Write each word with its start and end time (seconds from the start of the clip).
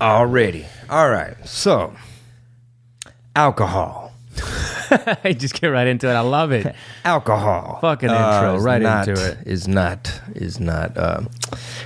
Already. 0.00 0.66
All 0.88 1.10
right. 1.10 1.36
So, 1.46 1.94
alcohol. 3.36 4.12
I 5.24 5.34
just 5.36 5.60
get 5.60 5.68
right 5.68 5.86
into 5.86 6.08
it. 6.08 6.12
I 6.14 6.20
love 6.20 6.50
it. 6.52 6.74
Alcohol. 7.04 7.78
Fucking 7.80 8.08
intro, 8.08 8.56
is 8.56 8.64
right 8.64 8.80
not- 8.82 9.06
into 9.06 9.24
it. 9.32 9.38
Is 9.46 9.68
not. 9.68 10.20
Is 10.34 10.58
not. 10.58 10.96
Uh, 10.96 11.20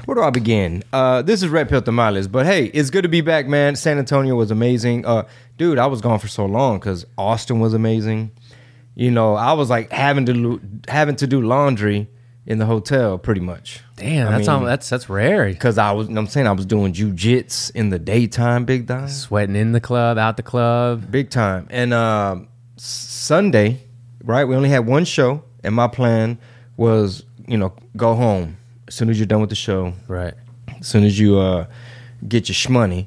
where 0.04 0.14
do 0.14 0.22
I 0.22 0.30
begin? 0.30 0.82
Uh, 0.92 1.20
this 1.22 1.42
is 1.42 1.48
Red 1.48 1.68
Pill 1.68 1.82
Tamales, 1.82 2.28
but 2.28 2.46
hey, 2.46 2.66
it's 2.66 2.90
good 2.90 3.02
to 3.02 3.08
be 3.08 3.20
back, 3.20 3.46
man. 3.46 3.76
San 3.76 3.98
Antonio 3.98 4.34
was 4.36 4.50
amazing. 4.50 5.04
Uh, 5.04 5.24
dude, 5.58 5.78
I 5.78 5.86
was 5.86 6.00
gone 6.00 6.18
for 6.18 6.28
so 6.28 6.46
long 6.46 6.78
because 6.78 7.04
Austin 7.18 7.60
was 7.60 7.74
amazing. 7.74 8.30
You 8.94 9.10
know, 9.10 9.34
I 9.34 9.52
was 9.54 9.68
like 9.70 9.90
having 9.90 10.24
to 10.26 10.60
having 10.88 11.16
to 11.16 11.26
do 11.26 11.42
laundry 11.42 12.08
in 12.46 12.58
the 12.58 12.66
hotel, 12.66 13.16
pretty 13.18 13.40
much. 13.40 13.80
Damn, 13.96 14.28
I 14.28 14.32
that's 14.32 14.48
mean, 14.48 14.56
all, 14.56 14.64
that's 14.64 14.88
that's 14.90 15.08
rare. 15.08 15.46
because 15.48 15.78
I 15.78 15.92
was. 15.92 16.08
I'm 16.08 16.26
saying 16.26 16.46
I 16.46 16.52
was 16.52 16.66
doing 16.66 16.92
jujits 16.92 17.70
in 17.74 17.90
the 17.90 17.98
daytime, 17.98 18.64
big 18.64 18.86
time. 18.86 19.08
Sweating 19.08 19.56
in 19.56 19.72
the 19.72 19.80
club, 19.80 20.18
out 20.18 20.36
the 20.36 20.42
club. 20.42 21.10
big 21.10 21.30
time. 21.30 21.66
And 21.70 21.94
um, 21.94 22.48
S- 22.76 22.84
Sunday, 22.84 23.80
right? 24.22 24.44
We 24.44 24.54
only 24.56 24.68
had 24.68 24.86
one 24.86 25.04
show, 25.04 25.42
and 25.62 25.74
my 25.74 25.88
plan 25.88 26.38
was, 26.76 27.24
you 27.46 27.56
know, 27.56 27.72
go 27.96 28.14
home 28.14 28.56
as 28.88 28.94
soon 28.94 29.08
as 29.10 29.18
you're 29.18 29.26
done 29.26 29.40
with 29.40 29.50
the 29.50 29.56
show. 29.56 29.94
Right. 30.08 30.34
As 30.80 30.86
soon 30.86 31.04
as 31.04 31.18
you 31.18 31.38
uh, 31.38 31.66
get 32.28 32.48
your 32.48 32.54
shmoney, 32.56 33.06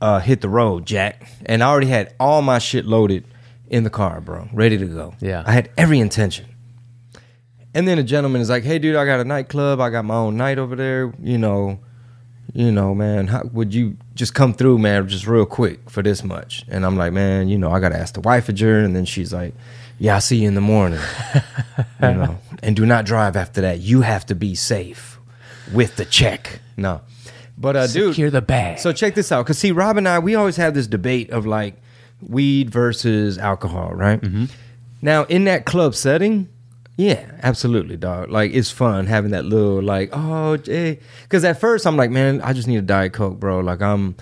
uh, 0.00 0.18
hit 0.18 0.40
the 0.40 0.48
road, 0.48 0.86
Jack. 0.86 1.28
And 1.46 1.62
I 1.62 1.68
already 1.68 1.86
had 1.86 2.14
all 2.18 2.42
my 2.42 2.58
shit 2.58 2.86
loaded 2.86 3.24
in 3.68 3.84
the 3.84 3.90
car, 3.90 4.20
bro, 4.20 4.48
ready 4.52 4.78
to 4.78 4.86
go. 4.86 5.14
Yeah. 5.20 5.44
I 5.46 5.52
had 5.52 5.70
every 5.76 6.00
intention. 6.00 6.46
And 7.74 7.88
then 7.88 7.98
a 7.98 8.02
gentleman 8.04 8.40
is 8.40 8.48
like, 8.48 8.62
"Hey, 8.62 8.78
dude, 8.78 8.96
I 8.96 9.04
got 9.04 9.20
a 9.20 9.24
nightclub. 9.24 9.80
I 9.80 9.90
got 9.90 10.04
my 10.04 10.14
own 10.14 10.36
night 10.36 10.58
over 10.58 10.76
there. 10.76 11.12
You 11.20 11.38
know, 11.38 11.80
you 12.52 12.70
know, 12.70 12.94
man, 12.94 13.26
how, 13.26 13.42
would 13.52 13.74
you 13.74 13.96
just 14.14 14.32
come 14.34 14.54
through, 14.54 14.78
man, 14.78 15.08
just 15.08 15.26
real 15.26 15.44
quick 15.46 15.90
for 15.90 16.02
this 16.02 16.22
much?" 16.22 16.64
And 16.68 16.86
I'm 16.86 16.96
like, 16.96 17.12
"Man, 17.12 17.48
you 17.48 17.58
know, 17.58 17.70
I 17.70 17.80
gotta 17.80 17.98
ask 17.98 18.14
the 18.14 18.20
wife 18.20 18.48
of 18.48 18.58
her." 18.60 18.78
And 18.80 18.94
then 18.94 19.04
she's 19.04 19.32
like, 19.32 19.54
"Yeah, 19.98 20.14
I'll 20.14 20.20
see 20.20 20.36
you 20.36 20.48
in 20.48 20.54
the 20.54 20.60
morning. 20.60 21.00
you 22.02 22.12
know, 22.14 22.38
and 22.62 22.76
do 22.76 22.86
not 22.86 23.06
drive 23.06 23.36
after 23.36 23.60
that. 23.62 23.80
You 23.80 24.02
have 24.02 24.24
to 24.26 24.34
be 24.34 24.54
safe 24.54 25.18
with 25.72 25.96
the 25.96 26.04
check." 26.04 26.60
No, 26.76 27.00
but 27.58 27.74
uh, 27.76 27.86
dude, 27.88 28.14
Secure 28.14 28.30
the 28.30 28.42
bag. 28.42 28.78
so 28.78 28.92
check 28.92 29.14
this 29.16 29.32
out, 29.32 29.44
because 29.44 29.58
see, 29.58 29.72
Rob 29.72 29.96
and 29.96 30.08
I, 30.08 30.20
we 30.20 30.36
always 30.36 30.56
have 30.56 30.74
this 30.74 30.86
debate 30.86 31.30
of 31.30 31.44
like 31.44 31.74
weed 32.22 32.70
versus 32.70 33.36
alcohol, 33.36 33.90
right? 33.94 34.20
Mm-hmm. 34.20 34.44
Now, 35.02 35.24
in 35.24 35.44
that 35.44 35.66
club 35.66 35.94
setting, 35.94 36.48
yeah, 36.96 37.26
absolutely, 37.42 37.96
dog. 37.96 38.30
Like 38.30 38.52
it's 38.52 38.70
fun 38.70 39.06
having 39.06 39.32
that 39.32 39.44
little 39.44 39.82
like, 39.82 40.10
oh, 40.12 40.56
because 40.56 41.44
at 41.44 41.60
first 41.60 41.86
I'm 41.86 41.96
like, 41.96 42.10
man, 42.10 42.40
I 42.42 42.52
just 42.52 42.68
need 42.68 42.76
a 42.76 42.82
diet 42.82 43.12
coke, 43.12 43.40
bro. 43.40 43.60
Like 43.60 43.82
I'm, 43.82 44.14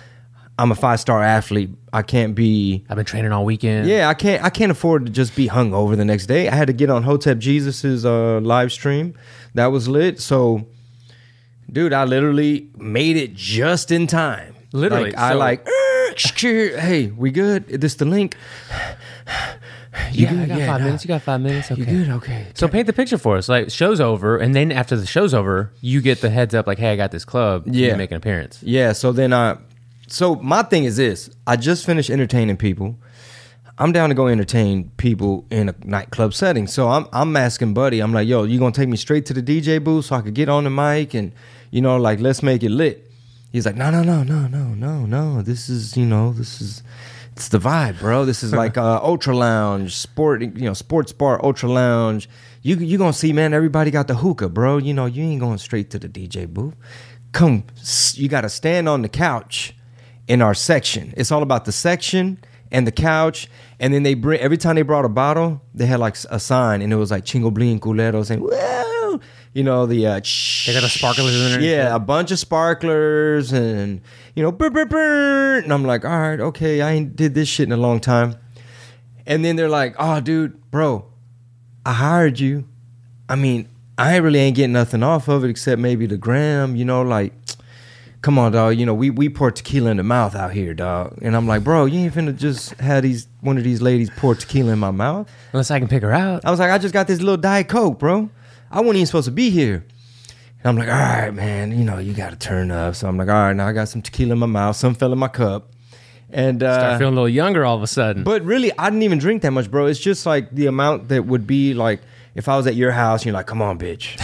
I'm 0.58 0.70
a 0.70 0.74
five 0.74 1.00
star 1.00 1.22
athlete. 1.22 1.70
I 1.92 2.02
can't 2.02 2.34
be. 2.34 2.84
I've 2.88 2.96
been 2.96 3.04
training 3.04 3.32
all 3.32 3.44
weekend. 3.44 3.88
Yeah, 3.88 4.08
I 4.08 4.14
can't. 4.14 4.42
I 4.42 4.48
can't 4.50 4.72
afford 4.72 5.06
to 5.06 5.12
just 5.12 5.36
be 5.36 5.48
hungover 5.48 5.96
the 5.96 6.04
next 6.04 6.26
day. 6.26 6.48
I 6.48 6.54
had 6.54 6.66
to 6.68 6.72
get 6.72 6.88
on 6.88 7.02
Hotep 7.02 7.38
Jesus's 7.38 8.06
uh, 8.06 8.40
live 8.40 8.72
stream. 8.72 9.14
That 9.54 9.66
was 9.66 9.88
lit. 9.88 10.20
So, 10.20 10.66
dude, 11.70 11.92
I 11.92 12.04
literally 12.04 12.70
made 12.76 13.16
it 13.18 13.34
just 13.34 13.90
in 13.90 14.06
time. 14.06 14.54
Literally, 14.72 15.10
like, 15.10 15.18
I 15.18 15.32
so- 15.32 15.38
like. 15.38 15.66
"Er, 15.68 15.72
Hey, 16.14 17.06
we 17.16 17.30
good? 17.30 17.66
This 17.68 17.94
the 17.94 18.04
link? 18.04 18.36
You 20.12 20.24
Yeah, 20.26 20.32
I 20.32 20.34
good? 20.36 20.48
got 20.48 20.58
Yeah, 20.58 20.66
five 20.66 20.80
nah. 20.80 20.84
minutes. 20.86 21.04
You 21.04 21.08
got 21.08 21.22
five 21.22 21.40
minutes. 21.40 21.70
Okay. 21.70 21.80
You 21.80 21.86
good? 22.04 22.08
Okay. 22.10 22.46
So 22.54 22.68
paint 22.68 22.86
the 22.86 22.92
picture 22.92 23.18
for 23.18 23.36
us. 23.36 23.48
Like 23.48 23.70
show's 23.70 24.00
over, 24.00 24.38
and 24.38 24.54
then 24.54 24.72
after 24.72 24.96
the 24.96 25.06
show's 25.06 25.34
over, 25.34 25.70
you 25.80 26.00
get 26.00 26.20
the 26.20 26.30
heads 26.30 26.54
up. 26.54 26.66
Like, 26.66 26.78
hey, 26.78 26.92
I 26.92 26.96
got 26.96 27.10
this 27.12 27.24
club. 27.24 27.64
Can 27.64 27.74
you 27.74 27.86
Yeah. 27.88 27.96
make 27.96 28.10
an 28.10 28.16
appearance. 28.16 28.58
Yeah, 28.62 28.92
so 28.92 29.12
then 29.12 29.32
I 29.32 29.56
so 30.08 30.34
my 30.36 30.62
thing 30.62 30.84
is 30.84 30.96
this. 30.96 31.30
I 31.46 31.56
just 31.56 31.84
finished 31.86 32.10
entertaining 32.10 32.56
people. 32.56 32.96
I'm 33.78 33.90
down 33.92 34.10
to 34.10 34.14
go 34.14 34.28
entertain 34.28 34.90
people 34.98 35.46
in 35.50 35.68
a 35.70 35.74
nightclub 35.84 36.34
setting. 36.34 36.66
So 36.66 36.88
I'm 36.88 37.06
I'm 37.12 37.36
asking 37.36 37.74
Buddy, 37.74 38.00
I'm 38.00 38.12
like, 38.12 38.28
yo, 38.28 38.44
you 38.44 38.58
gonna 38.58 38.72
take 38.72 38.88
me 38.88 38.96
straight 38.96 39.26
to 39.26 39.34
the 39.34 39.42
DJ 39.42 39.82
booth 39.82 40.06
so 40.06 40.16
I 40.16 40.20
could 40.22 40.34
get 40.34 40.48
on 40.48 40.64
the 40.64 40.70
mic 40.70 41.14
and 41.14 41.32
you 41.70 41.80
know, 41.80 41.96
like 41.96 42.20
let's 42.20 42.42
make 42.42 42.62
it 42.62 42.70
lit. 42.70 43.10
He's 43.50 43.66
like, 43.66 43.76
no, 43.76 43.90
no, 43.90 44.02
no, 44.02 44.22
no, 44.22 44.46
no, 44.46 44.68
no, 44.74 45.04
no. 45.04 45.42
This 45.42 45.68
is, 45.68 45.94
you 45.96 46.06
know, 46.06 46.32
this 46.32 46.60
is 46.62 46.82
it's 47.42 47.48
the 47.48 47.58
vibe, 47.58 47.98
bro. 47.98 48.24
This 48.24 48.44
is 48.44 48.52
like 48.52 48.76
uh 48.78 49.00
ultra 49.02 49.36
lounge, 49.36 49.96
sport, 49.96 50.42
you 50.42 50.48
know, 50.64 50.74
sports 50.74 51.12
bar, 51.12 51.44
ultra 51.44 51.68
lounge. 51.68 52.28
You 52.62 52.76
you 52.76 52.98
gonna 52.98 53.12
see, 53.12 53.32
man, 53.32 53.52
everybody 53.52 53.90
got 53.90 54.06
the 54.06 54.14
hookah, 54.14 54.48
bro. 54.48 54.78
You 54.78 54.94
know, 54.94 55.06
you 55.06 55.24
ain't 55.24 55.40
going 55.40 55.58
straight 55.58 55.90
to 55.90 55.98
the 55.98 56.08
DJ 56.08 56.46
booth. 56.46 56.74
Come, 57.32 57.64
you 58.14 58.28
gotta 58.28 58.48
stand 58.48 58.88
on 58.88 59.02
the 59.02 59.08
couch 59.08 59.74
in 60.28 60.40
our 60.40 60.54
section. 60.54 61.12
It's 61.16 61.32
all 61.32 61.42
about 61.42 61.64
the 61.64 61.72
section 61.72 62.38
and 62.70 62.86
the 62.86 62.92
couch. 62.92 63.48
And 63.80 63.92
then 63.92 64.04
they 64.04 64.14
bring 64.14 64.38
every 64.40 64.56
time 64.56 64.76
they 64.76 64.82
brought 64.82 65.04
a 65.04 65.08
bottle, 65.08 65.60
they 65.74 65.86
had 65.86 65.98
like 65.98 66.16
a 66.30 66.38
sign, 66.38 66.80
and 66.80 66.92
it 66.92 66.96
was 66.96 67.10
like 67.10 67.24
Chingo 67.24 67.52
Bling 67.52 67.80
Culero 67.80 68.24
saying, 68.24 68.40
"Whoa," 68.40 69.18
you 69.52 69.64
know 69.64 69.86
the. 69.86 70.06
Uh, 70.06 70.20
They 70.66 70.72
got 70.74 70.84
a 70.84 70.88
sparklers 70.88 71.34
in 71.34 71.60
there 71.60 71.60
Yeah, 71.60 71.96
a 71.96 71.98
bunch 71.98 72.30
of 72.30 72.38
sparklers, 72.38 73.52
and 73.52 74.00
you 74.34 74.42
know, 74.42 74.52
brr, 74.52 74.70
brr, 74.70 74.86
brr. 74.86 75.58
and 75.58 75.72
I'm 75.72 75.84
like, 75.84 76.04
all 76.04 76.18
right, 76.18 76.40
okay, 76.40 76.80
I 76.82 76.92
ain't 76.92 77.16
did 77.16 77.34
this 77.34 77.48
shit 77.48 77.66
in 77.68 77.72
a 77.72 77.76
long 77.76 78.00
time. 78.00 78.36
And 79.26 79.44
then 79.44 79.56
they're 79.56 79.68
like, 79.68 79.94
oh, 79.98 80.20
dude, 80.20 80.70
bro, 80.70 81.06
I 81.86 81.92
hired 81.92 82.40
you. 82.40 82.66
I 83.28 83.36
mean, 83.36 83.68
I 83.98 84.16
really 84.16 84.40
ain't 84.40 84.56
getting 84.56 84.72
nothing 84.72 85.02
off 85.02 85.28
of 85.28 85.44
it 85.44 85.50
except 85.50 85.80
maybe 85.80 86.06
the 86.06 86.16
gram, 86.16 86.76
you 86.76 86.84
know, 86.84 87.02
like 87.02 87.32
come 88.22 88.38
on, 88.38 88.52
dog. 88.52 88.78
You 88.78 88.86
know, 88.86 88.94
we 88.94 89.10
we 89.10 89.28
pour 89.28 89.50
tequila 89.50 89.90
in 89.90 89.98
the 89.98 90.02
mouth 90.02 90.34
out 90.34 90.52
here, 90.52 90.72
dog. 90.72 91.18
And 91.20 91.36
I'm 91.36 91.46
like, 91.46 91.62
bro, 91.62 91.84
you 91.84 92.00
ain't 92.00 92.14
finna 92.14 92.36
just 92.36 92.70
have 92.80 93.02
these 93.02 93.26
one 93.40 93.58
of 93.58 93.64
these 93.64 93.82
ladies 93.82 94.08
pour 94.16 94.34
tequila 94.34 94.72
in 94.72 94.78
my 94.78 94.92
mouth. 94.92 95.30
Unless 95.52 95.70
I 95.70 95.78
can 95.78 95.88
pick 95.88 96.02
her 96.02 96.12
out. 96.12 96.44
I 96.44 96.50
was 96.50 96.58
like, 96.58 96.70
I 96.70 96.78
just 96.78 96.94
got 96.94 97.06
this 97.06 97.20
little 97.20 97.36
diet 97.36 97.68
coke, 97.68 97.98
bro. 97.98 98.30
I 98.70 98.80
wasn't 98.80 98.96
even 98.96 99.06
supposed 99.06 99.26
to 99.26 99.32
be 99.32 99.50
here. 99.50 99.84
And 100.64 100.68
I'm 100.70 100.76
like, 100.76 100.88
all 100.88 100.94
right, 100.94 101.30
man, 101.32 101.76
you 101.76 101.84
know, 101.84 101.98
you 101.98 102.12
got 102.12 102.30
to 102.30 102.36
turn 102.36 102.70
up. 102.70 102.94
So 102.94 103.08
I'm 103.08 103.16
like, 103.16 103.28
all 103.28 103.34
right, 103.34 103.52
now 103.52 103.66
I 103.66 103.72
got 103.72 103.88
some 103.88 104.00
tequila 104.02 104.32
in 104.34 104.38
my 104.38 104.46
mouth, 104.46 104.76
some 104.76 104.94
fell 104.94 105.12
in 105.12 105.18
my 105.18 105.28
cup, 105.28 105.70
and 106.30 106.62
uh, 106.62 106.78
Start 106.78 106.98
feeling 106.98 107.14
a 107.14 107.16
little 107.16 107.28
younger 107.28 107.64
all 107.64 107.76
of 107.76 107.82
a 107.82 107.86
sudden. 107.86 108.22
but 108.24 108.42
really, 108.44 108.70
I 108.78 108.88
didn't 108.90 109.02
even 109.02 109.18
drink 109.18 109.42
that 109.42 109.50
much, 109.50 109.70
bro. 109.70 109.86
It's 109.86 109.98
just 110.00 110.24
like 110.24 110.50
the 110.52 110.66
amount 110.66 111.08
that 111.08 111.26
would 111.26 111.46
be 111.46 111.74
like 111.74 112.00
if 112.34 112.48
I 112.48 112.56
was 112.56 112.66
at 112.66 112.74
your 112.76 112.92
house 112.92 113.20
and 113.20 113.26
you're 113.26 113.34
like, 113.34 113.46
come 113.46 113.60
on, 113.60 113.78
bitch. 113.78 114.16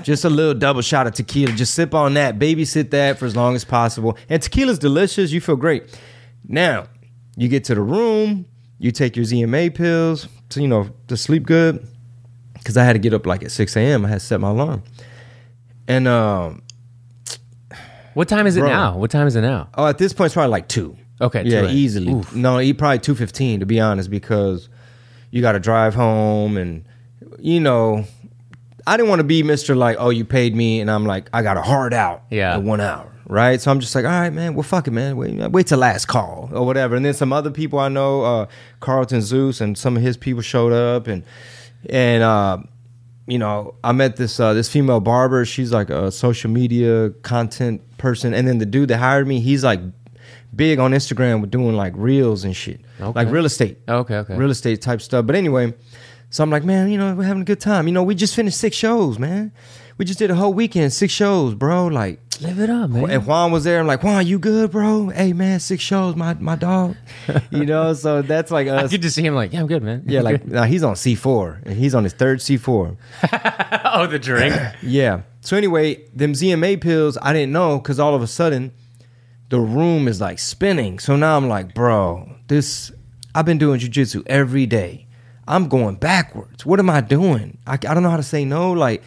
just 0.04 0.24
a 0.24 0.30
little 0.30 0.54
double 0.54 0.82
shot 0.82 1.06
of 1.08 1.14
tequila. 1.14 1.52
Just 1.52 1.74
sip 1.74 1.94
on 1.94 2.14
that. 2.14 2.38
Babysit 2.38 2.90
that 2.90 3.18
for 3.18 3.26
as 3.26 3.34
long 3.34 3.56
as 3.56 3.64
possible. 3.64 4.16
And 4.28 4.40
tequila's 4.40 4.78
delicious. 4.78 5.32
You 5.32 5.40
feel 5.40 5.56
great. 5.56 5.98
Now, 6.46 6.86
you 7.36 7.48
get 7.48 7.64
to 7.64 7.74
the 7.74 7.80
room, 7.80 8.46
you 8.78 8.92
take 8.92 9.16
your 9.16 9.24
ZMA 9.24 9.74
pills 9.74 10.28
to, 10.50 10.62
you 10.62 10.68
know, 10.68 10.90
to 11.08 11.16
sleep 11.16 11.44
good. 11.44 11.84
Cause 12.64 12.76
I 12.76 12.84
had 12.84 12.92
to 12.94 12.98
get 12.98 13.14
up 13.14 13.26
like 13.26 13.42
at 13.44 13.50
6 13.52 13.76
a.m. 13.76 14.04
I 14.04 14.08
had 14.08 14.20
to 14.20 14.26
set 14.26 14.40
my 14.40 14.50
alarm. 14.50 14.82
And 15.88 16.08
um, 16.08 16.62
what 18.14 18.28
time 18.28 18.46
is 18.46 18.56
it 18.56 18.60
Bro. 18.60 18.68
now? 18.70 18.96
What 18.96 19.10
time 19.10 19.26
is 19.26 19.36
it 19.36 19.42
now? 19.42 19.68
Oh, 19.74 19.86
at 19.86 19.98
this 19.98 20.12
point, 20.12 20.26
it's 20.26 20.34
probably 20.34 20.50
like 20.50 20.68
two. 20.68 20.96
Okay, 21.20 21.44
yeah, 21.44 21.60
2 21.62 21.66
a.m. 21.68 21.76
easily. 21.76 22.12
Oof. 22.12 22.34
No, 22.34 22.58
he 22.58 22.74
probably 22.74 22.98
two 22.98 23.14
fifteen 23.14 23.60
to 23.60 23.66
be 23.66 23.80
honest, 23.80 24.10
because 24.10 24.68
you 25.30 25.40
got 25.42 25.52
to 25.52 25.60
drive 25.60 25.94
home, 25.94 26.56
and 26.56 26.84
you 27.38 27.60
know, 27.60 28.04
I 28.86 28.96
didn't 28.96 29.08
want 29.08 29.20
to 29.20 29.24
be 29.24 29.42
Mister 29.42 29.74
like, 29.74 29.96
oh, 29.98 30.10
you 30.10 30.24
paid 30.24 30.54
me, 30.54 30.80
and 30.80 30.90
I'm 30.90 31.06
like, 31.06 31.28
I 31.32 31.42
got 31.42 31.56
a 31.56 31.62
hard 31.62 31.94
out, 31.94 32.24
Yeah. 32.30 32.56
in 32.58 32.66
one 32.66 32.80
hour, 32.82 33.10
right? 33.26 33.58
So 33.60 33.70
I'm 33.70 33.80
just 33.80 33.94
like, 33.94 34.04
all 34.04 34.10
right, 34.10 34.30
man, 34.32 34.54
well, 34.54 34.62
fuck 34.62 34.86
it, 34.88 34.90
man, 34.90 35.16
wait, 35.16 35.34
wait 35.52 35.66
till 35.68 35.78
last 35.78 36.04
call 36.06 36.50
or 36.52 36.66
whatever. 36.66 36.96
And 36.96 37.04
then 37.04 37.14
some 37.14 37.32
other 37.32 37.50
people 37.50 37.78
I 37.78 37.88
know, 37.88 38.22
uh, 38.22 38.46
Carlton 38.80 39.22
Zeus, 39.22 39.60
and 39.62 39.76
some 39.78 39.96
of 39.96 40.02
his 40.02 40.16
people 40.18 40.42
showed 40.42 40.72
up, 40.72 41.06
and 41.06 41.22
and 41.88 42.22
uh, 42.22 42.58
you 43.26 43.38
know, 43.38 43.74
I 43.82 43.92
met 43.92 44.16
this 44.16 44.38
uh, 44.40 44.52
this 44.54 44.68
female 44.68 45.00
barber. 45.00 45.44
She's 45.44 45.72
like 45.72 45.90
a 45.90 46.10
social 46.10 46.50
media 46.50 47.10
content 47.22 47.82
person, 47.98 48.34
and 48.34 48.46
then 48.46 48.58
the 48.58 48.66
dude 48.66 48.88
that 48.90 48.98
hired 48.98 49.26
me, 49.26 49.40
he's 49.40 49.64
like 49.64 49.80
big 50.54 50.78
on 50.78 50.92
Instagram 50.92 51.40
with 51.40 51.50
doing 51.50 51.74
like 51.76 51.92
reels 51.96 52.44
and 52.44 52.54
shit, 52.56 52.80
Okay. 53.00 53.12
like 53.14 53.30
real 53.30 53.44
estate, 53.44 53.78
Okay, 53.88 54.16
okay. 54.16 54.36
real 54.36 54.50
estate 54.50 54.80
type 54.80 55.00
stuff. 55.02 55.26
But 55.26 55.36
anyway, 55.36 55.74
so 56.30 56.42
I'm 56.42 56.50
like, 56.50 56.64
man, 56.64 56.88
you 56.90 56.96
know, 56.98 57.14
we're 57.14 57.24
having 57.24 57.42
a 57.42 57.44
good 57.44 57.60
time. 57.60 57.86
You 57.86 57.92
know, 57.92 58.02
we 58.02 58.14
just 58.14 58.34
finished 58.34 58.58
six 58.58 58.76
shows, 58.76 59.18
man. 59.18 59.52
We 59.98 60.04
just 60.04 60.18
did 60.18 60.30
a 60.30 60.34
whole 60.34 60.54
weekend, 60.54 60.92
six 60.92 61.12
shows, 61.12 61.54
bro. 61.54 61.86
Like, 61.88 62.20
Live 62.40 62.60
it 62.60 62.68
up, 62.68 62.90
man. 62.90 63.10
And 63.10 63.26
Juan 63.26 63.50
was 63.50 63.64
there. 63.64 63.80
I'm 63.80 63.86
like, 63.86 64.02
Juan, 64.02 64.26
you 64.26 64.38
good, 64.38 64.70
bro? 64.70 65.08
Hey, 65.08 65.32
man, 65.32 65.60
six 65.60 65.82
shows, 65.82 66.16
my 66.16 66.34
my 66.34 66.56
dog. 66.56 66.96
you 67.50 67.64
know, 67.64 67.94
so 67.94 68.22
that's 68.22 68.50
like 68.50 68.68
I 68.68 68.84
us. 68.84 68.90
could 68.90 69.02
just 69.02 69.16
see 69.16 69.24
him 69.24 69.34
like, 69.34 69.52
yeah, 69.52 69.60
I'm 69.60 69.66
good, 69.66 69.82
man. 69.82 70.02
Yeah, 70.06 70.20
like 70.20 70.46
now 70.46 70.64
he's 70.64 70.82
on 70.82 70.94
C4 70.94 71.66
and 71.66 71.76
he's 71.76 71.94
on 71.94 72.04
his 72.04 72.12
third 72.12 72.40
C4. 72.40 72.96
oh, 73.84 74.06
the 74.06 74.18
drink. 74.18 74.54
Yeah. 74.82 75.22
So 75.40 75.56
anyway, 75.56 76.04
them 76.14 76.32
ZMA 76.32 76.80
pills, 76.80 77.16
I 77.22 77.32
didn't 77.32 77.52
know 77.52 77.78
because 77.78 77.98
all 77.98 78.14
of 78.14 78.22
a 78.22 78.26
sudden 78.26 78.72
the 79.48 79.60
room 79.60 80.08
is 80.08 80.20
like 80.20 80.38
spinning. 80.38 80.98
So 80.98 81.16
now 81.16 81.36
I'm 81.36 81.48
like, 81.48 81.74
bro, 81.74 82.28
this 82.48 82.92
I've 83.34 83.44
been 83.46 83.58
doing 83.58 83.80
jujitsu 83.80 84.22
every 84.26 84.66
day. 84.66 85.06
I'm 85.48 85.68
going 85.68 85.96
backwards. 85.96 86.66
What 86.66 86.80
am 86.80 86.90
I 86.90 87.00
doing? 87.00 87.58
I, 87.66 87.74
I 87.74 87.76
don't 87.76 88.02
know 88.02 88.10
how 88.10 88.16
to 88.16 88.22
say 88.22 88.44
no. 88.44 88.72
Like, 88.72 89.02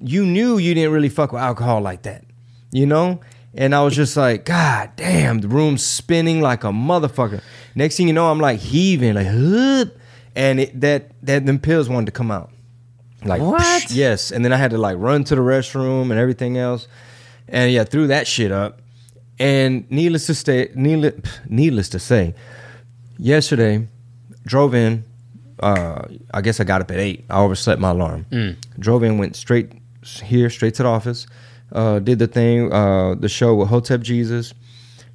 you 0.00 0.24
knew 0.24 0.58
you 0.58 0.74
didn't 0.74 0.92
really 0.92 1.08
fuck 1.08 1.32
with 1.32 1.42
alcohol 1.42 1.80
like 1.80 2.02
that, 2.02 2.24
you 2.72 2.86
know? 2.86 3.20
And 3.54 3.74
I 3.74 3.82
was 3.82 3.96
just 3.96 4.16
like, 4.16 4.44
God 4.44 4.90
damn, 4.96 5.38
the 5.40 5.48
room's 5.48 5.84
spinning 5.84 6.40
like 6.40 6.62
a 6.62 6.68
motherfucker. 6.68 7.42
Next 7.74 7.96
thing 7.96 8.06
you 8.06 8.12
know, 8.12 8.30
I'm 8.30 8.38
like 8.38 8.60
heaving, 8.60 9.14
like, 9.14 9.26
and 10.36 10.60
it, 10.60 10.80
that 10.80 11.10
that 11.22 11.46
them 11.46 11.58
pills 11.58 11.88
wanted 11.88 12.06
to 12.06 12.12
come 12.12 12.30
out. 12.30 12.50
Like 13.24 13.40
What? 13.42 13.60
psh, 13.60 13.94
yes, 13.94 14.30
and 14.30 14.44
then 14.44 14.52
I 14.52 14.56
had 14.56 14.70
to 14.70 14.78
like 14.78 14.96
run 14.98 15.24
to 15.24 15.34
the 15.34 15.40
restroom 15.42 16.10
and 16.10 16.12
everything 16.12 16.56
else, 16.58 16.86
and 17.48 17.72
yeah, 17.72 17.84
threw 17.84 18.06
that 18.06 18.26
shit 18.28 18.52
up. 18.52 18.80
And 19.40 19.90
needless 19.90 20.26
to 20.26 20.34
say, 20.34 20.70
needless, 20.74 21.14
needless 21.48 21.88
to 21.90 21.98
say, 21.98 22.34
yesterday 23.18 23.86
drove 24.46 24.74
in. 24.74 25.04
Uh, 25.58 26.06
I 26.32 26.40
guess 26.40 26.60
I 26.60 26.64
got 26.64 26.80
up 26.80 26.90
at 26.90 26.98
eight. 26.98 27.24
I 27.28 27.40
overslept 27.40 27.80
my 27.80 27.90
alarm. 27.90 28.26
Drove 28.78 29.02
in, 29.02 29.18
went 29.18 29.36
straight 29.36 29.72
here, 30.22 30.48
straight 30.48 30.74
to 30.74 30.82
the 30.84 30.88
office. 30.88 31.26
Uh, 31.72 31.98
did 31.98 32.18
the 32.18 32.26
thing, 32.26 32.72
uh, 32.72 33.14
the 33.14 33.28
show 33.28 33.54
with 33.54 33.68
Hotep 33.68 34.00
Jesus. 34.00 34.54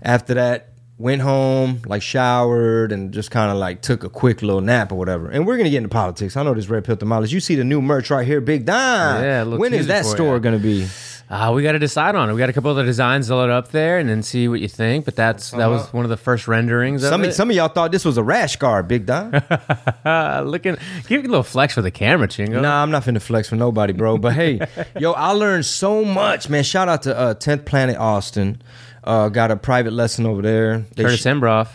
After 0.01 0.33
that, 0.35 0.69
went 0.97 1.21
home, 1.21 1.81
like 1.85 2.01
showered, 2.01 2.91
and 2.91 3.11
just 3.11 3.31
kind 3.31 3.51
of 3.51 3.57
like 3.57 3.81
took 3.81 4.03
a 4.03 4.09
quick 4.09 4.41
little 4.41 4.61
nap 4.61 4.91
or 4.91 4.95
whatever. 4.95 5.29
And 5.29 5.45
we're 5.45 5.57
gonna 5.57 5.69
get 5.69 5.77
into 5.77 5.89
politics. 5.89 6.37
I 6.37 6.43
know 6.43 6.53
this 6.53 6.69
red 6.69 6.85
pill 6.85 6.97
Tamales. 6.97 7.31
You 7.33 7.39
see 7.39 7.55
the 7.55 7.63
new 7.63 7.81
merch 7.81 8.09
right 8.09 8.25
here, 8.25 8.41
Big 8.41 8.65
Don. 8.65 9.23
Yeah, 9.23 9.43
when 9.43 9.73
is 9.73 9.87
that 9.87 10.05
store 10.05 10.35
ya. 10.35 10.39
gonna 10.39 10.59
be? 10.59 10.87
Uh, 11.27 11.51
we 11.55 11.63
got 11.63 11.71
to 11.71 11.79
decide 11.79 12.13
on 12.13 12.29
it. 12.29 12.33
We 12.33 12.39
got 12.39 12.49
a 12.49 12.53
couple 12.53 12.69
of 12.69 12.77
the 12.77 12.83
designs 12.83 13.27
to 13.27 13.35
load 13.35 13.49
up 13.49 13.69
there 13.71 13.97
and 13.97 14.07
then 14.07 14.21
see 14.21 14.47
what 14.47 14.59
you 14.59 14.67
think. 14.67 15.05
But 15.05 15.15
that's 15.15 15.49
that 15.51 15.65
was 15.67 15.91
one 15.91 16.05
of 16.05 16.09
the 16.09 16.17
first 16.17 16.47
renderings 16.47 17.03
of 17.03 17.09
Some 17.09 17.23
it. 17.23 17.33
some 17.33 17.49
of 17.49 17.55
y'all 17.55 17.67
thought 17.67 17.91
this 17.91 18.05
was 18.05 18.17
a 18.17 18.23
rash 18.23 18.57
guard, 18.57 18.87
Big 18.87 19.07
Don. 19.07 19.31
Looking, 20.05 20.77
give 21.07 21.23
you 21.23 21.27
a 21.27 21.31
little 21.31 21.43
flex 21.43 21.73
for 21.73 21.81
the 21.81 21.91
camera, 21.91 22.27
Chingo. 22.27 22.61
Nah, 22.61 22.81
I'm 22.83 22.91
not 22.91 23.03
finna 23.03 23.21
flex 23.21 23.49
for 23.49 23.55
nobody, 23.55 23.93
bro. 23.93 24.17
But 24.17 24.33
hey, 24.33 24.59
yo, 24.99 25.13
I 25.13 25.31
learned 25.31 25.65
so 25.65 26.05
much, 26.05 26.49
man. 26.49 26.63
Shout 26.63 26.89
out 26.89 27.01
to 27.03 27.17
uh, 27.17 27.33
10th 27.35 27.65
Planet 27.65 27.97
Austin. 27.97 28.61
Uh, 29.03 29.29
got 29.29 29.51
a 29.51 29.55
private 29.55 29.93
lesson 29.93 30.25
over 30.25 30.41
there. 30.41 30.79
They 30.95 31.03
Curtis 31.03 31.21
sh- 31.21 31.25
Embroff. 31.25 31.69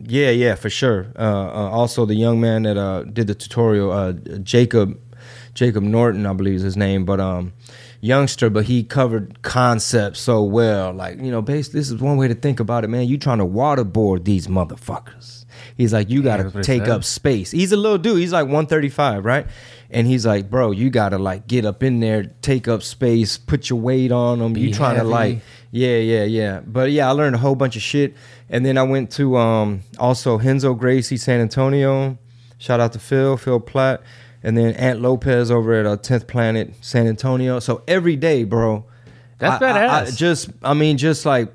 yeah, 0.00 0.30
yeah, 0.30 0.54
for 0.54 0.70
sure. 0.70 1.06
Uh, 1.16 1.22
uh, 1.22 1.70
also, 1.70 2.06
the 2.06 2.14
young 2.14 2.40
man 2.40 2.62
that 2.62 2.76
uh, 2.76 3.02
did 3.04 3.26
the 3.28 3.34
tutorial, 3.34 3.90
uh, 3.92 4.12
Jacob, 4.42 4.98
Jacob 5.54 5.82
Norton, 5.82 6.26
I 6.26 6.32
believe 6.32 6.56
is 6.56 6.62
his 6.62 6.76
name, 6.76 7.04
but 7.04 7.20
um, 7.20 7.52
youngster, 8.02 8.50
but 8.50 8.66
he 8.66 8.82
covered 8.82 9.40
concepts 9.40 10.20
so 10.20 10.42
well. 10.42 10.92
Like 10.92 11.18
you 11.18 11.30
know, 11.30 11.40
basically, 11.40 11.80
this 11.80 11.90
is 11.90 12.02
one 12.02 12.18
way 12.18 12.28
to 12.28 12.34
think 12.34 12.60
about 12.60 12.84
it, 12.84 12.88
man. 12.88 13.08
You 13.08 13.16
trying 13.16 13.38
to 13.38 13.46
waterboard 13.46 14.24
these 14.24 14.48
motherfuckers. 14.48 15.46
He's 15.76 15.92
like, 15.92 16.10
you 16.10 16.22
got 16.22 16.36
to 16.38 16.50
he 16.50 16.62
take 16.62 16.88
up 16.88 17.04
space. 17.04 17.50
He's 17.50 17.72
a 17.72 17.76
little 17.76 17.96
dude. 17.96 18.18
He's 18.18 18.32
like 18.32 18.44
135, 18.44 19.24
right? 19.24 19.46
And 19.90 20.06
he's 20.06 20.26
like, 20.26 20.50
bro, 20.50 20.70
you 20.70 20.90
got 20.90 21.10
to 21.10 21.18
like 21.18 21.46
get 21.46 21.64
up 21.64 21.82
in 21.82 22.00
there, 22.00 22.24
take 22.42 22.68
up 22.68 22.82
space, 22.82 23.38
put 23.38 23.70
your 23.70 23.78
weight 23.78 24.12
on 24.12 24.38
them. 24.38 24.56
You 24.56 24.74
trying 24.74 24.96
to 24.98 25.04
like 25.04 25.40
yeah, 25.70 25.96
yeah, 25.96 26.24
yeah. 26.24 26.60
But 26.60 26.90
yeah, 26.90 27.08
I 27.08 27.12
learned 27.12 27.34
a 27.34 27.38
whole 27.38 27.54
bunch 27.54 27.76
of 27.76 27.82
shit. 27.82 28.14
And 28.50 28.64
then 28.64 28.76
I 28.76 28.82
went 28.82 29.10
to 29.12 29.36
um 29.36 29.82
also 29.98 30.38
Renzo 30.38 30.74
Gracie 30.74 31.16
San 31.16 31.40
Antonio. 31.40 32.18
Shout 32.58 32.78
out 32.78 32.92
to 32.92 32.98
Phil, 32.98 33.36
Phil 33.36 33.58
Platt. 33.58 34.02
And 34.42 34.56
then 34.56 34.74
Aunt 34.74 35.00
Lopez 35.00 35.50
over 35.50 35.72
at 35.74 35.86
uh, 35.86 35.96
10th 35.96 36.26
Planet 36.26 36.74
San 36.80 37.06
Antonio. 37.06 37.58
So 37.60 37.82
every 37.86 38.16
day, 38.16 38.44
bro. 38.44 38.84
That's 39.38 39.62
I- 39.62 39.66
I- 39.70 40.00
I 40.00 40.02
badass. 40.04 40.16
just 40.16 40.50
I 40.62 40.74
mean, 40.74 40.96
just 40.98 41.24
like 41.26 41.52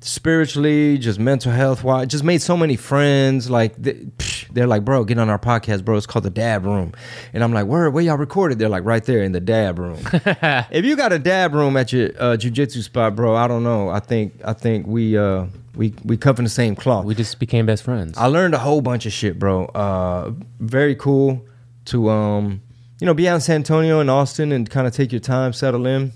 spiritually, 0.00 0.98
just 0.98 1.18
mental 1.18 1.52
health 1.52 1.82
wise, 1.84 2.06
just 2.08 2.24
made 2.24 2.40
so 2.42 2.56
many 2.56 2.76
friends. 2.76 3.50
Like 3.50 3.74
they're 3.76 4.66
like, 4.66 4.84
bro, 4.84 5.04
get 5.04 5.18
on 5.18 5.28
our 5.28 5.38
podcast, 5.38 5.84
bro. 5.84 5.96
It's 5.96 6.06
called 6.06 6.24
the 6.24 6.30
Dab 6.30 6.64
Room, 6.64 6.92
and 7.32 7.42
I'm 7.44 7.52
like, 7.52 7.66
where, 7.66 7.90
where 7.90 8.02
y'all 8.02 8.16
recorded? 8.16 8.58
They're 8.58 8.68
like, 8.68 8.84
right 8.84 9.04
there 9.04 9.22
in 9.22 9.32
the 9.32 9.40
Dab 9.40 9.78
Room. 9.78 9.98
if 10.12 10.84
you 10.84 10.96
got 10.96 11.12
a 11.12 11.18
Dab 11.18 11.54
Room 11.54 11.76
at 11.76 11.92
your 11.92 12.10
uh, 12.18 12.36
jujitsu 12.36 12.82
spot, 12.82 13.14
bro, 13.16 13.34
I 13.34 13.48
don't 13.48 13.62
know. 13.64 13.88
I 13.90 14.00
think 14.00 14.34
I 14.44 14.52
think 14.52 14.86
we 14.86 15.16
uh 15.18 15.46
we 15.74 15.94
we 16.04 16.16
cover 16.16 16.42
the 16.42 16.48
same 16.48 16.74
cloth. 16.76 17.04
We 17.04 17.14
just 17.14 17.38
became 17.38 17.66
best 17.66 17.82
friends. 17.82 18.16
I 18.16 18.26
learned 18.26 18.54
a 18.54 18.58
whole 18.58 18.80
bunch 18.80 19.06
of 19.06 19.12
shit, 19.12 19.38
bro. 19.38 19.66
Uh, 19.66 20.32
very 20.60 20.94
cool 20.94 21.44
to 21.90 22.08
um, 22.10 22.62
you 23.00 23.06
know, 23.06 23.14
be 23.14 23.28
out 23.28 23.36
in 23.36 23.40
San 23.40 23.56
Antonio 23.56 24.00
and 24.00 24.10
Austin 24.10 24.52
and 24.52 24.68
kind 24.68 24.86
of 24.86 24.92
take 24.94 25.12
your 25.12 25.20
time, 25.20 25.52
settle 25.52 25.86
in, 25.86 26.12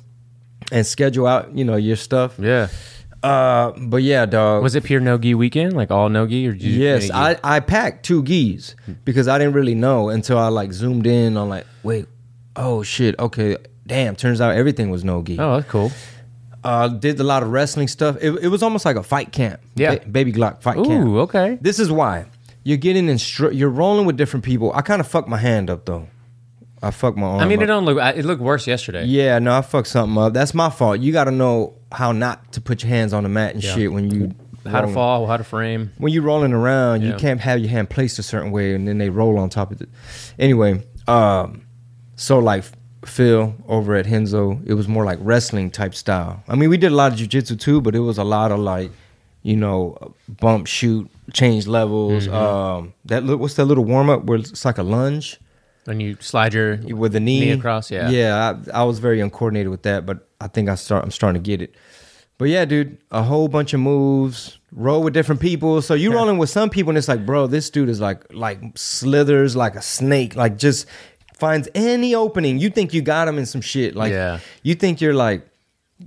and 0.70 0.86
schedule 0.86 1.26
out, 1.26 1.54
you 1.54 1.64
know, 1.64 1.76
your 1.76 1.96
stuff. 1.96 2.34
yeah. 2.38 2.68
Uh, 3.22 3.70
but 3.78 4.02
yeah, 4.02 4.26
dog. 4.26 4.64
Was 4.64 4.74
it 4.74 4.82
pure 4.82 4.98
no 4.98 5.16
gi 5.16 5.34
weekend, 5.36 5.74
like 5.74 5.92
all 5.92 6.08
no 6.08 6.26
gi, 6.26 6.48
or 6.48 6.52
did 6.54 6.62
you? 6.62 6.82
yes. 6.82 7.08
I 7.08 7.38
I 7.44 7.60
packed 7.60 8.04
two 8.04 8.24
gis 8.24 8.74
because 9.04 9.28
I 9.28 9.38
didn't 9.38 9.54
really 9.54 9.76
know 9.76 10.08
until 10.08 10.38
I 10.38 10.48
like 10.48 10.72
zoomed 10.72 11.06
in 11.06 11.36
on 11.36 11.48
like, 11.48 11.64
wait, 11.84 12.06
oh 12.56 12.82
shit, 12.82 13.16
okay, 13.20 13.58
damn. 13.86 14.16
Turns 14.16 14.40
out 14.40 14.56
everything 14.56 14.90
was 14.90 15.04
no 15.04 15.22
gi. 15.22 15.38
Oh, 15.38 15.54
that's 15.56 15.70
cool. 15.70 15.92
Uh, 16.64 16.88
did 16.88 17.20
a 17.20 17.24
lot 17.24 17.44
of 17.44 17.50
wrestling 17.50 17.86
stuff. 17.86 18.16
It, 18.20 18.32
it 18.42 18.48
was 18.48 18.60
almost 18.60 18.84
like 18.84 18.96
a 18.96 19.02
fight 19.04 19.30
camp. 19.30 19.60
Yeah. 19.76 19.96
Ba- 19.98 20.06
baby 20.08 20.32
Glock 20.32 20.60
fight 20.60 20.76
camp. 20.76 21.06
Ooh, 21.06 21.20
okay. 21.20 21.58
This 21.60 21.78
is 21.78 21.92
why 21.92 22.26
you're 22.64 22.76
getting 22.78 23.06
instru- 23.06 23.56
You're 23.56 23.68
rolling 23.70 24.06
with 24.06 24.16
different 24.16 24.44
people. 24.44 24.72
I 24.74 24.82
kind 24.82 25.00
of 25.00 25.06
fucked 25.06 25.28
my 25.28 25.38
hand 25.38 25.70
up 25.70 25.84
though. 25.86 26.08
I 26.82 26.90
fucked 26.90 27.16
my 27.16 27.26
arm. 27.26 27.40
I 27.40 27.44
mean, 27.46 27.58
up. 27.58 27.64
it 27.64 27.66
don't 27.66 27.84
look. 27.84 27.98
It 28.16 28.24
looked 28.24 28.42
worse 28.42 28.66
yesterday. 28.66 29.04
Yeah, 29.04 29.38
no, 29.38 29.56
I 29.56 29.62
fucked 29.62 29.86
something 29.88 30.18
up. 30.20 30.32
That's 30.32 30.52
my 30.52 30.68
fault. 30.68 30.98
You 31.00 31.12
got 31.12 31.24
to 31.24 31.30
know 31.30 31.74
how 31.92 32.10
not 32.12 32.52
to 32.54 32.60
put 32.60 32.82
your 32.82 32.90
hands 32.90 33.12
on 33.12 33.22
the 33.22 33.28
mat 33.28 33.54
and 33.54 33.62
Yeah. 33.62 33.74
shit 33.74 33.92
when 33.92 34.10
you 34.10 34.34
How 34.66 34.80
to 34.80 34.88
fall, 34.88 35.26
how 35.26 35.36
to 35.36 35.44
frame. 35.44 35.90
When 35.98 36.12
you're 36.12 36.22
rolling 36.22 36.52
around, 36.52 37.02
you 37.02 37.10
Yeah. 37.10 37.16
can't 37.18 37.40
have 37.40 37.58
your 37.60 37.68
hand 37.70 37.90
placed 37.90 38.18
a 38.18 38.22
certain 38.22 38.50
way 38.52 38.74
and 38.74 38.86
then 38.86 38.98
they 38.98 39.10
roll 39.10 39.38
on 39.38 39.48
top 39.48 39.70
of 39.72 39.80
it. 39.82 39.88
Anyway, 40.38 40.82
um, 41.08 41.62
so 42.16 42.38
like 42.38 42.64
Phil 43.04 43.54
over 43.68 43.96
at 43.96 44.06
Renzo, 44.06 44.60
it 44.64 44.74
was 44.74 44.86
more 44.86 45.04
like 45.04 45.18
wrestling 45.20 45.70
type 45.70 45.94
style. 45.94 46.42
I 46.48 46.54
mean, 46.54 46.68
we 46.70 46.76
did 46.78 46.92
a 46.92 46.94
lot 46.94 47.12
of 47.12 47.18
jujitsu 47.18 47.58
too, 47.58 47.80
but 47.80 47.94
it 47.96 48.00
was 48.00 48.18
a 48.18 48.24
lot 48.24 48.52
of 48.52 48.60
like, 48.60 48.90
you 49.42 49.56
know, 49.56 50.14
bump, 50.28 50.68
shoot, 50.68 51.10
change 51.32 51.66
levels. 51.66 52.26
Mm-hmm. 52.26 52.34
Um, 52.34 52.94
that 53.06 53.24
li- 53.24 53.34
what's 53.34 53.54
that 53.54 53.64
little 53.64 53.84
warm 53.84 54.10
up 54.10 54.24
where 54.24 54.38
it's 54.38 54.64
like 54.64 54.78
a 54.78 54.82
lunge? 54.82 55.38
And 55.86 56.00
you 56.00 56.16
slide 56.20 56.54
your 56.54 56.76
with 56.76 57.12
the 57.12 57.20
knee, 57.20 57.50
across, 57.50 57.90
yeah. 57.90 58.08
yeah. 58.08 58.54
I, 58.72 58.82
I 58.82 58.84
was 58.84 59.00
very 59.00 59.20
uncoordinated 59.20 59.68
with 59.68 59.82
that, 59.82 60.06
but 60.06 60.28
I 60.40 60.46
think 60.46 60.68
I 60.68 60.76
start. 60.76 61.02
I'm 61.04 61.10
starting 61.10 61.42
to 61.42 61.44
get 61.44 61.60
it. 61.60 61.74
But 62.38 62.48
yeah, 62.48 62.64
dude, 62.64 62.98
a 63.10 63.22
whole 63.22 63.48
bunch 63.48 63.74
of 63.74 63.80
moves. 63.80 64.58
Roll 64.70 65.02
with 65.02 65.12
different 65.12 65.40
people. 65.40 65.82
So 65.82 65.94
you 65.94 66.12
rolling 66.14 66.38
with 66.38 66.50
some 66.50 66.70
people, 66.70 66.90
and 66.90 66.98
it's 66.98 67.08
like, 67.08 67.26
bro, 67.26 67.46
this 67.46 67.68
dude 67.68 67.88
is 67.88 68.00
like 68.00 68.32
like 68.32 68.60
slithers 68.78 69.54
like 69.56 69.74
a 69.74 69.82
snake. 69.82 70.36
Like 70.36 70.56
just 70.56 70.86
finds 71.36 71.68
any 71.74 72.14
opening. 72.14 72.58
You 72.58 72.70
think 72.70 72.94
you 72.94 73.02
got 73.02 73.26
him 73.28 73.36
in 73.36 73.44
some 73.46 73.60
shit. 73.60 73.96
Like 73.96 74.12
Yeah. 74.12 74.38
you 74.62 74.74
think 74.76 75.00
you're 75.00 75.14
like 75.14 75.46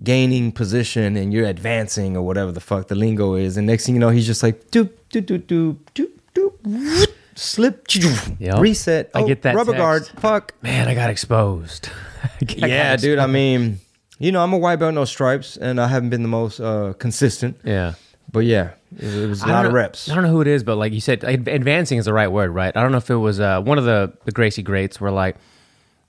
gaining 0.04 0.52
position 0.52 1.16
and 1.18 1.32
you're 1.34 1.46
advancing 1.48 2.16
or 2.18 2.22
whatever 2.24 2.52
the 2.52 2.60
fuck 2.62 2.88
the 2.88 2.96
lingo 2.96 3.36
is, 3.36 3.58
and 3.58 3.66
next 3.68 3.86
thing 3.86 3.96
you 3.96 4.00
know, 4.00 4.10
he's 4.10 4.26
just 4.26 4.44
like 4.44 4.70
doop 4.72 4.90
doop 5.12 5.26
doop 5.26 5.44
doop 5.44 5.78
doop 5.94 6.10
doop. 6.34 7.08
Slip, 7.38 7.86
Yep. 8.40 8.60
reset. 8.60 9.12
I 9.14 9.22
Oh, 9.22 9.28
get 9.28 9.42
that 9.42 9.56
rubber 9.56 9.74
text. 9.74 9.82
guard. 9.82 10.08
Fuck. 10.22 10.54
Man, 10.62 10.88
I 10.88 10.94
got 10.94 11.10
exposed. 11.10 11.90
I 12.42 12.46
got 12.46 12.70
Yeah, 12.70 12.96
dude. 12.96 13.20
I 13.20 13.28
mean, 13.28 13.80
you 14.20 14.32
know, 14.32 14.42
I'm 14.42 14.54
a 14.54 14.58
white 14.58 14.78
belt, 14.78 14.94
no 14.94 15.04
stripes, 15.04 15.58
and 15.58 15.80
I 15.82 15.88
haven't 15.90 16.12
been 16.12 16.22
the 16.22 16.30
most 16.30 16.62
uh, 16.62 16.94
consistent. 16.98 17.58
Yeah. 17.66 17.96
But 18.32 18.46
yeah, 18.46 18.72
it, 18.98 19.28
was 19.30 19.44
a 19.44 19.48
I 19.48 19.52
lot 19.52 19.66
of 19.66 19.74
reps. 19.74 20.10
I 20.10 20.16
don't 20.16 20.24
know 20.24 20.30
who 20.30 20.42
it 20.42 20.48
is, 20.48 20.64
but 20.64 20.76
like 20.78 20.92
you 20.94 21.00
said, 21.02 21.24
advancing 21.24 21.98
is 21.98 22.06
the 22.06 22.14
right 22.14 22.28
word, 22.30 22.52
right? 22.52 22.76
I 22.76 22.82
don't 22.82 22.92
know 22.92 22.98
if 22.98 23.10
it 23.10 23.16
was 23.16 23.40
uh, 23.40 23.62
one 23.62 23.78
of 23.78 23.84
the 23.86 24.14
the 24.26 24.32
Gracie 24.32 24.64
greats 24.64 25.00
where 25.00 25.12
like 25.12 25.36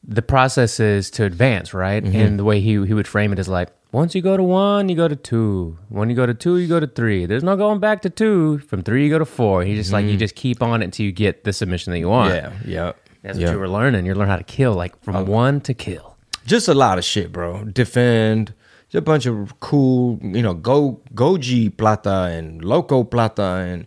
the 0.07 0.23
process 0.23 0.79
is 0.79 1.11
to 1.13 1.25
advance, 1.25 1.75
right? 1.75 2.03
Mm-hmm. 2.03 2.17
And 2.17 2.39
the 2.39 2.45
way 2.45 2.61
he 2.61 2.85
he 2.87 2.95
would 2.95 3.09
frame 3.09 3.33
it 3.33 3.39
is 3.39 3.49
like 3.49 3.71
once 3.93 4.15
you 4.15 4.23
go 4.23 4.37
to 4.37 4.43
one, 4.43 4.89
you 4.89 4.97
go 4.97 5.09
to 5.09 5.17
two. 5.17 5.79
When 5.89 6.11
you 6.11 6.17
go 6.17 6.27
to 6.27 6.35
two, 6.35 6.59
you 6.59 6.69
go 6.69 6.81
to 6.81 6.87
three. 6.87 7.27
There's 7.27 7.43
no 7.43 7.57
going 7.57 7.81
back 7.81 8.03
to 8.03 8.11
two. 8.11 8.59
From 8.59 8.83
three, 8.83 9.05
you 9.05 9.11
go 9.11 9.19
to 9.19 9.25
four. 9.25 9.65
He 9.65 9.75
just 9.75 9.93
like 9.93 10.07
you 10.07 10.17
just 10.17 10.35
keep 10.35 10.63
on 10.63 10.83
it 10.83 10.85
until 10.85 11.07
you 11.07 11.13
get 11.13 11.45
the 11.45 11.53
submission 11.53 11.93
that 11.93 11.99
you 11.99 12.09
want. 12.09 12.33
Mm-hmm. 12.33 12.71
Yeah, 12.71 12.87
yeah, 12.87 12.93
That's 13.23 13.39
yeah. 13.39 13.47
what 13.47 13.53
you 13.55 13.59
were 13.59 13.69
learning. 13.69 14.07
You 14.07 14.15
learn 14.15 14.29
how 14.29 14.37
to 14.37 14.45
kill, 14.45 14.75
like 14.75 15.01
from 15.03 15.27
one 15.27 15.61
to 15.63 15.75
kill. 15.75 16.17
Just 16.47 16.69
a 16.69 16.75
lot 16.75 16.99
of 16.99 17.05
shit, 17.05 17.33
bro. 17.33 17.65
Defend. 17.65 18.55
Just 18.89 19.01
a 19.01 19.03
bunch 19.03 19.27
of 19.27 19.59
cool, 19.59 20.21
you 20.23 20.43
know, 20.43 20.55
go 20.55 21.01
Goji 21.13 21.77
Plata 21.77 22.31
and 22.31 22.65
Loco 22.65 23.03
Plata 23.03 23.43
and 23.43 23.87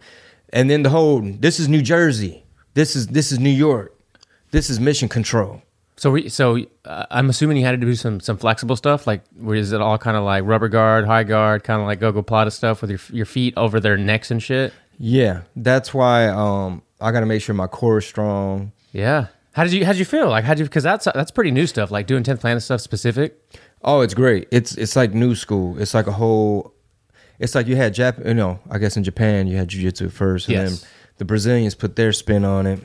and 0.52 0.70
then 0.70 0.84
the 0.84 0.90
whole. 0.90 1.22
This 1.22 1.60
is 1.60 1.70
New 1.70 1.82
Jersey. 1.82 2.44
This 2.74 2.96
is 2.96 3.08
this 3.08 3.32
is 3.32 3.40
New 3.40 3.50
York. 3.50 3.96
This 4.52 4.70
is 4.70 4.80
Mission 4.80 5.08
Control. 5.08 5.62
So, 6.00 6.12
we, 6.12 6.30
so 6.30 6.60
uh, 6.86 7.06
I'm 7.12 7.30
assuming 7.30 7.58
you 7.58 7.66
had 7.66 7.72
to 7.80 7.86
do 7.86 7.94
some 7.96 8.20
some 8.22 8.38
flexible 8.38 8.76
stuff. 8.78 9.06
Like, 9.06 9.22
where 9.38 9.58
is 9.58 9.74
it 9.74 9.82
all 9.82 9.98
kind 9.98 10.16
of 10.16 10.24
like 10.24 10.44
rubber 10.46 10.70
guard, 10.70 11.06
high 11.06 11.24
guard, 11.24 11.64
kind 11.66 11.82
of 11.82 11.88
like 11.88 12.00
go-go 12.00 12.22
plata 12.22 12.52
stuff 12.52 12.82
with 12.82 12.90
your 12.90 13.00
your 13.12 13.26
feet 13.26 13.54
over 13.58 13.80
their 13.80 13.98
necks 13.98 14.32
and 14.32 14.42
shit? 14.42 14.74
Yeah, 14.98 15.42
that's 15.56 15.94
why 15.94 16.28
um, 16.30 16.82
I 17.02 17.12
got 17.12 17.20
to 17.20 17.26
make 17.26 17.42
sure 17.42 17.54
my 17.56 17.68
core 17.68 17.98
is 17.98 18.06
strong. 18.06 18.72
Yeah. 18.94 19.28
How 19.52 19.64
did 19.66 19.74
you 19.74 19.86
how 19.86 19.92
did 19.92 20.00
you 20.00 20.06
feel? 20.06 20.30
Like, 20.30 20.46
how 20.46 20.54
did 20.54 20.60
you? 20.60 20.66
Because 20.66 20.84
that's 20.84 21.06
that's 21.14 21.32
pretty 21.32 21.52
new 21.52 21.68
stuff. 21.68 21.92
Like 21.92 22.08
doing 22.08 22.24
10th 22.24 22.40
Planet 22.40 22.64
stuff 22.64 22.80
specific. 22.82 23.38
Oh, 23.84 24.00
it's 24.02 24.14
great. 24.14 24.48
It's 24.52 24.76
it's 24.78 24.96
like 24.96 25.14
new 25.14 25.36
school. 25.36 25.78
It's 25.82 25.94
like 25.94 26.08
a 26.08 26.12
whole. 26.14 26.74
It's 27.40 27.56
like 27.56 27.68
you 27.68 27.76
had 27.76 27.94
Jap. 27.94 28.26
You 28.26 28.34
know, 28.36 28.60
I 28.70 28.78
guess 28.78 28.96
in 28.96 29.04
Japan 29.04 29.48
you 29.48 29.58
had 29.58 29.68
jujitsu 29.70 30.12
first, 30.12 30.48
and 30.48 30.56
Yes. 30.56 30.80
then 30.82 30.90
the 31.18 31.26
Brazilians 31.26 31.76
put 31.76 31.96
their 31.98 32.14
spin 32.14 32.46
on 32.46 32.68
it, 32.68 32.80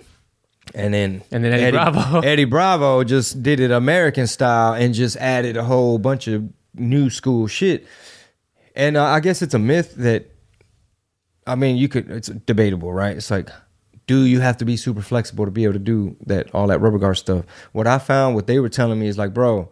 and 0.75 0.93
then 0.93 1.23
And 1.31 1.45
then 1.45 1.53
Eddie 1.53 1.71
Bravo. 1.71 2.21
Eddie 2.25 2.45
Bravo 2.45 3.05
just 3.05 3.43
did 3.43 3.61
it 3.61 3.71
American 3.71 4.27
style 4.27 4.75
and 4.75 4.93
just 4.93 5.17
added 5.17 5.57
a 5.57 5.65
whole 5.65 5.99
bunch 5.99 6.27
of 6.27 6.49
new 6.75 7.11
school 7.11 7.47
shit. 7.47 7.87
And 8.75 8.97
uh, 8.97 9.05
I 9.05 9.21
guess 9.21 9.41
it's 9.41 9.55
a 9.55 9.59
myth 9.59 9.95
that, 9.97 10.31
I 11.47 11.55
mean, 11.55 11.77
you 11.77 11.89
could. 11.89 12.11
It's 12.11 12.29
debatable, 12.29 12.93
right? 12.93 13.17
It's 13.17 13.31
like, 13.31 13.49
do 14.07 14.25
you 14.25 14.41
have 14.41 14.57
to 14.59 14.65
be 14.65 14.77
super 14.77 15.03
flexible 15.03 15.45
to 15.45 15.51
be 15.51 15.65
able 15.65 15.75
to 15.75 15.79
do 15.79 16.17
that 16.27 16.53
all 16.55 16.67
that 16.67 16.81
rubber 16.81 16.99
guard 16.99 17.17
stuff? 17.17 17.45
What 17.73 17.87
I 17.87 17.99
found, 17.99 18.35
what 18.35 18.47
they 18.47 18.59
were 18.59 18.69
telling 18.69 18.99
me 18.99 19.07
is 19.07 19.17
like, 19.17 19.33
bro, 19.33 19.71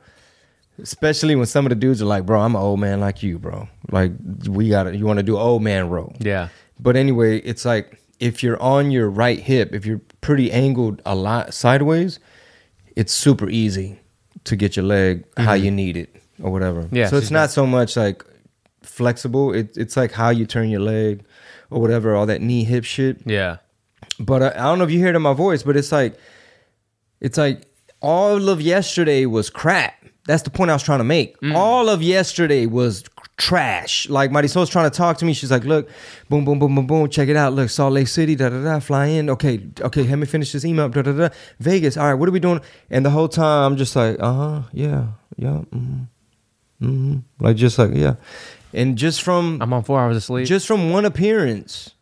especially 0.79 1.35
when 1.35 1.47
some 1.47 1.67
of 1.67 1.71
the 1.71 1.77
dudes 1.77 2.01
are 2.01 2.07
like, 2.07 2.25
bro, 2.27 2.41
I'm 2.41 2.55
an 2.55 2.63
old 2.63 2.81
man 2.81 3.01
like 3.01 3.23
you, 3.23 3.39
bro. 3.39 3.69
Like 3.91 4.13
we 4.49 4.69
got 4.69 4.85
to 4.85 4.97
You 4.97 5.07
want 5.07 5.19
to 5.19 5.23
do 5.23 5.37
old 5.37 5.63
man 5.63 5.89
row? 5.89 6.13
Yeah. 6.19 6.49
But 6.79 6.97
anyway, 6.97 7.39
it's 7.39 7.65
like 7.65 7.99
if 8.21 8.43
you're 8.43 8.61
on 8.63 8.91
your 8.91 9.11
right 9.11 9.39
hip, 9.39 9.75
if 9.75 9.85
you're 9.85 10.01
pretty 10.23 10.51
angled 10.51 11.03
a 11.05 11.15
lot 11.15 11.53
sideways, 11.53 12.19
it's 12.97 13.13
super 13.13 13.51
easy 13.51 14.01
to 14.45 14.57
get 14.57 14.77
your 14.77 14.87
leg 14.87 15.25
how 15.37 15.53
you 15.53 15.71
need 15.71 15.97
it 15.97 16.17
or 16.43 16.51
whatever. 16.51 16.85
Mm-hmm. 16.85 16.97
Yeah, 16.97 17.09
So 17.09 17.19
it's 17.19 17.31
not 17.31 17.51
so 17.51 17.67
much 17.67 17.97
like 17.97 18.25
flexible. 18.83 19.53
It, 19.53 19.77
it's 19.77 19.97
like 19.97 20.13
how 20.13 20.31
you 20.31 20.47
turn 20.47 20.71
your 20.71 20.81
leg 20.81 21.25
or 21.71 21.81
whatever, 21.81 22.15
all 22.15 22.27
that 22.27 22.41
knee 22.41 22.65
hip 22.65 22.85
shit. 22.85 23.21
Yeah. 23.27 23.59
But 24.19 24.43
uh, 24.43 24.53
I 24.55 24.63
don't 24.63 24.79
know 24.79 24.85
if 24.85 24.91
you 24.91 24.99
hear 24.99 25.09
it 25.09 25.17
in 25.17 25.23
my 25.23 25.35
voice, 25.35 25.63
but 25.63 25.77
it's 25.77 25.93
like, 25.93 26.17
it's 27.21 27.39
like 27.39 27.67
all 28.01 28.49
of 28.49 28.61
yesterday 28.61 29.27
was 29.27 29.51
crap. 29.51 29.95
That's 30.27 30.43
the 30.43 30.51
point 30.51 30.71
I 30.71 30.75
was 30.75 30.83
trying 30.83 30.99
to 30.99 31.05
make. 31.05 31.39
Mm. 31.41 31.55
All 31.55 31.89
of 31.89 32.03
yesterday 32.03 32.67
was 32.67 33.05
trash. 33.43 34.09
Like 34.09 34.31
Marisol's 34.31 34.71
trying 34.71 34.89
to 34.91 34.97
talk 34.97 35.19
to 35.19 35.25
me. 35.25 35.33
She's 35.33 35.51
like, 35.51 35.65
look, 35.65 35.89
boom, 36.29 36.45
boom, 36.45 36.59
boom, 36.59 36.75
boom, 36.75 36.87
boom. 36.87 37.09
Check 37.09 37.29
it 37.29 37.37
out. 37.37 37.53
Look, 37.53 37.71
Salt 37.71 37.93
Lake 37.93 38.07
City, 38.09 38.37
da 38.37 38.49
da 38.49 38.63
da. 38.63 38.79
Fly 38.79 39.07
in. 39.07 39.29
Okay, 39.29 39.61
okay. 39.81 40.05
Let 40.05 40.19
me 40.19 40.27
finish 40.27 40.53
this 40.53 40.65
email. 40.65 40.89
Da 40.89 41.03
da 41.03 41.13
da. 41.13 41.29
Vegas. 41.59 41.97
All 41.97 42.07
right. 42.07 42.15
What 42.15 42.29
are 42.29 42.33
we 42.33 42.41
doing? 42.41 42.61
And 42.89 43.05
the 43.05 43.11
whole 43.11 43.29
time 43.29 43.73
I'm 43.73 43.77
just 43.77 43.97
like, 43.97 44.17
uh 44.21 44.33
huh. 44.33 44.63
Yeah. 44.73 45.07
Yeah. 45.37 45.63
Mm-hmm. 45.75 46.03
Mm-hmm. 46.83 47.19
Like 47.45 47.57
just 47.57 47.79
like 47.79 47.91
yeah. 47.95 48.15
And 48.73 48.97
just 48.97 49.23
from 49.23 49.61
I'm 49.61 49.73
on 49.73 49.83
four 49.83 50.01
hours 50.01 50.17
of 50.17 50.23
sleep. 50.23 50.47
just 50.47 50.67
from 50.67 50.91
one 50.91 51.05
appearance 51.05 51.95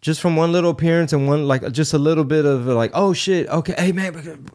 just 0.00 0.20
from 0.20 0.36
one 0.36 0.52
little 0.52 0.70
appearance 0.70 1.12
and 1.12 1.26
one 1.26 1.46
like 1.48 1.70
just 1.72 1.94
a 1.94 1.98
little 1.98 2.24
bit 2.24 2.44
of 2.44 2.66
like 2.66 2.90
oh 2.94 3.12
shit 3.12 3.48
okay 3.48 3.74
hey 3.78 3.92
man 3.92 4.46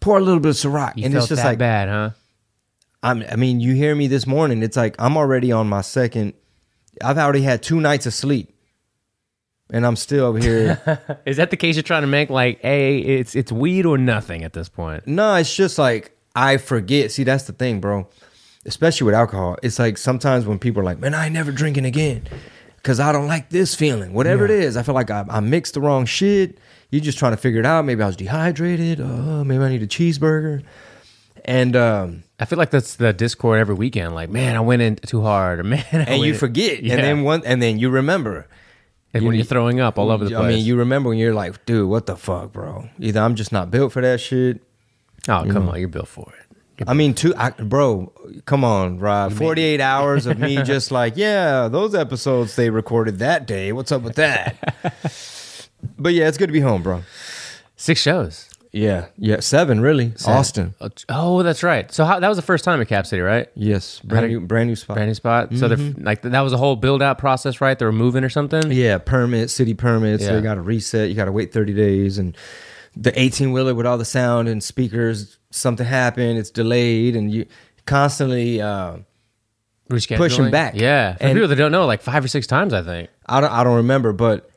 pour 0.00 0.18
a 0.18 0.20
little 0.20 0.40
bit 0.40 0.50
of 0.50 0.56
Ciroc 0.56 0.96
you 0.96 1.04
and 1.04 1.14
felt 1.14 1.24
it's 1.24 1.28
just 1.28 1.42
that 1.42 1.48
like 1.48 1.58
bad, 1.58 1.88
huh? 1.88 2.10
I'm, 3.02 3.24
I 3.30 3.36
mean 3.36 3.60
you 3.60 3.74
hear 3.74 3.94
me 3.94 4.06
this 4.08 4.26
morning 4.26 4.62
it's 4.62 4.76
like 4.76 4.94
I'm 4.98 5.16
already 5.16 5.52
on 5.52 5.68
my 5.68 5.80
second 5.80 6.34
I've 7.02 7.18
already 7.18 7.42
had 7.42 7.62
two 7.62 7.80
nights 7.80 8.06
of 8.06 8.12
sleep 8.14 8.54
and 9.72 9.86
I'm 9.86 9.96
still 9.96 10.26
over 10.26 10.38
here 10.38 11.20
Is 11.26 11.36
that 11.38 11.50
the 11.50 11.56
case 11.56 11.76
you're 11.76 11.82
trying 11.82 12.02
to 12.02 12.08
make? 12.08 12.28
Like, 12.28 12.60
hey, 12.60 12.98
it's 12.98 13.34
it's 13.34 13.50
weed 13.52 13.86
or 13.86 13.96
nothing 13.96 14.44
at 14.44 14.52
this 14.52 14.68
point. 14.68 15.06
no 15.06 15.34
it's 15.36 15.54
just 15.54 15.78
like 15.78 16.16
I 16.34 16.56
forget 16.58 17.10
see 17.10 17.24
that's 17.24 17.44
the 17.44 17.52
thing 17.52 17.80
bro 17.80 18.06
especially 18.66 19.06
with 19.06 19.14
alcohol 19.14 19.56
it's 19.62 19.78
like 19.78 19.96
sometimes 19.96 20.44
when 20.46 20.58
people 20.58 20.82
are 20.82 20.84
like 20.84 20.98
man 20.98 21.14
I 21.14 21.24
ain't 21.26 21.34
never 21.34 21.52
drinking 21.52 21.86
again 21.86 22.24
because 22.76 22.98
I 23.00 23.12
don't 23.12 23.26
like 23.26 23.50
this 23.50 23.74
feeling. 23.74 24.14
Whatever 24.14 24.46
it 24.46 24.50
is, 24.50 24.74
I 24.74 24.82
feel 24.82 24.94
like 24.94 25.10
I, 25.10 25.26
I 25.28 25.40
mixed 25.40 25.74
the 25.74 25.82
wrong 25.82 26.06
shit. 26.06 26.56
You're 26.90 27.02
just 27.02 27.18
trying 27.18 27.32
to 27.32 27.36
figure 27.36 27.60
it 27.60 27.66
out. 27.66 27.84
Maybe 27.84 28.02
I 28.02 28.06
was 28.06 28.16
dehydrated. 28.16 29.02
Uh, 29.02 29.44
maybe 29.44 29.62
I 29.62 29.68
need 29.68 29.82
a 29.82 29.86
cheeseburger. 29.86 30.62
And 31.44 31.74
um, 31.76 32.22
I 32.38 32.44
feel 32.44 32.58
like 32.58 32.70
that's 32.70 32.96
the 32.96 33.12
Discord 33.12 33.60
every 33.60 33.74
weekend. 33.74 34.14
Like, 34.14 34.30
man, 34.30 34.56
I 34.56 34.60
went 34.60 34.82
in 34.82 34.96
too 34.96 35.22
hard, 35.22 35.60
or 35.60 35.62
man, 35.64 35.84
I 35.92 35.98
and 36.02 36.22
you 36.22 36.32
in- 36.32 36.38
forget, 36.38 36.82
Yeah. 36.82 36.94
and 36.94 37.02
then 37.04 37.22
one, 37.22 37.42
and 37.44 37.62
then 37.62 37.78
you 37.78 37.90
remember. 37.90 38.46
And 39.12 39.24
when 39.26 39.34
you're 39.34 39.44
throwing 39.44 39.80
up 39.80 39.98
all 39.98 40.12
over 40.12 40.24
the 40.24 40.30
place. 40.30 40.40
I 40.44 40.48
mean, 40.48 40.64
you 40.64 40.76
remember 40.76 41.08
when 41.08 41.18
you're 41.18 41.34
like, 41.34 41.66
dude, 41.66 41.88
what 41.88 42.06
the 42.06 42.16
fuck, 42.16 42.52
bro? 42.52 42.88
Either 43.00 43.20
I'm 43.20 43.34
just 43.34 43.50
not 43.50 43.68
built 43.70 43.92
for 43.92 44.00
that 44.02 44.20
shit. 44.20 44.62
oh 45.28 45.44
come 45.50 45.68
on, 45.68 45.80
you're 45.80 45.88
built 45.88 46.06
for 46.06 46.32
it. 46.38 46.86
I 46.88 46.94
mean, 46.94 47.12
two, 47.14 47.34
I, 47.36 47.50
bro, 47.50 48.12
come 48.46 48.64
on, 48.64 49.00
Rob. 49.00 49.32
48 49.32 49.80
hours 49.82 50.26
of 50.26 50.38
me 50.38 50.62
just 50.62 50.90
like, 50.92 51.14
yeah, 51.16 51.66
those 51.68 51.94
episodes 51.94 52.54
they 52.56 52.70
recorded 52.70 53.18
that 53.18 53.46
day. 53.46 53.72
What's 53.72 53.90
up 53.92 54.02
with 54.02 54.14
that? 54.14 54.56
but 55.98 56.14
yeah, 56.14 56.28
it's 56.28 56.38
good 56.38 56.46
to 56.46 56.52
be 56.52 56.60
home, 56.60 56.82
bro. 56.82 57.02
Six 57.76 58.00
shows. 58.00 58.48
Yeah, 58.72 59.06
yeah, 59.16 59.40
seven 59.40 59.80
really. 59.80 60.12
Austin. 60.26 60.74
Oh, 60.80 60.88
Oh, 61.08 61.42
that's 61.42 61.62
right. 61.64 61.90
So 61.92 62.04
how, 62.04 62.20
that 62.20 62.28
was 62.28 62.36
the 62.38 62.42
first 62.42 62.62
time 62.64 62.80
at 62.80 62.86
Cap 62.86 63.04
City, 63.06 63.20
right? 63.20 63.48
Yes, 63.56 63.98
brand 64.00 64.28
new, 64.28 64.40
brand 64.40 64.68
new 64.68 64.76
spot. 64.76 64.94
Brand 64.94 65.08
new 65.08 65.14
spot. 65.14 65.52
So 65.56 65.66
they're 65.66 65.92
like 65.98 66.22
that 66.22 66.40
was 66.42 66.52
a 66.52 66.56
whole 66.56 66.76
build 66.76 67.02
out 67.02 67.18
process, 67.18 67.60
right? 67.60 67.76
They 67.76 67.84
were 67.84 67.90
moving 67.90 68.22
or 68.22 68.28
something. 68.28 68.70
Yeah, 68.70 68.98
permit, 68.98 69.50
city 69.50 69.74
permits. 69.74 70.22
Yeah. 70.22 70.34
They 70.34 70.40
got 70.40 70.54
to 70.54 70.60
reset. 70.60 71.08
You 71.08 71.16
got 71.16 71.24
to 71.24 71.32
wait 71.32 71.52
thirty 71.52 71.74
days, 71.74 72.18
and 72.18 72.36
the 72.96 73.18
eighteen 73.20 73.50
wheeler 73.52 73.74
with 73.74 73.86
all 73.86 73.98
the 73.98 74.04
sound 74.04 74.48
and 74.48 74.62
speakers. 74.62 75.38
Something 75.50 75.86
happened. 75.86 76.38
It's 76.38 76.50
delayed, 76.50 77.16
and 77.16 77.32
you 77.32 77.46
constantly. 77.86 78.60
Uh, 78.60 78.98
Pushing 79.88 80.50
back. 80.52 80.74
Yeah. 80.76 81.16
For 81.16 81.24
And- 81.24 81.34
people 81.34 81.48
that 81.48 81.56
don't 81.56 81.72
know, 81.72 81.86
like 81.86 82.00
five 82.02 82.24
or 82.24 82.28
six 82.28 82.46
times, 82.46 82.72
I 82.72 82.82
think. 82.82 83.10
I 83.26 83.40
don't, 83.40 83.50
I 83.50 83.64
don't 83.64 83.76
remember, 83.78 84.12
but 84.12 84.48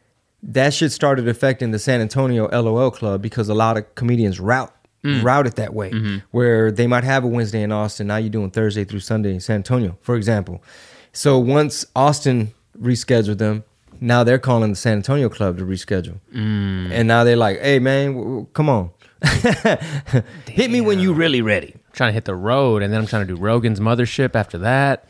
that 0.43 0.73
shit 0.73 0.91
started 0.91 1.27
affecting 1.27 1.71
the 1.71 1.79
San 1.79 2.01
Antonio 2.01 2.47
LOL 2.47 2.91
club 2.91 3.21
because 3.21 3.49
a 3.49 3.53
lot 3.53 3.77
of 3.77 3.95
comedians 3.95 4.39
route 4.39 4.73
mm. 5.03 5.23
route 5.23 5.47
it 5.47 5.55
that 5.55 5.73
way, 5.73 5.91
mm-hmm. 5.91 6.17
where 6.31 6.71
they 6.71 6.87
might 6.87 7.03
have 7.03 7.23
a 7.23 7.27
Wednesday 7.27 7.61
in 7.61 7.71
Austin. 7.71 8.07
Now 8.07 8.17
you're 8.17 8.29
doing 8.29 8.51
Thursday 8.51 8.83
through 8.83 9.01
Sunday 9.01 9.33
in 9.33 9.39
San 9.39 9.57
Antonio, 9.57 9.97
for 10.01 10.15
example. 10.15 10.63
So 11.11 11.37
once 11.37 11.85
Austin 11.95 12.53
rescheduled 12.79 13.37
them, 13.37 13.63
now 14.01 14.23
they're 14.23 14.39
calling 14.39 14.71
the 14.71 14.75
San 14.75 14.97
Antonio 14.97 15.29
club 15.29 15.57
to 15.57 15.65
reschedule, 15.65 16.19
mm. 16.33 16.91
and 16.91 17.07
now 17.07 17.23
they're 17.23 17.37
like, 17.37 17.59
"Hey 17.61 17.79
man, 17.79 18.13
w- 18.13 18.25
w- 18.25 18.47
come 18.53 18.69
on, 18.69 18.91
hit 20.47 20.71
me 20.71 20.81
when 20.81 20.99
you 20.99 21.13
really 21.13 21.41
ready." 21.41 21.75
trying 21.93 22.09
to 22.09 22.13
hit 22.13 22.25
the 22.25 22.35
road, 22.35 22.81
and 22.81 22.91
then 22.91 22.99
I'm 22.99 23.05
trying 23.05 23.27
to 23.27 23.35
do 23.35 23.39
Rogan's 23.39 23.79
mothership 23.79 24.35
after 24.35 24.57
that. 24.57 25.07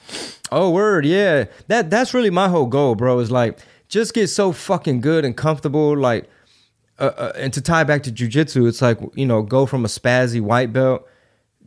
Oh, 0.51 0.69
word, 0.69 1.05
yeah. 1.05 1.45
That 1.67 1.89
that's 1.89 2.13
really 2.13 2.29
my 2.29 2.49
whole 2.49 2.67
goal, 2.67 2.95
bro. 2.95 3.19
Is 3.19 3.31
like 3.31 3.57
just 3.93 4.13
get 4.15 4.27
so 4.27 4.51
fucking 4.51 5.01
good 5.01 5.23
and 5.23 5.37
comfortable, 5.37 5.95
like, 5.95 6.27
uh, 6.97 7.11
uh, 7.15 7.31
and 7.35 7.53
to 7.53 7.61
tie 7.61 7.83
back 7.83 8.01
to 8.03 8.11
jujitsu, 8.11 8.67
it's 8.67 8.81
like 8.81 8.97
you 9.13 9.25
know, 9.25 9.43
go 9.43 9.65
from 9.65 9.85
a 9.85 9.87
spazzy 9.87 10.41
white 10.41 10.73
belt 10.73 11.07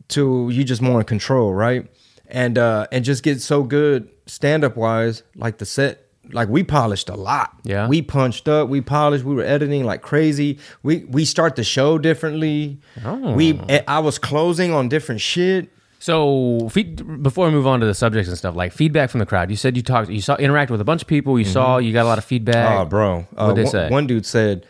to 0.09 0.49
you 0.51 0.63
just 0.63 0.81
more 0.81 0.99
in 0.99 1.05
control, 1.05 1.53
right? 1.53 1.87
And 2.27 2.57
uh 2.57 2.87
and 2.91 3.05
just 3.05 3.23
get 3.23 3.41
so 3.41 3.63
good 3.63 4.09
stand 4.25 4.63
up 4.63 4.75
wise, 4.75 5.23
like 5.35 5.57
the 5.57 5.65
set. 5.65 6.03
Like 6.33 6.49
we 6.49 6.63
polished 6.63 7.07
a 7.07 7.15
lot. 7.15 7.57
Yeah. 7.63 7.87
we 7.87 8.01
punched 8.01 8.49
up. 8.49 8.67
We 8.67 8.81
polished. 8.81 9.23
We 9.23 9.33
were 9.33 9.45
editing 9.45 9.85
like 9.85 10.01
crazy. 10.01 10.59
We 10.83 11.05
we 11.05 11.23
start 11.23 11.55
the 11.55 11.63
show 11.63 11.97
differently. 11.97 12.79
Oh. 13.05 13.33
We 13.33 13.59
I 13.87 13.99
was 13.99 14.17
closing 14.19 14.73
on 14.73 14.89
different 14.89 15.21
shit. 15.21 15.69
So, 15.99 16.69
feed, 16.69 17.23
before 17.23 17.47
we 17.47 17.51
move 17.53 17.65
on 17.65 17.79
to 17.79 17.85
the 17.85 17.95
subjects 17.95 18.29
and 18.29 18.37
stuff, 18.37 18.55
like 18.55 18.71
feedback 18.71 19.09
from 19.09 19.19
the 19.19 19.25
crowd, 19.25 19.49
you 19.49 19.55
said 19.55 19.75
you 19.75 19.81
talked, 19.83 20.09
you 20.09 20.21
saw, 20.21 20.37
interacted 20.37 20.69
with 20.69 20.81
a 20.81 20.85
bunch 20.85 21.01
of 21.01 21.07
people. 21.07 21.39
You 21.39 21.45
saw, 21.45 21.77
you 21.77 21.91
got 21.91 22.03
a 22.03 22.07
lot 22.09 22.17
of 22.19 22.25
feedback. 22.25 22.79
Oh, 22.79 22.85
bro. 22.85 23.27
Uh, 23.35 23.45
What'd 23.49 23.55
they 23.55 23.63
one, 23.63 23.71
say? 23.71 23.89
one 23.89 24.07
dude 24.07 24.25
said, 24.25 24.67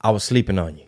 I 0.00 0.10
was 0.10 0.24
sleeping 0.24 0.58
on 0.58 0.78
you. 0.78 0.84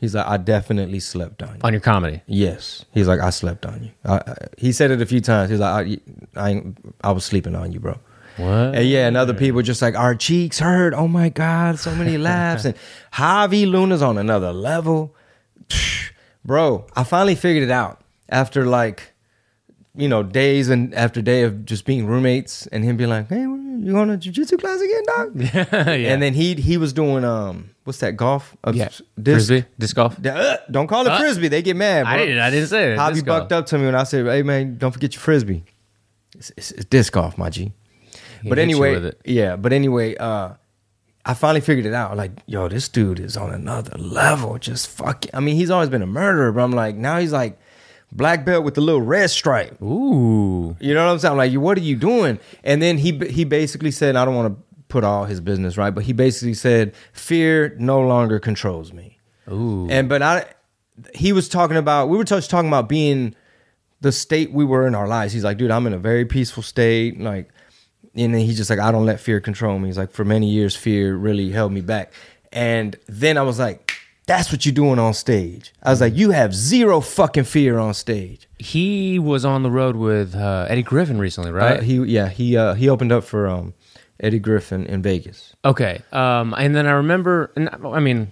He's 0.00 0.14
like, 0.14 0.26
I 0.26 0.36
definitely 0.36 1.00
slept 1.00 1.42
on 1.42 1.56
you. 1.56 1.60
on 1.62 1.72
your 1.72 1.80
comedy. 1.80 2.22
Yes. 2.26 2.84
He's 2.92 3.06
like, 3.06 3.20
I 3.20 3.30
slept 3.30 3.66
on 3.66 3.84
you. 3.84 3.90
I, 4.04 4.16
I, 4.16 4.34
he 4.58 4.72
said 4.72 4.90
it 4.90 5.00
a 5.00 5.06
few 5.06 5.20
times. 5.20 5.50
He's 5.50 5.60
like, 5.60 5.98
I, 6.36 6.50
I, 6.50 6.62
I 7.02 7.12
was 7.12 7.24
sleeping 7.24 7.54
on 7.54 7.72
you, 7.72 7.80
bro. 7.80 7.98
What? 8.36 8.48
And 8.74 8.86
yeah, 8.86 9.06
and 9.08 9.16
other 9.16 9.34
people 9.34 9.60
just 9.60 9.82
like, 9.82 9.96
our 9.96 10.14
cheeks 10.14 10.58
hurt. 10.58 10.94
Oh 10.94 11.08
my 11.08 11.28
God, 11.28 11.78
so 11.78 11.94
many 11.94 12.16
laughs. 12.16 12.64
and 12.64 12.74
Javi 13.12 13.66
Luna's 13.70 14.00
on 14.02 14.16
another 14.18 14.52
level. 14.52 15.14
Bro, 16.44 16.86
I 16.96 17.04
finally 17.04 17.34
figured 17.34 17.64
it 17.64 17.70
out 17.70 18.00
after 18.30 18.64
like, 18.64 19.12
you 19.94 20.08
know, 20.08 20.22
days 20.22 20.68
and 20.70 20.94
after 20.94 21.20
day 21.20 21.42
of 21.42 21.64
just 21.64 21.84
being 21.84 22.06
roommates 22.06 22.66
and 22.68 22.84
him 22.84 22.96
being 22.96 23.10
like, 23.10 23.28
hey, 23.28 23.40
you 23.42 23.92
going 23.92 24.08
to 24.08 24.30
jujitsu 24.30 24.58
class 24.58 24.80
again, 24.80 25.02
dog? 25.06 25.32
yeah. 25.36 25.90
yeah. 25.94 26.12
And 26.12 26.22
then 26.22 26.34
he 26.34 26.54
he 26.54 26.76
was 26.76 26.92
doing 26.92 27.24
um 27.24 27.70
what's 27.84 27.98
that 27.98 28.16
golf? 28.16 28.56
Uh, 28.62 28.72
yeah. 28.74 28.88
disc? 29.20 29.48
Frisbee, 29.48 29.64
disc 29.78 29.96
golf. 29.96 30.24
Uh, 30.24 30.58
don't 30.70 30.86
call 30.86 31.06
it 31.06 31.12
Uh, 31.12 31.18
frisbee. 31.18 31.48
They 31.48 31.62
get 31.62 31.76
mad. 31.76 32.04
Bro. 32.04 32.12
I 32.12 32.16
didn't. 32.18 32.38
I 32.38 32.50
didn't 32.50 32.68
say 32.68 32.92
it. 32.92 33.12
Disc 33.12 33.24
golf. 33.24 33.40
bucked 33.42 33.52
up 33.52 33.66
to 33.66 33.78
me 33.78 33.86
when 33.86 33.94
I 33.94 34.04
said, 34.04 34.26
"Hey 34.26 34.42
man, 34.42 34.76
don't 34.78 34.92
forget 34.92 35.14
your 35.14 35.20
frisbee." 35.20 35.64
It's, 36.36 36.52
it's, 36.56 36.70
it's 36.72 36.84
disc 36.86 37.12
golf, 37.12 37.36
my 37.36 37.50
G. 37.50 37.72
He 38.42 38.48
but 38.48 38.58
anyway, 38.58 39.12
yeah. 39.24 39.56
But 39.56 39.72
anyway, 39.72 40.14
uh, 40.16 40.54
I 41.24 41.34
finally 41.34 41.60
figured 41.60 41.84
it 41.86 41.92
out. 41.92 42.16
Like, 42.16 42.32
yo, 42.46 42.68
this 42.68 42.88
dude 42.88 43.20
is 43.20 43.36
on 43.36 43.52
another 43.52 43.96
level. 43.98 44.58
Just 44.58 44.88
fucking. 44.88 45.30
I 45.34 45.40
mean, 45.40 45.56
he's 45.56 45.70
always 45.70 45.88
been 45.90 46.02
a 46.02 46.06
murderer, 46.06 46.52
but 46.52 46.62
I'm 46.62 46.72
like, 46.72 46.96
now 46.96 47.18
he's 47.18 47.32
like 47.32 47.58
black 48.12 48.44
belt 48.44 48.64
with 48.64 48.74
the 48.74 48.80
little 48.80 49.02
red 49.02 49.30
stripe. 49.30 49.80
Ooh. 49.82 50.76
You 50.80 50.94
know 50.94 51.06
what 51.06 51.12
I'm 51.12 51.18
saying? 51.18 51.32
I'm 51.32 51.38
like, 51.38 51.52
what 51.54 51.78
are 51.78 51.82
you 51.82 51.96
doing? 51.96 52.38
And 52.64 52.82
then 52.82 52.98
he 52.98 53.16
he 53.28 53.44
basically 53.44 53.90
said, 53.90 54.16
I 54.16 54.24
don't 54.24 54.34
want 54.34 54.56
to 54.56 54.62
put 54.88 55.04
all 55.04 55.24
his 55.24 55.40
business 55.40 55.76
right, 55.76 55.90
but 55.90 56.04
he 56.04 56.12
basically 56.12 56.54
said, 56.54 56.94
fear 57.12 57.76
no 57.78 58.00
longer 58.00 58.40
controls 58.40 58.92
me. 58.92 59.18
Ooh. 59.50 59.88
And 59.90 60.08
but 60.08 60.22
I, 60.22 60.46
he 61.14 61.32
was 61.32 61.48
talking 61.48 61.76
about 61.76 62.08
we 62.08 62.18
were 62.18 62.24
just 62.24 62.50
talking 62.50 62.68
about 62.68 62.88
being 62.88 63.34
the 64.00 64.12
state 64.12 64.52
we 64.52 64.64
were 64.64 64.86
in 64.86 64.94
our 64.94 65.06
lives. 65.06 65.32
He's 65.32 65.44
like, 65.44 65.58
dude, 65.58 65.70
I'm 65.70 65.86
in 65.86 65.92
a 65.92 65.98
very 65.98 66.24
peaceful 66.24 66.62
state, 66.62 67.20
like, 67.20 67.50
and 68.14 68.34
then 68.34 68.40
he's 68.40 68.56
just 68.56 68.70
like, 68.70 68.78
I 68.78 68.90
don't 68.90 69.06
let 69.06 69.20
fear 69.20 69.40
control 69.40 69.78
me. 69.78 69.88
He's 69.88 69.98
like, 69.98 70.10
for 70.10 70.24
many 70.24 70.48
years, 70.48 70.74
fear 70.74 71.14
really 71.14 71.50
held 71.50 71.72
me 71.72 71.80
back. 71.80 72.12
And 72.52 72.96
then 73.06 73.38
I 73.38 73.42
was 73.42 73.58
like, 73.58 73.89
that's 74.30 74.52
what 74.52 74.64
you're 74.64 74.72
doing 74.74 74.98
on 74.98 75.12
stage. 75.14 75.72
I 75.82 75.90
was 75.90 76.00
like, 76.00 76.14
you 76.14 76.30
have 76.30 76.54
zero 76.54 77.00
fucking 77.00 77.44
fear 77.44 77.78
on 77.78 77.94
stage. 77.94 78.48
He 78.58 79.18
was 79.18 79.44
on 79.44 79.62
the 79.62 79.70
road 79.70 79.96
with 79.96 80.34
uh, 80.36 80.66
Eddie 80.68 80.82
Griffin 80.84 81.18
recently, 81.18 81.50
right? 81.50 81.78
Uh, 81.78 81.82
he 81.82 81.96
yeah 82.04 82.28
he 82.28 82.56
uh, 82.56 82.74
he 82.74 82.88
opened 82.88 83.10
up 83.12 83.24
for 83.24 83.48
um, 83.48 83.74
Eddie 84.20 84.38
Griffin 84.38 84.86
in 84.86 85.02
Vegas. 85.02 85.54
Okay. 85.64 86.00
Um, 86.12 86.54
and 86.56 86.74
then 86.76 86.86
I 86.86 86.92
remember, 86.92 87.50
and 87.56 87.68
I 87.84 87.98
mean, 88.00 88.28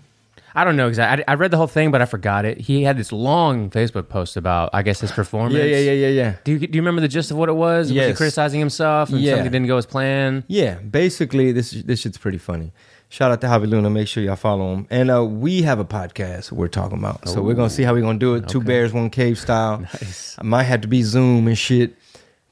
I 0.54 0.64
don't 0.64 0.76
know 0.76 0.88
exactly. 0.88 1.24
I, 1.26 1.32
I 1.32 1.34
read 1.34 1.50
the 1.50 1.56
whole 1.56 1.66
thing, 1.66 1.90
but 1.90 2.00
I 2.00 2.06
forgot 2.06 2.44
it. 2.44 2.58
He 2.60 2.82
had 2.82 2.96
this 2.96 3.10
long 3.12 3.70
Facebook 3.70 4.08
post 4.08 4.36
about, 4.36 4.70
I 4.72 4.82
guess, 4.82 5.00
his 5.00 5.10
performance. 5.12 5.54
Yeah 5.58 5.64
yeah 5.64 5.78
yeah 5.78 5.92
yeah 5.92 6.08
yeah. 6.08 6.34
Do 6.44 6.52
you, 6.52 6.58
do 6.60 6.76
you 6.76 6.82
remember 6.82 7.00
the 7.00 7.08
gist 7.08 7.30
of 7.30 7.36
what 7.36 7.48
it 7.48 7.54
was? 7.54 7.86
Was 7.86 7.90
he 7.90 7.96
Yes. 7.96 8.16
criticizing 8.16 8.60
himself 8.60 9.10
and 9.10 9.20
Yeah. 9.20 9.34
something 9.34 9.50
didn't 9.52 9.66
go 9.66 9.76
as 9.78 9.86
planned? 9.86 10.44
Yeah, 10.46 10.74
basically, 10.78 11.52
this 11.52 11.70
this 11.72 12.00
shit's 12.00 12.18
pretty 12.18 12.38
funny. 12.38 12.72
Shout 13.10 13.30
out 13.30 13.40
to 13.40 13.46
Javi 13.46 13.66
Luna. 13.68 13.88
Make 13.88 14.06
sure 14.06 14.22
y'all 14.22 14.36
follow 14.36 14.74
him. 14.74 14.86
And 14.90 15.10
uh, 15.10 15.24
we 15.24 15.62
have 15.62 15.78
a 15.78 15.84
podcast 15.84 16.52
we're 16.52 16.68
talking 16.68 16.98
about. 16.98 17.26
So 17.26 17.42
we're 17.42 17.54
gonna 17.54 17.70
see 17.70 17.82
how 17.82 17.94
we're 17.94 18.02
gonna 18.02 18.18
do 18.18 18.34
it. 18.34 18.48
Two 18.48 18.60
bears, 18.60 18.92
one 18.92 19.10
cave 19.10 19.38
style. 19.38 19.78
Nice. 19.94 20.36
I 20.38 20.42
might 20.42 20.64
have 20.64 20.82
to 20.82 20.88
be 20.88 21.02
Zoom 21.02 21.46
and 21.48 21.56
shit. 21.56 21.96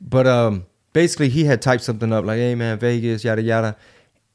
But 0.01 0.27
um, 0.27 0.65
basically, 0.95 1.29
he 1.29 1.45
had 1.45 1.61
typed 1.61 1.83
something 1.83 2.11
up 2.13 2.25
like, 2.25 2.39
"Hey 2.39 2.55
man, 2.55 2.79
Vegas, 2.79 3.23
yada 3.23 3.43
yada," 3.43 3.77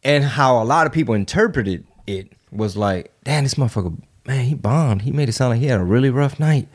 and 0.03 0.23
how 0.23 0.61
a 0.61 0.65
lot 0.65 0.85
of 0.85 0.93
people 0.93 1.15
interpreted 1.15 1.85
it 2.05 2.31
was 2.51 2.77
like, 2.77 3.11
"Damn, 3.23 3.43
this 3.43 3.55
motherfucker, 3.55 3.97
man, 4.27 4.45
he 4.45 4.53
bombed. 4.53 5.01
He 5.01 5.11
made 5.11 5.27
it 5.27 5.33
sound 5.33 5.51
like 5.51 5.59
he 5.59 5.67
had 5.67 5.79
a 5.79 5.83
really 5.83 6.11
rough 6.11 6.39
night." 6.39 6.67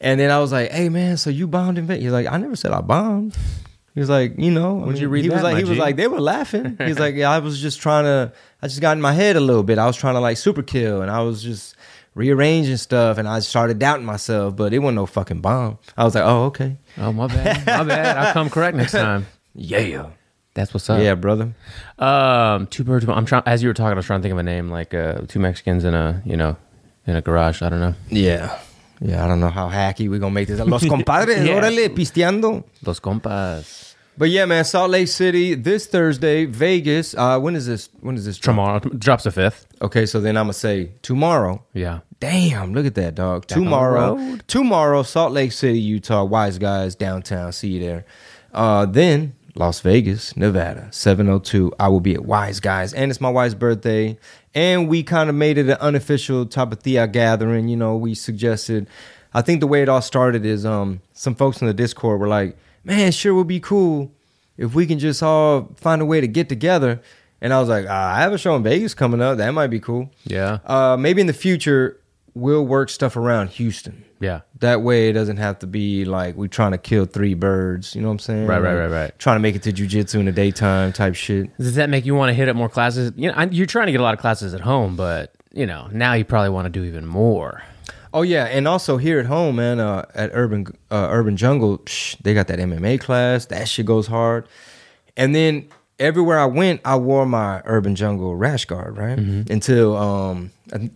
And 0.00 0.20
then 0.20 0.30
I 0.30 0.38
was 0.40 0.52
like, 0.52 0.70
"Hey 0.70 0.90
man, 0.90 1.16
so 1.16 1.30
you 1.30 1.46
bombed 1.46 1.78
in 1.78 1.86
Vegas?" 1.86 2.04
He's 2.04 2.12
like, 2.12 2.26
"I 2.26 2.36
never 2.36 2.54
said 2.56 2.72
I 2.72 2.82
bombed." 2.82 3.34
He 3.94 4.00
was 4.00 4.10
like, 4.10 4.38
"You 4.38 4.50
know, 4.52 4.82
I 4.82 4.84
Where'd 4.84 4.98
you 4.98 5.08
read 5.08 5.24
he 5.24 5.30
was 5.30 5.42
like, 5.42 5.56
he 5.56 5.64
was 5.64 5.78
like, 5.78 5.96
they 5.96 6.06
were 6.06 6.20
laughing. 6.20 6.76
He's 6.78 6.98
like, 7.00 7.16
yeah, 7.16 7.30
I 7.30 7.40
was 7.40 7.60
just 7.60 7.80
trying 7.80 8.04
to, 8.04 8.32
I 8.62 8.66
just 8.68 8.80
got 8.80 8.96
in 8.96 9.00
my 9.00 9.12
head 9.12 9.36
a 9.36 9.40
little 9.40 9.62
bit. 9.62 9.78
I 9.78 9.86
was 9.86 9.96
trying 9.96 10.14
to 10.14 10.20
like 10.20 10.36
super 10.36 10.62
kill, 10.62 11.02
and 11.02 11.10
I 11.10 11.20
was 11.20 11.42
just 11.42 11.76
rearranging 12.14 12.76
stuff, 12.76 13.16
and 13.18 13.28
I 13.28 13.38
started 13.40 13.78
doubting 13.78 14.04
myself, 14.06 14.56
but 14.56 14.72
it 14.72 14.80
wasn't 14.80 14.96
no 14.96 15.06
fucking 15.06 15.40
bomb. 15.40 15.78
I 15.96 16.04
was 16.04 16.14
like, 16.14 16.24
oh 16.24 16.44
okay, 16.46 16.76
Oh, 16.98 17.12
my 17.12 17.28
bad. 17.28 17.64
My 17.66 17.84
bad. 17.84 18.16
I'll 18.16 18.32
come 18.32 18.50
correct 18.50 18.76
next 18.76 18.92
time. 18.92 19.26
yeah, 19.54 20.06
That's 20.54 20.74
what's 20.74 20.90
up. 20.90 21.00
yeah, 21.00 21.14
brother. 21.14 21.54
Um, 21.98 22.66
two 22.66 22.82
birds. 22.84 23.06
I'm 23.08 23.24
trying. 23.26 23.44
As 23.46 23.62
you 23.62 23.68
were 23.68 23.74
talking, 23.74 23.92
I 23.92 23.94
was 23.96 24.06
trying 24.06 24.20
to 24.20 24.22
think 24.22 24.32
of 24.32 24.38
a 24.38 24.42
name, 24.42 24.70
like 24.70 24.92
uh, 24.94 25.20
two 25.28 25.38
Mexicans 25.38 25.84
in 25.84 25.94
a, 25.94 26.20
you 26.24 26.36
know, 26.36 26.56
in 27.06 27.14
a 27.14 27.20
garage. 27.22 27.62
I 27.62 27.68
don't 27.68 27.80
know. 27.80 27.94
Yeah, 28.08 28.58
yeah. 29.00 29.24
I 29.24 29.28
don't 29.28 29.38
know 29.40 29.50
how 29.50 29.68
hacky 29.68 30.08
we're 30.10 30.18
gonna 30.18 30.34
make 30.34 30.48
this. 30.48 30.58
Los 30.58 30.84
compadres, 30.88 31.44
Yeah. 31.46 31.60
órale, 31.60 31.88
pisteando. 31.90 32.64
Los 32.84 32.98
compas. 33.00 33.94
But 34.18 34.30
yeah, 34.30 34.46
man, 34.46 34.64
Salt 34.64 34.90
Lake 34.90 35.06
City 35.06 35.54
this 35.54 35.86
Thursday, 35.86 36.44
Vegas. 36.44 37.14
Uh, 37.14 37.38
when 37.38 37.54
is 37.54 37.66
this? 37.66 37.88
When 38.00 38.16
is 38.16 38.24
this? 38.24 38.36
drop? 38.36 38.54
Tomorrow 38.54 38.78
drops 38.98 39.26
a 39.26 39.30
fifth. 39.30 39.66
Okay, 39.80 40.06
so 40.06 40.20
then 40.20 40.36
I'm 40.36 40.44
gonna 40.46 40.54
say 40.54 40.90
tomorrow. 41.02 41.64
Yeah. 41.72 42.00
Damn, 42.18 42.74
look 42.74 42.84
at 42.84 42.96
that, 42.96 43.14
dog. 43.14 43.34
on 43.34 43.40
the 43.42 43.54
tomorrow, 43.54 44.16
road. 44.16 44.42
tomorrow, 44.48 45.04
Salt 45.04 45.32
Lake 45.32 45.52
City, 45.52 45.78
Utah, 45.78 46.24
Wise 46.24 46.58
Guys, 46.58 46.96
downtown. 46.96 47.52
See 47.52 47.68
you 47.68 47.80
there. 47.80 48.04
Uh, 48.52 48.86
then 48.86 49.36
Las 49.54 49.78
Vegas, 49.80 50.36
Nevada, 50.36 50.88
702. 50.90 51.72
I 51.78 51.86
will 51.86 52.00
be 52.00 52.14
at 52.14 52.24
Wise 52.24 52.58
Guys, 52.58 52.92
and 52.92 53.12
it's 53.12 53.20
my 53.20 53.30
wife's 53.30 53.54
birthday. 53.54 54.18
And 54.52 54.88
we 54.88 55.04
kind 55.04 55.30
of 55.30 55.36
made 55.36 55.58
it 55.58 55.68
an 55.68 55.76
unofficial 55.80 56.44
Tapatia 56.44 57.10
gathering. 57.12 57.68
You 57.68 57.76
know, 57.76 57.96
we 57.96 58.14
suggested. 58.16 58.88
I 59.32 59.42
think 59.42 59.60
the 59.60 59.68
way 59.68 59.82
it 59.82 59.88
all 59.88 60.02
started 60.02 60.44
is 60.44 60.66
um 60.66 61.02
some 61.12 61.36
folks 61.36 61.60
in 61.60 61.68
the 61.68 61.74
Discord 61.74 62.18
were 62.18 62.26
like, 62.26 62.56
"Man, 62.82 63.12
sure 63.12 63.34
would 63.34 63.46
be 63.46 63.60
cool 63.60 64.10
if 64.58 64.74
we 64.74 64.84
can 64.86 64.98
just 64.98 65.22
all 65.22 65.70
find 65.76 66.02
a 66.02 66.04
way 66.04 66.20
to 66.20 66.28
get 66.28 66.48
together." 66.50 67.00
And 67.40 67.52
I 67.54 67.60
was 67.60 67.68
like, 67.68 67.86
uh, 67.86 67.92
"I 67.92 68.18
have 68.20 68.32
a 68.34 68.38
show 68.38 68.54
in 68.56 68.62
Vegas 68.62 68.92
coming 68.94 69.22
up. 69.22 69.38
That 69.38 69.50
might 69.52 69.68
be 69.68 69.80
cool." 69.80 70.10
Yeah. 70.24 70.58
Uh, 70.66 70.96
maybe 70.98 71.20
in 71.22 71.26
the 71.26 71.32
future 71.32 71.98
we'll 72.34 72.64
work 72.66 72.88
stuff 72.88 73.16
around 73.16 73.48
Houston. 73.50 74.04
Yeah. 74.20 74.40
That 74.60 74.82
way 74.82 75.08
it 75.08 75.12
doesn't 75.14 75.38
have 75.38 75.58
to 75.60 75.66
be 75.66 76.04
like 76.04 76.36
we're 76.36 76.46
trying 76.48 76.70
to 76.72 76.78
kill 76.78 77.04
three 77.04 77.34
birds. 77.34 77.94
You 77.96 78.02
know 78.02 78.08
what 78.08 78.12
I'm 78.12 78.18
saying? 78.20 78.46
Right, 78.46 78.60
right, 78.62 78.74
right, 78.74 78.90
right. 78.90 79.18
Trying 79.18 79.36
to 79.36 79.40
make 79.40 79.56
it 79.56 79.62
to 79.64 79.72
jujitsu 79.72 80.20
in 80.20 80.26
the 80.26 80.32
daytime 80.32 80.92
type 80.92 81.14
shit. 81.16 81.56
Does 81.58 81.74
that 81.76 81.88
make 81.90 82.04
you 82.06 82.14
want 82.14 82.30
to 82.30 82.34
hit 82.34 82.48
up 82.48 82.54
more 82.56 82.68
classes? 82.68 83.12
You 83.16 83.28
know, 83.28 83.34
I- 83.36 83.44
you're 83.46 83.66
trying 83.66 83.86
to 83.86 83.92
get 83.92 84.00
a 84.00 84.04
lot 84.04 84.14
of 84.14 84.20
classes 84.20 84.54
at 84.54 84.60
home, 84.60 84.94
but 84.96 85.32
you 85.52 85.66
know, 85.66 85.88
now 85.92 86.12
you 86.12 86.24
probably 86.24 86.50
want 86.50 86.66
to 86.66 86.70
do 86.70 86.84
even 86.84 87.06
more. 87.06 87.62
Oh 88.18 88.22
yeah, 88.22 88.46
and 88.46 88.66
also 88.66 88.96
here 88.96 89.20
at 89.20 89.26
home, 89.26 89.54
man, 89.56 89.78
uh, 89.78 90.04
at 90.12 90.30
Urban 90.34 90.66
uh, 90.90 91.06
Urban 91.12 91.36
Jungle, 91.36 91.78
psh, 91.78 92.16
they 92.22 92.34
got 92.34 92.48
that 92.48 92.58
MMA 92.58 92.98
class. 92.98 93.46
That 93.46 93.68
shit 93.68 93.86
goes 93.86 94.08
hard. 94.08 94.48
And 95.16 95.36
then 95.36 95.68
everywhere 96.00 96.40
I 96.40 96.46
went, 96.46 96.80
I 96.84 96.96
wore 96.96 97.26
my 97.26 97.62
Urban 97.64 97.94
Jungle 97.94 98.34
rash 98.34 98.64
guard, 98.64 98.96
right? 98.96 99.16
Mm-hmm. 99.18 99.52
Until 99.52 99.96
um, 99.96 100.50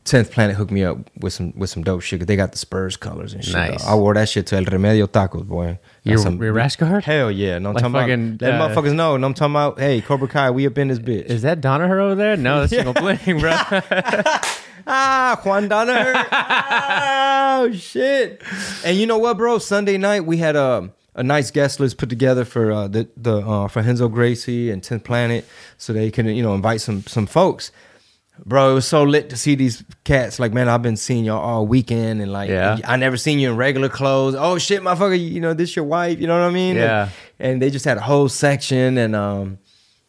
Tenth 0.04 0.32
Planet 0.32 0.56
hooked 0.56 0.72
me 0.72 0.82
up 0.82 0.98
with 1.20 1.32
some 1.32 1.52
with 1.56 1.70
some 1.70 1.84
dope 1.84 2.02
shit. 2.02 2.18
'cause 2.18 2.26
they 2.26 2.34
got 2.34 2.50
the 2.50 2.58
Spurs 2.58 2.96
colors 2.96 3.34
and 3.34 3.44
shit. 3.44 3.54
Nice. 3.54 3.86
I 3.86 3.94
wore 3.94 4.14
that 4.14 4.28
shit 4.28 4.48
to 4.48 4.56
El 4.56 4.64
Remedio 4.64 5.06
Tacos, 5.06 5.46
boy. 5.46 5.78
Your, 6.02 6.18
some- 6.18 6.42
your 6.42 6.52
rash 6.52 6.74
guard? 6.74 7.04
Hell 7.04 7.30
yeah! 7.30 7.58
No, 7.60 7.68
I'm 7.68 7.74
Like 7.76 7.82
talking 7.84 8.00
fucking, 8.00 8.34
about 8.34 8.42
let 8.42 8.60
uh, 8.60 8.68
motherfuckers 8.82 8.94
know. 8.94 9.16
No, 9.16 9.26
I'm 9.28 9.34
talking 9.34 9.52
about 9.52 9.78
hey 9.78 10.00
Cobra 10.00 10.26
Kai, 10.26 10.50
we 10.50 10.66
up 10.66 10.76
in 10.76 10.88
this 10.88 10.98
bitch. 10.98 11.26
Is 11.26 11.42
that 11.42 11.60
Donaher 11.60 12.00
over 12.00 12.16
there? 12.16 12.36
No, 12.36 12.66
that's 12.66 12.72
Chingo 12.82 12.94
Bling, 12.98 13.38
bro. 13.38 13.52
Ah, 14.86 15.40
Juan 15.44 15.68
Donner. 15.68 16.12
oh 16.32 17.72
shit! 17.72 18.42
And 18.84 18.96
you 18.96 19.06
know 19.06 19.18
what, 19.18 19.36
bro? 19.36 19.58
Sunday 19.58 19.98
night 19.98 20.24
we 20.24 20.38
had 20.38 20.56
a 20.56 20.90
a 21.14 21.22
nice 21.22 21.50
guest 21.50 21.78
list 21.80 21.98
put 21.98 22.08
together 22.08 22.44
for 22.44 22.72
uh, 22.72 22.88
the 22.88 23.08
the 23.16 23.38
uh, 23.38 23.68
for 23.68 23.82
Renzo 23.82 24.08
Gracie 24.08 24.70
and 24.70 24.82
Tenth 24.82 25.04
Planet, 25.04 25.44
so 25.78 25.92
they 25.92 26.10
can 26.10 26.26
you 26.26 26.42
know 26.42 26.54
invite 26.54 26.80
some 26.80 27.02
some 27.02 27.26
folks. 27.26 27.70
Bro, 28.44 28.70
it 28.72 28.74
was 28.74 28.86
so 28.86 29.02
lit 29.02 29.28
to 29.30 29.36
see 29.36 29.54
these 29.54 29.84
cats. 30.04 30.40
Like, 30.40 30.54
man, 30.54 30.66
I've 30.68 30.80
been 30.82 30.96
seeing 30.96 31.24
y'all 31.24 31.38
all 31.38 31.66
weekend, 31.66 32.22
and 32.22 32.32
like, 32.32 32.48
Yeah. 32.48 32.78
I 32.86 32.96
never 32.96 33.18
seen 33.18 33.38
you 33.38 33.50
in 33.50 33.56
regular 33.56 33.90
clothes. 33.90 34.34
Oh 34.36 34.56
shit, 34.56 34.82
motherfucker, 34.82 35.20
you 35.30 35.40
know 35.40 35.52
this 35.52 35.76
your 35.76 35.84
wife? 35.84 36.18
You 36.18 36.26
know 36.26 36.40
what 36.40 36.48
I 36.48 36.50
mean? 36.50 36.76
Yeah. 36.76 37.10
And, 37.38 37.52
and 37.52 37.62
they 37.62 37.68
just 37.70 37.84
had 37.84 37.98
a 37.98 38.00
whole 38.00 38.28
section, 38.30 38.96
and 38.96 39.14
um, 39.14 39.58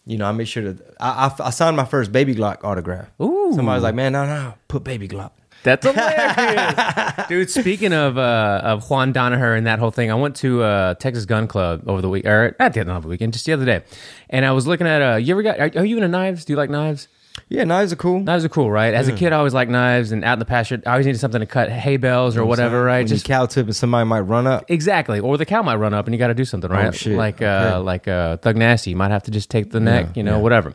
you 0.06 0.18
know, 0.18 0.26
I 0.26 0.32
made 0.32 0.48
sure 0.48 0.63
to. 0.63 0.78
I, 1.00 1.28
I, 1.28 1.48
I 1.48 1.50
signed 1.50 1.78
my 1.78 1.86
first 1.86 2.12
Baby 2.12 2.36
Glock 2.36 2.63
autograph. 2.63 3.10
Ooh. 3.22 3.54
Somebody 3.54 3.76
was 3.76 3.84
like, 3.84 3.96
man, 3.96 4.13
no, 4.13 4.26
no, 4.26 4.56
put 4.68 4.84
Baby 4.84 5.08
Glock. 5.08 5.32
That's 5.63 5.86
hilarious, 5.86 7.26
dude. 7.30 7.50
Speaking 7.50 7.94
of 7.94 8.18
uh, 8.18 8.60
of 8.63 8.89
Juan 8.89 9.13
Donaher 9.13 9.58
and 9.58 9.66
that 9.66 9.80
whole 9.80 9.92
thing, 9.92 10.12
I 10.12 10.16
went 10.16 10.36
to 10.38 10.62
uh, 10.62 10.94
Texas 10.96 11.24
Gun 11.26 11.48
Club 11.48 11.88
over 11.88 12.02
the 12.02 12.10
week, 12.10 12.26
or 12.26 12.54
at 12.60 12.74
the 12.74 12.82
end 12.82 12.89
of 12.92 13.04
the 13.04 13.08
weekend, 13.08 13.32
just 13.32 13.46
the 13.46 13.54
other 13.54 13.63
day, 13.63 13.82
and 14.30 14.46
I 14.46 14.52
was 14.52 14.68
looking 14.68 14.88
at. 14.88 15.02
Uh, 15.02 15.16
you 15.16 15.34
ever 15.34 15.42
got? 15.42 15.60
Are, 15.60 15.72
are 15.80 15.86
you 15.86 15.96
into 15.96 16.10
knives? 16.10 16.44
Do 16.44 16.52
you 16.52 16.58
like 16.58 16.70
knives? 16.70 17.08
Yeah, 17.50 17.63
knives 17.63 17.91
are 17.91 17.96
cool. 17.96 18.19
Knives 18.19 18.46
are 18.46 18.50
cool, 18.50 18.72
right? 18.72 18.93
As 18.93 19.08
a 19.08 19.12
kid, 19.13 19.34
I 19.34 19.38
always 19.38 19.54
liked 19.54 19.69
knives, 19.72 20.12
and 20.12 20.24
out 20.24 20.34
in 20.34 20.39
the 20.39 20.46
pasture, 20.46 20.82
I 20.86 20.91
always 20.91 21.06
needed 21.06 21.19
something 21.19 21.39
to 21.39 21.46
cut 21.46 21.69
hay 21.69 21.98
bales 21.98 22.38
or 22.38 22.46
whatever, 22.46 22.84
right? 22.84 23.00
When 23.00 23.08
Just 23.08 23.26
cow 23.26 23.46
tip 23.46 23.65
and 23.65 23.76
somebody 23.76 24.08
might 24.08 24.22
run 24.22 24.48
up. 24.48 24.65
Exactly, 24.69 25.19
or 25.19 25.38
the 25.38 25.46
cow 25.46 25.62
might 25.62 25.76
run 25.76 25.93
up 25.93 26.06
and 26.08 26.13
you 26.13 26.19
got 26.19 26.28
to 26.28 26.34
do 26.36 26.46
something, 26.46 26.69
right? 26.69 26.88
Oh, 26.88 26.91
shit. 26.91 27.17
Like 27.17 27.41
uh, 27.41 27.82
like 27.84 28.08
uh, 28.08 28.38
Thug 28.38 28.56
Nasty, 28.56 28.91
you 28.91 28.96
might 28.96 29.12
have 29.12 29.24
to 29.24 29.32
just 29.32 29.50
take 29.50 29.72
the 29.72 29.80
neck, 29.80 30.15
you 30.15 30.24
know, 30.24 30.39
whatever. 30.39 30.74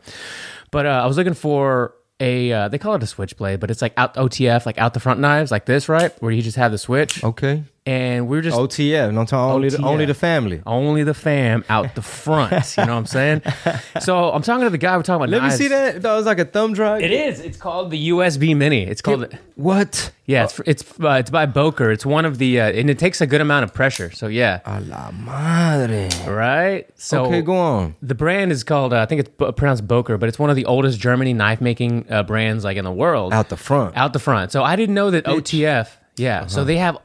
But 0.70 0.86
uh, 0.86 1.00
I 1.02 1.06
was 1.06 1.16
looking 1.16 1.34
for 1.34 1.94
a 2.20 2.52
uh, 2.52 2.68
they 2.68 2.78
call 2.78 2.94
it 2.94 3.02
a 3.02 3.06
switchblade, 3.06 3.60
but 3.60 3.70
it's 3.70 3.80
like 3.82 3.92
out 3.96 4.14
OTF, 4.14 4.66
like 4.66 4.78
out 4.78 4.94
the 4.94 5.00
front 5.00 5.20
knives, 5.20 5.50
like 5.50 5.64
this, 5.64 5.88
right? 5.88 6.12
Where 6.20 6.32
you 6.32 6.42
just 6.42 6.56
have 6.56 6.72
the 6.72 6.78
switch, 6.78 7.22
Okay. 7.24 7.62
And 7.88 8.28
we 8.28 8.38
are 8.38 8.42
just 8.42 8.56
OTF. 8.56 9.12
No, 9.12 9.24
talking 9.24 9.54
only 9.54 9.68
the, 9.70 9.82
only 9.82 10.04
the 10.04 10.14
family. 10.14 10.60
only 10.66 11.02
the 11.04 11.14
fam 11.14 11.64
out 11.68 11.94
the 11.94 12.02
front. 12.02 12.52
you 12.76 12.84
know 12.84 12.92
what 12.92 12.98
I'm 12.98 13.06
saying? 13.06 13.42
So 14.00 14.30
I'm 14.32 14.42
talking 14.42 14.64
to 14.64 14.70
the 14.70 14.78
guy. 14.78 14.96
We're 14.96 15.02
talking 15.02 15.22
about. 15.24 15.30
Let 15.30 15.42
me 15.42 15.50
see 15.50 15.68
that. 15.68 16.02
That 16.02 16.14
was 16.14 16.26
like 16.26 16.38
a 16.38 16.44
thumb 16.44 16.72
drive. 16.74 17.02
It 17.02 17.10
is. 17.12 17.40
It's 17.40 17.56
called 17.56 17.90
the 17.90 18.10
USB 18.10 18.56
Mini. 18.56 18.82
It's 18.84 19.00
called. 19.02 19.24
it, 19.24 19.34
What? 19.56 20.12
yeah, 20.26 20.44
it's 20.44 20.60
it's 20.66 20.84
uh, 21.00 21.12
it's 21.22 21.30
by 21.30 21.46
Boker. 21.46 21.90
It's 21.90 22.04
one 22.06 22.24
of 22.24 22.38
the 22.38 22.60
uh, 22.60 22.70
and 22.78 22.88
it 22.90 22.98
takes 22.98 23.20
a 23.20 23.26
good 23.26 23.40
amount 23.40 23.64
of 23.64 23.72
pressure. 23.74 24.10
So 24.10 24.26
yeah, 24.28 24.60
A 24.66 24.80
la 24.80 25.10
madre. 25.10 26.08
right. 26.28 26.86
So 26.96 27.24
okay, 27.26 27.42
go 27.42 27.56
on. 27.56 27.94
The 28.02 28.14
brand 28.14 28.52
is 28.52 28.62
called, 28.64 28.92
uh, 28.92 28.98
I 29.00 29.06
think 29.06 29.20
it's 29.20 29.30
b- 29.30 29.50
pronounced 29.52 29.86
Boker, 29.88 30.18
but 30.18 30.28
it's 30.28 30.38
one 30.38 30.50
of 30.50 30.56
the 30.56 30.66
oldest 30.66 30.98
Germany 31.00 31.32
knife 31.32 31.60
making 31.60 32.06
uh, 32.10 32.22
brands 32.22 32.64
like 32.64 32.76
in 32.76 32.84
the 32.84 32.92
world. 32.92 33.32
Out 33.32 33.48
the 33.48 33.56
front. 33.56 33.96
Out 33.96 34.12
the 34.12 34.18
front. 34.18 34.52
So 34.52 34.62
I 34.62 34.76
didn't 34.76 34.94
know 34.94 35.10
that 35.10 35.24
OTF. 35.24 35.88
Yeah. 36.16 36.40
Uh-huh. 36.40 36.48
So 36.48 36.64
they 36.64 36.76
have 36.78 36.98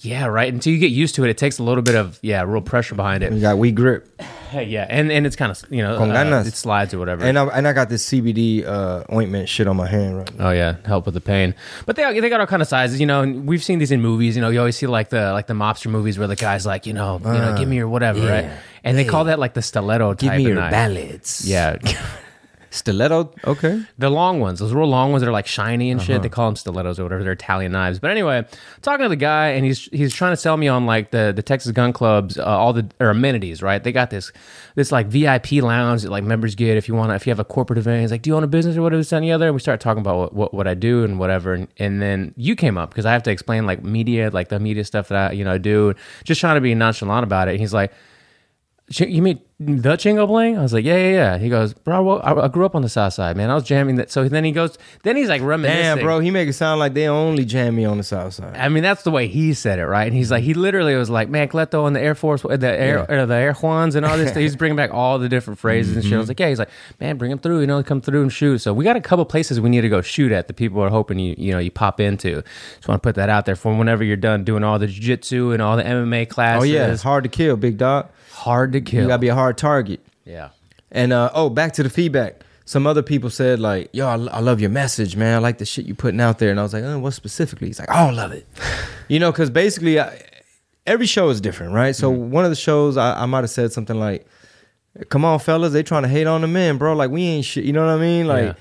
Yeah, 0.00 0.26
right. 0.26 0.52
Until 0.52 0.72
you 0.72 0.78
get 0.78 0.90
used 0.90 1.16
to 1.16 1.24
it, 1.24 1.30
it 1.30 1.36
takes 1.36 1.58
a 1.58 1.62
little 1.62 1.82
bit 1.82 1.94
of 1.94 2.18
yeah, 2.22 2.42
real 2.42 2.62
pressure 2.62 2.94
behind 2.94 3.22
it. 3.22 3.32
You 3.32 3.40
got 3.40 3.58
we 3.58 3.72
grip. 3.72 4.08
Yeah, 4.52 4.86
and 4.90 5.10
and 5.10 5.26
it's 5.26 5.34
kind 5.34 5.50
of 5.50 5.64
you 5.70 5.82
know 5.82 5.96
uh, 5.96 6.44
it 6.46 6.54
slides 6.54 6.92
or 6.92 6.98
whatever. 6.98 7.24
And 7.24 7.38
I, 7.38 7.46
and 7.46 7.66
I 7.66 7.72
got 7.72 7.88
this 7.88 8.06
CBD 8.10 8.66
uh, 8.66 9.02
ointment 9.10 9.48
shit 9.48 9.66
on 9.66 9.76
my 9.78 9.86
hand 9.86 10.18
right 10.18 10.38
now. 10.38 10.48
Oh 10.48 10.50
yeah, 10.50 10.76
help 10.84 11.06
with 11.06 11.14
the 11.14 11.22
pain. 11.22 11.54
But 11.86 11.96
they 11.96 12.20
they 12.20 12.28
got 12.28 12.40
all 12.40 12.46
kind 12.46 12.60
of 12.60 12.68
sizes, 12.68 13.00
you 13.00 13.06
know. 13.06 13.22
And 13.22 13.46
we've 13.46 13.64
seen 13.64 13.78
these 13.78 13.90
in 13.90 14.02
movies. 14.02 14.36
You 14.36 14.42
know, 14.42 14.50
you 14.50 14.58
always 14.58 14.76
see 14.76 14.86
like 14.86 15.08
the 15.08 15.32
like 15.32 15.46
the 15.46 15.54
mobster 15.54 15.90
movies 15.90 16.18
where 16.18 16.28
the 16.28 16.36
guy's 16.36 16.66
like, 16.66 16.84
you 16.84 16.92
know, 16.92 17.18
you 17.24 17.32
know, 17.32 17.56
give 17.56 17.66
me 17.66 17.76
your 17.76 17.88
whatever, 17.88 18.20
right? 18.20 18.50
And 18.84 18.98
they 18.98 19.06
call 19.06 19.24
that 19.24 19.38
like 19.38 19.54
the 19.54 19.62
stiletto 19.62 20.12
type 20.12 20.44
of 20.44 20.52
knife. 20.52 20.70
ballads. 20.70 21.48
Yeah, 21.48 21.78
Stiletto. 22.72 23.30
Okay. 23.46 23.82
the 23.98 24.08
long 24.08 24.40
ones, 24.40 24.58
those 24.58 24.72
real 24.72 24.88
long 24.88 25.12
ones 25.12 25.20
that 25.22 25.28
are 25.28 25.32
like 25.32 25.46
shiny 25.46 25.90
and 25.90 26.00
Uh-huh. 26.00 26.06
shit. 26.06 26.22
They 26.22 26.28
call 26.30 26.46
them 26.48 26.56
stilettos 26.56 26.98
or 26.98 27.02
whatever. 27.02 27.22
They're 27.22 27.34
Italian 27.34 27.70
knives. 27.72 27.98
But 27.98 28.10
anyway, 28.10 28.46
talking 28.80 29.04
to 29.04 29.08
the 29.10 29.16
guy, 29.16 29.48
and 29.48 29.64
he's 29.66 29.84
he's 29.92 30.14
trying 30.14 30.32
to 30.32 30.36
sell 30.36 30.56
me 30.56 30.68
on 30.68 30.86
like 30.86 31.10
the 31.10 31.32
the 31.36 31.42
Texas 31.42 31.70
Gun 31.72 31.92
Club's 31.92 32.38
uh, 32.38 32.44
all 32.44 32.72
the 32.72 32.88
or 32.98 33.10
amenities. 33.10 33.62
Right? 33.62 33.82
They 33.84 33.92
got 33.92 34.08
this 34.10 34.32
this 34.74 34.90
like 34.90 35.06
VIP 35.08 35.52
lounge 35.62 36.02
that 36.02 36.10
like 36.10 36.24
members 36.24 36.54
get 36.54 36.78
if 36.78 36.88
you 36.88 36.94
want 36.94 37.10
to 37.10 37.14
if 37.14 37.26
you 37.26 37.30
have 37.30 37.38
a 37.40 37.44
corporate 37.44 37.78
event. 37.78 38.00
He's 38.00 38.10
like, 38.10 38.22
do 38.22 38.30
you 38.30 38.36
own 38.36 38.42
a 38.44 38.46
business 38.48 38.76
or 38.76 38.82
whatever? 38.82 39.00
This 39.00 39.12
and 39.12 39.22
the 39.22 39.32
other. 39.32 39.46
And 39.46 39.54
we 39.54 39.60
start 39.60 39.78
talking 39.80 40.00
about 40.00 40.16
what, 40.16 40.34
what 40.34 40.54
what 40.54 40.66
I 40.66 40.72
do 40.74 41.04
and 41.04 41.18
whatever. 41.18 41.52
And, 41.52 41.68
and 41.78 42.00
then 42.00 42.32
you 42.38 42.56
came 42.56 42.78
up 42.78 42.88
because 42.90 43.04
I 43.04 43.12
have 43.12 43.22
to 43.24 43.30
explain 43.30 43.66
like 43.66 43.84
media, 43.84 44.30
like 44.32 44.48
the 44.48 44.58
media 44.58 44.84
stuff 44.84 45.08
that 45.08 45.30
I 45.30 45.32
you 45.34 45.44
know 45.44 45.58
do. 45.58 45.94
Just 46.24 46.40
trying 46.40 46.54
to 46.54 46.62
be 46.62 46.74
nonchalant 46.74 47.22
about 47.24 47.48
it. 47.48 47.52
And 47.52 47.60
he's 47.60 47.74
like. 47.74 47.92
You 48.98 49.22
mean 49.22 49.40
the 49.66 49.96
Chingo 49.96 50.26
Bling? 50.26 50.58
I 50.58 50.62
was 50.62 50.72
like, 50.72 50.84
yeah, 50.84 50.96
yeah, 50.96 51.10
yeah. 51.10 51.38
He 51.38 51.48
goes, 51.48 51.74
bro, 51.74 52.02
well, 52.02 52.20
I, 52.22 52.32
I 52.34 52.48
grew 52.48 52.64
up 52.66 52.74
on 52.74 52.82
the 52.82 52.88
South 52.88 53.14
Side, 53.14 53.36
man. 53.36 53.50
I 53.50 53.54
was 53.54 53.64
jamming 53.64 53.96
that. 53.96 54.10
So 54.10 54.28
then 54.28 54.44
he 54.44 54.52
goes, 54.52 54.78
then 55.02 55.16
he's 55.16 55.28
like 55.28 55.42
reminiscing. 55.42 55.82
Damn, 55.82 55.98
bro. 56.00 56.20
He 56.20 56.30
make 56.30 56.48
it 56.48 56.54
sound 56.54 56.80
like 56.80 56.94
they 56.94 57.08
only 57.08 57.44
jam 57.44 57.76
me 57.76 57.84
on 57.84 57.98
the 57.98 58.04
south 58.04 58.34
side. 58.34 58.56
I 58.56 58.68
mean, 58.68 58.82
that's 58.82 59.02
the 59.02 59.10
way 59.10 59.28
he 59.28 59.54
said 59.54 59.78
it, 59.78 59.86
right? 59.86 60.06
And 60.06 60.14
he's 60.14 60.30
like, 60.30 60.42
he 60.42 60.54
literally 60.54 60.94
was 60.96 61.10
like, 61.10 61.28
man, 61.28 61.48
Cleto 61.48 61.86
and 61.86 61.94
the 61.94 62.00
Air 62.00 62.14
Force, 62.14 62.42
the 62.42 62.66
Air, 62.66 63.10
or 63.10 63.26
the 63.26 63.34
Air 63.34 63.54
Juans 63.54 63.94
and 63.94 64.04
all 64.04 64.16
this. 64.16 64.34
He's 64.42 64.56
bringing 64.56 64.76
back 64.76 64.92
all 64.92 65.18
the 65.18 65.28
different 65.28 65.60
phrases 65.60 65.94
and 65.94 66.02
shit. 66.02 66.12
I 66.12 66.14
mm-hmm. 66.14 66.20
was 66.20 66.28
like, 66.28 66.40
yeah. 66.40 66.48
He's 66.48 66.58
like, 66.58 66.70
man, 67.00 67.16
bring 67.16 67.30
him 67.30 67.38
through. 67.38 67.60
You 67.60 67.66
know, 67.66 67.82
come 67.82 68.00
through 68.00 68.22
and 68.22 68.32
shoot. 68.32 68.58
So 68.58 68.74
we 68.74 68.84
got 68.84 68.96
a 68.96 69.00
couple 69.00 69.24
places 69.24 69.60
we 69.60 69.70
need 69.70 69.82
to 69.82 69.88
go 69.88 70.00
shoot 70.00 70.32
at. 70.32 70.48
The 70.48 70.54
people 70.54 70.82
are 70.82 70.90
hoping 70.90 71.18
you, 71.18 71.34
you 71.38 71.52
know, 71.52 71.58
you 71.58 71.70
pop 71.70 72.00
into. 72.00 72.42
Just 72.76 72.88
want 72.88 73.02
to 73.02 73.06
put 73.06 73.14
that 73.16 73.28
out 73.28 73.46
there 73.46 73.56
for 73.56 73.76
whenever 73.76 74.02
you're 74.02 74.16
done 74.16 74.44
doing 74.44 74.64
all 74.64 74.78
the 74.78 74.86
jiu-jitsu 74.86 75.52
and 75.52 75.62
all 75.62 75.76
the 75.76 75.84
MMA 75.84 76.28
classes. 76.28 76.68
Oh 76.68 76.72
yeah, 76.72 76.92
it's 76.92 77.02
hard 77.02 77.24
to 77.24 77.30
kill, 77.30 77.56
big 77.56 77.78
dog. 77.78 78.08
hard 78.30 78.72
to 78.72 78.80
kill. 78.80 79.02
You 79.02 79.08
gotta 79.08 79.20
be 79.20 79.28
a 79.28 79.34
hard 79.34 79.51
target. 79.54 80.00
yeah. 80.24 80.50
And 80.94 81.12
uh, 81.12 81.30
oh, 81.32 81.48
back 81.48 81.72
to 81.74 81.82
the 81.82 81.88
feedback. 81.88 82.42
Some 82.66 82.86
other 82.86 83.02
people 83.02 83.30
said 83.30 83.58
like, 83.58 83.88
"Yo, 83.92 84.06
I, 84.06 84.12
I 84.26 84.40
love 84.40 84.60
your 84.60 84.68
message, 84.70 85.16
man. 85.16 85.34
I 85.34 85.38
like 85.38 85.56
the 85.56 85.64
shit 85.64 85.86
you 85.86 85.94
putting 85.94 86.20
out 86.20 86.38
there." 86.38 86.50
And 86.50 86.60
I 86.60 86.62
was 86.62 86.74
like, 86.74 86.84
"Oh, 86.84 86.98
what 86.98 87.12
specifically?" 87.12 87.68
He's 87.68 87.78
like, 87.78 87.90
"I 87.90 88.04
don't 88.06 88.14
love 88.14 88.32
it." 88.32 88.46
you 89.08 89.18
know, 89.18 89.32
because 89.32 89.48
basically, 89.48 89.98
I, 89.98 90.20
every 90.86 91.06
show 91.06 91.30
is 91.30 91.40
different, 91.40 91.72
right? 91.72 91.96
So 91.96 92.12
Mm-hmm. 92.12 92.30
one 92.30 92.44
of 92.44 92.50
the 92.50 92.56
shows, 92.56 92.96
I, 92.98 93.22
I 93.22 93.26
might 93.26 93.40
have 93.40 93.50
said 93.50 93.72
something 93.72 93.98
like, 93.98 94.26
"Come 95.08 95.24
on, 95.24 95.38
fellas, 95.38 95.72
they 95.72 95.82
trying 95.82 96.02
to 96.02 96.08
hate 96.10 96.26
on 96.26 96.42
the 96.42 96.46
men, 96.46 96.76
bro. 96.76 96.92
Like 96.94 97.10
we 97.10 97.22
ain't 97.22 97.46
shit." 97.46 97.64
You 97.64 97.72
know 97.72 97.86
what 97.86 97.94
I 97.94 97.98
mean? 98.00 98.26
Like. 98.28 98.44
Yeah. 98.44 98.54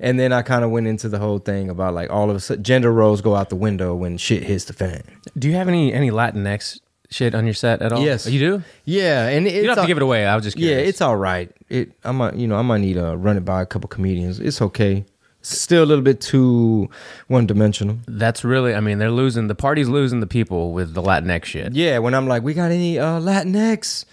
And 0.00 0.16
then 0.20 0.32
I 0.32 0.42
kind 0.42 0.62
of 0.62 0.70
went 0.70 0.86
into 0.86 1.08
the 1.08 1.18
whole 1.18 1.40
thing 1.40 1.68
about 1.68 1.92
like 1.92 2.08
all 2.08 2.30
of 2.30 2.36
a 2.36 2.38
sudden 2.38 2.62
gender 2.62 2.92
roles 2.92 3.20
go 3.20 3.34
out 3.34 3.48
the 3.48 3.56
window 3.56 3.96
when 3.96 4.16
shit 4.16 4.44
hits 4.44 4.66
the 4.66 4.72
fan. 4.72 5.02
Do 5.36 5.48
you 5.48 5.54
have 5.54 5.66
any 5.66 5.92
any 5.92 6.12
Latinx 6.12 6.78
shit 7.10 7.34
on 7.34 7.44
your 7.44 7.54
set 7.54 7.82
at 7.82 7.92
all? 7.92 8.02
Yes. 8.04 8.26
you 8.26 8.38
do. 8.38 8.62
Yeah, 8.84 9.26
and 9.28 9.46
it's 9.46 9.56
You 9.56 9.62
don't 9.62 9.68
have 9.70 9.76
to 9.76 9.80
all- 9.82 9.86
give 9.86 9.96
it 9.96 10.02
away. 10.02 10.26
I 10.26 10.34
was 10.34 10.44
just 10.44 10.58
Yeah, 10.58 10.76
it's 10.76 11.00
all 11.00 11.16
right. 11.16 11.50
It 11.68 11.92
I 12.04 12.12
might 12.12 12.34
you 12.36 12.46
know 12.46 12.56
I 12.56 12.62
might 12.62 12.80
need 12.80 12.94
to 12.94 13.16
run 13.16 13.36
it 13.36 13.44
by 13.44 13.62
a 13.62 13.66
couple 13.66 13.88
comedians. 13.88 14.40
It's 14.40 14.60
okay. 14.62 15.04
Still 15.40 15.84
a 15.84 15.86
little 15.86 16.02
bit 16.04 16.20
too 16.20 16.90
one 17.28 17.46
dimensional. 17.46 17.98
That's 18.08 18.44
really. 18.44 18.74
I 18.74 18.80
mean, 18.80 18.98
they're 18.98 19.10
losing. 19.10 19.46
The 19.46 19.54
party's 19.54 19.88
losing 19.88 20.20
the 20.20 20.26
people 20.26 20.72
with 20.72 20.94
the 20.94 21.02
Latinx 21.02 21.44
shit. 21.44 21.74
Yeah, 21.74 21.98
when 21.98 22.12
I'm 22.12 22.26
like, 22.26 22.42
we 22.42 22.54
got 22.54 22.70
any 22.72 22.98
uh, 22.98 23.20
Latinx, 23.20 24.04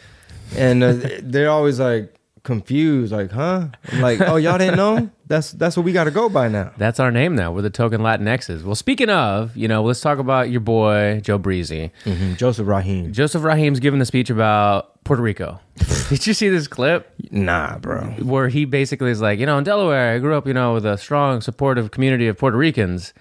and 0.55 0.83
uh, 0.83 0.93
they're 1.23 1.49
always 1.49 1.79
like 1.79 2.13
confused, 2.45 3.11
like, 3.11 3.31
huh? 3.31 3.67
I'm 3.91 4.01
like, 4.01 4.21
oh, 4.21 4.37
y'all 4.37 4.57
didn't 4.57 4.77
know? 4.77 5.09
That's 5.27 5.51
that's 5.51 5.75
what 5.75 5.83
we 5.83 5.91
got 5.91 6.05
to 6.05 6.11
go 6.11 6.29
by 6.29 6.47
now. 6.47 6.71
That's 6.77 6.99
our 6.99 7.11
name 7.11 7.35
now. 7.35 7.51
We're 7.51 7.63
the 7.63 7.69
token 7.69 7.99
Latinxes. 8.01 8.63
Well, 8.63 8.75
speaking 8.75 9.09
of, 9.09 9.57
you 9.57 9.67
know, 9.67 9.83
let's 9.83 9.99
talk 9.99 10.19
about 10.19 10.49
your 10.51 10.61
boy 10.61 11.19
Joe 11.23 11.37
Breezy. 11.37 11.91
Joseph 12.37 12.67
Raheem. 12.67 13.11
Joseph 13.11 13.43
Raheem's 13.43 13.79
giving 13.81 13.99
the 13.99 14.05
speech 14.05 14.29
about 14.29 15.03
Puerto 15.03 15.21
Rico. 15.23 15.59
Did 16.09 16.25
you 16.27 16.33
see 16.33 16.47
this 16.49 16.67
clip 16.67 17.11
Nah, 17.31 17.79
bro. 17.79 18.03
where 18.21 18.47
he 18.47 18.65
basically 18.65 19.09
is 19.11 19.19
like, 19.19 19.39
you 19.39 19.45
know, 19.45 19.57
in 19.57 19.63
Delaware, 19.63 20.13
I 20.15 20.19
grew 20.19 20.35
up, 20.37 20.47
you 20.47 20.53
know, 20.53 20.75
with 20.75 20.85
a 20.85 20.97
strong, 20.97 21.41
supportive 21.41 21.91
community 21.91 22.27
of 22.27 22.37
Puerto 22.37 22.55
Ricans. 22.57 23.13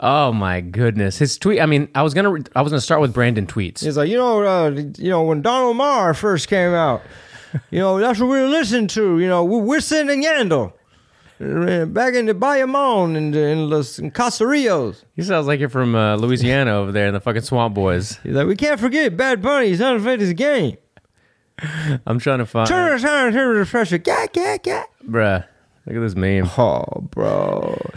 Oh 0.00 0.32
my 0.32 0.60
goodness, 0.60 1.18
his 1.18 1.38
tweet. 1.38 1.60
I 1.60 1.66
mean, 1.66 1.88
I 1.94 2.02
was 2.02 2.12
gonna, 2.14 2.42
I 2.56 2.62
was 2.62 2.72
gonna 2.72 2.80
start 2.80 3.00
with 3.00 3.14
Brandon 3.14 3.46
tweets. 3.46 3.84
He's 3.84 3.96
like, 3.96 4.10
you 4.10 4.16
know, 4.18 4.42
uh, 4.42 4.70
you 4.98 5.08
know, 5.10 5.22
when 5.22 5.42
Don 5.42 5.62
Omar 5.62 6.12
first 6.14 6.48
came 6.48 6.72
out, 6.74 7.02
you 7.70 7.78
know, 7.78 7.98
that's 7.98 8.18
what 8.20 8.26
we 8.26 8.40
were 8.40 8.48
listening 8.48 8.86
to. 8.88 9.18
You 9.18 9.28
know, 9.28 9.44
we're, 9.44 9.58
we're 9.62 9.80
sitting 9.80 10.22
in 10.22 10.28
Yandel, 10.28 10.72
uh, 11.40 11.86
back 11.86 12.14
in 12.14 12.26
the 12.26 12.34
Bayamon 12.34 13.16
and 13.16 13.34
in 13.34 13.68
Los 13.70 13.98
in 13.98 14.10
Caserillos. 14.10 15.04
He 15.16 15.22
sounds 15.22 15.46
like 15.46 15.60
you're 15.60 15.68
from 15.68 15.94
uh, 15.94 16.16
Louisiana 16.16 16.72
over 16.76 16.92
there 16.92 17.08
in 17.08 17.14
the 17.14 17.20
fucking 17.20 17.42
Swamp 17.42 17.74
Boys. 17.74 18.18
He's 18.22 18.34
like, 18.34 18.46
we 18.46 18.56
can't 18.56 18.80
forget 18.80 19.16
Bad 19.16 19.42
Bunny. 19.42 19.68
He's 19.68 19.80
unfit 19.80 20.20
his 20.20 20.32
game. 20.32 20.76
I'm 22.06 22.18
trying 22.18 22.38
to 22.38 22.46
find, 22.46 22.66
Turn 22.68 22.92
us 22.92 23.04
on, 23.04 23.32
turn 23.32 23.58
the 23.58 23.66
pressure. 23.66 23.98
Gat, 23.98 24.32
gat, 24.32 24.62
gat. 24.62 24.88
bruh. 25.06 25.44
Look 25.86 25.96
at 25.96 26.00
this 26.00 26.14
meme. 26.14 26.48
Oh, 26.58 26.84
bro. 27.10 27.76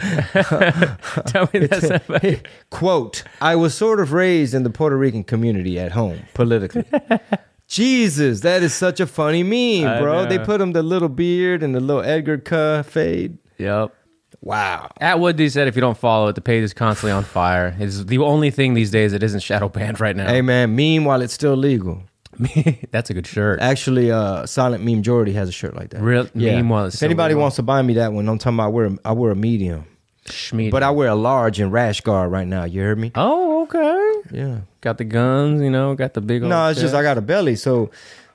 Tell 1.26 1.48
me 1.54 1.66
that's 1.66 2.08
not 2.08 2.40
Quote, 2.70 3.22
I 3.40 3.54
was 3.54 3.74
sort 3.74 4.00
of 4.00 4.12
raised 4.12 4.54
in 4.54 4.64
the 4.64 4.70
Puerto 4.70 4.96
Rican 4.96 5.22
community 5.22 5.78
at 5.78 5.92
home, 5.92 6.20
politically. 6.34 6.84
Jesus, 7.68 8.40
that 8.40 8.62
is 8.62 8.72
such 8.74 9.00
a 9.00 9.06
funny 9.06 9.42
meme, 9.42 9.88
I 9.90 10.00
bro. 10.00 10.26
They 10.26 10.38
put 10.38 10.60
him 10.60 10.72
the 10.72 10.82
little 10.82 11.08
beard 11.08 11.62
and 11.62 11.74
the 11.74 11.80
little 11.80 12.02
Edgar 12.02 12.38
Cuh 12.38 12.82
fade. 12.84 13.38
Yep. 13.58 13.92
Wow. 14.40 14.90
At 15.00 15.18
Woody 15.18 15.48
said, 15.48 15.66
if 15.66 15.74
you 15.74 15.80
don't 15.80 15.98
follow 15.98 16.28
it, 16.28 16.34
the 16.34 16.40
page 16.40 16.62
is 16.62 16.72
constantly 16.72 17.10
on 17.12 17.24
fire. 17.24 17.74
It's 17.78 18.04
the 18.04 18.18
only 18.18 18.50
thing 18.50 18.74
these 18.74 18.90
days 18.90 19.12
that 19.12 19.22
isn't 19.22 19.40
shadow 19.40 19.68
banned 19.68 19.98
right 19.98 20.14
now. 20.14 20.28
Hey 20.28 20.42
man, 20.42 20.76
meme 20.76 21.04
while 21.04 21.22
it's 21.22 21.32
still 21.32 21.56
legal. 21.56 22.02
That's 22.90 23.08
a 23.10 23.14
good 23.14 23.26
shirt. 23.26 23.60
Actually, 23.60 24.10
uh, 24.12 24.44
Silent 24.46 24.84
Meme 24.84 25.02
Jordy 25.02 25.32
has 25.32 25.48
a 25.48 25.52
shirt 25.52 25.74
like 25.74 25.90
that. 25.90 26.02
Real- 26.02 26.28
meme 26.34 26.68
while 26.68 26.84
it's 26.84 26.94
if 26.94 26.98
still 26.98 27.06
anybody 27.06 27.32
legal. 27.32 27.42
wants 27.42 27.56
to 27.56 27.62
buy 27.62 27.80
me 27.82 27.94
that 27.94 28.12
one, 28.12 28.28
I'm 28.28 28.38
talking 28.38 28.56
about 28.58 28.66
I 28.66 28.68
wear 28.68 28.86
a, 28.86 28.98
I 29.06 29.12
wear 29.12 29.30
a 29.32 29.36
medium, 29.36 29.86
Schmeat. 30.26 30.70
but 30.70 30.82
I 30.82 30.90
wear 30.90 31.08
a 31.08 31.14
large 31.14 31.60
and 31.60 31.72
rash 31.72 32.00
guard 32.00 32.30
right 32.30 32.46
now. 32.46 32.64
You 32.64 32.82
heard 32.82 32.98
me? 32.98 33.12
oh, 33.14 33.62
okay. 33.62 34.36
Yeah. 34.36 34.60
Got 34.80 34.98
the 34.98 35.04
guns, 35.04 35.60
you 35.62 35.70
know, 35.70 35.94
got 35.94 36.14
the 36.14 36.20
big 36.20 36.42
old. 36.42 36.50
No, 36.50 36.68
it's 36.68 36.80
just. 36.80 36.94
I 36.94 37.02
got 37.02 37.18
a 37.18 37.22
belly, 37.22 37.56
so 37.56 37.90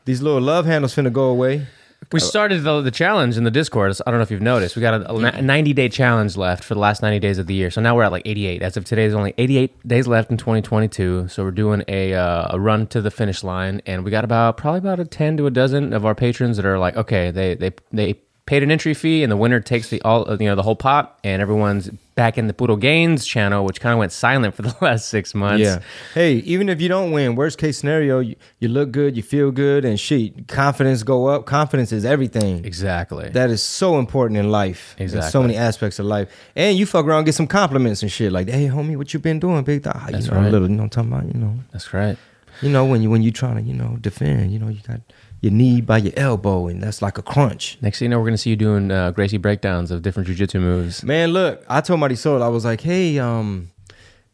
these 0.05 0.21
little 0.21 0.41
love 0.41 0.65
handles 0.65 0.95
finna 0.95 1.11
go 1.13 1.25
away. 1.29 1.67
We 2.11 2.19
started 2.19 2.63
the, 2.63 2.81
the 2.81 2.91
challenge 2.91 3.37
in 3.37 3.45
the 3.45 3.51
Discord. 3.51 3.95
I 4.05 4.11
don't 4.11 4.19
know 4.19 4.23
if 4.23 4.31
you've 4.31 4.41
noticed. 4.41 4.75
We 4.75 4.81
got 4.81 4.95
a, 5.01 5.37
a 5.37 5.41
90 5.41 5.73
day 5.73 5.87
challenge 5.87 6.35
left 6.35 6.63
for 6.63 6.73
the 6.73 6.79
last 6.79 7.01
90 7.01 7.19
days 7.19 7.37
of 7.37 7.47
the 7.47 7.53
year. 7.53 7.71
So 7.71 7.79
now 7.79 7.95
we're 7.95 8.03
at 8.03 8.11
like 8.11 8.23
88. 8.25 8.61
As 8.61 8.75
of 8.75 8.83
today, 8.83 9.03
there's 9.03 9.13
only 9.13 9.33
88 9.37 9.87
days 9.87 10.07
left 10.07 10.29
in 10.29 10.35
2022. 10.35 11.29
So 11.29 11.43
we're 11.43 11.51
doing 11.51 11.83
a, 11.87 12.13
uh, 12.13 12.55
a 12.55 12.59
run 12.59 12.87
to 12.87 13.01
the 13.01 13.11
finish 13.11 13.43
line. 13.43 13.81
And 13.85 14.03
we 14.03 14.11
got 14.11 14.25
about 14.25 14.57
probably 14.57 14.79
about 14.79 14.99
a 14.99 15.05
10 15.05 15.37
to 15.37 15.45
a 15.47 15.51
dozen 15.51 15.93
of 15.93 16.05
our 16.05 16.15
patrons 16.15 16.57
that 16.57 16.65
are 16.65 16.79
like, 16.79 16.97
okay, 16.97 17.31
they, 17.31 17.53
they, 17.55 17.71
they 17.93 18.19
paid 18.45 18.63
an 18.63 18.71
entry 18.71 18.93
fee 18.93 19.23
and 19.23 19.31
the 19.31 19.37
winner 19.37 19.59
takes 19.59 19.89
the 19.89 20.01
all, 20.01 20.25
you 20.39 20.47
know, 20.47 20.55
the 20.55 20.63
whole 20.63 20.75
pot. 20.75 21.19
And 21.23 21.41
everyone's 21.41 21.89
back 22.15 22.37
in 22.37 22.47
the 22.47 22.53
Puro 22.53 22.75
Gains 22.75 23.25
channel, 23.25 23.63
which 23.63 23.79
kind 23.79 23.93
of 23.93 23.99
went 23.99 24.11
silent 24.11 24.55
for 24.55 24.63
the 24.63 24.75
last 24.81 25.07
six 25.09 25.33
months. 25.33 25.61
Yeah. 25.63 25.79
Hey, 26.13 26.35
even 26.37 26.67
if 26.67 26.81
you 26.81 26.89
don't 26.89 27.11
win, 27.11 27.35
worst 27.35 27.57
case 27.57 27.77
scenario, 27.77 28.19
you, 28.19 28.35
you 28.59 28.67
look 28.67 28.91
good, 28.91 29.15
you 29.15 29.23
feel 29.23 29.51
good, 29.51 29.85
and 29.85 29.99
shit, 29.99 30.47
confidence 30.47 31.03
go 31.03 31.27
up. 31.27 31.45
Confidence 31.45 31.91
is 31.91 32.03
everything. 32.03 32.65
Exactly. 32.65 33.29
That 33.29 33.49
is 33.49 33.63
so 33.63 33.99
important 33.99 34.37
in 34.39 34.49
life. 34.51 34.95
In 34.97 35.09
so 35.09 35.41
many 35.41 35.55
aspects 35.55 35.99
of 35.99 36.05
life. 36.05 36.29
And 36.55 36.77
you 36.77 36.85
fuck 36.85 37.05
around, 37.05 37.25
get 37.25 37.35
some 37.35 37.47
compliments 37.47 38.01
and 38.01 38.11
shit 38.11 38.31
like, 38.31 38.49
"Hey, 38.49 38.67
homie, 38.67 38.97
what 38.97 39.13
you 39.13 39.19
been 39.19 39.39
doing, 39.39 39.63
big 39.63 39.83
dog?" 39.83 40.07
You 40.07 40.11
That's 40.13 40.27
know, 40.27 40.37
a 40.37 40.41
right. 40.41 40.51
little, 40.51 40.69
you 40.69 40.75
know, 40.75 40.83
what 40.83 40.97
I'm 40.97 41.05
talking 41.07 41.13
about, 41.13 41.33
you 41.33 41.39
know, 41.39 41.55
That's 41.71 41.93
right. 41.93 42.17
you 42.61 42.69
know, 42.69 42.85
when 42.85 43.01
you 43.01 43.09
when 43.09 43.21
you 43.21 43.31
trying 43.31 43.55
to, 43.55 43.61
you 43.61 43.73
know, 43.73 43.97
defend, 44.01 44.51
you 44.51 44.59
know, 44.59 44.67
you 44.67 44.79
got 44.87 44.99
your 45.41 45.51
knee 45.51 45.81
by 45.81 45.97
your 45.97 46.13
elbow, 46.15 46.67
and 46.67 46.81
that's 46.81 47.01
like 47.01 47.17
a 47.17 47.21
crunch. 47.21 47.77
Next 47.81 47.99
thing 47.99 48.05
you 48.05 48.09
know, 48.09 48.19
we're 48.19 48.29
to 48.29 48.37
see 48.37 48.51
you 48.51 48.55
doing 48.55 48.91
uh, 48.91 49.11
Gracie 49.11 49.37
breakdowns 49.37 49.89
of 49.89 50.03
different 50.03 50.29
jujitsu 50.29 50.61
moves. 50.61 51.03
Man, 51.03 51.31
look, 51.33 51.63
I 51.67 51.81
told 51.81 51.99
Marisol, 51.99 52.41
I 52.41 52.47
was 52.47 52.63
like, 52.63 52.81
hey, 52.81 53.17
um, 53.17 53.71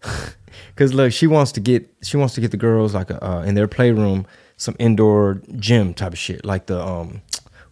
because 0.69 0.93
look, 0.93 1.13
she 1.13 1.25
wants 1.25 1.53
to 1.53 1.59
get 1.61 1.89
she 2.03 2.17
wants 2.17 2.35
to 2.35 2.41
get 2.41 2.51
the 2.51 2.57
girls 2.57 2.93
like 2.93 3.09
a, 3.09 3.25
uh, 3.25 3.41
in 3.43 3.55
their 3.55 3.67
playroom 3.67 4.27
some 4.57 4.75
indoor 4.79 5.41
gym 5.55 5.93
type 5.93 6.13
of 6.13 6.19
shit, 6.19 6.45
like 6.45 6.67
the 6.67 6.79
um. 6.81 7.21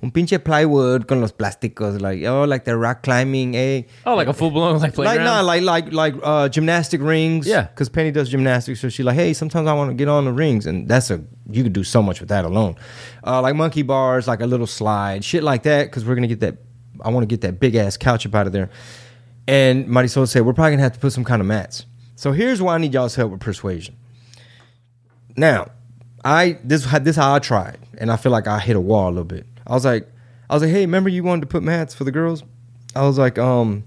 Un 0.05 0.11
pinche 0.11 0.37
plywood 0.37 1.07
con 1.07 1.19
los 1.19 1.31
plásticos, 1.31 1.99
like 1.99 2.23
oh, 2.25 2.43
like 2.43 2.63
the 2.63 2.77
rock 2.77 3.01
climbing, 3.01 3.55
eh? 3.55 3.81
Oh, 4.05 4.13
like 4.13 4.27
a 4.27 4.33
full 4.33 4.51
blown 4.51 4.73
like 4.73 4.81
Like 4.81 4.93
playground. 4.93 5.25
nah, 5.25 5.41
like 5.41 5.63
like 5.63 5.91
like 5.91 6.13
uh, 6.21 6.47
gymnastic 6.47 7.01
rings. 7.01 7.47
Yeah. 7.47 7.63
because 7.63 7.89
Penny 7.89 8.11
does 8.11 8.29
gymnastics, 8.29 8.79
so 8.81 8.89
she's 8.89 9.03
like, 9.03 9.15
hey, 9.15 9.33
sometimes 9.33 9.67
I 9.67 9.73
want 9.73 9.89
to 9.89 9.95
get 9.95 10.07
on 10.07 10.25
the 10.25 10.31
rings, 10.31 10.67
and 10.67 10.87
that's 10.87 11.09
a 11.09 11.23
you 11.49 11.63
could 11.63 11.73
do 11.73 11.83
so 11.83 12.03
much 12.03 12.19
with 12.19 12.29
that 12.29 12.45
alone. 12.45 12.75
Uh, 13.25 13.41
like 13.41 13.55
monkey 13.55 13.81
bars, 13.81 14.27
like 14.27 14.41
a 14.41 14.45
little 14.45 14.67
slide, 14.67 15.23
shit 15.25 15.41
like 15.41 15.63
that, 15.63 15.85
because 15.85 16.05
we're 16.05 16.13
gonna 16.13 16.27
get 16.27 16.41
that. 16.41 16.57
I 17.01 17.09
want 17.09 17.23
to 17.23 17.27
get 17.27 17.41
that 17.41 17.59
big 17.59 17.73
ass 17.73 17.97
couch 17.97 18.27
up 18.27 18.35
out 18.35 18.45
of 18.45 18.53
there. 18.53 18.69
And 19.47 19.87
Marisol 19.87 20.27
said 20.27 20.45
we're 20.45 20.53
probably 20.53 20.73
gonna 20.73 20.83
have 20.83 20.93
to 20.93 20.99
put 20.99 21.13
some 21.13 21.23
kind 21.23 21.41
of 21.41 21.47
mats. 21.47 21.87
So 22.15 22.31
here's 22.31 22.61
why 22.61 22.75
I 22.75 22.77
need 22.77 22.93
y'all's 22.93 23.15
help 23.15 23.31
with 23.31 23.41
persuasion. 23.41 23.95
now, 25.35 25.71
I 26.23 26.59
this 26.63 26.85
this 27.01 27.15
how 27.15 27.33
I 27.33 27.39
tried, 27.39 27.79
and 27.97 28.11
I 28.11 28.17
feel 28.17 28.31
like 28.31 28.45
I 28.45 28.59
hit 28.59 28.75
a 28.75 28.79
wall 28.81 29.07
a 29.07 29.09
little 29.09 29.23
bit. 29.23 29.47
I 29.67 29.73
was 29.73 29.85
like, 29.85 30.11
I 30.49 30.53
was 30.53 30.63
like, 30.63 30.71
hey, 30.71 30.81
remember 30.81 31.09
you 31.09 31.23
wanted 31.23 31.41
to 31.41 31.47
put 31.47 31.63
mats 31.63 31.93
for 31.93 32.03
the 32.03 32.11
girls? 32.11 32.43
I 32.95 33.03
was 33.03 33.17
like, 33.17 33.37
um, 33.37 33.83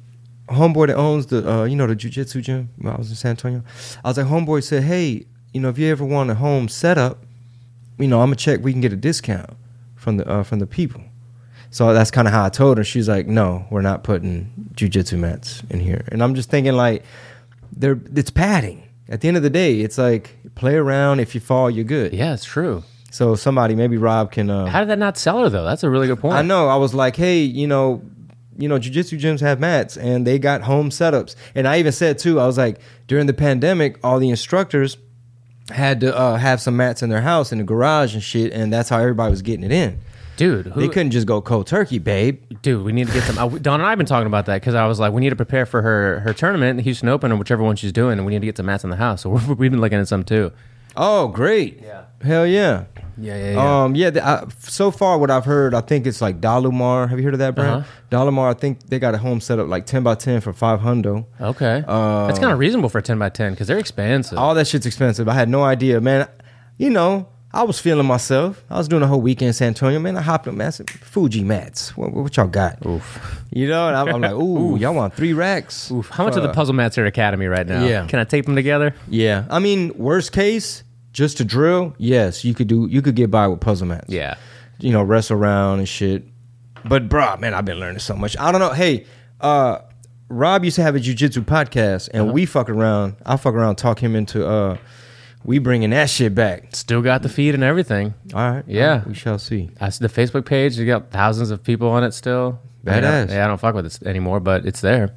homeboy 0.49 0.89
that 0.89 0.97
owns 0.97 1.27
the 1.27 1.49
uh, 1.49 1.65
you 1.65 1.77
know 1.77 1.87
the 1.87 1.97
jujitsu 1.97 2.43
gym. 2.43 2.71
When 2.77 2.93
I 2.93 2.97
was 2.97 3.11
in 3.11 3.17
San 3.17 3.31
Antonio. 3.31 3.63
I 4.05 4.09
was 4.09 4.17
like, 4.17 4.27
homeboy 4.27 4.63
said, 4.63 4.83
hey, 4.83 5.27
you 5.53 5.61
know, 5.61 5.69
if 5.69 5.79
you 5.79 5.91
ever 5.91 6.05
want 6.05 6.31
a 6.31 6.35
home 6.35 6.69
setup, 6.69 7.25
you 7.99 8.09
know, 8.09 8.21
I'm 8.21 8.29
gonna 8.29 8.37
check. 8.37 8.61
We 8.63 8.73
can 8.73 8.81
get 8.81 8.93
a 8.93 8.97
discount 8.97 9.51
from 9.97 10.17
the 10.19 10.29
uh, 10.29 10.43
from 10.43 10.59
the 10.59 10.67
people. 10.67 11.03
So 11.71 11.93
that's 11.93 12.11
kind 12.11 12.27
of 12.27 12.33
how 12.33 12.45
I 12.45 12.49
told 12.49 12.79
her. 12.79 12.85
She's 12.85 13.09
like, 13.09 13.27
no, 13.27 13.67
we're 13.71 13.83
not 13.83 14.03
putting 14.03 14.51
jujitsu 14.75 15.19
mats 15.19 15.63
in 15.69 15.81
here. 15.81 16.03
And 16.09 16.23
I'm 16.23 16.35
just 16.35 16.51
thinking 16.51 16.73
like, 16.73 17.05
they're 17.73 18.01
it's 18.15 18.31
padding. 18.31 18.89
At 19.11 19.21
the 19.21 19.29
end 19.29 19.37
of 19.37 19.43
the 19.43 19.51
day, 19.51 19.81
it's 19.81 19.99
like 19.99 20.37
play 20.55 20.75
around. 20.75 21.21
If 21.21 21.35
you 21.35 21.41
fall, 21.41 21.71
you're 21.71 21.85
good. 21.85 22.13
Yeah, 22.13 22.35
it's 22.35 22.45
true. 22.45 22.85
So 23.11 23.35
somebody, 23.35 23.75
maybe 23.75 23.97
Rob 23.97 24.33
can. 24.33 24.51
Uh, 24.51 24.67
How 24.67 24.81
did 24.81 24.89
that 24.91 24.99
not 24.99 25.17
sell 25.17 25.43
her 25.43 25.49
though? 25.49 25.65
That's 25.65 25.83
a 25.83 25.91
really 25.91 26.07
good 26.07 26.21
point. 26.21 26.35
I 26.35 26.43
know. 26.43 26.69
I 26.69 26.77
was 26.77 26.95
like, 26.95 27.17
hey, 27.17 27.41
you 27.41 27.67
know, 27.67 28.03
you 28.59 28.69
know, 28.69 28.79
jujitsu 28.79 29.19
gyms 29.19 29.41
have 29.41 29.61
mats 29.61 29.97
and 29.97 30.27
they 30.27 30.39
got 30.39 30.63
home 30.63 30.91
setups. 30.91 31.35
And 31.55 31.67
I 31.67 31.79
even 31.79 31.93
said 31.93 32.19
too, 32.19 32.39
I 32.41 32.47
was 32.47 32.59
like, 32.59 32.81
during 33.07 33.27
the 33.27 33.33
pandemic, 33.35 33.99
all 34.05 34.19
the 34.19 34.29
instructors 34.29 34.99
had 35.71 36.01
to 36.01 36.17
uh, 36.17 36.37
have 36.37 36.61
some 36.61 36.77
mats 36.77 37.03
in 37.03 37.11
their 37.11 37.23
house 37.23 37.53
in 37.53 37.59
the 37.59 37.65
garage 37.65 38.15
and 38.15 38.23
shit, 38.23 38.53
and 38.53 38.73
that's 38.73 38.89
how 38.89 38.99
everybody 38.99 39.31
was 39.31 39.43
getting 39.43 39.65
it 39.65 39.73
in. 39.73 39.99
dude. 40.37 40.67
Who, 40.69 40.81
They 40.81 40.89
couldn't 40.89 41.11
just 41.11 41.27
go 41.27 41.41
cold 41.43 41.67
turkey, 41.67 41.99
babe. 41.99 42.43
dude, 42.63 42.85
we 42.85 42.93
need 42.93 43.07
to 43.07 43.13
get 43.13 43.23
some. 43.25 43.37
Don 43.59 43.81
and 43.81 43.87
I 43.87 43.91
have 43.91 43.99
been 43.99 44.07
talking 44.07 44.27
about 44.27 44.47
that 44.47 44.61
because 44.61 44.75
I 44.75 44.87
was 44.87 44.99
like, 44.99 45.13
we 45.13 45.21
need 45.21 45.31
to 45.31 45.37
prepare 45.37 45.67
for 45.67 45.83
her 45.83 46.21
her 46.21 46.33
tournament, 46.33 46.79
the 46.79 46.83
Houston 46.83 47.09
Open, 47.09 47.31
or 47.33 47.37
whichever 47.37 47.63
one 47.63 47.77
she's 47.77 47.93
doing, 47.93 48.19
and 48.19 48.25
we 48.27 48.33
need 48.33 48.41
to 48.41 48.47
get 48.47 48.57
some 48.57 48.67
mats 48.67 48.83
in 48.85 48.91
the 48.91 48.97
house. 48.97 49.23
So 49.23 49.31
we've 49.59 49.71
been 49.71 49.81
looking 49.81 49.99
at 49.99 50.09
some 50.09 50.25
too. 50.25 50.53
Oh, 50.99 51.29
great! 51.29 51.81
Yeah. 51.83 52.05
hell 52.23 52.47
yeah. 52.47 52.85
Yeah, 53.21 53.37
yeah, 53.37 53.53
yeah. 53.55 53.83
Um, 53.85 53.97
yeah. 53.97 54.11
The, 54.11 54.25
I, 54.25 54.45
so 54.61 54.93
far, 54.93 55.19
what 55.19 55.29
I've 55.29 55.45
heard, 55.45 55.75
I 55.75 55.81
think 55.81 56.07
it's 56.07 56.21
like 56.21 56.41
Dollamur. 56.41 57.09
Have 57.09 57.19
you 57.19 57.25
heard 57.25 57.35
of 57.35 57.41
that 57.41 57.57
brand? 57.57 57.83
Uh-huh. 57.83 57.87
Dollamur. 58.13 58.49
I 58.49 58.55
think 58.55 58.81
they 58.89 59.01
got 59.01 59.13
a 59.13 59.19
home 59.19 59.41
set 59.41 59.59
up 59.59 59.67
like 59.67 59.87
ten 59.87 60.05
by 60.05 60.15
ten 60.15 60.41
for 60.41 60.53
five 60.53 60.79
hundo. 60.81 61.27
okay, 61.41 61.83
Uh, 61.89 62.29
that's 62.29 62.39
kind 62.39 62.53
of 62.53 62.61
reasonable 62.61 62.89
for 62.89 62.99
a 62.99 63.03
ten 63.03 63.19
by 63.19 63.29
ten 63.29 63.53
because 63.53 63.67
they're 63.67 63.79
expensive. 63.79 64.39
All 64.39 64.55
that 64.55 64.69
shit's 64.69 64.87
expensive. 64.87 65.29
I 65.29 65.33
had 65.35 65.49
no 65.49 65.65
idea, 65.65 66.01
man. 66.01 66.29
You 66.77 66.91
know, 66.91 67.27
I 67.53 67.65
was 67.65 67.81
feeling 67.81 68.07
myself. 68.07 68.63
I 68.71 68.79
was 68.79 68.87
doing 68.87 69.03
a 69.03 69.09
whole 69.09 69.21
weekend 69.21 69.49
in 69.49 69.53
San 69.53 69.69
Antonio, 69.69 69.99
man. 69.99 70.17
I 70.17 70.21
hopped 70.21 70.47
up, 70.47 70.55
man. 70.55 70.69
I 70.69 70.71
said, 70.71 70.89
Fuji 70.89 71.43
mats. 71.43 71.97
What, 71.97 72.13
what 72.13 72.37
y'all 72.37 72.47
got? 72.47 72.87
Oof. 72.87 73.43
You 73.51 73.67
know, 73.67 73.89
and 73.89 73.97
I'm, 73.97 74.09
I'm 74.15 74.21
like, 74.21 74.31
ooh, 74.41 74.77
y'all 74.77 74.95
want 74.95 75.15
three 75.15 75.33
racks? 75.33 75.91
Oof. 75.91 76.09
How 76.11 76.25
much 76.25 76.37
are 76.37 76.41
the 76.41 76.51
Uh, 76.51 76.55
puzzle 76.55 76.75
mats 76.77 76.97
at 76.99 77.07
Academy 77.07 77.47
right 77.47 77.67
now? 77.67 77.85
Yeah. 77.85 78.07
Can 78.07 78.21
I 78.21 78.25
tape 78.25 78.45
them 78.45 78.55
together? 78.55 78.95
Yeah, 79.09 79.45
I 79.51 79.59
mean, 79.59 79.91
worst 79.97 80.31
case, 80.31 80.85
just 81.19 81.37
to 81.39 81.45
drill. 81.45 81.95
Yes, 81.99 82.45
you 82.45 82.55
could 82.55 82.69
do. 82.69 82.87
You 82.89 83.03
could 83.03 83.15
get 83.17 83.31
by 83.31 83.47
with 83.49 83.61
puzzle 83.61 83.87
mats. 83.89 84.09
Yeah. 84.09 84.37
you 84.79 84.93
know, 84.93 85.03
wrestle 85.03 85.37
around 85.37 85.81
and 85.81 85.89
shit. 85.89 86.25
But 86.85 87.09
bro, 87.09 87.37
man, 87.37 87.53
I've 87.53 87.65
been 87.67 87.79
learning 87.81 87.99
so 87.99 88.15
much. 88.15 88.37
I 88.39 88.51
don't 88.53 88.61
know. 88.61 88.71
Hey, 88.73 89.05
uh, 89.41 89.81
Rob 90.29 90.65
used 90.65 90.77
to 90.77 90.83
have 90.83 90.95
a 90.95 91.01
jujitsu 91.01 91.45
podcast, 91.45 92.09
and 92.15 92.33
we 92.33 92.47
fuck 92.47 92.71
around. 92.71 93.17
I 93.27 93.37
fuck 93.37 93.55
around, 93.55 93.77
talk 93.77 93.99
him 93.99 94.15
into. 94.15 94.47
uh 94.47 94.77
We 95.45 95.59
bringing 95.59 95.91
that 95.91 96.09
shit 96.11 96.35
back. 96.35 96.75
Still 96.77 97.03
got 97.03 97.23
the 97.23 97.29
feed 97.29 97.55
and 97.55 97.65
everything. 97.65 98.15
All 98.35 98.51
right. 98.53 98.65
Yeah. 98.67 99.03
we 99.07 99.15
shall 99.15 99.39
see. 99.39 99.71
I 99.81 99.89
see 99.91 100.07
the 100.07 100.13
Facebook 100.13 100.45
page. 100.47 100.79
You 100.79 100.87
got 100.87 101.11
thousands 101.11 101.51
of 101.51 101.63
people 101.65 101.89
on 101.89 102.05
it 102.05 102.13
still. 102.15 102.61
I 102.87 102.95
mean, 102.95 103.05
I- 103.05 103.09
Badass. 103.27 103.31
yeah, 103.31 103.45
I 103.45 103.49
don't 103.49 103.59
fuck 103.61 103.75
with 103.75 103.87
it 103.87 104.03
anymore, 104.07 104.39
but 104.41 104.65
it's 104.65 104.81
there. 104.81 105.15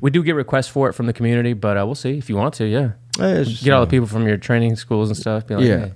We 0.00 0.10
do 0.10 0.22
get 0.22 0.34
requests 0.36 0.68
for 0.68 0.88
it 0.88 0.92
from 0.94 1.06
the 1.06 1.12
community, 1.12 1.52
but 1.54 1.76
uh, 1.76 1.84
we'll 1.84 1.94
see 1.96 2.16
if 2.18 2.28
you 2.30 2.36
want 2.36 2.54
to. 2.54 2.66
Yeah, 2.66 2.92
Just, 3.16 3.64
get 3.64 3.72
all 3.72 3.82
uh, 3.82 3.84
the 3.84 3.90
people 3.90 4.06
from 4.06 4.26
your 4.26 4.36
training 4.36 4.76
schools 4.76 5.08
and 5.10 5.16
stuff. 5.16 5.46
Be 5.46 5.56
like, 5.56 5.64
Yeah. 5.64 5.78
hey. 5.86 5.92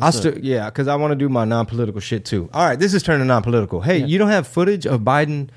I 0.00 0.10
still 0.10 0.38
yeah, 0.38 0.66
because 0.66 0.88
I 0.88 0.96
want 0.96 1.12
to 1.12 1.16
do 1.16 1.28
my 1.28 1.44
non-political 1.44 2.00
shit 2.00 2.24
too. 2.24 2.50
All 2.52 2.66
right, 2.66 2.78
this 2.78 2.92
is 2.92 3.02
turning 3.02 3.26
non-political. 3.26 3.80
Hey, 3.80 4.04
you 4.04 4.18
don't 4.18 4.28
have 4.28 4.46
footage 4.46 4.86
of 4.86 5.00
Biden 5.00 5.48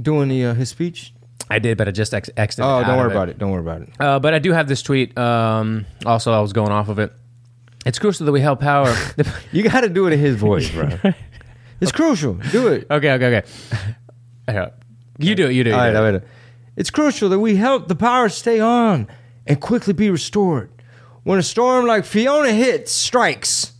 doing 0.00 0.28
the 0.28 0.46
uh, 0.46 0.54
his 0.54 0.68
speech? 0.70 1.12
I 1.48 1.58
did, 1.58 1.78
but 1.78 1.88
I 1.88 1.90
just 1.90 2.12
ex- 2.14 2.30
exited. 2.36 2.64
Oh, 2.64 2.82
don't 2.84 2.98
worry 2.98 3.10
about 3.10 3.28
it. 3.28 3.38
Don't 3.38 3.50
worry 3.50 3.60
about 3.60 3.82
it. 3.82 3.90
Uh, 3.98 4.18
but 4.18 4.34
I 4.34 4.38
do 4.38 4.52
have 4.52 4.68
this 4.68 4.82
tweet. 4.82 5.16
Um, 5.18 5.86
also, 6.04 6.32
I 6.32 6.40
was 6.40 6.52
going 6.52 6.70
off 6.70 6.88
of 6.88 6.98
it. 6.98 7.12
It's 7.86 7.98
crucial 7.98 8.26
that 8.26 8.32
we 8.32 8.40
help 8.40 8.60
power. 8.60 8.94
You 9.52 9.62
got 9.62 9.80
to 9.80 9.88
do 9.88 10.06
it 10.06 10.12
in 10.12 10.18
his 10.20 10.36
voice, 10.36 10.70
bro. 10.70 10.90
it's 11.80 11.92
crucial. 11.92 12.34
Do 12.34 12.68
it. 12.68 12.86
okay, 12.90 13.12
okay, 13.12 13.36
okay. 13.38 13.48
Yeah. 14.48 14.70
You 15.18 15.34
do 15.34 15.46
it. 15.48 15.52
You 15.52 15.64
do 15.64 15.70
it. 15.70 15.74
you 15.74 15.78
All 15.78 15.92
right, 16.02 16.14
it. 16.14 16.26
It's 16.76 16.90
crucial 16.90 17.28
that 17.28 17.38
we 17.38 17.56
help 17.56 17.88
the 17.88 17.94
power 17.94 18.28
stay 18.28 18.58
on 18.58 19.06
and 19.50 19.60
quickly 19.60 19.92
be 19.92 20.08
restored 20.08 20.70
when 21.24 21.36
a 21.36 21.42
storm 21.42 21.84
like 21.84 22.04
Fiona 22.04 22.52
hits 22.52 22.92
strikes. 22.92 23.72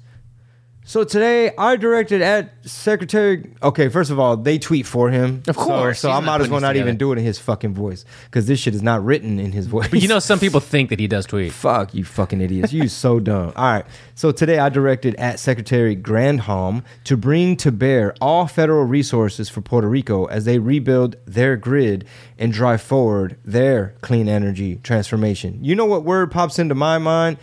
So 0.91 1.05
today, 1.05 1.53
I 1.57 1.77
directed 1.77 2.21
at 2.21 2.53
Secretary. 2.69 3.49
Okay, 3.63 3.89
first 3.89 4.11
of 4.11 4.19
all, 4.19 4.37
they 4.37 4.59
tweet 4.59 4.87
for 4.87 5.09
him, 5.09 5.41
Of 5.47 5.57
course, 5.57 6.01
So, 6.01 6.09
he's 6.09 6.17
I 6.17 6.19
not 6.19 6.27
might 6.27 6.41
as 6.41 6.49
well 6.49 6.61
not 6.61 6.75
even 6.75 6.97
do 6.97 7.13
it 7.13 7.19
in 7.19 7.23
his 7.23 7.39
fucking 7.39 7.75
voice 7.75 8.05
because 8.25 8.49
this 8.49 8.59
shit 8.59 8.75
is 8.75 8.83
not 8.83 9.05
written 9.05 9.39
in 9.39 9.53
his 9.53 9.69
voice. 9.69 9.87
But 9.87 10.03
you 10.03 10.09
know, 10.09 10.19
some 10.19 10.41
people 10.41 10.59
think 10.59 10.91
that 10.91 10.99
he 10.99 11.07
does 11.07 11.27
tweet. 11.27 11.53
Fuck 11.53 11.95
you, 11.95 12.03
fucking 12.03 12.41
idiots! 12.41 12.73
You 12.73 12.89
so 12.89 13.21
dumb. 13.31 13.53
All 13.55 13.73
right. 13.73 13.85
So 14.17 14.33
today 14.33 14.59
I 14.59 14.69
directed 14.69 15.15
at 15.15 15.39
Secretary 15.39 15.95
Granholm 15.95 16.83
to 17.05 17.17
bring 17.17 17.57
to 17.59 17.71
bear 17.71 18.13
all 18.21 18.49
federal 18.49 18.83
resources 18.83 19.49
for 19.49 19.61
Puerto 19.61 19.89
Rico 19.89 20.25
as 20.25 20.45
they 20.45 20.59
rebuild 20.59 21.15
their 21.25 21.57
grid 21.57 22.05
and 22.37 22.53
drive 22.53 22.83
forward 22.83 23.39
their 23.45 23.95
clean 24.01 24.29
energy 24.29 24.81
transformation. 24.83 25.63
You 25.63 25.77
know 25.77 25.87
what 25.87 26.03
word 26.03 26.33
pops 26.33 26.59
into 26.59 26.75
my 26.75 26.99
mind? 26.99 27.39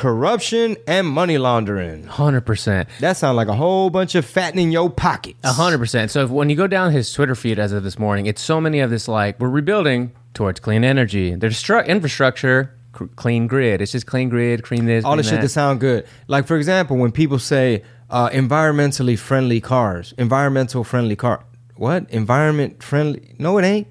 Corruption 0.00 0.78
and 0.86 1.06
money 1.06 1.36
laundering. 1.36 2.04
Hundred 2.04 2.46
percent. 2.46 2.88
That 3.00 3.18
sounds 3.18 3.36
like 3.36 3.48
a 3.48 3.54
whole 3.54 3.90
bunch 3.90 4.14
of 4.14 4.24
fattening 4.24 4.72
your 4.72 4.88
pockets. 4.88 5.38
A 5.44 5.52
hundred 5.52 5.76
percent. 5.76 6.10
So 6.10 6.24
if, 6.24 6.30
when 6.30 6.48
you 6.48 6.56
go 6.56 6.66
down 6.66 6.90
his 6.92 7.12
Twitter 7.12 7.34
feed 7.34 7.58
as 7.58 7.72
of 7.72 7.82
this 7.82 7.98
morning, 7.98 8.24
it's 8.24 8.40
so 8.40 8.62
many 8.62 8.80
of 8.80 8.88
this 8.88 9.08
like 9.08 9.38
we're 9.38 9.50
rebuilding 9.50 10.12
towards 10.32 10.58
clean 10.58 10.84
energy. 10.84 11.34
There's 11.34 11.62
stru- 11.62 11.86
infrastructure, 11.86 12.74
c- 12.98 13.08
clean 13.16 13.46
grid. 13.46 13.82
It's 13.82 13.92
just 13.92 14.06
clean 14.06 14.30
grid, 14.30 14.62
clean 14.62 14.86
this, 14.86 15.04
all 15.04 15.16
the 15.16 15.22
clean 15.22 15.34
shit 15.34 15.42
that 15.42 15.50
sound 15.50 15.80
good. 15.80 16.06
Like 16.28 16.46
for 16.46 16.56
example, 16.56 16.96
when 16.96 17.12
people 17.12 17.38
say 17.38 17.82
uh, 18.08 18.30
environmentally 18.30 19.18
friendly 19.18 19.60
cars, 19.60 20.14
environmental 20.16 20.82
friendly 20.82 21.14
car. 21.16 21.44
What 21.76 22.08
environment 22.08 22.82
friendly? 22.82 23.34
No, 23.38 23.58
it 23.58 23.64
ain't. 23.66 23.86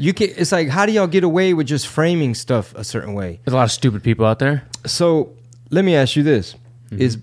You 0.00 0.12
can. 0.14 0.30
It's 0.36 0.50
like 0.52 0.68
how 0.68 0.86
do 0.86 0.92
y'all 0.92 1.06
get 1.06 1.22
away 1.24 1.54
with 1.54 1.66
just 1.66 1.86
framing 1.86 2.34
stuff 2.34 2.74
a 2.74 2.82
certain 2.84 3.14
way? 3.14 3.40
There's 3.44 3.52
a 3.52 3.56
lot 3.56 3.64
of 3.64 3.72
stupid 3.72 4.02
people 4.02 4.24
out 4.26 4.38
there. 4.38 4.64
So 4.86 5.34
let 5.70 5.84
me 5.84 5.94
ask 5.94 6.16
you 6.16 6.22
this: 6.22 6.54
Mm-hmm. 6.90 7.02
Is 7.02 7.18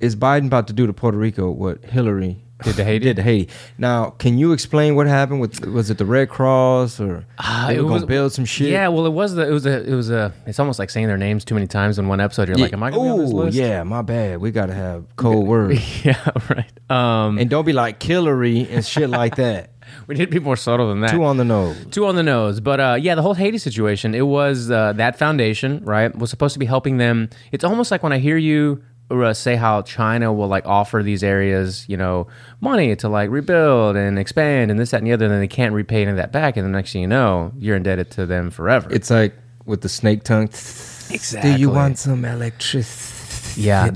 is 0.00 0.16
Biden 0.16 0.46
about 0.46 0.66
to 0.68 0.72
do 0.72 0.86
to 0.86 0.92
Puerto 0.92 1.18
Rico 1.18 1.50
what 1.50 1.84
Hillary 1.84 2.38
Did 2.62 2.76
to 2.76 2.84
Haiti? 2.84 3.04
Did 3.06 3.16
to 3.16 3.22
Haiti? 3.24 3.48
Now, 3.76 4.10
can 4.10 4.38
you 4.38 4.52
explain 4.52 4.94
what 4.94 5.06
happened 5.08 5.40
with? 5.40 5.64
Was 5.66 5.90
it 5.90 5.98
the 5.98 6.04
Red 6.06 6.28
Cross 6.28 7.00
or 7.00 7.24
Ah, 7.38 7.64
they 7.68 7.74
it 7.74 7.78
were 7.78 7.82
gonna 7.88 7.94
was- 7.94 8.04
build 8.04 8.32
some 8.32 8.44
shit? 8.44 8.68
Yeah, 8.70 8.86
well, 8.88 9.04
it 9.06 9.10
was 9.12 9.34
the 9.34 9.48
it 9.48 9.50
was 9.52 9.66
a 9.66 9.82
it 9.84 9.94
was 9.94 10.10
a. 10.10 10.32
It's 10.46 10.60
almost 10.60 10.78
like 10.78 10.88
saying 10.90 11.08
their 11.08 11.18
names 11.18 11.44
too 11.44 11.54
many 11.56 11.66
times 11.66 11.98
in 11.98 12.06
one 12.06 12.20
episode. 12.20 12.46
You're 12.48 12.56
like, 12.58 12.72
am 12.72 12.82
I 12.84 12.90
gonna 12.92 13.02
be 13.02 13.08
on 13.10 13.18
this 13.18 13.32
Ooh, 13.32 13.36
list? 13.36 13.56
yeah, 13.56 13.82
my 13.82 14.02
bad. 14.02 14.38
We 14.40 14.52
gotta 14.52 14.74
have 14.74 15.04
cold 15.16 15.46
words. 15.48 16.04
yeah, 16.04 16.22
right. 16.48 16.70
Um, 16.90 17.38
And 17.38 17.50
don't 17.50 17.64
be 17.64 17.72
like 17.72 17.98
Killery 17.98 18.68
and 18.70 18.84
shit 18.86 19.10
like 19.10 19.36
that. 19.36 19.71
we 20.06 20.14
need 20.14 20.26
to 20.26 20.30
be 20.30 20.38
more 20.38 20.56
subtle 20.56 20.88
than 20.88 21.00
that. 21.00 21.10
Two 21.10 21.24
on 21.24 21.36
the 21.36 21.44
nose. 21.44 21.76
Two 21.90 22.06
on 22.06 22.16
the 22.16 22.22
nose, 22.22 22.60
but 22.60 22.80
uh, 22.80 22.96
yeah, 23.00 23.14
the 23.14 23.22
whole 23.22 23.34
Haiti 23.34 23.58
situation. 23.58 24.14
It 24.14 24.26
was 24.26 24.70
uh, 24.70 24.92
that 24.94 25.18
foundation, 25.18 25.84
right? 25.84 26.14
Was 26.16 26.30
supposed 26.30 26.52
to 26.54 26.58
be 26.58 26.66
helping 26.66 26.98
them. 26.98 27.30
It's 27.52 27.64
almost 27.64 27.90
like 27.90 28.02
when 28.02 28.12
I 28.12 28.18
hear 28.18 28.36
you 28.36 28.82
uh, 29.10 29.34
say 29.34 29.56
how 29.56 29.82
China 29.82 30.32
will 30.32 30.48
like 30.48 30.66
offer 30.66 31.02
these 31.02 31.22
areas, 31.22 31.84
you 31.88 31.96
know, 31.96 32.26
money 32.60 32.96
to 32.96 33.08
like 33.08 33.30
rebuild 33.30 33.96
and 33.96 34.18
expand 34.18 34.70
and 34.70 34.80
this, 34.80 34.90
that, 34.90 34.98
and 34.98 35.06
the 35.06 35.12
other, 35.12 35.26
and 35.26 35.32
then 35.34 35.40
they 35.40 35.48
can't 35.48 35.74
repay 35.74 36.02
any 36.02 36.10
of 36.10 36.16
that 36.16 36.32
back, 36.32 36.56
and 36.56 36.64
the 36.64 36.70
next 36.70 36.92
thing 36.92 37.02
you 37.02 37.08
know, 37.08 37.52
you're 37.58 37.76
indebted 37.76 38.10
to 38.12 38.26
them 38.26 38.50
forever. 38.50 38.90
It's 38.92 39.10
like 39.10 39.34
with 39.66 39.82
the 39.82 39.88
snake 39.88 40.24
tongue. 40.24 40.44
Exactly. 40.44 41.52
Do 41.52 41.58
you 41.58 41.70
want 41.70 41.98
some 41.98 42.24
electricity? 42.24 43.12
Yeah. 43.60 43.90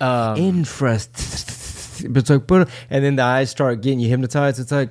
Um, 0.00 0.36
Infrastructure. 0.36 2.08
But 2.08 2.20
it's 2.20 2.30
like, 2.30 2.46
but 2.46 2.68
and 2.88 3.04
then 3.04 3.16
the 3.16 3.22
eyes 3.22 3.50
start 3.50 3.82
getting 3.82 4.00
you 4.00 4.08
hypnotized. 4.08 4.58
It's 4.58 4.72
like, 4.72 4.90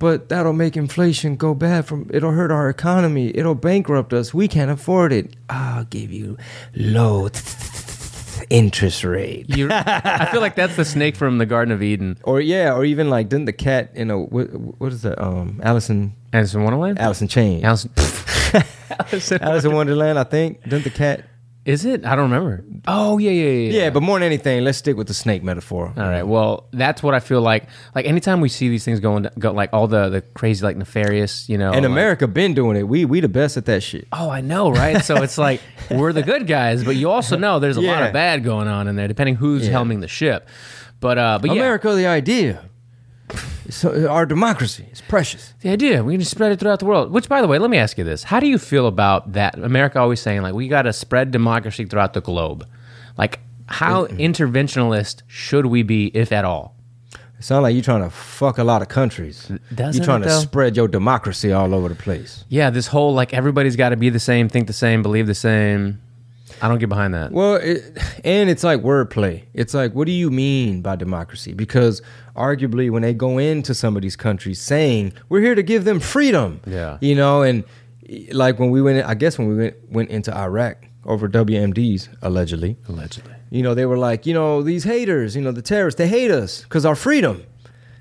but 0.00 0.30
that'll 0.30 0.54
make 0.54 0.76
inflation 0.76 1.36
go 1.36 1.54
bad. 1.54 1.86
From 1.86 2.10
it'll 2.12 2.32
hurt 2.32 2.50
our 2.50 2.68
economy. 2.68 3.30
It'll 3.36 3.54
bankrupt 3.54 4.12
us. 4.12 4.34
We 4.34 4.48
can't 4.48 4.70
afford 4.70 5.12
it. 5.12 5.36
I'll 5.48 5.84
give 5.84 6.10
you 6.10 6.36
low 6.74 7.28
interest 8.48 9.04
rate. 9.04 9.46
I 9.50 10.28
feel 10.32 10.40
like 10.40 10.56
that's 10.56 10.74
the 10.74 10.84
snake 10.84 11.16
from 11.16 11.36
the 11.36 11.46
Garden 11.46 11.70
of 11.70 11.82
Eden. 11.82 12.18
Or 12.24 12.40
yeah, 12.40 12.74
or 12.74 12.84
even 12.84 13.10
like 13.10 13.28
didn't 13.28 13.44
the 13.44 13.52
cat 13.52 13.90
in 13.94 14.10
a 14.10 14.18
what, 14.18 14.46
what 14.80 14.92
is 14.92 15.02
that? 15.02 15.22
Um, 15.22 15.60
Allison 15.62 16.14
Anderson 16.32 16.64
Wonderland. 16.64 16.98
Allison 16.98 17.28
Chain. 17.28 17.62
Allison. 17.62 17.92
Allison. 19.10 19.70
In 19.70 19.76
Wonderland, 19.76 20.18
I 20.18 20.24
think. 20.24 20.62
Didn't 20.62 20.84
the 20.84 20.90
cat 20.90 21.24
Is 21.66 21.84
it? 21.84 22.06
I 22.06 22.16
don't 22.16 22.30
remember. 22.30 22.64
Oh 22.86 23.18
yeah, 23.18 23.30
yeah, 23.30 23.50
yeah. 23.50 23.82
Yeah, 23.84 23.90
but 23.90 24.02
more 24.02 24.18
than 24.18 24.24
anything, 24.24 24.64
let's 24.64 24.78
stick 24.78 24.96
with 24.96 25.08
the 25.08 25.14
snake 25.14 25.42
metaphor. 25.42 25.92
All 25.94 26.02
right. 26.08 26.22
Well, 26.22 26.66
that's 26.72 27.02
what 27.02 27.12
I 27.14 27.20
feel 27.20 27.42
like. 27.42 27.64
Like 27.94 28.06
anytime 28.06 28.40
we 28.40 28.48
see 28.48 28.70
these 28.70 28.82
things 28.84 28.98
going, 28.98 29.26
go 29.38 29.52
like 29.52 29.68
all 29.74 29.86
the 29.86 30.08
the 30.08 30.22
crazy, 30.22 30.64
like 30.64 30.78
nefarious, 30.78 31.50
you 31.50 31.58
know. 31.58 31.72
And 31.72 31.82
like- 31.82 31.90
America 31.92 32.26
been 32.26 32.54
doing 32.54 32.78
it. 32.78 32.88
We 32.88 33.04
we 33.04 33.20
the 33.20 33.28
best 33.28 33.58
at 33.58 33.66
that 33.66 33.82
shit. 33.82 34.08
Oh, 34.10 34.30
I 34.30 34.40
know, 34.40 34.70
right? 34.70 35.04
So 35.04 35.22
it's 35.22 35.36
like 35.36 35.60
we're 35.90 36.14
the 36.14 36.22
good 36.22 36.46
guys, 36.46 36.82
but 36.82 36.96
you 36.96 37.10
also 37.10 37.36
know 37.36 37.58
there's 37.58 37.76
a 37.76 37.82
lot 37.82 38.04
of 38.04 38.12
bad 38.14 38.42
going 38.42 38.66
on 38.66 38.88
in 38.88 38.96
there, 38.96 39.06
depending 39.08 39.34
who's 39.34 39.66
Yeah. 39.68 39.74
helming 39.74 40.00
the 40.00 40.08
ship. 40.08 40.48
But 40.98 41.18
uh, 41.18 41.38
but 41.42 41.50
yeah, 41.50 41.56
America, 41.60 41.94
the 41.94 42.06
idea. 42.06 42.64
So 43.70 44.08
our 44.08 44.26
democracy 44.26 44.86
is 44.92 45.00
precious. 45.00 45.54
the 45.60 45.70
idea 45.70 46.02
we 46.02 46.14
can 46.14 46.20
just 46.20 46.30
spread 46.30 46.52
it 46.52 46.60
throughout 46.60 46.80
the 46.80 46.86
world. 46.86 47.10
Which, 47.10 47.28
by 47.28 47.40
the 47.40 47.48
way, 47.48 47.58
let 47.58 47.70
me 47.70 47.78
ask 47.78 47.96
you 47.98 48.04
this: 48.04 48.24
How 48.24 48.40
do 48.40 48.46
you 48.46 48.58
feel 48.58 48.86
about 48.86 49.32
that? 49.32 49.58
America 49.58 50.00
always 50.00 50.20
saying 50.20 50.42
like 50.42 50.54
we 50.54 50.68
got 50.68 50.82
to 50.82 50.92
spread 50.92 51.30
democracy 51.30 51.84
throughout 51.84 52.12
the 52.12 52.20
globe. 52.20 52.66
Like, 53.16 53.40
how 53.66 54.06
mm-hmm. 54.06 54.18
interventionalist 54.18 55.22
should 55.26 55.66
we 55.66 55.82
be, 55.82 56.06
if 56.14 56.32
at 56.32 56.44
all? 56.44 56.74
It 57.40 57.44
sounds 57.44 57.62
like 57.62 57.74
you're 57.74 57.82
trying 57.82 58.02
to 58.02 58.10
fuck 58.10 58.58
a 58.58 58.64
lot 58.64 58.82
of 58.82 58.88
countries. 58.88 59.50
Doesn't 59.74 59.94
you're 59.98 60.04
trying 60.04 60.22
to 60.22 60.30
spread 60.30 60.76
your 60.76 60.88
democracy 60.88 61.52
all 61.52 61.74
over 61.74 61.88
the 61.88 61.94
place. 61.94 62.44
Yeah, 62.50 62.68
this 62.68 62.86
whole 62.86 63.14
like 63.14 63.32
everybody's 63.32 63.76
got 63.76 63.90
to 63.90 63.96
be 63.96 64.10
the 64.10 64.20
same, 64.20 64.50
think 64.50 64.66
the 64.66 64.74
same, 64.74 65.02
believe 65.02 65.26
the 65.26 65.34
same. 65.34 66.02
I 66.62 66.68
don't 66.68 66.78
get 66.78 66.90
behind 66.90 67.14
that. 67.14 67.32
Well, 67.32 67.54
it, 67.54 67.96
and 68.24 68.50
it's 68.50 68.62
like 68.62 68.82
wordplay. 68.82 69.44
It's 69.54 69.72
like, 69.72 69.94
what 69.94 70.06
do 70.06 70.12
you 70.12 70.30
mean 70.30 70.82
by 70.82 70.96
democracy? 70.96 71.54
Because 71.54 72.02
arguably, 72.40 72.90
when 72.90 73.02
they 73.02 73.14
go 73.14 73.38
into 73.38 73.74
some 73.74 73.96
of 73.96 74.02
these 74.02 74.16
countries 74.16 74.60
saying 74.60 75.12
we're 75.28 75.40
here 75.40 75.54
to 75.54 75.62
give 75.62 75.84
them 75.84 76.00
freedom, 76.00 76.60
Yeah. 76.66 76.98
you 77.00 77.14
know, 77.14 77.42
and 77.42 77.64
like 78.32 78.58
when 78.58 78.70
we 78.70 78.80
went, 78.82 79.04
I 79.06 79.14
guess 79.14 79.38
when 79.38 79.48
we 79.48 79.54
went 79.56 79.74
went 79.90 80.10
into 80.10 80.36
Iraq 80.36 80.86
over 81.04 81.28
WMDs 81.28 82.08
allegedly, 82.22 82.76
Allegedly, 82.88 83.34
you 83.50 83.62
know, 83.62 83.74
they 83.74 83.86
were 83.86 83.96
like, 83.98 84.26
you 84.26 84.34
know, 84.34 84.62
these 84.62 84.84
haters, 84.84 85.34
you 85.36 85.42
know, 85.42 85.52
the 85.52 85.62
terrorists, 85.62 85.98
they 85.98 86.08
hate 86.08 86.30
us 86.30 86.62
because 86.62 86.84
our 86.84 86.96
freedom. 86.96 87.42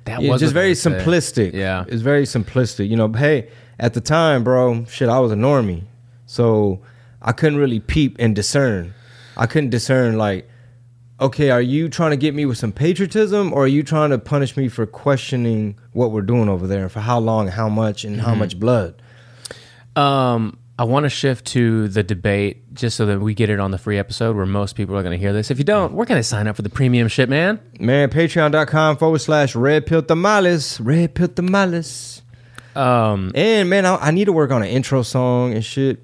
that 0.06 0.21
was 0.23 0.41
just 0.41 0.54
very 0.54 0.73
simplistic. 0.73 1.54
Yeah. 1.54 1.86
it's 1.88 2.02
very 2.02 2.23
simplistic. 2.25 2.89
You 2.89 2.97
know, 2.97 3.08
hey, 3.13 3.49
at 3.80 3.93
the 3.93 4.02
time, 4.02 4.43
bro, 4.43 4.86
shit, 4.86 5.08
I 5.10 5.19
was 5.19 5.32
a 5.32 5.36
normie, 5.36 5.84
so 6.25 6.82
I 7.21 7.32
couldn't 7.32 7.60
really 7.60 7.80
peep 7.80 8.15
and 8.19 8.36
discern. 8.36 8.93
I 9.38 9.45
couldn't 9.45 9.69
discern 9.69 10.17
like, 10.17 10.48
okay, 11.21 11.49
are 11.49 11.62
you 11.62 11.89
trying 11.89 12.12
to 12.12 12.17
get 12.17 12.34
me 12.34 12.45
with 12.45 12.58
some 12.58 12.71
patriotism, 12.71 13.51
or 13.53 13.63
are 13.63 13.67
you 13.67 13.84
trying 13.84 14.10
to 14.12 14.17
punish 14.17 14.55
me 14.58 14.67
for 14.69 14.86
questioning 14.86 15.77
what 15.93 16.12
we're 16.12 16.21
doing 16.21 16.47
over 16.49 16.65
there, 16.67 16.84
and 16.84 16.91
for 16.91 16.99
how 17.01 17.19
long, 17.19 17.47
how 17.47 17.69
much, 17.69 18.03
and 18.03 18.17
Mm-hmm. 18.17 18.25
how 18.25 18.36
much 18.36 18.60
blood? 18.60 19.01
Um, 19.95 20.58
I 20.77 20.84
want 20.86 21.03
to 21.03 21.10
shift 21.10 21.45
to 21.47 21.89
the 21.89 22.03
debate 22.03 22.73
just 22.73 22.95
so 22.95 23.05
that 23.08 23.19
we 23.19 23.34
get 23.34 23.49
it 23.49 23.60
on 23.60 23.71
the 23.71 23.77
free 23.77 23.97
episode 23.97 24.36
where 24.38 24.45
most 24.45 24.75
people 24.77 24.95
are 24.95 25.03
going 25.03 25.12
to 25.12 25.17
hear 25.17 25.34
this. 25.34 25.51
If 25.51 25.58
you 25.58 25.65
don't, 25.65 25.93
we're 25.93 26.05
going 26.05 26.19
to 26.19 26.23
sign 26.23 26.47
up 26.47 26.55
for 26.55 26.62
the 26.62 26.69
premium 26.69 27.10
shit, 27.10 27.27
man. 27.27 27.60
Man, 27.79 28.10
patreon.com 28.10 28.95
forward 28.97 29.19
slash 29.19 29.55
red 29.55 29.86
pill 29.86 30.01
tamales, 30.03 30.79
red 30.79 31.15
pill 31.15 31.27
tamales. 31.27 32.21
Um, 32.75 33.34
And 33.36 33.69
man, 33.69 33.86
I, 33.86 33.95
I 33.97 34.12
need 34.12 34.25
to 34.25 34.32
work 34.34 34.51
on 34.51 34.62
an 34.62 34.69
intro 34.69 35.01
song 35.01 35.53
and 35.53 35.65
shit. 35.65 35.99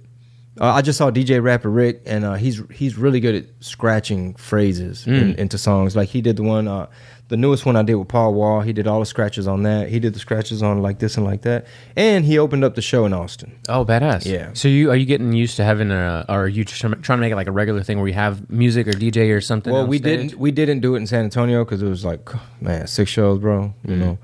Uh, 0.60 0.68
I 0.68 0.82
just 0.82 0.98
saw 0.98 1.12
DJ 1.12 1.44
Rapper 1.44 1.70
Rick, 1.70 2.02
and 2.06 2.24
uh, 2.24 2.36
he's 2.36 2.62
he's 2.72 2.98
really 2.98 3.20
good 3.20 3.36
at 3.36 3.46
scratching 3.60 4.36
phrases 4.36 5.06
in, 5.06 5.36
into 5.36 5.58
songs. 5.58 5.96
Like 5.96 6.10
he 6.10 6.22
did 6.22 6.38
the 6.38 6.44
one, 6.44 6.68
uh, 6.68 6.88
the 7.28 7.36
newest 7.36 7.65
one 7.65 7.76
I 7.76 7.84
did 7.84 7.96
with 7.96 8.08
Paul 8.08 8.34
Wall. 8.34 8.62
He 8.62 8.72
did 8.72 8.88
all 8.88 9.02
the 9.02 9.06
scratches 9.06 9.48
on 9.48 9.63
that. 9.63 9.89
He 9.89 10.00
did 10.00 10.13
the 10.13 10.20
scratches 10.20 10.63
on 10.63 10.82
like 10.82 11.00
this 11.00 11.18
and 11.18 11.26
like 11.26 11.41
that. 11.41 11.65
And 11.98 12.24
he 12.24 12.38
opened 12.38 12.63
up 12.63 12.76
the 12.76 12.82
show 12.82 13.06
in 13.06 13.12
Austin. 13.12 13.60
oh, 13.68 13.84
badass. 13.84 14.26
Yeah. 14.26 14.52
So 14.54 14.70
you 14.70 14.91
are 14.91 14.96
you 14.96 15.06
getting 15.06 15.34
used 15.34 15.58
to 15.58 15.65
having 15.65 15.91
a, 15.91 16.24
or 16.30 16.44
are 16.44 16.48
you 16.48 16.63
trying 16.63 17.02
to 17.02 17.18
make 17.18 17.34
it 17.34 17.36
like 17.36 17.48
a 17.48 17.52
regular 17.52 17.84
thing 17.84 17.98
where 17.98 18.08
you 18.08 18.13
have 18.13 18.50
music 18.50 18.88
or 18.88 18.94
DJ 18.94 19.36
or 19.36 19.41
something? 19.41 19.74
Well, 19.74 19.88
we 19.88 19.98
stage? 19.98 20.30
didn't 20.30 20.39
we 20.39 20.52
didn't 20.52 20.80
do 20.80 20.96
it 20.96 21.00
in 21.00 21.08
San 21.08 21.26
Antonio 21.26 21.65
because 21.65 21.82
it 21.82 21.89
was 21.89 22.06
like 22.06 22.30
man 22.62 22.88
six 22.88 23.12
shows, 23.12 23.39
bro. 23.39 23.74
You 23.86 23.96
know, 23.98 24.18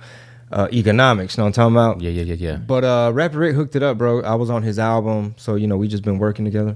uh, 0.52 0.68
economics. 0.74 1.38
Know 1.38 1.44
what 1.46 1.58
I'm 1.58 1.72
talking 1.72 1.76
about? 1.76 2.02
Yeah, 2.02 2.10
yeah, 2.12 2.24
yeah, 2.24 2.36
yeah. 2.36 2.56
But 2.58 2.84
uh 2.84 3.12
Rapper 3.14 3.40
Rick 3.40 3.56
hooked 3.56 3.76
it 3.76 3.84
up, 3.84 3.98
bro. 3.98 4.22
I 4.22 4.36
was 4.36 4.50
on 4.50 4.64
his 4.64 4.78
album, 4.80 5.34
so 5.38 5.56
you 5.56 5.68
know 5.68 5.78
we 5.78 5.88
just 5.88 6.04
been 6.04 6.18
working 6.20 6.46
together. 6.46 6.76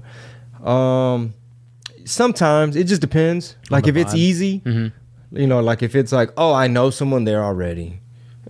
Um 0.64 1.34
sometimes 2.04 2.76
it 2.76 2.84
just 2.84 3.00
depends. 3.00 3.56
Like 3.70 3.86
if 3.86 3.96
it's 3.96 4.14
vibe. 4.14 4.18
easy, 4.18 4.62
you 5.32 5.46
know, 5.46 5.60
like 5.60 5.82
if 5.82 5.94
it's 5.94 6.12
like, 6.12 6.30
oh, 6.36 6.52
I 6.54 6.66
know 6.68 6.90
someone 6.90 7.24
there 7.24 7.42
already, 7.44 8.00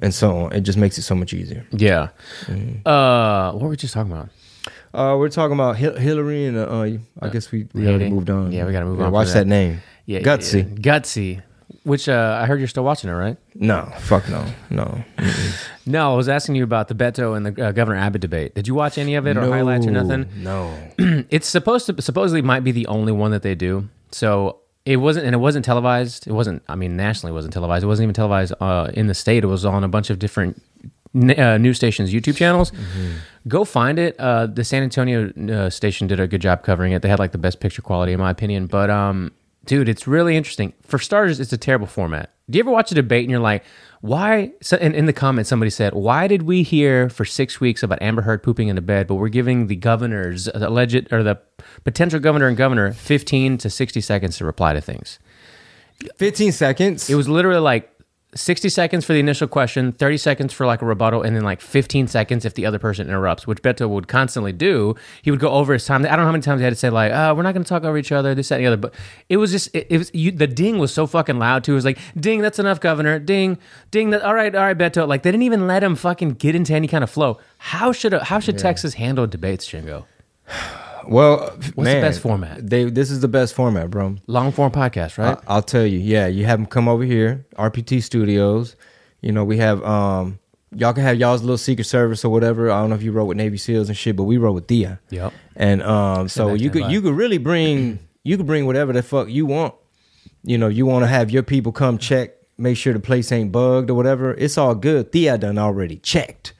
and 0.03 0.15
so 0.15 0.37
on, 0.37 0.53
it 0.53 0.61
just 0.61 0.79
makes 0.79 0.99
it 0.99 1.03
so 1.03 1.15
much 1.15 1.33
easier. 1.33 1.67
Yeah. 1.73 2.09
Mm-hmm. 2.47 2.87
Uh, 2.87 3.53
what 3.53 3.63
were 3.63 3.69
we 3.71 3.77
just 3.77 3.95
talking 3.95 4.13
about? 4.13 4.29
Uh 4.95 5.17
we're 5.19 5.29
talking 5.29 5.53
about 5.55 5.77
Hil- 5.77 5.97
Hillary 5.97 6.47
and 6.47 6.57
uh, 6.57 6.63
uh 6.63 6.89
I 7.21 7.29
guess 7.29 7.51
we, 7.53 7.67
we 7.75 7.87
already 7.89 8.09
moved 8.09 8.31
on. 8.31 8.53
Yeah, 8.53 8.65
we 8.65 8.73
gotta 8.73 8.87
move 8.87 9.01
on 9.01 9.07
from 9.07 9.13
Watch 9.13 9.29
that. 9.29 9.41
that 9.41 9.47
name. 9.47 9.83
Yeah, 10.07 10.21
Gutsy. 10.21 10.63
yeah. 10.63 10.99
Gutsy. 10.99 11.43
Which 11.87 12.09
uh, 12.09 12.37
I 12.43 12.47
heard 12.47 12.59
you're 12.59 12.67
still 12.67 12.83
watching 12.83 13.09
it, 13.09 13.13
right? 13.13 13.37
No, 13.55 13.89
fuck 14.01 14.29
no. 14.29 14.45
No. 14.71 15.05
No, 15.89 16.13
I 16.13 16.17
was 16.17 16.29
asking 16.29 16.57
you 16.57 16.65
about 16.65 16.89
the 16.89 16.97
Beto 16.97 17.37
and 17.37 17.47
the 17.47 17.67
uh, 17.69 17.71
Governor 17.71 18.01
Abbott 18.01 18.21
debate. 18.21 18.57
Did 18.57 18.67
you 18.67 18.75
watch 18.75 18.99
any 18.99 19.15
of 19.15 19.25
it 19.29 19.37
or 19.37 19.43
highlights 19.43 19.87
or 19.87 19.93
nothing? 19.93 20.27
No. 20.37 20.77
it's 21.31 21.47
supposed 21.47 21.87
to 21.87 22.03
supposedly 22.03 22.43
might 22.43 22.65
be 22.65 22.73
the 22.73 22.89
only 22.89 23.13
one 23.13 23.31
that 23.31 23.43
they 23.43 23.55
do. 23.55 23.89
So 24.11 24.59
it 24.85 24.97
wasn't, 24.97 25.27
and 25.27 25.35
it 25.37 25.39
wasn't 25.39 25.65
televised. 25.65 26.27
It 26.27 26.33
wasn't. 26.33 26.65
I 26.69 26.75
mean, 26.75 26.97
nationally, 26.97 27.31
it 27.31 27.35
wasn't 27.35 27.55
televised. 27.55 27.85
It 27.85 27.87
wasn't 27.87 28.07
even 28.07 28.15
televised 28.15 28.53
uh, 28.61 28.91
in 28.95 29.07
the 29.07 29.15
state. 29.15 29.45
It 29.45 29.47
was 29.47 29.65
on 29.65 29.85
a 29.85 29.89
bunch 29.89 30.11
of 30.11 30.19
different 30.19 30.61
n- 31.15 31.39
uh, 31.39 31.57
news 31.57 31.77
stations, 31.77 32.13
YouTube 32.13 32.35
channels. 32.37 32.73
Go 33.47 33.65
find 33.65 34.01
it. 34.01 34.17
Uh, 34.19 34.47
the 34.49 34.65
San 34.65 34.83
Antonio 34.83 35.31
uh, 35.53 35.71
station 35.71 36.09
did 36.09 36.19
a 36.19 36.27
good 36.27 36.41
job 36.41 36.65
covering 36.65 36.91
it. 36.95 37.03
They 37.03 37.09
had 37.09 37.21
like 37.21 37.31
the 37.31 37.39
best 37.39 37.61
picture 37.61 37.81
quality, 37.81 38.13
in 38.13 38.19
my 38.19 38.31
opinion. 38.33 38.67
But 38.67 38.91
um, 38.91 39.31
dude, 39.67 39.89
it's 39.89 40.07
really 40.07 40.37
interesting. 40.37 40.73
For 40.83 40.99
starters, 40.99 41.41
it's 41.41 41.53
a 41.53 41.59
terrible 41.59 41.87
format. 41.87 42.33
Do 42.49 42.57
you 42.57 42.63
ever 42.63 42.71
watch 42.71 42.93
a 42.93 42.95
debate 42.95 43.25
and 43.25 43.31
you're 43.31 43.41
like, 43.41 43.65
why? 44.01 44.53
So, 44.63 44.77
and 44.77 44.95
in 44.95 45.07
the 45.07 45.13
comments, 45.13 45.51
somebody 45.51 45.71
said, 45.71 45.95
why 45.95 46.29
did 46.29 46.43
we 46.43 46.63
hear 46.63 47.09
for 47.09 47.25
six 47.25 47.61
weeks 47.61 47.83
about 47.83 48.01
Amber 48.01 48.23
Heard 48.23 48.43
pooping 48.43 48.69
in 48.69 48.79
a 48.79 48.81
bed, 48.81 49.07
but 49.09 49.17
we're 49.17 49.29
giving 49.29 49.67
the 49.67 49.77
governors, 49.77 50.49
uh, 50.49 50.59
the 50.59 50.69
alleged 50.69 51.13
or 51.13 51.23
the 51.23 51.41
potential 51.85 52.21
governor 52.21 52.47
and 52.47 52.57
governor, 52.57 52.93
15 52.93 53.59
to 53.59 53.69
60 53.69 54.01
seconds 54.01 54.39
to 54.39 54.45
reply 54.45 54.75
to 54.75 54.81
things. 54.81 55.19
15 56.17 56.53
seconds. 56.53 57.11
It 57.11 57.15
was 57.15 57.29
literally 57.29 57.61
like 57.61 57.91
60 58.37 58.69
seconds 58.69 59.05
for 59.05 59.13
the 59.13 59.19
initial 59.21 59.49
question, 59.49 59.93
30 59.93 60.17
seconds 60.19 60.53
for 60.53 60.67
like 60.67 60.83
a 60.83 60.85
rebuttal, 60.85 61.23
and 61.23 61.35
then 61.35 61.43
like 61.43 61.61
15 61.61 62.07
seconds 62.07 62.45
if 62.45 62.55
the 62.55 62.67
other 62.67 62.79
person 62.79 63.09
interrupts, 63.09 63.47
which 63.47 63.63
Beto 63.63 63.89
would 63.89 64.09
constantly 64.09 64.53
do. 64.53 64.95
He 65.23 65.31
would 65.31 65.41
go 65.41 65.51
over 65.51 65.73
his 65.73 65.85
time. 65.85 66.05
I 66.05 66.11
don't 66.11 66.19
know 66.19 66.25
how 66.27 66.33
many 66.33 66.43
times 66.43 66.61
he 66.61 66.65
had 66.65 66.73
to 66.73 66.79
say 66.79 66.91
like, 66.91 67.13
"Uh, 67.13 67.35
we're 67.37 67.43
not 67.43 67.53
going 67.53 67.65
to 67.65 67.69
talk 67.69 67.85
over 67.85 67.99
each 67.99 68.13
other," 68.13 68.35
this, 68.35 68.49
that, 68.49 68.57
and 68.57 68.65
the 68.65 68.67
other. 68.69 68.77
But 68.77 68.95
it 69.29 69.39
was 69.39 69.51
just, 69.51 69.75
it, 69.75 69.87
it 69.91 69.99
was 69.99 70.11
you, 70.15 70.31
the 70.31 70.47
ding 70.47 70.79
was 70.79 70.93
so 70.93 71.07
fucking 71.07 71.39
loud 71.39 71.65
too. 71.65 71.73
It 71.73 71.77
was 71.77 71.85
like, 71.85 71.99
"Ding, 72.19 72.41
that's 72.41 72.59
enough, 72.59 72.81
Governor. 72.81 73.19
Ding, 73.19 73.59
ding. 73.91 74.11
That 74.11 74.23
all 74.23 74.35
right, 74.35 74.55
all 74.55 74.63
right, 74.63 74.79
Beto." 74.79 75.09
Like 75.09 75.23
they 75.23 75.31
didn't 75.31 75.45
even 75.45 75.67
let 75.67 75.83
him 75.83 75.97
fucking 75.97 76.33
get 76.33 76.55
into 76.55 76.75
any 76.75 76.89
kind 76.89 77.03
of 77.03 77.11
flow. 77.11 77.39
How 77.59 77.93
should 77.93 78.15
a, 78.15 78.25
how 78.25 78.41
should 78.41 78.59
Texas 78.59 78.95
handle 78.95 79.27
debates, 79.27 79.67
Chingo? 79.69 80.05
Well, 81.09 81.39
What's 81.75 81.91
the 81.91 82.01
best 82.01 82.21
format? 82.21 82.69
They 82.69 82.85
this 82.85 83.11
is 83.11 83.21
the 83.21 83.29
best 83.29 83.55
format, 83.55 83.91
bro. 83.91 84.17
Long 84.27 84.53
form 84.53 84.73
podcast, 84.73 85.19
right? 85.19 85.39
I, 85.47 85.55
will 85.57 85.63
tell 85.63 85.87
you. 85.87 85.99
Yeah, 85.99 86.27
you 86.27 86.45
have 86.45 86.59
them 86.59 86.67
come 86.67 86.89
over 86.89 87.05
here, 87.05 87.47
RPT 87.57 88.03
Studios. 88.03 88.77
You 89.21 89.33
know, 89.33 89.45
we 89.45 89.59
have 89.59 89.83
um 89.85 90.39
y'all 90.75 90.93
can 90.93 91.03
have 91.03 91.19
y'all's 91.19 91.43
little 91.43 91.59
secret 91.59 91.85
service 91.85 92.25
or 92.25 92.31
whatever. 92.31 92.71
I 92.71 92.81
don't 92.81 92.91
know 92.91 92.97
if 92.97 93.03
you 93.03 93.13
wrote 93.13 93.27
with 93.27 93.37
Navy 93.37 93.57
SEALs 93.57 93.89
and 93.89 93.97
shit, 93.97 94.17
but 94.17 94.25
we 94.25 94.37
wrote 94.37 94.53
with 94.53 94.69
Thea. 94.69 95.01
Yep. 95.11 95.33
And 95.55 95.83
um 95.83 96.29
so 96.29 96.55
you 96.55 96.71
could 96.71 96.91
you 96.91 97.01
could 97.01 97.15
really 97.15 97.39
bring 97.39 97.99
you 98.23 98.37
could 98.37 98.47
bring 98.47 98.67
whatever 98.67 98.93
the 98.93 99.03
fuck 99.03 99.29
you 99.29 99.47
want. 99.47 99.75
You 100.43 100.59
know, 100.59 100.69
you 100.69 100.87
want 100.87 101.03
to 101.03 101.09
have 101.09 101.31
your 101.31 101.43
people 101.43 101.73
come 101.73 101.99
check, 101.99 102.35
make 102.59 102.77
sure 102.77 102.93
the 102.93 103.01
place 103.01 103.33
ain't 103.33 103.53
bugged 103.53 103.91
or 103.91 103.95
whatever. 103.95 104.35
It's 104.35 104.57
all 104.57 104.75
good. 104.75 105.13
Thea 105.13 105.39
done 105.39 105.59
already 105.59 105.97
checked. 105.97 106.53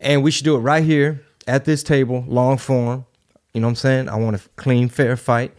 And 0.00 0.22
we 0.22 0.30
should 0.30 0.44
do 0.44 0.56
it 0.56 0.60
right 0.60 0.84
here 0.84 1.22
at 1.46 1.64
this 1.64 1.82
table, 1.82 2.24
long 2.26 2.58
form. 2.58 3.06
You 3.56 3.60
know 3.62 3.68
what 3.68 3.70
I'm 3.70 3.76
saying? 3.76 4.08
I 4.10 4.16
want 4.16 4.36
a 4.36 4.40
clean, 4.56 4.90
fair 4.90 5.16
fight. 5.16 5.50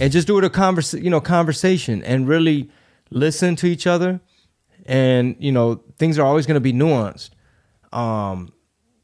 And 0.00 0.12
just 0.12 0.26
do 0.26 0.36
it 0.36 0.42
a 0.42 0.50
converse, 0.50 0.94
you 0.94 1.08
know, 1.08 1.20
conversation 1.20 2.02
and 2.02 2.26
really 2.26 2.68
listen 3.10 3.54
to 3.56 3.68
each 3.68 3.86
other. 3.86 4.20
And, 4.84 5.36
you 5.38 5.52
know, 5.52 5.76
things 5.96 6.18
are 6.18 6.26
always 6.26 6.44
gonna 6.44 6.58
be 6.58 6.72
nuanced. 6.72 7.30
Um, 7.92 8.52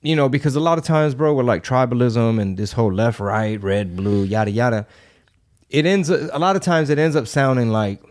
you 0.01 0.17
know, 0.17 0.29
because 0.29 0.57
a 0.57 0.61
lot 0.61 0.77
of 0.77 0.83
times, 0.83 1.15
bro, 1.15 1.35
with 1.35 1.47
like 1.47 1.63
tribalism 1.63 2.41
and 2.41 2.57
this 2.57 2.73
whole 2.73 2.93
left, 2.93 3.21
right, 3.21 3.63
red, 3.63 3.95
blue, 3.95 4.25
yada 4.25 4.51
yada, 4.51 4.89
it 5.71 5.87
ends 5.87 6.11
a 6.11 6.37
lot 6.37 6.57
of 6.57 6.63
times 6.63 6.91
it 6.91 6.99
ends 6.99 7.15
up 7.15 7.29
sounding 7.29 7.69
like 7.69 8.03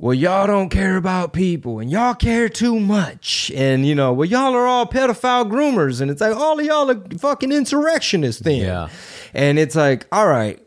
well, 0.00 0.14
y'all 0.14 0.46
don't 0.46 0.68
care 0.68 0.96
about 0.96 1.32
people 1.32 1.80
and 1.80 1.90
y'all 1.90 2.14
care 2.14 2.48
too 2.48 2.78
much. 2.78 3.50
And, 3.52 3.84
you 3.84 3.96
know, 3.96 4.12
well, 4.12 4.28
y'all 4.28 4.54
are 4.54 4.64
all 4.64 4.86
pedophile 4.86 5.50
groomers. 5.50 6.00
And 6.00 6.08
it's 6.08 6.20
like, 6.20 6.36
all 6.36 6.58
of 6.58 6.64
y'all 6.64 6.88
are 6.88 7.02
fucking 7.18 7.50
insurrectionists 7.50 8.40
then. 8.40 8.60
Yeah. 8.62 8.88
And 9.34 9.58
it's 9.58 9.74
like, 9.74 10.06
all 10.12 10.28
right, 10.28 10.62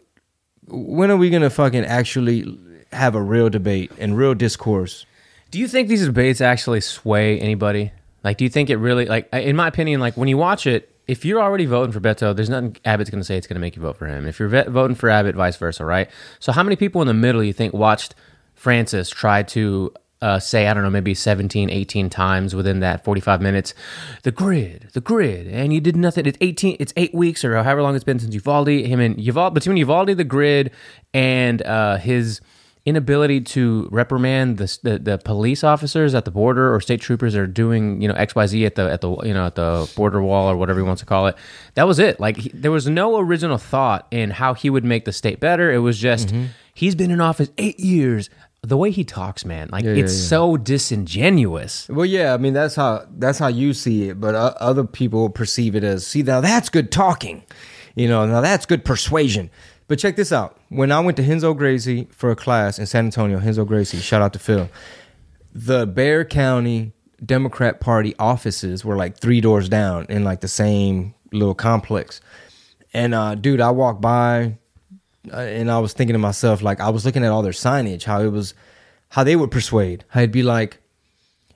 when 0.68 1.10
are 1.10 1.16
we 1.16 1.30
going 1.30 1.44
to 1.44 1.50
fucking 1.50 1.86
actually 1.86 2.60
have 2.92 3.16
a 3.16 3.22
real 3.22 3.50
debate 3.50 3.94
and 3.98 4.18
real 4.18 4.34
discourse? 4.34 5.06
Do 5.50 5.60
you 5.60 5.68
think 5.70 5.88
these 5.88 6.06
debates 6.06 6.42
actually 6.42 6.82
sway 6.82 7.40
anybody? 7.40 7.94
Like, 8.26 8.38
do 8.38 8.44
you 8.44 8.50
think 8.50 8.70
it 8.70 8.78
really, 8.78 9.06
like, 9.06 9.30
in 9.32 9.56
my 9.56 9.70
opinion, 9.70 10.02
like 10.02 10.18
when 10.18 10.28
you 10.28 10.38
watch 10.38 10.68
it, 10.68 10.90
if 11.08 11.24
you're 11.24 11.42
already 11.42 11.66
voting 11.66 11.94
for 11.94 12.02
Beto, 12.02 12.36
there's 12.36 12.50
nothing 12.50 12.76
Abbott's 12.84 13.10
going 13.10 13.22
to 13.22 13.26
say 13.26 13.38
it's 13.38 13.48
going 13.48 13.56
to 13.56 13.62
make 13.62 13.78
you 13.78 13.82
vote 13.82 13.98
for 13.98 14.08
him. 14.08 14.28
If 14.28 14.40
you're 14.40 14.50
voting 14.70 14.96
for 14.96 15.10
Abbott, 15.10 15.36
vice 15.36 15.56
versa, 15.56 15.86
right? 15.86 16.10
So 16.40 16.52
how 16.52 16.64
many 16.64 16.76
people 16.76 17.02
in 17.02 17.08
the 17.08 17.14
middle 17.14 17.44
you 17.44 17.54
think 17.54 17.74
watched 17.74 18.14
Francis 18.62 19.10
tried 19.10 19.48
to 19.50 19.92
uh, 20.22 20.38
say, 20.40 20.68
I 20.68 20.74
don't 20.76 20.84
know, 20.84 20.90
maybe 20.92 21.16
17, 21.16 21.72
18 21.72 22.10
times 22.12 22.54
within 22.54 22.80
that 22.82 23.04
45 23.04 23.42
minutes, 23.42 23.74
the 24.22 24.32
grid, 24.32 24.90
the 24.94 25.02
grid, 25.02 25.48
and 25.48 25.74
you 25.74 25.82
did 25.82 25.96
nothing. 25.96 26.28
It's 26.28 26.38
18, 26.42 26.78
it's 26.80 26.94
eight 26.96 27.12
weeks 27.14 27.44
or 27.44 27.56
however 27.56 27.82
long 27.82 27.96
it's 27.96 28.04
been 28.04 28.20
since 28.20 28.34
Uvalde, 28.36 28.68
him 28.68 29.00
and 29.00 29.20
Uvalde, 29.20 29.56
between 29.56 29.78
Uvalde, 29.78 30.10
the 30.16 30.24
grid, 30.24 30.70
and 31.12 31.64
uh, 31.64 31.98
his 31.98 32.40
inability 32.86 33.42
to 33.42 33.88
reprimand 33.92 34.58
the, 34.58 34.78
the, 34.84 35.00
the 35.00 35.18
police 35.20 35.64
officers 35.64 36.14
at 36.16 36.26
the 36.26 36.32
border 36.32 36.74
or 36.74 36.80
state 36.82 37.00
troopers 37.02 37.34
that 37.34 37.40
are 37.40 37.46
doing 37.48 38.02
you 38.02 38.08
know 38.08 38.14
X 38.16 38.34
Y 38.34 38.46
Z 38.48 38.66
at 38.66 38.74
the 38.76 38.90
at 38.92 39.02
the 39.02 39.16
you 39.24 39.34
know 39.36 39.46
at 39.46 39.54
the 39.56 39.92
border 39.96 40.22
wall 40.22 40.50
or 40.50 40.58
whatever 40.58 40.80
he 40.80 40.84
wants 40.84 41.00
to 41.02 41.06
call 41.06 41.28
it. 41.28 41.36
That 41.76 41.84
was 41.88 42.00
it. 42.00 42.20
Like 42.20 42.38
he, 42.38 42.50
there 42.54 42.72
was 42.72 42.88
no 42.88 43.18
original 43.20 43.58
thought 43.60 44.08
in 44.10 44.32
how 44.32 44.54
he 44.56 44.70
would 44.72 44.84
make 44.84 45.06
the 45.06 45.14
state 45.14 45.40
better. 45.40 45.72
It 45.72 45.80
was 45.80 45.98
just 46.00 46.30
Mm-hmm. 46.30 46.46
he's 46.74 46.96
been 46.96 47.12
in 47.12 47.22
office 47.22 47.50
eight 47.60 47.80
years. 47.80 48.30
The 48.64 48.78
way 48.78 48.92
he 48.92 49.04
talks, 49.04 49.44
man, 49.44 49.70
like 49.72 49.84
yeah, 49.84 49.94
it's 49.94 50.14
yeah. 50.14 50.28
so 50.28 50.56
disingenuous. 50.56 51.90
Well, 51.90 52.06
yeah, 52.06 52.36
I 52.36 52.38
mean 52.38 52.54
that's 52.54 52.76
how 52.76 53.08
that's 53.18 53.40
how 53.40 53.48
you 53.48 53.74
see 53.74 54.10
it, 54.10 54.22
but 54.22 54.36
uh, 54.36 54.54
other 54.60 54.84
people 54.84 55.32
perceive 55.32 55.76
it 55.76 55.84
as 55.84 56.06
see 56.06 56.22
now 56.22 56.42
that's 56.42 56.70
good 56.70 56.92
talking, 56.92 57.44
you 57.96 58.08
know, 58.08 58.24
now 58.28 58.40
that's 58.40 58.68
good 58.68 58.86
persuasion. 58.86 59.50
But 59.88 59.98
check 59.98 60.16
this 60.16 60.32
out: 60.32 60.60
when 60.70 60.92
I 60.92 61.00
went 61.00 61.18
to 61.18 61.24
Renzo 61.24 61.56
Gracie 61.56 62.08
for 62.12 62.30
a 62.30 62.36
class 62.36 62.78
in 62.78 62.86
San 62.86 63.06
Antonio, 63.06 63.40
Renzo 63.40 63.66
Gracie, 63.66 63.98
shout 63.98 64.22
out 64.22 64.34
to 64.34 64.40
Phil, 64.40 64.70
the 65.52 65.88
Bexar 65.88 66.26
County 66.26 66.94
Democrat 67.26 67.80
Party 67.80 68.14
offices 68.20 68.86
were 68.86 68.96
like 68.96 69.18
three 69.18 69.42
doors 69.42 69.70
down 69.70 70.06
in 70.08 70.24
like 70.24 70.42
the 70.42 70.48
same 70.48 71.16
little 71.34 71.56
complex, 71.56 72.22
and 72.94 73.16
uh, 73.16 73.34
dude, 73.34 73.60
I 73.60 73.72
walked 73.72 74.02
by 74.02 74.60
and 75.30 75.70
I 75.70 75.80
was 75.80 75.94
thinking 75.94 76.14
to 76.14 76.20
myself, 76.20 76.62
like 76.62 76.80
I 76.80 76.90
was 76.90 77.06
looking 77.06 77.24
at 77.24 77.32
all 77.32 77.42
their 77.42 77.52
signage, 77.52 78.04
how 78.04 78.22
it 78.22 78.30
was, 78.30 78.54
how 79.10 79.24
they 79.24 79.36
would 79.36 79.52
persuade. 79.52 80.04
How 80.10 80.22
it'd 80.22 80.32
be 80.32 80.44
like, 80.44 80.80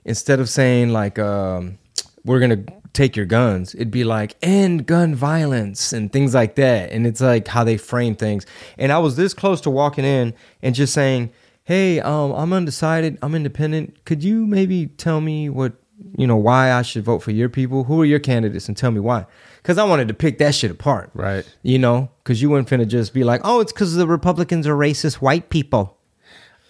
instead 0.04 0.40
of 0.40 0.48
saying 0.48 0.90
like, 0.90 1.18
um, 1.18 1.78
"We're 2.24 2.40
gonna 2.40 2.64
take 2.92 3.16
your 3.16 3.26
guns," 3.26 3.74
it'd 3.74 3.90
be 3.90 4.04
like, 4.04 4.36
"End 4.42 4.86
gun 4.86 5.14
violence" 5.14 5.92
and 5.92 6.12
things 6.12 6.34
like 6.34 6.54
that. 6.56 6.90
And 6.92 7.06
it's 7.06 7.20
like 7.20 7.48
how 7.48 7.64
they 7.64 7.76
frame 7.76 8.14
things. 8.14 8.46
And 8.78 8.92
I 8.92 8.98
was 8.98 9.16
this 9.16 9.34
close 9.34 9.60
to 9.62 9.70
walking 9.70 10.04
in 10.04 10.34
and 10.62 10.74
just 10.74 10.92
saying, 10.94 11.30
"Hey, 11.64 12.00
um, 12.00 12.32
I'm 12.32 12.52
undecided. 12.52 13.18
I'm 13.22 13.34
independent. 13.34 14.04
Could 14.04 14.22
you 14.22 14.46
maybe 14.46 14.86
tell 14.86 15.20
me 15.20 15.48
what?" 15.48 15.72
You 16.18 16.26
know 16.26 16.36
why 16.36 16.72
I 16.72 16.82
should 16.82 17.04
vote 17.04 17.20
for 17.20 17.30
your 17.30 17.48
people? 17.48 17.84
Who 17.84 18.00
are 18.02 18.04
your 18.04 18.18
candidates, 18.18 18.68
and 18.68 18.76
tell 18.76 18.90
me 18.90 19.00
why? 19.00 19.26
Because 19.62 19.78
I 19.78 19.84
wanted 19.84 20.08
to 20.08 20.14
pick 20.14 20.38
that 20.38 20.54
shit 20.54 20.70
apart, 20.70 21.10
Right. 21.14 21.44
you 21.62 21.78
know, 21.78 22.10
because 22.22 22.40
you 22.42 22.50
weren't 22.50 22.68
finna 22.68 22.86
just 22.86 23.14
be 23.14 23.24
like, 23.24 23.40
oh, 23.44 23.60
it's 23.60 23.72
because 23.72 23.94
the 23.94 24.06
Republicans 24.06 24.66
are 24.66 24.76
racist 24.76 25.14
white 25.16 25.48
people. 25.50 25.96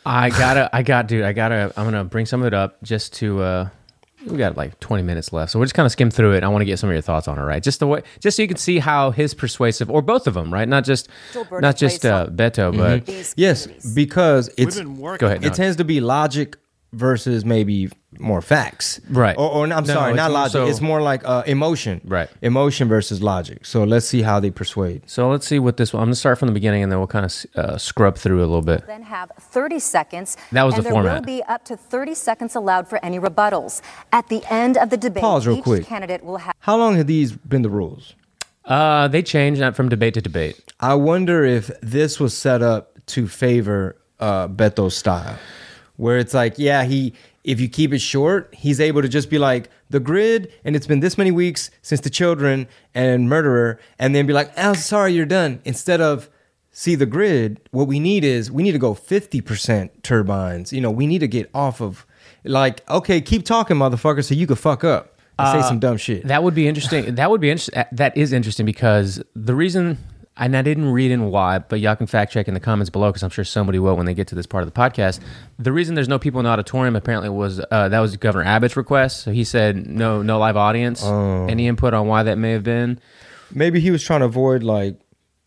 I 0.05 0.31
gotta, 0.31 0.71
I 0.75 0.83
got, 0.83 1.09
dude, 1.09 1.25
I 1.25 1.33
gotta, 1.33 1.73
I'm 1.77 1.85
gonna 1.85 2.05
bring 2.05 2.27
some 2.27 2.41
of 2.43 2.47
it 2.47 2.55
up 2.55 2.81
just 2.85 3.15
to, 3.15 3.43
uh, 3.43 3.69
we 4.27 4.37
got 4.39 4.57
like 4.57 4.79
20 4.81 5.03
minutes 5.03 5.33
left. 5.33 5.51
So 5.53 5.59
we're 5.59 5.65
just 5.67 5.75
kind 5.75 5.85
of 5.87 5.93
skim 5.93 6.11
through 6.11 6.33
it. 6.35 6.43
I 6.45 6.49
want 6.49 6.63
to 6.63 6.65
get 6.65 6.79
some 6.79 6.89
of 6.89 6.95
your 6.95 7.03
thoughts 7.03 7.27
on 7.29 7.39
it, 7.39 7.43
right? 7.43 7.63
Just 7.63 7.81
the 7.81 7.87
way, 7.89 8.03
just 8.21 8.37
so 8.37 8.43
you 8.43 8.49
can 8.49 8.57
see 8.57 8.79
how 8.79 9.11
his 9.11 9.35
persuasive, 9.35 9.91
or 9.91 10.03
both 10.03 10.27
of 10.29 10.35
them, 10.35 10.53
right? 10.53 10.69
Not 10.69 10.85
just, 10.85 11.09
Joel 11.33 11.61
not 11.61 11.77
just 11.77 12.01
plays 12.03 12.13
uh, 12.13 12.23
on- 12.29 12.37
Beto, 12.37 12.77
but 12.77 13.35
Yes, 13.37 13.67
because 13.95 14.49
it's 14.57 14.77
We've 14.77 14.85
been 14.87 15.17
go 15.19 15.27
ahead. 15.27 15.45
it 15.45 15.55
tends 15.55 15.77
to 15.77 15.85
be 15.85 16.01
logic 16.01 16.57
versus 16.93 17.45
maybe 17.45 17.91
more 18.19 18.41
facts, 18.43 19.01
Right. 19.11 19.37
Or, 19.37 19.51
or 19.51 19.63
I'm 19.65 19.69
No, 19.69 19.83
sorry, 19.85 20.11
it's 20.13 20.17
not 20.17 20.31
logic. 20.31 20.53
so- 20.53 20.67
it's 20.67 20.81
more 20.81 21.01
like 21.03 21.23
uh, 21.25 21.43
emotion, 21.47 22.01
Right. 22.05 22.29
Emotion 22.43 22.89
versus 22.89 23.23
logic. 23.23 23.67
So 23.67 23.85
let's 23.85 24.07
see 24.07 24.23
how 24.23 24.41
they 24.41 24.51
persuade. 24.51 25.03
So 25.07 25.29
let's 25.31 25.47
see 25.47 25.59
what 25.59 25.77
this 25.77 25.93
one. 25.93 26.03
I'm 26.03 26.07
gonna 26.09 26.17
start 26.17 26.39
from 26.39 26.49
the 26.49 26.55
beginning, 26.55 26.83
and 26.83 26.91
then 26.93 26.99
we'll 26.99 27.07
kind 27.09 27.25
of 27.25 27.35
uh, 27.57 27.79
scrub 27.79 28.17
through 28.17 28.39
a 28.41 28.49
little 28.49 28.63
bit. 28.63 28.87
then 28.87 29.03
have 29.03 29.31
30 29.41 29.79
seconds. 29.79 30.37
That 30.53 30.63
was 30.65 30.75
and 30.75 30.81
the 30.81 30.85
there 30.85 30.93
format. 30.93 31.15
will 31.21 31.27
be 31.27 31.43
up 31.45 31.65
to 31.67 31.77
30 31.77 32.15
seconds 32.15 32.55
allowed 32.55 32.89
for 32.89 32.99
any 33.05 33.19
rebuttals. 33.19 33.81
At 34.13 34.29
the 34.29 34.43
end 34.51 34.77
of 34.77 34.91
the 34.91 34.97
debate, 34.97 35.23
Pause 35.23 35.47
real 35.49 35.57
each 35.59 35.65
quick. 35.65 35.87
candidate 35.87 36.25
will 36.25 36.39
have 36.39 36.55
How 36.61 36.77
long 36.77 36.97
have 36.97 37.07
these 37.07 37.33
been 37.33 37.63
the 37.63 37.71
rules? 37.71 38.15
Uh, 38.65 39.07
they 39.09 39.23
changed 39.23 39.61
that 39.61 39.77
from 39.77 39.89
debate 39.89 40.15
to 40.15 40.21
debate. 40.21 40.61
I 40.81 40.95
wonder 40.95 41.45
if 41.45 41.71
this 41.81 42.19
was 42.19 42.37
set 42.37 42.63
up 42.63 42.99
to 43.07 43.29
favor 43.29 43.97
uh, 44.19 44.49
Beto's 44.49 44.97
style, 44.97 45.37
where 45.97 46.19
it's 46.19 46.35
like, 46.35 46.55
yeah, 46.59 46.83
he 46.85 47.13
if 47.47 47.61
you 47.61 47.69
keep 47.69 47.93
it 47.95 48.01
short, 48.01 48.53
he's 48.53 48.81
able 48.81 49.01
to 49.01 49.09
just 49.09 49.31
be 49.31 49.39
like 49.39 49.71
the 49.89 50.01
grid, 50.01 50.53
and 50.65 50.75
it's 50.75 50.87
been 50.87 50.99
this 51.01 51.17
many 51.17 51.31
weeks 51.31 51.71
since 51.81 52.01
the 52.01 52.11
children 52.11 52.67
and 52.93 53.29
murderer, 53.29 53.79
and 54.01 54.15
then 54.15 54.27
be 54.27 54.33
like, 54.33 54.51
oh, 54.59 54.75
sorry, 54.75 55.13
you're 55.13 55.25
done. 55.25 55.61
Instead 55.65 56.01
of 56.01 56.29
see 56.73 56.97
the 56.97 57.07
grid, 57.07 57.61
what 57.71 57.87
we 57.87 58.01
need 58.01 58.25
is 58.25 58.51
we 58.51 58.65
need 58.65 58.73
to 58.73 58.79
go 58.79 58.95
fifty 58.95 59.41
percent 59.41 60.03
turbines. 60.03 60.73
You 60.73 60.81
know, 60.81 60.91
we 60.91 61.07
need 61.07 61.21
to 61.21 61.29
get 61.29 61.49
off 61.55 61.81
of 61.81 62.05
like, 62.45 62.89
okay, 62.91 63.21
keep 63.21 63.45
talking, 63.45 63.77
motherfucker, 63.77 64.25
so 64.25 64.35
you 64.35 64.49
could 64.49 64.59
fuck 64.59 64.83
up 64.83 65.17
and 65.39 65.49
say 65.53 65.65
uh, 65.65 65.69
some 65.69 65.79
dumb 65.79 65.99
shit. 65.99 66.27
That 66.27 66.43
would 66.43 66.55
be 66.55 66.67
interesting. 66.67 67.15
that 67.15 67.31
would 67.31 67.41
be 67.41 67.51
interesting. 67.51 67.85
That 67.93 68.17
is 68.17 68.33
interesting 68.33 68.67
because 68.67 69.23
the 69.37 69.55
reason, 69.55 69.99
and 70.39 70.57
I 70.57 70.63
didn't 70.63 70.91
read 70.93 71.11
in 71.11 71.31
why, 71.31 71.59
but 71.61 71.81
y'all 71.81 71.97
can 71.97 72.07
fact 72.07 72.33
check 72.33 72.47
in 72.49 72.55
the 72.55 72.61
comments 72.61 72.91
below 72.91 73.09
because 73.11 73.23
I'm 73.23 73.31
sure 73.31 73.45
somebody 73.45 73.79
will 73.79 73.97
when 73.97 74.07
they 74.07 74.15
get 74.15 74.27
to 74.29 74.35
this 74.35 74.47
part 74.47 74.63
of 74.65 74.73
the 74.73 74.79
podcast. 74.79 75.21
The 75.59 75.73
reason 75.73 75.95
there's 75.95 76.09
no 76.09 76.19
people 76.19 76.41
in 76.41 76.45
the 76.45 76.51
auditorium 76.51 76.95
apparently 76.97 77.29
was 77.31 77.61
uh, 77.71 77.89
that 77.89 78.01
was 78.01 78.17
Governor 78.17 78.45
Abbott's 78.45 78.77
request. 78.77 79.23
So 79.23 79.31
he 79.33 79.45
said 79.45 79.87
no, 79.87 80.23
no 80.23 80.39
live 80.39 80.57
audience. 80.57 81.03
Oh. 81.05 81.47
Any 81.49 81.67
input 81.69 81.95
on 81.95 82.07
why 82.07 82.23
that 82.23 82.37
may 82.37 82.53
have 82.53 82.63
been? 82.65 83.01
Maybe 83.53 83.81
he 83.81 83.91
was 83.91 84.03
trying 84.03 84.21
to 84.21 84.27
avoid 84.27 84.63
like 84.63 84.99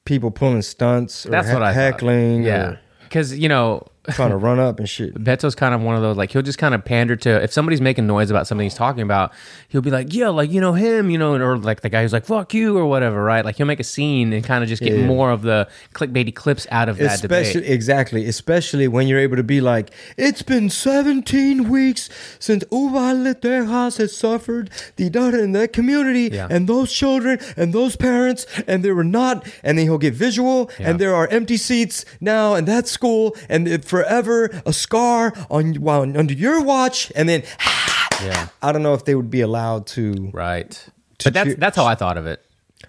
people 0.05 0.31
pulling 0.31 0.61
stunts 0.63 1.25
or 1.25 1.29
That's 1.29 1.47
he- 1.49 1.53
what 1.53 1.61
I 1.63 1.73
thought. 1.73 1.79
heckling 1.79 2.43
Yeah, 2.43 2.69
or 2.69 2.79
because 3.03 3.37
you 3.37 3.49
know. 3.49 3.85
Trying 4.15 4.29
to 4.31 4.37
run 4.37 4.59
up 4.59 4.79
and 4.79 4.87
shit. 4.89 5.13
Beto's 5.23 5.55
kind 5.55 5.73
of 5.75 5.81
one 5.81 5.95
of 5.95 6.01
those 6.01 6.17
like 6.17 6.31
he'll 6.31 6.41
just 6.41 6.57
kind 6.57 6.73
of 6.75 6.83
pander 6.85 7.15
to 7.17 7.43
if 7.43 7.51
somebody's 7.51 7.81
making 7.81 8.07
noise 8.07 8.29
about 8.31 8.47
something 8.47 8.63
he's 8.65 8.73
talking 8.75 9.01
about, 9.03 9.31
he'll 9.69 9.81
be 9.81 9.91
like, 9.91 10.13
yeah, 10.13 10.29
like 10.29 10.51
you 10.51 10.61
know 10.61 10.73
him, 10.73 11.09
you 11.09 11.17
know, 11.17 11.35
or 11.35 11.57
like 11.57 11.81
the 11.81 11.89
guy 11.89 12.01
who's 12.01 12.13
like 12.13 12.25
fuck 12.25 12.53
you 12.53 12.77
or 12.77 12.85
whatever, 12.85 13.23
right? 13.23 13.43
Like 13.45 13.55
he'll 13.57 13.65
make 13.67 13.79
a 13.79 13.83
scene 13.83 14.33
and 14.33 14.43
kind 14.43 14.63
of 14.63 14.69
just 14.69 14.81
get 14.81 14.97
Yeah. 14.97 15.05
more 15.05 15.31
of 15.31 15.41
the 15.43 15.67
clickbaity 15.93 16.33
clips 16.33 16.67
out 16.71 16.89
of 16.89 16.97
that 16.97 17.21
debate. 17.21 17.55
exactly, 17.55 18.25
especially 18.27 18.87
when 18.87 19.07
you're 19.07 19.19
able 19.19 19.35
to 19.37 19.43
be 19.43 19.61
like, 19.61 19.91
it's 20.17 20.41
been 20.41 20.69
17 20.69 21.69
weeks 21.69 22.09
since 22.39 22.63
Uvalde 22.71 23.41
Texas 23.41 23.97
has 23.97 24.15
suffered 24.15 24.69
the 24.95 25.09
daughter 25.09 25.39
in 25.41 25.51
that 25.53 25.73
community 25.73 26.29
Yeah. 26.35 26.47
and 26.49 26.67
those 26.67 26.91
children 26.91 27.39
and 27.57 27.73
those 27.73 27.95
parents 27.95 28.45
and 28.67 28.83
they 28.83 28.91
were 28.91 29.03
not 29.03 29.45
and 29.63 29.77
then 29.77 29.85
he'll 29.85 29.97
get 29.97 30.13
visual 30.13 30.69
Yeah. 30.79 30.89
and 30.91 30.99
there 30.99 31.15
are 31.15 31.27
empty 31.27 31.57
seats 31.57 32.05
now 32.19 32.55
in 32.55 32.65
that 32.65 32.87
school 32.87 33.35
and 33.47 33.67
it 33.67 33.85
forever 34.03 34.49
a 34.65 34.73
scar 34.73 35.33
on 35.49 35.75
while 35.75 36.01
under 36.01 36.33
your 36.33 36.61
watch 36.63 37.11
and 37.15 37.27
then 37.27 37.43
Yeah, 38.21 38.47
I 38.61 38.71
don't 38.71 38.83
know 38.83 38.93
if 38.93 39.05
they 39.05 39.15
would 39.15 39.29
be 39.29 39.41
allowed 39.41 39.87
to 39.87 40.29
right. 40.33 40.71
To 41.19 41.25
But 41.25 41.33
that's 41.33 41.55
that's 41.55 41.75
how 41.75 41.85
I 41.85 41.95
thought 41.95 42.17
of 42.17 42.25
it. 42.25 42.43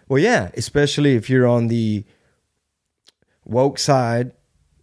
Well, 0.09 0.21
yeah, 0.21 0.51
especially 0.55 1.17
if 1.17 1.29
you're 1.29 1.47
on 1.47 1.69
the 1.69 2.05
woke 3.45 3.79
side, 3.79 4.33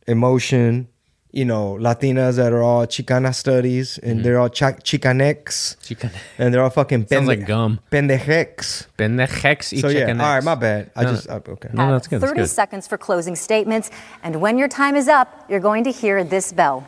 emotion, 0.07 0.87
you 1.31 1.45
know, 1.45 1.77
Latinas 1.79 2.37
that 2.37 2.53
are 2.53 2.63
all 2.63 2.87
Chicana 2.87 3.33
studies 3.35 3.97
and 3.99 4.23
they're 4.23 4.39
all 4.39 4.49
cha- 4.49 4.71
Chicanx 4.71 5.75
Chican- 5.81 6.11
and 6.37 6.53
they're 6.53 6.63
all 6.63 6.69
fucking 6.69 7.07
Sounds 7.07 7.27
like 7.27 7.45
gum. 7.45 7.79
pendejex. 7.91 8.87
Pendejex 8.97 9.73
y 9.73 9.79
So 9.81 9.89
yeah, 9.89 10.01
all 10.05 10.07
chicanex. 10.07 10.19
right, 10.19 10.43
my 10.43 10.55
bad. 10.55 10.91
I 10.95 11.03
No, 11.03 11.11
just 11.11 11.29
uh, 11.29 11.39
okay. 11.47 11.69
No, 11.73 11.81
have 11.83 11.91
that's 11.91 12.07
good, 12.07 12.21
that's 12.21 12.31
30 12.31 12.41
good. 12.41 12.47
seconds 12.49 12.87
for 12.87 12.97
closing 12.97 13.35
statements. 13.35 13.91
And 14.23 14.37
when 14.41 14.57
your 14.57 14.67
time 14.69 14.95
is 14.95 15.07
up, 15.07 15.45
you're 15.49 15.59
going 15.59 15.83
to 15.83 15.91
hear 15.91 16.23
this 16.23 16.51
bell. 16.53 16.87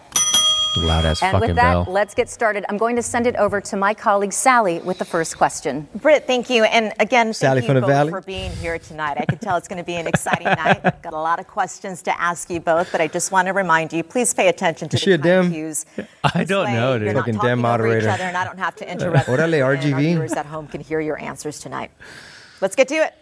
Loud 0.77 1.03
ass 1.05 1.23
And 1.23 1.31
fucking 1.33 1.47
with 1.49 1.55
that, 1.55 1.71
bell. 1.73 1.85
let's 1.89 2.13
get 2.13 2.29
started. 2.29 2.63
I'm 2.69 2.77
going 2.77 2.95
to 2.95 3.01
send 3.01 3.25
it 3.25 3.35
over 3.37 3.59
to 3.59 3.75
my 3.75 3.93
colleague 3.93 4.31
Sally 4.31 4.79
with 4.79 4.99
the 4.99 5.05
first 5.05 5.35
question. 5.37 5.87
Britt, 5.95 6.27
thank 6.27 6.49
you. 6.49 6.63
And 6.63 6.93
again, 6.99 7.33
Sally 7.33 7.61
thank 7.61 7.73
you 7.73 7.81
both 7.81 7.89
Valley. 7.89 8.11
for 8.11 8.21
being 8.21 8.51
here 8.51 8.77
tonight. 8.77 9.17
I 9.19 9.25
can 9.25 9.39
tell 9.39 9.57
it's 9.57 9.67
going 9.67 9.79
to 9.79 9.83
be 9.83 9.95
an 9.95 10.05
exciting 10.07 10.45
night. 10.45 10.81
Got 11.01 11.13
a 11.13 11.17
lot 11.19 11.39
of 11.39 11.47
questions 11.47 12.03
to 12.03 12.21
ask 12.21 12.49
you 12.51 12.59
both, 12.59 12.91
but 12.91 13.01
I 13.01 13.07
just 13.07 13.31
want 13.31 13.47
to 13.47 13.53
remind 13.53 13.91
you, 13.93 14.03
please 14.03 14.31
pay 14.33 14.47
attention 14.47 14.89
to 14.89 14.95
Is 14.97 15.01
she 15.01 15.15
the 15.15 15.39
a 15.39 15.41
time 15.41 15.51
cues. 15.51 15.85
I 16.23 16.43
don't 16.43 16.65
way 16.65 16.73
know, 16.73 16.91
You're 16.91 16.99
dude. 16.99 17.07
not 17.15 17.19
Fucking 17.21 17.33
talking 17.35 17.49
Dem 17.49 17.65
over 17.65 17.97
each 17.97 18.03
other, 18.05 18.23
and 18.23 18.37
I 18.37 18.45
don't 18.45 18.59
have 18.59 18.75
to 18.77 18.89
interrupt. 18.91 19.27
Orale, 19.27 19.53
and 19.55 19.63
Our 19.63 19.75
RGV. 19.75 19.97
viewers 19.97 20.33
at 20.33 20.45
home 20.45 20.67
can 20.67 20.81
hear 20.81 20.99
your 20.99 21.19
answers 21.19 21.59
tonight. 21.59 21.89
Let's 22.61 22.75
get 22.75 22.87
to 22.89 22.95
it. 22.95 23.13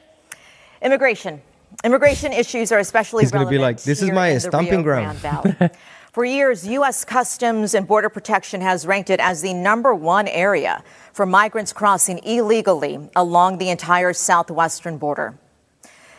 Immigration. 0.82 1.42
Immigration 1.84 2.34
issues 2.34 2.72
are 2.72 2.80
especially 2.80 3.24
He's 3.24 3.32
gonna 3.32 3.50
be 3.50 3.58
like, 3.58 3.82
"This 3.82 4.02
is 4.02 4.12
my 4.12 4.38
stomping 4.38 4.84
ground." 4.84 5.18
Valley. 5.20 5.56
For 6.18 6.26
years, 6.26 6.66
U.S. 6.66 7.06
Customs 7.06 7.76
and 7.76 7.88
Border 7.88 8.10
Protection 8.10 8.60
has 8.62 8.88
ranked 8.88 9.12
it 9.12 9.20
as 9.20 9.44
the 9.44 9.54
number 9.54 9.94
one 9.94 10.28
area 10.28 10.84
for 11.14 11.28
migrants 11.28 11.72
crossing 11.72 12.18
illegally 12.24 13.08
along 13.16 13.60
the 13.60 13.70
entire 13.70 14.14
southwestern 14.14 14.98
border. 14.98 15.38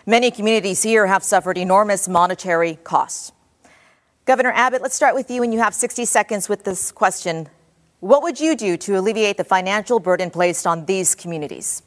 Many 0.06 0.30
communities 0.30 0.84
here 0.84 1.08
have 1.08 1.24
suffered 1.24 1.58
enormous 1.58 2.06
monetary 2.06 2.76
costs. 2.84 3.32
Governor 4.24 4.52
Abbott, 4.54 4.82
let's 4.82 4.94
start 4.94 5.16
with 5.16 5.32
you, 5.32 5.42
and 5.42 5.52
you 5.52 5.58
have 5.58 5.74
60 5.74 6.04
seconds 6.04 6.48
with 6.48 6.62
this 6.62 6.92
question. 6.92 7.48
What 7.98 8.22
would 8.22 8.38
you 8.38 8.54
do 8.54 8.76
to 8.76 8.96
alleviate 9.00 9.36
the 9.36 9.42
financial 9.42 9.98
burden 9.98 10.30
placed 10.30 10.64
on 10.64 10.86
these 10.86 11.16
communities? 11.16 11.82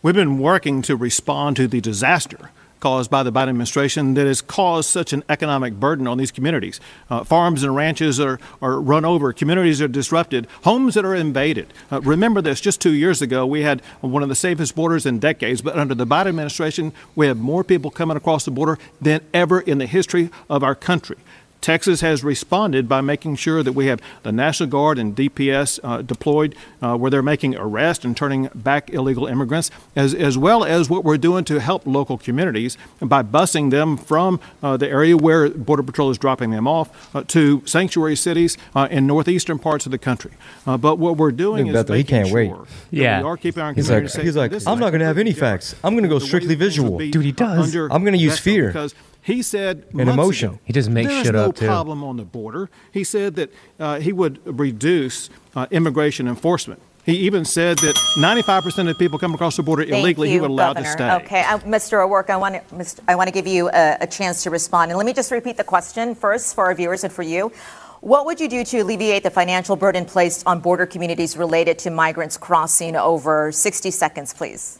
We've 0.00 0.14
been 0.14 0.38
working 0.38 0.80
to 0.82 0.94
respond 0.94 1.56
to 1.56 1.66
the 1.66 1.80
disaster 1.80 2.52
caused 2.80 3.10
by 3.10 3.22
the 3.22 3.32
Biden 3.32 3.48
administration 3.48 4.14
that 4.14 4.26
has 4.26 4.40
caused 4.40 4.90
such 4.90 5.12
an 5.12 5.24
economic 5.28 5.74
burden 5.74 6.06
on 6.06 6.18
these 6.18 6.30
communities. 6.30 6.80
Uh, 7.10 7.24
farms 7.24 7.62
and 7.62 7.74
ranches 7.74 8.20
are, 8.20 8.38
are 8.60 8.80
run 8.80 9.04
over, 9.04 9.32
communities 9.32 9.80
are 9.80 9.88
disrupted, 9.88 10.46
homes 10.62 10.94
that 10.94 11.04
are 11.04 11.14
invaded. 11.14 11.72
Uh, 11.90 12.00
remember 12.00 12.40
this 12.40 12.60
just 12.60 12.80
two 12.80 12.92
years 12.92 13.22
ago, 13.22 13.46
we 13.46 13.62
had 13.62 13.80
one 14.00 14.22
of 14.22 14.28
the 14.28 14.34
safest 14.34 14.74
borders 14.74 15.06
in 15.06 15.18
decades, 15.18 15.60
but 15.60 15.78
under 15.78 15.94
the 15.94 16.06
Biden 16.06 16.28
administration, 16.28 16.92
we 17.14 17.26
have 17.26 17.38
more 17.38 17.64
people 17.64 17.90
coming 17.90 18.16
across 18.16 18.44
the 18.44 18.50
border 18.50 18.78
than 19.00 19.20
ever 19.34 19.60
in 19.60 19.78
the 19.78 19.86
history 19.86 20.30
of 20.48 20.62
our 20.62 20.74
country. 20.74 21.16
Texas 21.60 22.00
has 22.00 22.22
responded 22.22 22.88
by 22.88 23.00
making 23.00 23.36
sure 23.36 23.62
that 23.62 23.72
we 23.72 23.86
have 23.86 24.00
the 24.22 24.30
National 24.32 24.68
Guard 24.68 24.98
and 24.98 25.14
DPS 25.16 25.80
uh, 25.82 26.02
deployed 26.02 26.54
uh, 26.80 26.96
where 26.96 27.10
they're 27.10 27.22
making 27.22 27.56
arrests 27.56 28.04
and 28.04 28.16
turning 28.16 28.48
back 28.54 28.90
illegal 28.90 29.26
immigrants, 29.26 29.70
as, 29.96 30.14
as 30.14 30.38
well 30.38 30.64
as 30.64 30.88
what 30.88 31.04
we're 31.04 31.18
doing 31.18 31.44
to 31.44 31.60
help 31.60 31.84
local 31.86 32.16
communities 32.16 32.78
by 33.00 33.22
busing 33.22 33.70
them 33.70 33.96
from 33.96 34.40
uh, 34.62 34.76
the 34.76 34.88
area 34.88 35.16
where 35.16 35.48
Border 35.50 35.82
Patrol 35.82 36.10
is 36.10 36.18
dropping 36.18 36.50
them 36.50 36.68
off 36.68 37.14
uh, 37.14 37.24
to 37.28 37.62
sanctuary 37.66 38.16
cities 38.16 38.56
uh, 38.76 38.86
in 38.90 39.06
northeastern 39.06 39.58
parts 39.58 39.84
of 39.84 39.92
the 39.92 39.98
country. 39.98 40.32
Uh, 40.66 40.76
but 40.76 40.98
what 40.98 41.16
we're 41.16 41.32
doing 41.32 41.66
Look, 41.66 41.74
is 41.74 41.82
Bethel, 41.82 41.96
he 41.96 42.04
can't 42.04 42.28
sure 42.28 42.34
wait. 42.36 42.50
that 42.52 42.66
Yeah. 42.90 43.20
we 43.22 43.28
are 43.28 43.36
keeping 43.36 43.62
our 43.62 43.72
He's 43.72 43.90
like- 43.90 44.08
safe. 44.08 44.24
he's 44.24 44.36
like, 44.36 44.52
I'm 44.66 44.78
not 44.78 44.90
gonna 44.90 45.04
have 45.04 45.18
any 45.18 45.32
facts. 45.32 45.74
I'm 45.82 45.94
gonna 45.96 46.08
go 46.08 46.18
strictly 46.18 46.54
visual. 46.54 46.98
Dude, 46.98 47.16
he 47.24 47.32
does. 47.32 47.64
under 47.74 47.92
I'm 47.92 48.04
gonna 48.04 48.16
use 48.16 48.38
fear. 48.38 48.68
Because 48.68 48.94
he 49.28 49.42
said 49.42 49.84
And 49.90 49.94
months 50.06 50.12
emotion. 50.14 50.48
ago, 50.50 50.58
He 50.64 50.72
just 50.72 50.90
makes 50.90 51.12
shit 51.12 51.34
no 51.34 51.46
up, 51.50 51.56
too. 51.56 51.66
problem 51.66 52.02
on 52.02 52.16
the 52.16 52.24
border. 52.24 52.70
He 52.92 53.04
said 53.04 53.36
that 53.36 53.52
uh, 53.78 54.00
he 54.00 54.12
would 54.12 54.40
reduce 54.58 55.30
uh, 55.54 55.66
immigration 55.70 56.26
enforcement. 56.26 56.80
He 57.04 57.16
even 57.28 57.44
said 57.44 57.78
that 57.78 57.94
95% 58.18 58.90
of 58.90 58.98
people 58.98 59.18
come 59.18 59.32
across 59.34 59.56
the 59.56 59.62
border 59.62 59.82
Thank 59.84 59.94
illegally, 60.02 60.28
he 60.30 60.40
would 60.40 60.50
allow 60.50 60.74
Governor. 60.74 60.86
to 60.86 60.92
stay. 60.92 61.10
Okay, 61.24 61.40
uh, 61.42 61.58
Mr. 61.60 62.04
O'Rourke, 62.04 62.28
I 62.30 62.36
want 62.36 62.54
to, 62.68 63.02
I 63.08 63.14
want 63.14 63.28
to 63.28 63.32
give 63.32 63.46
you 63.46 63.70
a, 63.70 63.96
a 64.00 64.06
chance 64.06 64.42
to 64.42 64.50
respond. 64.50 64.90
And 64.90 64.98
let 64.98 65.06
me 65.06 65.12
just 65.14 65.30
repeat 65.30 65.56
the 65.56 65.64
question 65.64 66.14
first 66.14 66.54
for 66.54 66.64
our 66.66 66.74
viewers 66.74 67.04
and 67.04 67.12
for 67.12 67.22
you. 67.22 67.50
What 68.00 68.26
would 68.26 68.38
you 68.40 68.48
do 68.48 68.62
to 68.64 68.78
alleviate 68.80 69.22
the 69.24 69.30
financial 69.30 69.74
burden 69.74 70.04
placed 70.04 70.46
on 70.46 70.60
border 70.60 70.86
communities 70.86 71.36
related 71.36 71.78
to 71.80 71.90
migrants 71.90 72.36
crossing 72.36 72.94
over 72.94 73.50
60 73.52 73.90
seconds, 73.90 74.32
please? 74.34 74.77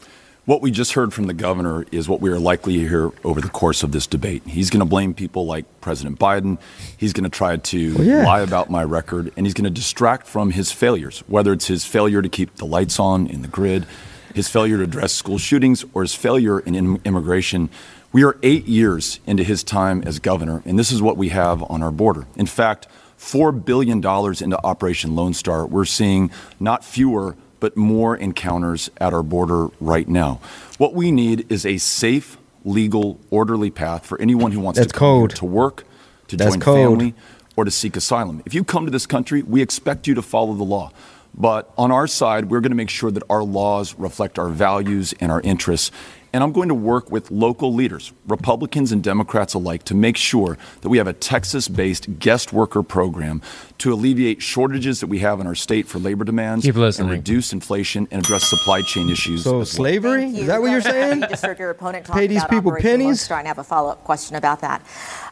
What 0.49 0.63
we 0.63 0.71
just 0.71 0.95
heard 0.95 1.13
from 1.13 1.27
the 1.27 1.35
governor 1.35 1.85
is 1.93 2.09
what 2.09 2.23
we 2.23 2.31
are 2.31 2.39
likely 2.39 2.79
to 2.79 2.89
hear 2.89 3.11
over 3.23 3.39
the 3.39 3.51
course 3.51 3.83
of 3.83 3.93
this 3.93 4.07
debate. 4.07 4.43
He's 4.47 4.71
going 4.71 4.81
to 4.81 4.87
blame 4.87 5.13
people 5.13 5.45
like 5.45 5.67
President 5.83 6.19
Biden. 6.19 6.59
He's 6.97 7.13
going 7.13 7.25
to 7.25 7.29
try 7.29 7.59
to 7.59 7.97
oh, 7.99 8.03
yeah. 8.03 8.25
lie 8.25 8.41
about 8.41 8.71
my 8.71 8.83
record, 8.83 9.31
and 9.37 9.45
he's 9.45 9.53
going 9.53 9.67
to 9.67 9.71
distract 9.71 10.27
from 10.27 10.53
his 10.53 10.73
failures, 10.73 11.23
whether 11.27 11.53
it's 11.53 11.67
his 11.67 11.85
failure 11.85 12.23
to 12.23 12.31
keep 12.31 12.55
the 12.55 12.65
lights 12.65 12.99
on 12.99 13.27
in 13.27 13.43
the 13.43 13.49
grid, 13.49 13.87
his 14.35 14.49
failure 14.49 14.79
to 14.79 14.85
address 14.85 15.13
school 15.13 15.37
shootings, 15.37 15.85
or 15.93 16.01
his 16.01 16.15
failure 16.15 16.61
in 16.61 16.75
im- 16.75 17.03
immigration. 17.05 17.69
We 18.11 18.25
are 18.25 18.39
eight 18.43 18.65
years 18.65 19.21
into 19.27 19.43
his 19.43 19.63
time 19.63 20.03
as 20.07 20.19
governor, 20.19 20.63
and 20.65 20.79
this 20.79 20.91
is 20.91 21.03
what 21.03 21.19
we 21.19 21.29
have 21.29 21.63
on 21.65 21.83
our 21.83 21.93
border. 21.93 22.27
In 22.37 22.47
fact, 22.47 22.89
$4 23.19 23.67
billion 23.67 23.99
into 23.99 24.65
Operation 24.65 25.15
Lone 25.15 25.35
Star. 25.35 25.67
We're 25.67 25.85
seeing 25.85 26.31
not 26.59 26.87
fewer, 26.87 27.37
but 27.61 27.77
more 27.77 28.17
encounters 28.17 28.91
at 28.99 29.13
our 29.13 29.23
border 29.23 29.69
right 29.81 30.09
now. 30.09 30.41
What 30.79 30.95
we 30.95 31.11
need 31.11 31.51
is 31.51 31.67
a 31.67 31.79
safe, 31.79 32.37
legal, 32.65 33.19
orderly 33.31 33.71
path 33.71 34.07
for 34.07 34.21
anyone 34.21 34.53
who 34.53 34.61
wants 34.61 34.79
That's 34.79 34.93
to 34.93 34.99
code. 34.99 35.31
to 35.37 35.45
work, 35.45 35.85
to 36.29 36.37
That's 36.37 36.53
join 36.53 36.61
code. 36.61 36.77
family, 36.99 37.15
or 37.57 37.65
to 37.65 37.71
seek 37.71 37.97
asylum. 37.97 38.43
If 38.47 38.55
you 38.55 38.63
come 38.63 38.85
to 38.85 38.91
this 38.91 39.07
country, 39.07 39.43
we 39.43 39.63
expect 39.63 40.07
you 40.07 40.15
to 40.15 40.23
follow 40.23 40.55
the 40.55 40.65
law. 40.65 40.93
But 41.35 41.73
on 41.79 41.93
our 41.93 42.07
side, 42.07 42.51
we're 42.51 42.61
going 42.61 42.73
to 42.73 42.77
make 42.77 42.91
sure 42.91 43.11
that 43.11 43.23
our 43.31 43.45
laws 43.45 43.95
reflect 43.95 44.39
our 44.39 44.49
values 44.49 45.15
and 45.21 45.31
our 45.31 45.41
interests. 45.43 45.91
And 46.33 46.45
I'm 46.45 46.53
going 46.53 46.69
to 46.69 46.75
work 46.75 47.11
with 47.11 47.31
local 47.31 47.73
leaders, 47.73 48.13
Republicans 48.27 48.93
and 48.93 49.03
Democrats 49.03 49.55
alike, 49.55 49.83
to 49.85 49.95
make 49.95 50.17
sure 50.17 50.59
that 50.83 50.89
we 50.89 50.99
have 50.99 51.07
a 51.07 51.13
Texas 51.13 51.69
based 51.69 52.19
guest 52.19 52.53
worker 52.53 52.83
program 52.83 53.41
to 53.79 53.93
alleviate 53.93 54.43
shortages 54.43 55.01
that 55.01 55.07
we 55.07 55.21
have 55.21 55.41
in 55.41 55.47
our 55.47 55.55
state 55.55 55.87
for 55.87 55.99
labor 55.99 56.25
demands 56.25 56.65
Keep 56.65 56.77
and 56.77 57.11
reduce 57.11 57.53
inflation 57.53 58.07
and 58.11 58.23
address 58.23 58.45
supply 58.49 58.83
chain 58.83 59.09
issues. 59.09 59.45
So 59.45 59.59
well. 59.59 59.65
slavery? 59.65 60.25
Is 60.25 60.47
that 60.49 60.61
what 60.61 60.71
you're 60.71 60.81
saying? 60.81 61.23
You 61.23 61.29
just 61.29 61.45
heard 61.45 61.59
your 61.59 61.71
opponent 61.71 62.05
talk 62.05 62.17
Pay 62.17 62.27
these 62.27 62.39
about 62.39 62.51
people 62.51 62.73
Operation 62.73 63.01
pennies? 63.01 63.21
Star, 63.21 63.39
and 63.39 63.47
I 63.47 63.49
have 63.49 63.59
a 63.59 63.65
follow-up 63.65 64.05
question 64.05 64.37
about 64.37 64.61
that. 64.61 64.83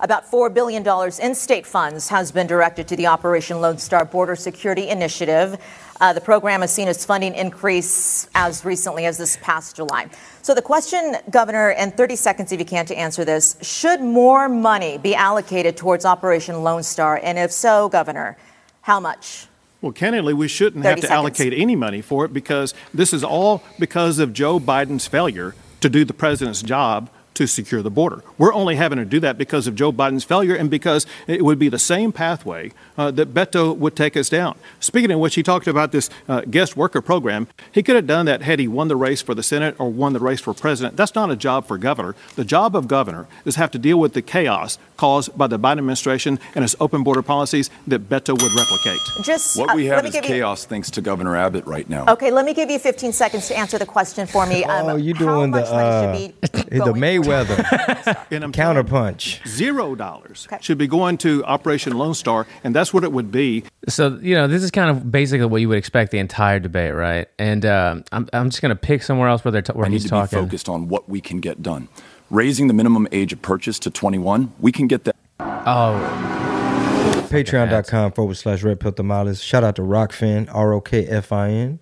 About 0.01 0.31
$4 0.31 0.53
billion 0.55 0.87
in 1.21 1.35
state 1.35 1.67
funds 1.67 2.09
has 2.09 2.33
been 2.33 2.47
directed 2.47 2.89
to 2.89 2.97
the 2.97 3.07
Operation 3.07 3.61
Lone 3.61 3.79
Star 3.79 4.05
Border 4.05 4.37
Security 4.37 4.89
Initiative. 4.89 5.59
Uh, 6.01 6.13
the 6.13 6.21
program 6.21 6.61
has 6.61 6.73
seen 6.73 6.89
its 6.89 7.05
funding 7.05 7.35
increase 7.35 8.29
as 8.35 8.65
recently 8.65 9.07
as 9.07 9.17
this 9.17 9.39
past 9.41 9.77
July. 9.77 10.09
So 10.43 10.55
the 10.55 10.63
question, 10.63 11.17
Governor, 11.31 11.71
and 11.71 11.97
30 11.97 12.17
seconds 12.17 12.53
if 12.53 12.59
you 12.59 12.67
can 12.67 12.85
to 12.87 12.97
answer 12.97 13.25
this, 13.25 13.57
should 13.63 14.01
more 14.01 14.49
money 14.49 14.99
be 14.99 15.15
allocated 15.15 15.77
towards 15.77 16.05
Operation 16.05 16.63
Lone 16.63 16.83
Star? 16.83 17.21
And 17.23 17.39
if 17.39 17.51
so, 17.51 17.89
Governor, 17.89 18.37
how 18.83 19.01
much? 19.01 19.47
Well, 19.81 19.93
candidly, 19.93 20.35
we 20.35 20.49
shouldn't 20.49 20.85
have 20.85 20.97
to 20.97 21.03
seconds. 21.03 21.17
allocate 21.17 21.53
any 21.53 21.77
money 21.77 22.03
for 22.03 22.25
it 22.25 22.33
because 22.33 22.75
this 22.93 23.13
is 23.13 23.25
all 23.25 23.63
because 23.79 24.19
of 24.19 24.33
Joe 24.33 24.59
Biden's 24.59 25.07
failure 25.07 25.55
to 25.81 25.89
do 25.89 26.05
the 26.05 26.15
president's 26.15 26.63
job 26.63 27.11
to 27.37 27.47
secure 27.47 27.83
the 27.83 27.91
border. 27.91 28.23
We're 28.39 28.53
only 28.53 28.77
having 28.77 28.99
to 28.99 29.05
do 29.05 29.21
that 29.21 29.39
because 29.39 29.67
of 29.67 29.75
Joe 29.75 29.93
Biden's 29.93 30.25
failure 30.25 30.55
and 30.55 30.71
because 30.71 31.07
it 31.27 31.45
would 31.45 31.59
be 31.59 31.69
the 31.69 31.79
same 31.79 32.11
pathway 32.13 32.73
uh, 32.99 33.11
that 33.13 33.33
Beto 33.33 33.77
would 33.77 33.95
take 33.95 34.17
us 34.17 34.29
down. 34.29 34.59
Speaking 34.81 35.11
of 35.11 35.21
which, 35.21 35.35
he 35.35 35.43
talked 35.43 35.67
about 35.67 35.93
this 35.93 36.11
uh, 36.29 36.41
guest 36.43 36.77
worker 36.77 37.01
program. 37.01 37.47
He 37.71 37.83
could 37.83 37.95
have 37.95 38.07
done 38.07 38.27
that 38.27 38.43
had 38.43 38.59
he 38.59 38.67
won 38.67 38.89
the 38.89 38.97
race 38.97 39.23
for 39.23 39.35
the 39.35 39.43
Senate 39.43 39.77
or 39.79 39.91
won 39.91 40.13
the 40.13 40.19
race 40.19 40.41
for 40.41 40.55
president. 40.55 40.97
That's 40.97 41.15
not 41.15 41.31
a 41.31 41.37
job 41.37 41.67
for 41.67 41.79
governor. 41.79 42.15
The 42.35 42.45
job 42.45 42.75
of 42.75 42.89
governor 42.89 43.27
is 43.45 43.57
have 43.57 43.71
to 43.73 43.79
deal 43.79 43.99
with 43.99 44.15
the 44.15 44.23
chaos 44.23 44.79
caused 44.97 45.37
by 45.37 45.47
the 45.47 45.59
Biden 45.59 45.79
administration 45.79 46.39
and 46.55 46.65
its 46.65 46.75
open 46.81 47.03
border 47.03 47.23
policies 47.23 47.71
that 47.87 48.09
Beto 48.09 48.31
would 48.41 48.53
replicate. 48.53 49.01
Just 49.25 49.59
What 49.59 49.71
uh, 49.71 49.75
we 49.77 49.87
have 49.87 50.03
me 50.05 50.09
is 50.09 50.15
give 50.15 50.25
you- 50.25 50.29
chaos 50.31 50.65
thanks 50.65 50.91
to 50.93 51.01
Governor 51.01 51.37
Abbott 51.37 51.67
right 51.67 51.89
now. 51.89 52.05
Okay, 52.09 52.31
let 52.31 52.45
me 52.45 52.55
give 52.55 52.71
you 52.71 52.79
15 52.79 53.13
seconds 53.13 53.49
to 53.49 53.57
answer 53.59 53.79
the 53.79 53.87
question 53.87 54.27
for 54.27 54.47
me. 54.47 54.65
Um, 54.77 54.87
Oh, 54.89 54.97
you 54.97 55.15
how 55.15 55.21
doing 55.21 55.51
the 55.53 55.61
much 55.61 55.71
money 55.71 56.35
uh, 56.43 56.57
should 56.57 56.71
the 56.71 56.93
Mayweather 56.93 58.27
And 58.31 58.43
I'm 58.45 58.53
telling 58.53 58.77
you, 58.77 58.83
counterpunch? 58.85 59.47
Zero 59.47 59.95
dollars 59.95 60.47
Okay. 60.51 60.59
should 60.63 60.79
be 60.79 60.87
going 60.87 61.19
to 61.19 61.45
Operation 61.45 61.97
Lone 61.97 62.15
Star, 62.15 62.47
and 62.65 62.75
that's 62.75 62.93
what 62.93 63.05
it 63.05 63.13
would 63.13 63.31
be. 63.31 63.65
So 63.89 64.19
you 64.23 64.35
know, 64.35 64.47
this 64.49 64.63
is 64.63 64.71
kind 64.71 64.91
of 64.91 65.11
basically 65.11 65.47
what 65.47 65.61
you 65.61 65.69
would 65.69 65.79
expect 65.79 66.11
the 66.11 66.19
entire 66.19 66.59
debate, 66.59 66.95
right? 66.95 67.29
And 67.39 67.65
um, 67.67 68.05
I'm 68.13 68.29
I'm 68.33 68.51
just 68.51 68.61
gonna 68.63 68.77
pick 68.77 69.03
somewhere 69.03 69.29
else 69.29 69.45
where 69.45 69.53
they're 69.53 69.63
t- 69.63 69.73
where 69.73 69.87
I 69.87 69.89
need 69.89 69.95
he's 69.97 70.05
to 70.05 70.09
talking. 70.11 70.39
be 70.41 70.45
focused 70.47 70.69
on 70.69 70.89
what 70.89 71.09
we 71.09 71.21
can 71.21 71.41
get 71.41 71.63
done. 71.63 71.89
Raising 72.31 72.67
the 72.67 72.75
minimum 72.75 73.07
age 73.13 73.33
of 73.33 73.41
purchase 73.41 73.79
to 73.81 73.91
21, 73.91 74.53
we 74.59 74.73
can 74.73 74.87
get 74.89 75.05
that. 75.05 75.15
Oh, 75.39 77.27
Patreon.com 77.31 78.13
forward 78.13 78.37
slash 78.37 78.63
Red 78.63 78.81
Pill 78.81 78.93
Tamales. 78.93 79.43
Shout 79.43 79.63
out 79.63 79.77
to 79.77 79.83
Rokfin, 79.83 80.49
R 80.53 80.73
O 80.73 80.81
K 80.81 81.07
F 81.07 81.31
I 81.33 81.51
N. 81.51 81.79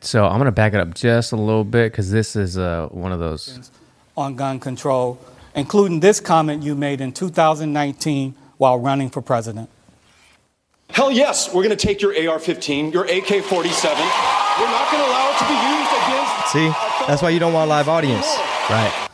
so 0.00 0.24
I'm 0.26 0.38
gonna 0.38 0.52
back 0.52 0.72
it 0.72 0.80
up 0.80 0.94
just 0.94 1.32
a 1.32 1.36
little 1.36 1.64
bit 1.64 1.92
because 1.92 2.10
this 2.10 2.34
is 2.36 2.56
uh, 2.56 2.88
one 2.90 3.12
of 3.12 3.18
those. 3.18 3.70
on 4.16 4.36
gun 4.36 4.58
control, 4.58 5.18
including 5.54 6.00
this 6.00 6.18
comment 6.20 6.62
you 6.62 6.74
made 6.74 7.00
in 7.02 7.12
2019 7.12 8.34
while 8.56 8.78
running 8.78 9.10
for 9.10 9.20
president. 9.20 9.68
Hell 10.90 11.10
yes, 11.10 11.48
we're 11.52 11.64
going 11.64 11.76
to 11.76 11.86
take 11.86 12.00
your 12.00 12.12
AR 12.30 12.38
15, 12.38 12.92
your 12.92 13.04
AK 13.04 13.42
47. 13.44 13.98
We're 13.98 14.66
not 14.70 14.90
going 14.90 15.02
to 15.02 15.08
allow 15.10 15.30
it 15.30 15.38
to 15.38 15.44
be 15.44 15.58
used 15.68 15.92
against. 15.92 16.52
See? 16.52 17.06
That's 17.06 17.20
why 17.22 17.30
you 17.30 17.40
don't 17.40 17.52
want 17.52 17.66
a 17.66 17.70
live 17.70 17.88
audience. 17.88 18.24
Right. 18.70 19.05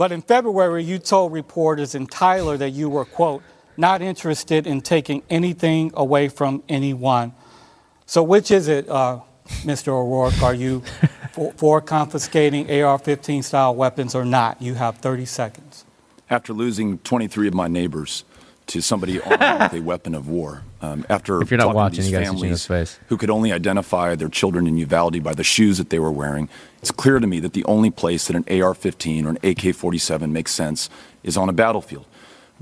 But 0.00 0.12
in 0.12 0.22
February, 0.22 0.82
you 0.82 0.98
told 0.98 1.30
reporters 1.30 1.94
in 1.94 2.06
Tyler 2.06 2.56
that 2.56 2.70
you 2.70 2.88
were, 2.88 3.04
quote, 3.04 3.42
not 3.76 4.00
interested 4.00 4.66
in 4.66 4.80
taking 4.80 5.22
anything 5.28 5.90
away 5.92 6.30
from 6.30 6.62
anyone. 6.70 7.34
So, 8.06 8.22
which 8.22 8.50
is 8.50 8.66
it, 8.66 8.88
uh, 8.88 9.20
Mr. 9.62 9.88
O'Rourke? 9.88 10.42
Are 10.42 10.54
you 10.54 10.82
for, 11.32 11.52
for 11.52 11.80
confiscating 11.82 12.70
AR 12.80 12.98
15 12.98 13.42
style 13.42 13.74
weapons 13.74 14.14
or 14.14 14.24
not? 14.24 14.62
You 14.62 14.72
have 14.72 14.96
30 14.96 15.26
seconds. 15.26 15.84
After 16.30 16.54
losing 16.54 16.96
23 17.00 17.48
of 17.48 17.52
my 17.52 17.68
neighbors 17.68 18.24
to 18.70 18.80
somebody 18.80 19.20
armed 19.20 19.62
with 19.72 19.80
a 19.80 19.84
weapon 19.84 20.14
of 20.14 20.28
war, 20.28 20.62
um, 20.80 21.04
after 21.08 21.42
If 21.42 21.50
you're 21.50 21.58
not 21.58 21.64
talking 21.64 21.76
watching, 21.76 21.96
to 21.96 22.02
these 22.02 22.10
you 22.10 22.16
gotta 22.18 22.26
families 22.26 22.66
face. 22.66 22.98
who 23.08 23.16
could 23.16 23.30
only 23.30 23.52
identify 23.52 24.14
their 24.14 24.28
children 24.28 24.66
in 24.66 24.76
Uvalde 24.78 25.22
by 25.22 25.34
the 25.34 25.44
shoes 25.44 25.78
that 25.78 25.90
they 25.90 25.98
were 25.98 26.12
wearing, 26.12 26.48
it's 26.80 26.90
clear 26.90 27.18
to 27.20 27.26
me 27.26 27.40
that 27.40 27.52
the 27.52 27.64
only 27.64 27.90
place 27.90 28.26
that 28.26 28.36
an 28.36 28.44
AR-15 28.48 29.24
or 29.26 29.30
an 29.30 29.36
AK-47 29.42 30.30
makes 30.30 30.52
sense 30.52 30.88
is 31.22 31.36
on 31.36 31.48
a 31.48 31.52
battlefield. 31.52 32.06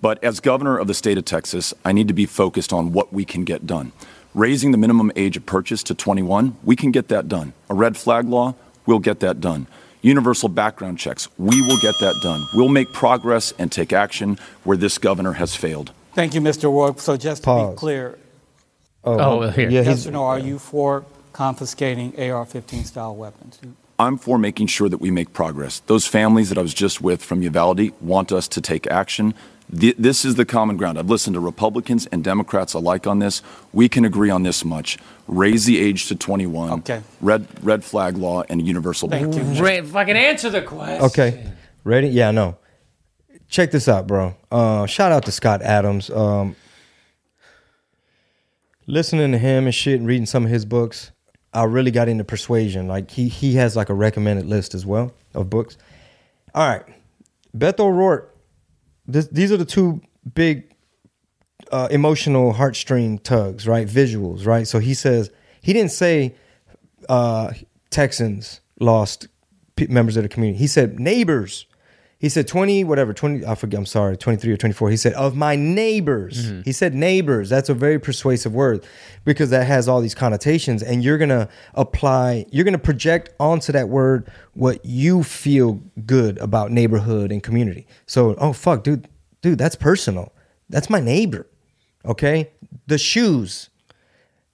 But 0.01 0.23
as 0.23 0.41
governor 0.41 0.79
of 0.79 0.87
the 0.87 0.95
state 0.95 1.19
of 1.19 1.25
Texas, 1.25 1.75
I 1.85 1.93
need 1.93 2.09
to 2.09 2.15
be 2.15 2.27
focused 2.27 2.73
on 2.73 2.93
what 2.93 3.13
we 3.13 3.25
can 3.25 3.45
get 3.45 3.67
done. 3.67 3.93
Raising 4.35 4.71
the 4.73 4.79
minimum 4.79 5.11
age 5.17 5.37
of 5.37 5.45
purchase 5.47 5.83
to 5.85 5.95
21, 5.95 6.57
we 6.63 6.77
can 6.77 6.91
get 6.93 7.09
that 7.09 7.29
done. 7.29 7.53
A 7.69 7.75
red 7.75 7.97
flag 7.97 8.27
law, 8.29 8.55
we'll 8.87 9.01
get 9.01 9.21
that 9.21 9.41
done. 9.41 9.67
Universal 10.01 10.51
background 10.51 10.99
checks, 10.99 11.29
we 11.39 11.61
will 11.63 11.79
get 11.81 11.95
that 12.01 12.15
done. 12.23 12.41
We'll 12.55 12.69
make 12.69 12.93
progress 12.93 13.53
and 13.59 13.73
take 13.73 13.93
action 13.93 14.39
where 14.63 14.77
this 14.77 14.97
governor 14.99 15.33
has 15.33 15.57
failed. 15.57 15.93
Thank 16.19 16.35
you, 16.35 16.41
Mr. 16.41 16.65
O'Rourke. 16.65 17.01
So, 17.01 17.17
just 17.17 17.45
to 17.45 17.47
Pause. 17.47 17.75
be 17.75 17.79
clear, 17.79 18.19
oh. 19.05 19.21
oh, 19.21 19.39
well, 19.39 19.51
here. 19.53 19.71
Yeah, 19.71 19.83
yes 19.83 20.05
or 20.05 20.11
no, 20.11 20.25
are 20.25 20.41
you 20.41 20.59
for 20.59 21.05
confiscating 21.33 22.09
AR-15 22.19 22.87
style 22.87 23.15
weapons? 23.15 23.61
I'm 24.01 24.19
for 24.19 24.37
making 24.37 24.67
sure 24.67 24.89
that 24.89 24.99
we 24.99 25.13
make 25.13 25.33
progress. 25.33 25.79
Those 25.87 26.09
families 26.09 26.49
that 26.49 26.59
I 26.59 26.63
was 26.63 26.75
just 26.75 27.01
with 27.01 27.23
from 27.23 27.41
Uvalde 27.43 27.93
want 28.01 28.33
us 28.33 28.49
to 28.49 28.61
take 28.61 28.89
action. 28.89 29.33
This 29.69 30.25
is 30.25 30.35
the 30.35 30.45
common 30.45 30.77
ground. 30.77 30.99
I've 30.99 31.09
listened 31.09 31.35
to 31.35 31.41
Republicans 31.41 32.07
and 32.07 32.25
Democrats 32.25 32.75
alike 32.75 33.07
on 33.07 33.21
this. 33.21 33.41
We 33.73 33.89
can 33.89 34.05
agree 34.05 34.31
on 34.31 34.43
this 34.43 34.65
much. 34.65 34.99
Raise 35.29 35.67
the 35.67 35.79
age 35.79 36.09
to 36.09 36.17
21. 36.17 36.81
Okay. 36.81 37.01
Red 37.21 37.47
red 37.63 37.85
flag 37.85 38.17
law 38.17 38.43
and 38.49 38.67
universal 38.67 39.09
Thank 39.09 39.27
background. 39.27 39.57
you. 39.57 39.63
Right, 39.63 39.87
fucking 39.87 40.17
answer 40.17 40.51
the 40.51 40.63
question. 40.63 41.05
Okay, 41.05 41.53
ready? 41.85 42.09
Yeah, 42.09 42.33
no. 42.33 42.57
Check 43.49 43.71
this 43.71 43.89
out, 43.89 44.07
bro. 44.07 44.35
Uh, 44.51 44.87
shout 44.87 45.11
out 45.11 45.25
to 45.25 45.33
Scott 45.33 45.63
Adams. 45.63 46.11
Um, 46.11 46.55
listening 48.87 49.33
to 49.33 49.39
him 49.39 49.65
and 49.65 49.75
shit, 49.75 49.99
and 49.99 50.07
reading 50.07 50.27
some 50.27 50.45
of 50.45 50.51
his 50.51 50.65
books, 50.65 51.13
I 51.55 51.65
really 51.65 51.91
got 51.91 52.09
into 52.09 52.25
persuasion. 52.25 52.89
Like 52.89 53.11
he 53.11 53.29
he 53.29 53.55
has 53.55 53.75
like 53.75 53.89
a 53.89 53.95
recommended 53.95 54.47
list 54.47 54.75
as 54.75 54.85
well 54.85 55.13
of 55.35 55.49
books. 55.49 55.79
All 56.55 56.69
right, 56.69 56.85
Beto 57.57 57.81
O'Rourke. 57.81 58.35
This, 59.07 59.27
these 59.29 59.51
are 59.51 59.57
the 59.57 59.65
two 59.65 60.03
big 60.35 60.75
uh, 61.73 61.89
emotional 61.91 62.53
heartstring 62.53 63.23
tugs, 63.23 63.67
right? 63.67 63.87
Visuals, 63.87 64.47
right? 64.47 64.67
So 64.67 64.79
he 64.79 64.93
says 64.93 65.31
he 65.63 65.73
didn't 65.73 65.93
say 65.93 66.35
uh, 67.09 67.53
Texans 67.91 68.61
lost 68.79 69.29
members 69.89 70.17
of 70.17 70.23
the 70.23 70.29
community. 70.29 70.59
He 70.59 70.67
said 70.67 71.01
neighbors. 71.01 71.65
He 72.21 72.29
said 72.29 72.49
20, 72.49 72.83
whatever, 72.83 73.13
20, 73.13 73.47
I 73.47 73.55
forget, 73.55 73.79
I'm 73.79 73.87
sorry, 73.87 74.17
23 74.17 74.53
or 74.53 74.57
24. 74.57 74.91
He 74.91 74.97
said, 74.97 75.13
of 75.13 75.37
my 75.37 75.55
neighbors. 75.55 76.47
Mm-hmm. 76.47 76.63
He 76.63 76.73
said 76.73 76.93
neighbors. 76.93 77.49
That's 77.49 77.69
a 77.69 77.75
very 77.75 78.01
persuasive 78.01 78.53
word 78.53 78.85
because 79.25 79.51
that 79.51 79.69
has 79.69 79.87
all 79.87 80.01
these 80.01 80.17
connotations. 80.17 80.83
And 80.83 81.05
you're 81.05 81.19
going 81.19 81.29
to 81.29 81.49
apply, 81.75 82.47
you're 82.51 82.65
going 82.65 82.73
to 82.73 82.79
project 82.79 83.31
onto 83.39 83.71
that 83.71 83.89
word 83.89 84.29
what 84.55 84.85
you 84.85 85.23
feel 85.23 85.81
good 86.07 86.39
about 86.39 86.73
neighborhood 86.73 87.31
and 87.31 87.41
community. 87.41 87.87
So, 88.07 88.35
oh, 88.39 88.53
fuck, 88.53 88.83
dude, 88.83 89.07
dude, 89.41 89.59
that's 89.59 89.77
personal. 89.77 90.33
That's 90.69 90.91
my 90.91 90.99
neighbor. 90.99 91.47
Okay. 92.05 92.51
The 92.89 92.99
shoes. 92.99 93.71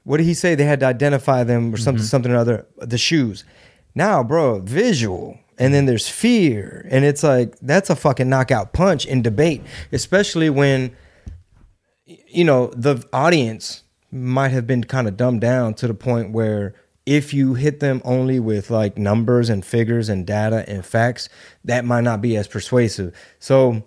What 0.02 0.18
did 0.18 0.24
he 0.24 0.34
say? 0.34 0.54
They 0.54 0.64
had 0.64 0.80
to 0.80 0.86
identify 0.86 1.44
them 1.44 1.72
or 1.72 1.78
something, 1.78 2.02
mm-hmm. 2.02 2.08
something 2.08 2.30
or 2.30 2.36
other. 2.36 2.66
The 2.76 2.98
shoes. 2.98 3.42
Now, 3.94 4.22
bro, 4.22 4.60
visual. 4.60 5.38
And 5.59 5.72
then 5.72 5.86
there's 5.86 6.09
fear. 6.09 6.86
And 6.90 7.05
it's 7.05 7.22
like, 7.22 7.55
that's 7.61 7.90
a 7.90 7.96
fucking 7.96 8.28
knockout 8.28 8.72
punch 8.72 9.07
in 9.07 9.22
debate, 9.22 9.62
especially 9.92 10.50
when, 10.50 10.96
you 12.07 12.44
know, 12.44 12.68
the 12.76 13.02
audience 13.12 13.82
might 14.11 14.48
have 14.50 14.66
been 14.66 14.84
kind 14.84 15.09
of 15.09 15.16
dumbed 15.16 15.40
down 15.40 15.74
to 15.74 15.86
the 15.86 15.94
point 15.94 16.32
where 16.32 16.74
if 17.07 17.34
you 17.34 17.55
hit 17.55 17.80
them 17.80 18.00
only 18.05 18.40
with 18.40 18.70
like 18.70 18.96
numbers 18.96 19.48
and 19.50 19.64
figures 19.64 20.09
and 20.09 20.26
data 20.26 20.64
and 20.68 20.84
facts, 20.84 21.28
that 21.64 21.84
might 21.84 22.02
not 22.02 22.20
be 22.20 22.36
as 22.36 22.48
persuasive. 22.48 23.14
So, 23.38 23.84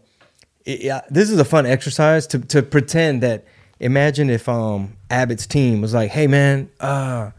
it- 0.66 0.82
yeah, 0.82 1.02
this 1.10 1.30
is 1.30 1.40
a 1.40 1.46
fun 1.46 1.66
exercise 1.66 2.28
to 2.28 2.40
to 2.40 2.62
pretend 2.64 3.24
that. 3.24 3.46
Imagine 3.80 4.32
if 4.32 4.50
um 4.50 4.98
Abbott's 5.12 5.46
team 5.46 5.82
was 5.82 5.94
like, 5.94 6.10
"Hey 6.10 6.26
man, 6.26 6.70
uh, 6.80 7.30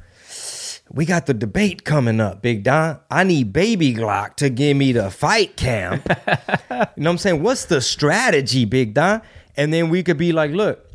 we 0.91 1.05
got 1.05 1.27
the 1.27 1.35
debate 1.35 1.85
coming 1.85 2.21
up, 2.21 2.43
Big 2.43 2.63
Don. 2.63 2.99
I 3.11 3.25
need 3.25 3.53
Baby 3.53 3.95
Glock 3.95 4.37
to 4.37 4.49
give 4.49 4.77
me 4.77 4.93
the 4.93 5.11
fight 5.11 5.57
camp. 5.57 6.07
you 6.09 6.77
know 6.77 6.87
what 6.95 7.07
I'm 7.07 7.19
saying? 7.19 7.43
What's 7.43 7.67
the 7.67 7.81
strategy, 7.81 8.65
Big 8.65 8.95
Don? 8.95 9.21
And 9.57 9.73
then 9.73 9.91
we 9.91 10.03
could 10.03 10.17
be 10.17 10.33
like, 10.33 10.51
look, 10.53 10.89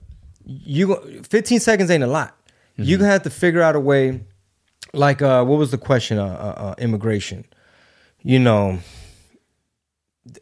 you 0.46 0.88
go- 0.88 1.22
15 1.30 1.60
seconds 1.60 1.92
ain't 1.92 2.04
a 2.04 2.08
lot. 2.08 2.36
You're 2.76 2.98
gonna 2.98 3.12
have 3.12 3.24
to 3.24 3.30
figure 3.30 3.62
out 3.62 3.76
a 3.76 3.80
way. 3.80 4.24
Like, 4.94 5.22
uh, 5.22 5.44
what 5.46 5.60
was 5.60 5.70
the 5.72 5.78
question? 5.78 6.18
Uh, 6.18 6.26
uh, 6.26 6.62
uh, 6.62 6.76
immigration. 6.80 7.46
You 8.24 8.40
know, 8.40 8.80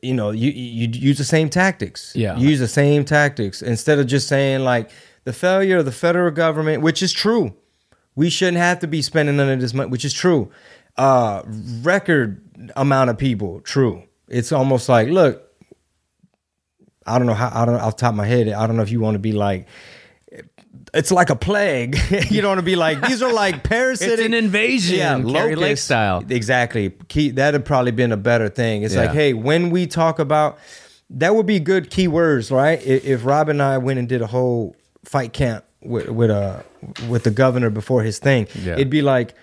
you 0.01 0.13
know, 0.13 0.31
you, 0.31 0.51
you 0.51 0.87
you 0.87 0.99
use 1.09 1.17
the 1.17 1.23
same 1.25 1.49
tactics. 1.49 2.13
Yeah. 2.15 2.37
You 2.37 2.49
use 2.49 2.59
the 2.59 2.67
same 2.67 3.03
tactics 3.03 3.61
instead 3.61 3.99
of 3.99 4.07
just 4.07 4.27
saying 4.27 4.61
like 4.61 4.91
the 5.23 5.33
failure 5.33 5.77
of 5.77 5.85
the 5.85 5.91
federal 5.91 6.31
government, 6.31 6.81
which 6.81 7.03
is 7.03 7.11
true. 7.11 7.53
We 8.15 8.29
shouldn't 8.29 8.57
have 8.57 8.79
to 8.79 8.87
be 8.87 9.01
spending 9.01 9.37
none 9.37 9.49
of 9.49 9.59
this 9.59 9.73
money, 9.73 9.89
which 9.89 10.05
is 10.05 10.13
true. 10.13 10.51
Uh, 10.97 11.43
record 11.81 12.41
amount 12.75 13.09
of 13.09 13.17
people, 13.17 13.61
true. 13.61 14.03
It's 14.27 14.51
almost 14.51 14.89
like, 14.89 15.07
look, 15.09 15.51
I 17.05 17.17
don't 17.17 17.27
know 17.27 17.33
how. 17.33 17.51
I 17.53 17.65
don't 17.65 17.75
off 17.75 17.97
the 17.97 18.01
top 18.01 18.11
of 18.11 18.17
my 18.17 18.25
head. 18.25 18.47
I 18.49 18.67
don't 18.67 18.75
know 18.75 18.83
if 18.83 18.91
you 18.91 18.99
want 18.99 19.15
to 19.15 19.19
be 19.19 19.31
like. 19.31 19.67
It's 20.93 21.11
like 21.11 21.29
a 21.29 21.35
plague. 21.35 21.97
you 22.29 22.41
don't 22.41 22.49
want 22.49 22.59
to 22.59 22.65
be 22.65 22.75
like 22.75 23.01
these 23.07 23.21
are 23.21 23.31
like 23.31 23.63
parasitic. 23.63 24.13
It's 24.19 24.25
an 24.25 24.33
invasion, 24.33 25.31
Kari 25.31 25.55
Lake 25.55 25.77
style. 25.77 26.23
Exactly. 26.29 26.91
Key, 27.07 27.31
that'd 27.31 27.53
have 27.59 27.65
probably 27.65 27.91
been 27.91 28.11
a 28.11 28.17
better 28.17 28.49
thing. 28.49 28.83
It's 28.83 28.95
like, 28.95 29.11
hey, 29.11 29.33
when 29.33 29.69
we 29.69 29.87
talk 29.87 30.19
about 30.19 30.59
that, 31.11 31.33
would 31.35 31.45
be 31.45 31.59
good 31.59 31.89
keywords, 31.89 32.51
right? 32.51 32.81
If, 32.85 33.05
if 33.05 33.25
Rob 33.25 33.49
and 33.49 33.61
I 33.61 33.77
went 33.77 33.99
and 33.99 34.07
did 34.07 34.21
a 34.21 34.27
whole 34.27 34.75
fight 35.03 35.33
camp 35.33 35.65
with 35.81 36.09
with 36.09 36.29
uh 36.31 36.61
with 37.09 37.23
the 37.23 37.31
governor 37.31 37.69
before 37.69 38.03
his 38.03 38.19
thing, 38.19 38.47
Yeah. 38.55 38.73
it'd 38.73 38.89
be 38.89 39.01
like, 39.01 39.33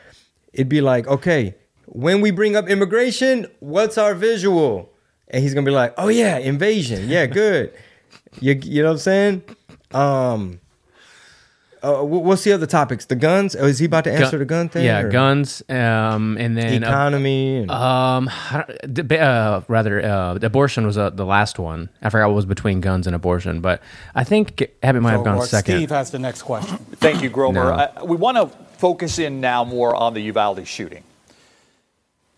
it'd 0.53 0.69
be 0.69 0.81
like, 0.81 1.07
okay, 1.07 1.55
when 1.87 2.21
we 2.21 2.31
bring 2.31 2.57
up 2.57 2.69
immigration, 2.69 3.47
what's 3.61 3.99
our 3.99 4.15
visual? 4.15 4.91
And 5.29 5.43
he's 5.43 5.53
gonna 5.55 5.65
be 5.67 5.73
like, 5.73 5.95
oh 5.99 6.09
yeah, 6.09 6.39
invasion. 6.39 7.09
Yeah, 7.09 7.27
good. 7.27 7.73
you 8.41 8.55
you 8.63 8.83
know 8.83 8.89
what 8.89 8.93
I'm 8.95 8.99
saying? 8.99 9.43
Um. 9.93 10.61
Uh, 11.83 12.01
wh- 12.03 12.23
what's 12.25 12.45
the 12.45 12.53
other 12.53 12.67
topics? 12.67 13.05
The 13.07 13.15
guns? 13.17 13.55
Oh, 13.59 13.65
is 13.67 13.79
he 13.79 13.87
about 13.87 14.05
to 14.05 14.13
answer 14.13 14.31
Gun- 14.33 14.39
the 14.41 14.45
gun 14.45 14.69
thing? 14.69 14.85
Yeah, 14.85 15.01
or 15.01 15.11
guns, 15.11 15.63
um, 15.69 16.37
and 16.39 16.57
then 16.57 16.83
uh, 16.85 16.89
Economy. 16.89 17.59
and- 17.59 17.71
um, 17.71 18.29
I 18.51 18.65
don't- 18.67 18.95
deba- 19.09 19.21
uh, 19.21 19.61
rather, 19.69 20.05
uh, 20.05 20.39
abortion 20.43 20.87
was 20.87 20.99
uh, 20.99 21.11
the 21.11 21.25
last 21.27 21.59
one. 21.59 21.89
I 22.03 22.11
forgot 22.11 22.27
what 22.29 22.35
was 22.37 22.47
between 22.47 22.81
guns 22.81 23.07
and 23.07 23.15
abortion, 23.15 23.61
but 23.61 23.81
I 24.15 24.25
think 24.25 24.71
Abbott 24.83 25.03
might 25.03 25.13
have 25.13 25.25
gone 25.25 25.37
Or 25.37 25.47
second. 25.47 25.77
Steve 25.77 25.91
has 25.91 26.11
the 26.11 26.19
next 26.19 26.43
question. 26.43 26.79
Thank 26.97 27.23
you, 27.23 27.31
Grover. 27.31 27.55
No. 27.55 27.69
Uh, 27.71 28.05
we 28.05 28.17
want 28.17 28.37
to 28.37 28.49
focus 28.79 29.19
in 29.19 29.41
now 29.41 29.65
more 29.65 29.95
on 29.95 30.15
the 30.15 30.21
Uvalde 30.23 30.67
shooting. 30.67 31.05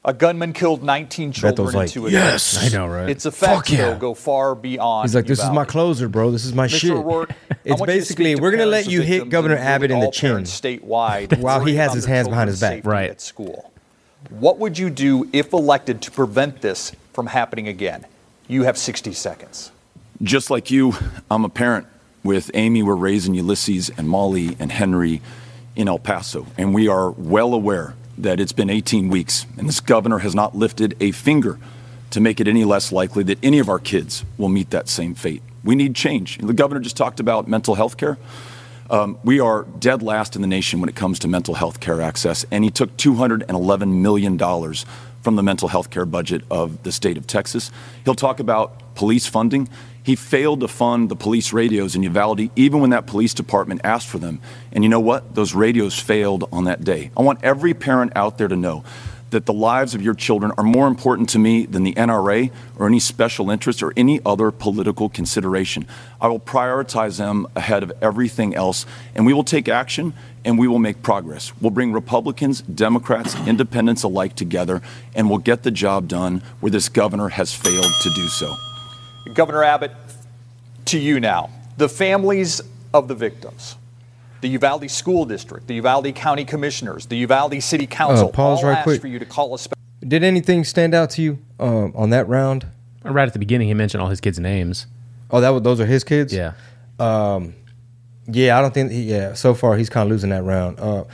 A 0.03 0.15
gunman 0.15 0.55
killed 0.55 0.83
19 0.83 1.33
children 1.33 1.67
Beto's 1.67 1.75
in 1.75 1.79
like, 1.79 1.91
two 1.91 2.09
"Yes!" 2.09 2.57
attacks. 2.57 2.75
I 2.75 2.79
know, 2.79 2.87
right? 2.87 3.11
Its 3.11 3.27
effects, 3.27 3.53
Fuck 3.53 3.71
yeah. 3.71 3.77
though, 3.91 3.99
go 3.99 4.15
far 4.15 4.55
beyond. 4.55 5.07
He's 5.07 5.15
like, 5.15 5.27
this 5.27 5.43
is 5.43 5.51
my 5.51 5.67
closer, 5.67 6.09
bro. 6.09 6.31
This 6.31 6.47
is 6.47 6.55
my 6.55 6.69
Mr. 6.69 6.79
shit. 6.81 6.91
O'Rourke, 6.93 7.33
It's 7.65 7.79
want 7.79 7.81
you 7.81 7.87
to 7.87 7.87
basically 7.87 8.35
to 8.35 8.41
we're 8.41 8.51
gonna 8.51 8.65
let 8.65 8.87
you 8.87 9.03
hit 9.03 9.29
Governor 9.29 9.57
Abbott 9.57 9.91
in 9.91 10.01
the 10.01 10.11
chin 10.11 10.45
statewide 10.45 11.39
while 11.43 11.63
he 11.65 11.75
has 11.75 11.93
his 11.93 12.07
hands 12.07 12.29
behind 12.29 12.49
his 12.49 12.61
back. 12.61 12.87
Right. 12.87 13.11
At 13.11 13.21
school, 13.21 13.71
what 14.31 14.59
would 14.59 14.79
you 14.79 14.89
do 14.89 15.29
if 15.35 15.53
elected 15.53 16.01
to 16.03 16.11
prevent 16.11 16.63
this 16.63 16.93
from 17.13 17.27
happening 17.27 17.69
again? 17.69 18.07
You 18.49 18.63
have 18.63 18.79
60 18.79 19.13
seconds. 19.13 19.71
Just 20.23 20.51
like 20.51 20.71
you, 20.71 20.95
I'm 21.31 21.45
a 21.45 21.49
parent. 21.51 21.87
With 22.23 22.51
Amy, 22.53 22.83
we're 22.83 22.97
raising 22.97 23.35
Ulysses 23.35 23.91
and 23.91 24.09
Molly 24.09 24.57
and 24.59 24.73
Henry 24.73 25.23
in 25.77 25.89
El 25.89 25.99
Paso. 25.99 26.47
And 26.59 26.75
we 26.75 26.89
are 26.89 27.11
well 27.11 27.55
aware 27.55 27.95
that 28.23 28.41
it's 28.41 28.53
been 28.53 28.71
18 28.71 29.09
weeks, 29.09 29.47
and 29.59 29.69
this 29.69 29.81
governor 29.81 30.19
has 30.19 30.35
not 30.35 30.57
lifted 30.57 30.97
a 31.01 31.11
finger 31.13 31.59
to 32.11 32.21
make 32.21 32.41
it 32.41 32.49
any 32.49 32.65
less 32.65 32.93
likely 32.93 33.23
that 33.25 33.39
any 33.43 33.59
of 33.59 33.69
our 33.69 33.79
kids 33.79 34.25
will 34.37 34.49
meet 34.49 34.71
that 34.71 34.89
same 34.89 35.15
fate. 35.15 35.43
We 35.63 35.75
need 35.75 35.95
change. 35.95 36.39
The 36.39 36.53
governor 36.53 36.81
just 36.81 36.97
talked 36.97 37.21
about 37.21 37.49
mental 37.49 37.75
health 37.75 37.97
care. 37.97 38.19
Um, 38.91 39.19
we 39.23 39.39
are 39.39 39.65
dead 39.79 40.03
last 40.03 40.35
in 40.35 40.43
the 40.43 40.49
nation 40.49 40.81
when 40.81 40.89
it 40.89 40.97
comes 40.97 41.21
to 41.21 41.29
mental 41.29 41.55
health 41.55 41.79
care 41.79 42.01
access, 42.01 42.45
and 42.51 42.65
he 42.65 42.71
took 42.71 42.97
$211 42.97 44.01
million 44.01 44.37
from 45.23 45.37
the 45.37 45.43
mental 45.43 45.69
health 45.69 45.91
care 45.91 46.07
budget 46.07 46.43
of 46.51 46.83
the 46.83 46.91
state 46.91 47.17
of 47.17 47.27
Texas. 47.27 47.71
He'll 48.05 48.15
talk 48.15 48.41
about 48.41 48.95
police 48.97 49.27
funding. 49.27 49.69
He 50.11 50.17
failed 50.17 50.59
to 50.59 50.67
fund 50.67 51.09
the 51.09 51.15
police 51.15 51.53
radios 51.53 51.95
in 51.95 52.03
Uvalde, 52.03 52.51
even 52.57 52.81
when 52.81 52.91
that 52.91 53.07
police 53.07 53.33
department 53.33 53.83
asked 53.85 54.09
for 54.09 54.19
them. 54.19 54.41
And 54.73 54.83
you 54.83 54.91
know 54.91 54.99
what? 54.99 55.37
Those 55.37 55.55
radios 55.55 55.97
failed 55.97 56.49
on 56.51 56.65
that 56.65 56.83
day. 56.83 57.13
I 57.17 57.23
want 57.23 57.45
every 57.45 57.75
parent 57.75 58.11
out 58.17 58.37
there 58.37 58.49
to 58.49 58.57
know 58.57 58.83
that 59.31 59.47
the 59.47 59.53
lives 59.53 59.95
of 59.95 60.03
your 60.03 60.15
children 60.15 60.51
are 60.59 60.65
more 60.65 60.89
important 60.89 61.29
to 61.29 61.39
me 61.39 61.65
than 61.65 61.85
the 61.85 61.93
NRA 61.93 62.51
or 62.77 62.89
any 62.89 62.99
special 62.99 63.53
interest 63.53 63.85
or 63.85 63.93
any 63.97 64.21
other 64.27 64.51
political 64.51 65.09
consideration. 65.09 65.87
I 66.21 66.27
will 66.27 66.41
prioritize 66.41 67.19
them 67.19 67.47
ahead 67.55 67.85
of 67.85 67.93
everything 68.03 68.53
else, 68.57 68.87
and 69.15 69.25
we 69.25 69.33
will 69.33 69.45
take 69.45 69.69
action 69.69 70.13
and 70.45 70.59
we 70.59 70.67
will 70.67 70.81
make 70.81 71.05
progress. 71.05 71.53
We'll 71.61 71.71
bring 71.71 71.93
Republicans, 71.93 72.63
Democrats, 72.63 73.37
independents 73.47 74.03
alike 74.03 74.35
together, 74.35 74.83
and 75.15 75.31
we'll 75.31 75.39
get 75.39 75.63
the 75.63 75.71
job 75.71 76.09
done 76.09 76.43
where 76.59 76.71
this 76.71 76.89
governor 76.89 77.29
has 77.29 77.55
failed 77.55 77.93
to 78.03 78.11
do 78.17 78.27
so. 78.27 78.53
Governor 79.33 79.65
Abbott, 79.65 79.93
to 80.87 80.99
you 80.99 81.21
now. 81.21 81.51
The 81.77 81.89
families 81.89 82.61
of 82.93 83.09
the 83.09 83.15
victims, 83.15 83.77
the 84.41 84.49
Uvalde 84.49 84.91
School 84.91 85.25
District, 85.25 85.67
the 85.67 85.75
Uvalde 85.77 86.15
County 86.15 86.45
Commissioners, 86.45 87.07
the 87.07 87.17
Uvalde 87.19 87.63
City 87.63 87.87
Council, 87.87 88.29
Uh, 88.29 88.33
pause 88.33 88.63
all 88.63 88.71
right 88.71 88.79
asked 88.79 88.85
quick. 88.85 89.01
for 89.01 89.07
you 89.07 89.19
to 89.19 89.25
call 89.27 89.55
a 89.55 89.59
special. 89.59 89.77
Did 90.07 90.25
anything 90.25 90.65
stand 90.65 90.95
out 90.95 91.11
to 91.11 91.23
you 91.23 91.39
um, 91.59 91.93
on 91.95 92.11
that 92.11 92.27
round? 92.29 92.67
Right 93.05 93.27
at 93.27 93.33
the 93.33 93.39
beginning, 93.39 93.69
he 93.69 93.75
mentioned 93.75 94.03
all 94.03 94.09
his 94.11 94.21
kids' 94.21 94.39
names. 94.39 94.87
Oh, 95.31 95.41
that 95.41 95.51
was, 95.51 95.63
those 95.63 95.81
are 95.81 95.87
his 95.87 96.05
kids. 96.05 96.33
Yeah. 96.35 96.53
Um, 96.99 97.55
Yeah, 98.27 98.59
I 98.59 98.63
don't 98.63 98.75
think. 98.75 98.91
He, 98.93 99.03
Yeah, 99.05 99.35
so 99.35 99.55
far 99.55 99.77
he's 99.77 99.89
kind 99.91 100.07
of 100.07 100.11
losing 100.11 100.31
that 100.31 100.43
round. 100.43 100.79
Uh, 100.81 101.05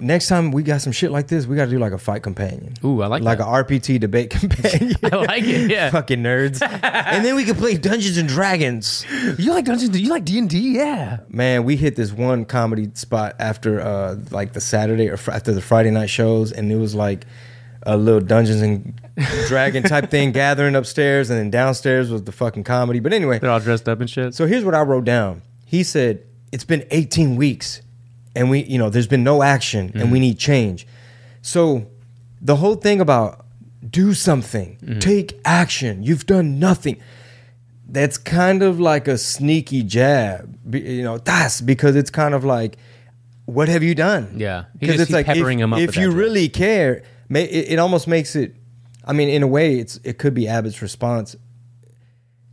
next 0.00 0.28
time 0.28 0.50
we 0.52 0.62
got 0.62 0.80
some 0.80 0.92
shit 0.92 1.10
like 1.10 1.26
this, 1.28 1.46
we 1.46 1.56
got 1.56 1.64
to 1.66 1.70
do 1.70 1.78
like 1.78 1.92
a 1.92 1.98
fight 1.98 2.22
companion. 2.22 2.74
Ooh, 2.84 3.02
I 3.02 3.06
like 3.08 3.22
like 3.22 3.38
that. 3.38 3.44
a 3.46 3.50
RPT 3.64 3.98
debate 4.00 4.30
companion. 4.38 4.94
I 5.04 5.16
like 5.16 5.44
it. 5.44 5.70
Yeah. 5.70 5.90
Fucking 5.90 6.22
nerds. 6.22 6.60
and 6.82 7.24
then 7.24 7.34
we 7.36 7.44
could 7.44 7.56
play 7.56 7.76
Dungeons 7.76 8.16
and 8.16 8.28
Dragons. 8.28 9.04
You 9.38 9.52
like 9.52 9.64
Dungeons? 9.64 9.98
You 10.00 10.10
like 10.10 10.24
D 10.24 10.38
and 10.38 10.48
D? 10.48 10.76
Yeah. 10.76 11.20
Man, 11.28 11.64
we 11.64 11.76
hit 11.76 11.96
this 11.96 12.12
one 12.12 12.44
comedy 12.44 12.90
spot 12.94 13.36
after 13.38 13.80
uh 13.80 14.16
like 14.30 14.52
the 14.52 14.60
Saturday 14.60 15.08
or 15.08 15.16
fr- 15.16 15.32
after 15.32 15.52
the 15.52 15.60
Friday 15.62 15.90
night 15.90 16.10
shows, 16.10 16.52
and 16.52 16.70
it 16.70 16.76
was 16.76 16.94
like 16.94 17.24
a 17.86 17.96
little 17.96 18.20
Dungeons 18.20 18.62
and 18.62 18.98
Dragon 19.48 19.82
type 19.82 20.10
thing 20.10 20.32
gathering 20.32 20.74
upstairs, 20.74 21.30
and 21.30 21.38
then 21.38 21.50
downstairs 21.50 22.10
was 22.10 22.22
the 22.24 22.32
fucking 22.32 22.64
comedy. 22.64 23.00
But 23.00 23.12
anyway, 23.12 23.38
They're 23.40 23.50
all 23.50 23.60
dressed 23.60 23.88
up 23.88 24.00
and 24.00 24.08
shit. 24.08 24.34
so 24.34 24.46
here's 24.46 24.64
what 24.64 24.74
I 24.74 24.80
wrote 24.82 25.04
down. 25.04 25.42
He 25.66 25.82
said, 25.82 26.22
It's 26.52 26.64
been 26.64 26.86
18 26.90 27.36
weeks 27.36 27.82
and 28.34 28.50
we, 28.50 28.64
you 28.64 28.78
know, 28.78 28.90
there's 28.90 29.06
been 29.06 29.24
no 29.24 29.42
action 29.42 29.92
and 29.94 30.10
we 30.10 30.20
need 30.20 30.38
change. 30.38 30.86
So 31.42 31.86
the 32.40 32.56
whole 32.56 32.74
thing 32.74 33.00
about 33.00 33.44
do 33.88 34.14
something, 34.14 34.98
take 35.00 35.38
action, 35.44 36.02
you've 36.02 36.26
done 36.26 36.58
nothing. 36.58 37.00
That's 37.86 38.16
kind 38.18 38.62
of 38.62 38.80
like 38.80 39.06
a 39.08 39.18
sneaky 39.18 39.82
jab, 39.82 40.58
you 40.74 41.02
know, 41.02 41.18
that's 41.18 41.60
because 41.60 41.94
it's 41.96 42.10
kind 42.10 42.34
of 42.34 42.44
like, 42.44 42.76
what 43.44 43.68
have 43.68 43.82
you 43.82 43.94
done? 43.94 44.34
Yeah. 44.36 44.64
Because 44.78 45.00
it's 45.00 45.10
like 45.10 45.26
peppering 45.26 45.58
if, 45.58 45.64
him 45.64 45.72
up 45.74 45.80
if 45.80 45.96
you 45.96 46.10
really 46.10 46.48
care, 46.48 47.02
ma- 47.28 47.40
it, 47.40 47.72
it 47.72 47.78
almost 47.78 48.08
makes 48.08 48.34
it, 48.34 48.56
I 49.04 49.12
mean, 49.12 49.28
in 49.28 49.42
a 49.42 49.46
way, 49.46 49.78
it's 49.78 50.00
it 50.02 50.16
could 50.18 50.32
be 50.32 50.48
Abbott's 50.48 50.80
response 50.80 51.36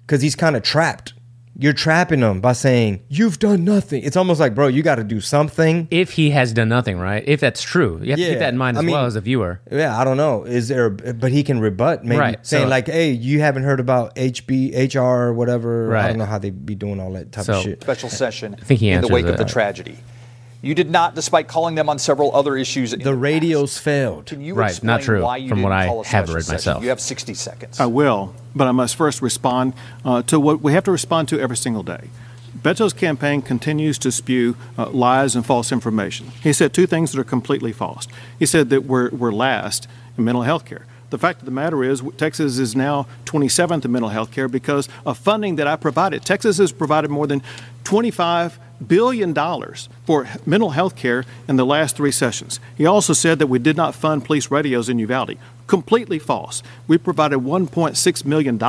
because 0.05 0.21
he's 0.21 0.35
kind 0.35 0.57
of 0.57 0.63
trapped. 0.63 1.13
You're 1.57 1.73
trapping 1.73 2.21
them 2.21 2.41
by 2.41 2.53
saying 2.53 3.03
you've 3.09 3.37
done 3.37 3.63
nothing. 3.65 4.03
It's 4.03 4.15
almost 4.17 4.39
like, 4.39 4.55
bro, 4.55 4.67
you 4.67 4.81
got 4.83 4.95
to 4.95 5.03
do 5.03 5.19
something. 5.21 5.87
If 5.91 6.11
he 6.11 6.31
has 6.31 6.53
done 6.53 6.69
nothing, 6.69 6.97
right? 6.97 7.23
If 7.27 7.39
that's 7.39 7.61
true, 7.61 7.99
you 8.01 8.11
have 8.11 8.19
to 8.19 8.25
keep 8.29 8.39
that 8.39 8.49
in 8.53 8.57
mind 8.57 8.77
I 8.77 8.79
as 8.79 8.85
mean- 8.85 8.93
well 8.95 9.05
as 9.05 9.15
a 9.15 9.21
viewer. 9.21 9.61
Yeah, 9.71 9.97
I 9.99 10.03
don't 10.03 10.17
know. 10.17 10.43
Is 10.43 10.69
there? 10.69 10.89
But 10.89 11.31
he 11.31 11.43
can 11.43 11.59
rebut, 11.59 12.03
maybe 12.03 12.19
Right, 12.19 12.45
saying 12.45 12.65
so- 12.65 12.69
like, 12.69 12.87
"Hey, 12.87 13.11
you 13.11 13.41
haven't 13.41 13.63
heard 13.63 13.79
about 13.79 14.15
HB, 14.15 14.73
HR, 14.75 14.99
or 15.27 15.33
whatever." 15.33 15.95
I 15.95 16.07
don't 16.07 16.17
know 16.17 16.25
how 16.25 16.39
they 16.39 16.49
be 16.51 16.73
doing 16.75 16.99
all 16.99 17.11
that 17.13 17.31
type 17.31 17.45
So- 17.45 17.53
of 17.57 17.63
shit. 17.63 17.81
Special 17.83 18.09
session 18.09 18.55
I 18.59 18.63
think 18.63 18.79
he 18.79 18.87
in 18.87 18.93
the 18.93 18.97
answers 19.07 19.11
wake 19.11 19.25
of 19.27 19.37
the 19.37 19.45
tragedy. 19.45 19.97
You 20.63 20.75
did 20.75 20.91
not, 20.91 21.15
despite 21.15 21.47
calling 21.47 21.73
them 21.75 21.89
on 21.89 21.97
several 21.97 22.35
other 22.35 22.55
issues. 22.55 22.93
in 22.93 23.01
The 23.01 23.15
radios 23.15 23.79
failed. 23.79 24.27
Can 24.27 24.41
you 24.41 24.53
Right, 24.53 24.69
explain 24.69 24.87
not 24.87 25.01
true, 25.01 25.23
why 25.23 25.37
you 25.37 25.49
from 25.49 25.63
what 25.63 25.69
didn't 25.69 25.81
I 25.81 25.87
call 25.87 26.01
a 26.01 26.05
have 26.05 26.25
special 26.25 26.35
read 26.35 26.43
session? 26.45 26.53
myself. 26.55 26.83
You 26.83 26.89
have 26.89 27.01
60 27.01 27.33
seconds. 27.33 27.79
I 27.79 27.87
will, 27.87 28.35
but 28.55 28.67
I 28.67 28.71
must 28.71 28.95
first 28.95 29.21
respond 29.23 29.73
uh, 30.05 30.21
to 30.23 30.39
what 30.39 30.61
we 30.61 30.73
have 30.73 30.83
to 30.83 30.91
respond 30.91 31.29
to 31.29 31.39
every 31.39 31.57
single 31.57 31.81
day. 31.81 32.09
Beto's 32.61 32.93
campaign 32.93 33.41
continues 33.41 33.97
to 33.99 34.11
spew 34.11 34.55
uh, 34.77 34.89
lies 34.91 35.35
and 35.35 35.43
false 35.43 35.71
information. 35.71 36.27
He 36.43 36.53
said 36.53 36.73
two 36.73 36.85
things 36.85 37.11
that 37.11 37.19
are 37.19 37.23
completely 37.23 37.71
false. 37.71 38.07
He 38.37 38.45
said 38.45 38.69
that 38.69 38.83
we're, 38.85 39.09
we're 39.09 39.31
last 39.31 39.87
in 40.15 40.25
mental 40.25 40.43
health 40.43 40.65
care. 40.65 40.85
The 41.09 41.17
fact 41.17 41.39
of 41.39 41.45
the 41.45 41.51
matter 41.51 41.83
is, 41.83 42.03
Texas 42.17 42.59
is 42.59 42.75
now 42.75 43.07
27th 43.25 43.83
in 43.83 43.91
mental 43.91 44.09
health 44.09 44.31
care 44.31 44.47
because 44.47 44.87
of 45.07 45.17
funding 45.17 45.55
that 45.55 45.65
I 45.67 45.75
provided. 45.75 46.23
Texas 46.23 46.57
has 46.59 46.71
provided 46.71 47.09
more 47.09 47.25
than 47.25 47.41
$25 47.83 48.59
billion 48.87 49.33
dollars 49.33 49.89
for 50.05 50.27
mental 50.45 50.71
health 50.71 50.95
care 50.95 51.25
in 51.47 51.55
the 51.55 51.65
last 51.65 51.95
three 51.95 52.11
sessions. 52.11 52.59
He 52.77 52.85
also 52.85 53.13
said 53.13 53.39
that 53.39 53.47
we 53.47 53.59
did 53.59 53.77
not 53.77 53.95
fund 53.95 54.25
police 54.25 54.51
radios 54.51 54.89
in 54.89 54.99
Uvalde. 54.99 55.37
Completely 55.67 56.19
false. 56.19 56.63
We 56.87 56.97
provided 56.97 57.39
$1.6 57.39 58.25
million 58.25 58.59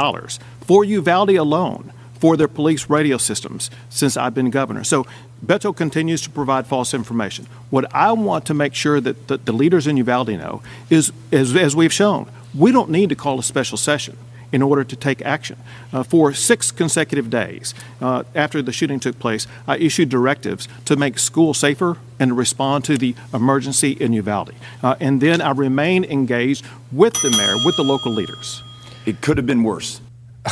for 0.60 0.84
Uvalde 0.84 1.30
alone 1.30 1.92
for 2.22 2.36
their 2.36 2.46
police 2.46 2.88
radio 2.88 3.16
systems 3.16 3.68
since 3.90 4.16
I've 4.16 4.34
been 4.34 4.50
governor. 4.50 4.84
So 4.84 5.06
Beto 5.44 5.74
continues 5.74 6.22
to 6.22 6.30
provide 6.30 6.68
false 6.68 6.94
information. 6.94 7.48
What 7.70 7.92
I 7.92 8.12
want 8.12 8.46
to 8.46 8.54
make 8.54 8.74
sure 8.74 9.00
that 9.00 9.26
the, 9.26 9.52
leaders 9.52 9.88
in 9.88 9.96
Uvalde 9.96 10.28
know 10.28 10.62
is, 10.88 11.12
as 11.32 11.74
we've 11.74 11.92
shown, 11.92 12.30
we 12.54 12.70
don't 12.70 12.90
need 12.90 13.08
to 13.08 13.16
call 13.16 13.40
a 13.40 13.42
special 13.42 13.76
session 13.76 14.16
in 14.52 14.62
order 14.62 14.84
to 14.84 14.94
take 14.94 15.22
action. 15.22 15.56
Uh, 15.92 16.02
for 16.02 16.32
six 16.32 16.70
consecutive 16.70 17.30
days 17.30 17.74
uh, 18.00 18.22
after 18.34 18.62
the 18.62 18.72
shooting 18.72 19.00
took 19.00 19.18
place, 19.18 19.46
I 19.66 19.78
issued 19.78 20.08
directives 20.10 20.68
to 20.84 20.96
make 20.96 21.18
school 21.18 21.54
safer 21.54 21.98
and 22.20 22.30
to 22.30 22.34
respond 22.34 22.84
to 22.84 22.98
the 22.98 23.14
emergency 23.32 23.92
in 23.92 24.12
Uvalde. 24.12 24.54
Uh, 24.82 24.94
and 25.00 25.20
then 25.20 25.40
I 25.40 25.50
remain 25.52 26.04
engaged 26.04 26.64
with 26.92 27.14
the 27.14 27.30
mayor, 27.30 27.56
with 27.64 27.76
the 27.76 27.82
local 27.82 28.12
leaders. 28.12 28.62
It 29.06 29.20
could 29.20 29.36
have 29.38 29.46
been 29.46 29.62
worse. 29.64 30.00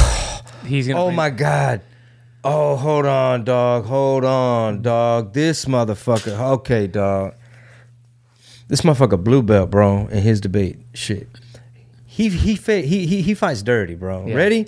He's 0.67 0.89
gonna. 0.89 1.01
Oh 1.01 1.07
bring- 1.07 1.17
my 1.17 1.31
god. 1.31 1.83
Oh, 2.43 2.77
hold 2.77 3.05
on, 3.05 3.45
dog. 3.45 3.85
Hold 3.85 4.25
on, 4.25 4.81
dog. 4.81 5.35
This 5.35 5.67
motherfucker. 5.67 6.39
Okay, 6.53 6.87
dog. 6.87 7.35
This 8.67 8.81
motherfucker 8.81 9.23
blue 9.23 9.43
belt, 9.43 9.71
bro, 9.71 10.07
in 10.07 10.23
his 10.23 10.41
debate. 10.41 10.79
Shit. 10.95 11.29
He 12.21 12.29
he 12.29 12.57
fa- 12.57 12.83
he 12.83 13.07
he, 13.07 13.23
he 13.23 13.35
fights 13.35 13.63
dirty, 13.63 13.95
bro. 13.95 14.27
Yeah. 14.27 14.35
Ready? 14.35 14.67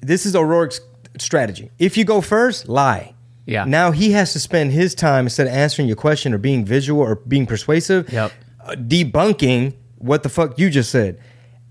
This 0.00 0.26
is 0.26 0.34
O'Rourke's 0.34 0.80
strategy. 1.18 1.70
If 1.78 1.96
you 1.96 2.04
go 2.04 2.20
first, 2.20 2.68
lie. 2.68 3.14
Yeah. 3.46 3.64
Now 3.66 3.90
he 3.92 4.12
has 4.12 4.32
to 4.32 4.40
spend 4.40 4.72
his 4.72 4.94
time 4.94 5.26
instead 5.26 5.46
of 5.46 5.52
answering 5.52 5.86
your 5.86 5.96
question 5.96 6.34
or 6.34 6.38
being 6.38 6.64
visual 6.64 7.00
or 7.00 7.14
being 7.16 7.46
persuasive, 7.46 8.12
Yep. 8.12 8.32
uh, 8.64 8.72
debunking 8.72 9.74
what 9.98 10.22
the 10.24 10.28
fuck 10.28 10.58
you 10.58 10.70
just 10.70 10.90
said. 10.90 11.20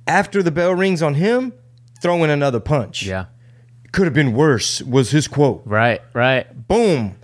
After 0.08 0.42
the 0.42 0.52
bell 0.52 0.74
rings 0.76 1.02
on 1.02 1.16
him, 1.16 1.54
throwing 2.02 2.32
another 2.32 2.60
punch 2.62 3.04
Yeah. 3.04 3.26
could 3.92 4.06
have 4.06 4.14
been 4.14 4.34
worse 4.34 4.82
was 4.82 5.12
his 5.12 5.28
quote 5.28 5.62
Right. 5.66 6.02
Right. 6.14 6.46
boom 6.68 7.16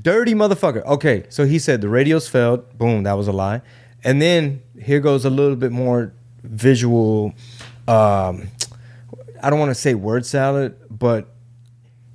dirty 0.00 0.32
motherfucker 0.34 0.82
okay 0.86 1.24
so 1.28 1.44
he 1.44 1.58
said 1.58 1.80
the 1.82 1.88
radios 1.88 2.26
failed 2.26 2.60
boom 2.78 3.02
that 3.02 3.12
was 3.12 3.28
a 3.28 3.32
lie 3.32 3.60
and 4.02 4.20
then 4.22 4.62
here 4.80 5.00
goes 5.00 5.24
a 5.26 5.30
little 5.30 5.54
bit 5.56 5.70
more 5.70 6.14
visual 6.42 7.32
um 7.88 8.48
i 9.42 9.50
don't 9.50 9.58
want 9.58 9.70
to 9.70 9.74
say 9.74 9.94
word 9.94 10.24
salad 10.26 10.76
but 10.90 11.28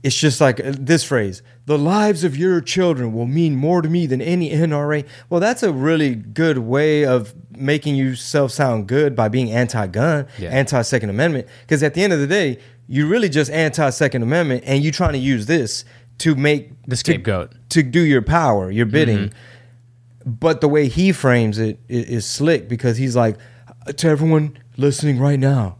it's 0.03 0.15
just 0.15 0.39
like 0.39 0.59
uh, 0.59 0.73
this 0.77 1.03
phrase 1.03 1.41
the 1.65 1.77
lives 1.77 2.23
of 2.23 2.37
your 2.37 2.61
children 2.61 3.13
will 3.13 3.25
mean 3.25 3.55
more 3.55 3.81
to 3.81 3.89
me 3.89 4.05
than 4.05 4.21
any 4.21 4.51
nra 4.51 5.05
well 5.29 5.39
that's 5.39 5.63
a 5.63 5.71
really 5.71 6.15
good 6.15 6.57
way 6.59 7.05
of 7.05 7.33
making 7.57 7.95
yourself 7.95 8.51
sound 8.51 8.87
good 8.87 9.15
by 9.15 9.27
being 9.27 9.51
anti-gun 9.51 10.27
Yeah. 10.37 10.49
anti-second 10.49 11.09
amendment 11.09 11.47
because 11.61 11.81
at 11.83 11.93
the 11.93 12.03
end 12.03 12.13
of 12.13 12.19
the 12.19 12.27
day 12.27 12.59
you're 12.87 13.07
really 13.07 13.29
just 13.29 13.51
anti-second 13.51 14.21
amendment 14.23 14.63
and 14.65 14.83
you're 14.83 14.93
trying 14.93 15.13
to 15.13 15.19
use 15.19 15.45
this 15.47 15.83
to 16.19 16.35
make 16.35 16.71
The 16.87 16.95
scapegoat. 16.95 17.51
to, 17.69 17.81
to 17.81 17.83
do 17.83 18.01
your 18.01 18.21
power 18.21 18.69
your 18.71 18.85
bidding 18.85 19.33
but 20.25 20.61
the 20.61 20.67
way 20.67 20.87
he 20.89 21.11
frames 21.13 21.57
it 21.57 21.79
is, 21.87 22.05
is, 22.05 22.25
slick 22.25 22.67
because 22.67 22.97
he's 22.97 23.15
like 23.15 23.37
to 23.93 24.07
everyone 24.07 24.57
listening 24.77 25.19
right 25.19 25.39
now 25.39 25.77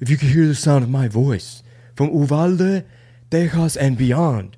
if 0.00 0.10
you 0.10 0.16
could 0.16 0.28
hear 0.30 0.46
the 0.46 0.54
sound 0.54 0.82
of 0.84 0.90
my 0.90 1.08
voice 1.08 1.62
from 1.94 2.10
uvalde 2.12 2.84
Texas 3.30 3.76
and 3.76 3.96
beyond 3.96 4.56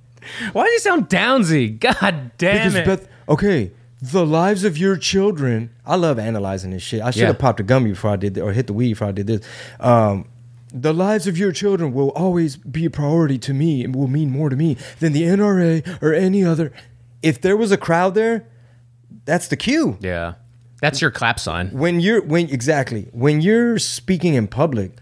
Why 0.52 0.64
does 0.64 0.72
he 0.74 0.78
sound 0.80 1.08
downsy? 1.08 1.78
God 1.78 2.32
damn 2.38 2.56
because 2.58 2.74
it. 2.74 2.84
Beth, 2.86 3.08
okay, 3.28 3.70
the 4.02 4.26
lives 4.26 4.64
of 4.64 4.76
your 4.76 4.96
children. 4.96 5.70
I 5.86 5.94
love 5.96 6.18
analyzing 6.18 6.72
this 6.72 6.82
shit. 6.82 7.00
I 7.00 7.10
should 7.12 7.22
have 7.22 7.36
Yeah. 7.36 7.40
popped 7.40 7.60
a 7.60 7.62
gummy 7.62 7.90
before 7.90 8.10
I 8.10 8.16
did 8.16 8.34
this, 8.34 8.42
or 8.42 8.52
hit 8.52 8.66
the 8.66 8.72
weed 8.72 8.90
before 8.94 9.08
I 9.08 9.12
did 9.12 9.26
this. 9.28 9.40
Um, 9.80 10.26
the 10.74 10.92
lives 10.92 11.26
of 11.28 11.38
your 11.38 11.52
children 11.52 11.94
will 11.94 12.10
always 12.10 12.56
be 12.56 12.84
a 12.84 12.90
priority 12.90 13.38
to 13.38 13.54
me 13.54 13.84
and 13.84 13.94
will 13.94 14.08
mean 14.08 14.30
more 14.30 14.50
to 14.50 14.56
me 14.56 14.76
than 14.98 15.12
the 15.12 15.22
NRA 15.22 15.82
or 16.02 16.12
any 16.12 16.44
other. 16.44 16.72
If 17.22 17.40
there 17.40 17.56
was 17.56 17.70
a 17.72 17.76
crowd 17.78 18.14
there, 18.14 18.46
that's 19.24 19.46
the 19.48 19.56
cue. 19.56 19.96
yeah. 20.00 20.34
That's 20.80 21.00
your 21.00 21.10
clap 21.10 21.40
sign. 21.40 21.68
When 21.70 22.00
you're 22.00 22.22
when 22.22 22.48
exactly 22.50 23.08
when 23.12 23.40
you're 23.40 23.78
speaking 23.78 24.34
in 24.34 24.46
public, 24.48 24.92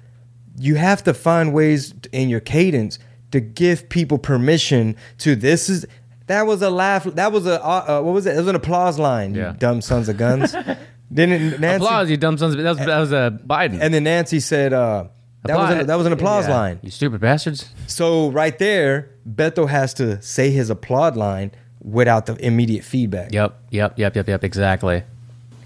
you 0.59 0.77
have 0.77 1.03
to 1.05 1.15
find 1.15 1.53
ways 1.53 1.95
in 2.13 2.29
your 2.29 2.41
cadence 2.41 2.99
to 3.33 3.41
give 3.41 3.89
people 3.89 4.19
permission 4.19 4.95
to 5.19 5.35
this 5.35 5.69
is 5.69 5.85
that 6.29 6.43
was 6.47 6.63
a 6.63 6.71
laugh 6.71 7.05
that 7.05 7.33
was 7.33 7.47
a 7.47 7.63
uh, 7.65 7.85
uh, 7.99 8.03
what 8.03 8.15
was 8.15 8.27
it? 8.27 8.35
It 8.37 8.39
was 8.39 8.49
an 8.49 8.55
applause 8.57 8.99
line. 8.99 9.35
Yeah. 9.35 9.53
You 9.53 9.59
dumb 9.59 9.81
sons 9.81 10.09
of 10.09 10.17
guns. 10.17 10.55
Didn't 11.13 11.61
Nancy? 11.61 11.85
Applause, 11.85 12.11
you 12.11 12.17
dumb 12.17 12.39
sons. 12.39 12.55
of- 12.55 12.63
That 12.63 12.71
was, 12.71 12.79
that 12.79 12.99
was 12.99 13.13
uh, 13.13 13.31
Biden. 13.31 13.79
And 13.81 13.93
then 13.93 14.05
Nancy 14.05 14.41
said 14.41 14.73
uh, 14.73 15.09
that 15.45 15.57
was 15.59 15.71
an, 15.71 15.87
that 15.87 15.95
was 15.97 16.07
an 16.07 16.13
applause 16.13 16.47
Yeah. 16.49 16.55
line. 16.55 16.81
You 16.83 16.91
stupid 16.91 17.21
bastards. 17.21 17.69
So 17.87 18.31
right 18.31 18.59
there, 18.59 19.11
Beto 19.29 19.69
has 19.69 19.93
to 19.95 20.21
say 20.23 20.51
his 20.51 20.71
applaud 20.71 21.17
line 21.17 21.53
without 21.83 22.27
the 22.27 22.35
immediate 22.45 22.85
feedback. 22.85 23.33
Yep. 23.33 23.55
Yep. 23.71 23.99
Yep. 23.99 24.17
Yep. 24.17 24.29
Yep. 24.29 24.45
Exactly. 24.45 25.03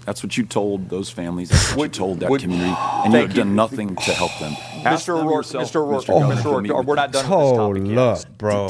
That's 0.09 0.23
what 0.23 0.35
you 0.37 0.43
told 0.43 0.89
those 0.89 1.11
families. 1.11 1.49
That's 1.49 1.75
what 1.75 1.83
you 1.83 1.89
told 1.89 2.19
that 2.21 2.31
would- 2.31 2.41
community, 2.41 2.67
and 3.03 3.13
you 3.13 3.19
Thank 3.19 3.27
have 3.27 3.37
you. 3.37 3.43
done 3.43 3.53
nothing 3.55 3.95
to 3.95 4.11
help 4.11 4.31
them. 4.39 4.53
Ask 4.83 5.03
Mr. 5.03 5.05
them 5.05 5.27
O'Rourke, 5.27 5.35
yourself, 5.45 5.71
Mr. 5.71 5.75
O'Rourke, 5.75 6.03
Mr. 6.03 6.07
Governor, 6.07 6.35
Mr. 6.35 6.41
to 6.41 6.47
O'Rourke, 6.49 6.63
meet 6.63 6.75
with 6.75 6.85
we're 6.87 6.95
not 6.95 7.11
done 7.11 7.29
with 7.29 7.39
this 7.39 7.57
topic 7.57 7.85
yet. 7.85 7.97
up, 7.99 8.37
bro. 8.39 8.69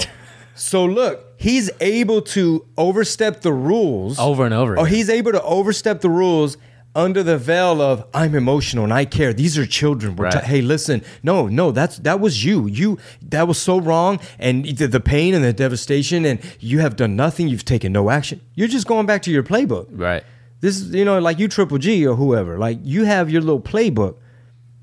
So 0.56 0.84
look, 0.84 1.26
he's 1.38 1.70
able 1.80 2.22
to 2.36 2.66
overstep 2.78 3.40
the 3.40 3.54
rules 3.54 4.20
Over 4.20 4.44
and 4.44 4.54
over 4.54 4.78
Oh, 4.78 4.82
again. 4.84 4.94
he's 4.96 5.10
able 5.10 5.32
to 5.32 5.42
overstep 5.44 6.02
the 6.02 6.10
rules 6.10 6.58
under 6.94 7.24
the 7.24 7.38
veil 7.38 7.82
of 7.82 8.04
I'm 8.14 8.36
emotional 8.36 8.84
and 8.84 8.92
I 8.92 9.06
care. 9.06 9.32
These 9.32 9.58
are 9.58 9.66
children. 9.66 10.18
We're 10.18 10.26
Right. 10.26 10.34
t- 10.44 10.48
hey, 10.50 10.62
listen, 10.62 11.04
no, 11.24 11.48
no, 11.48 11.72
that's 11.72 12.00
that 12.00 12.20
was 12.20 12.44
you. 12.44 12.68
You 12.68 12.98
that 13.30 13.48
was 13.48 13.58
so 13.58 13.80
wrong, 13.80 14.20
and 14.40 14.66
the, 14.66 14.88
the 14.88 15.00
pain 15.00 15.34
and 15.34 15.46
the 15.46 15.54
devastation, 15.54 16.26
and 16.26 16.40
you 16.60 16.80
have 16.80 16.98
done 16.98 17.16
nothing. 17.16 17.48
You've 17.48 17.64
taken 17.64 17.94
no 17.94 18.10
action. 18.10 18.42
You're 18.56 18.68
just 18.68 18.88
going 18.88 19.06
back 19.06 19.22
to 19.22 19.32
your 19.32 19.44
playbook. 19.44 19.86
Right. 19.92 20.24
This 20.62 20.78
is 20.82 20.94
you 20.94 21.06
know 21.06 21.20
like 21.20 21.40
you 21.40 21.48
Triple 21.48 21.78
G 21.78 22.06
or 22.06 22.16
whoever. 22.16 22.58
Like 22.58 22.80
you 22.84 23.06
have 23.06 23.30
your 23.30 23.42
little 23.42 23.62
playbook. 23.62 24.16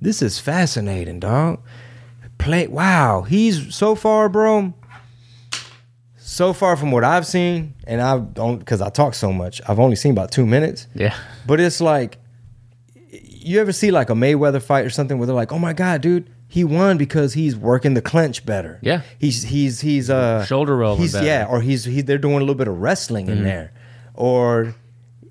This 0.01 0.23
is 0.23 0.39
fascinating, 0.39 1.21
dog. 1.21 1.61
Play. 2.39 2.67
Wow, 2.67 3.23
he's 3.23 3.75
so 3.75 3.95
far, 3.95 4.29
bro. 4.29 4.75
So 6.19 6.53
far 6.53 6.77
from 6.77 6.91
what 6.91 7.05
I've 7.05 7.27
seen, 7.27 7.75
and 7.87 8.01
I 8.01 8.19
don't 8.19 8.59
because 8.59 8.81
I 8.81 8.91
talk 8.91 9.15
so 9.15 9.33
much. 9.33 9.61
I've 9.69 9.79
only 9.79 9.97
seen 9.97 10.13
about 10.13 10.31
two 10.33 10.45
minutes. 10.45 10.87
Yeah. 10.95 11.15
But 11.47 11.61
it's 11.61 11.81
like, 11.81 12.19
you 13.11 13.61
ever 13.61 13.73
see 13.73 13.91
like 13.91 14.11
a 14.11 14.15
Mayweather 14.15 14.61
fight 14.63 14.85
or 14.85 14.91
something 14.91 15.19
where 15.19 15.27
they're 15.27 15.37
like, 15.37 15.53
"Oh 15.53 15.59
my 15.59 15.73
god, 15.73 16.01
dude, 16.03 16.29
he 16.49 16.65
won 16.65 16.99
because 16.99 17.35
he's 17.35 17.57
working 17.57 17.95
the 17.95 18.03
clinch 18.03 18.45
better." 18.45 18.79
Yeah. 18.83 19.03
he's 19.19 19.45
he's 19.45 19.81
he's 19.81 20.11
uh 20.11 20.45
Shoulder 20.45 20.77
rolling 20.77 21.01
He's 21.01 21.13
better. 21.13 21.27
yeah, 21.27 21.47
or 21.49 21.61
he's 21.61 21.85
he, 21.85 22.01
they're 22.03 22.19
doing 22.19 22.37
a 22.37 22.41
little 22.41 22.55
bit 22.55 22.69
of 22.69 22.81
wrestling 22.81 23.29
in 23.29 23.39
Mhm. 23.39 23.45
there, 23.45 23.73
or 24.15 24.75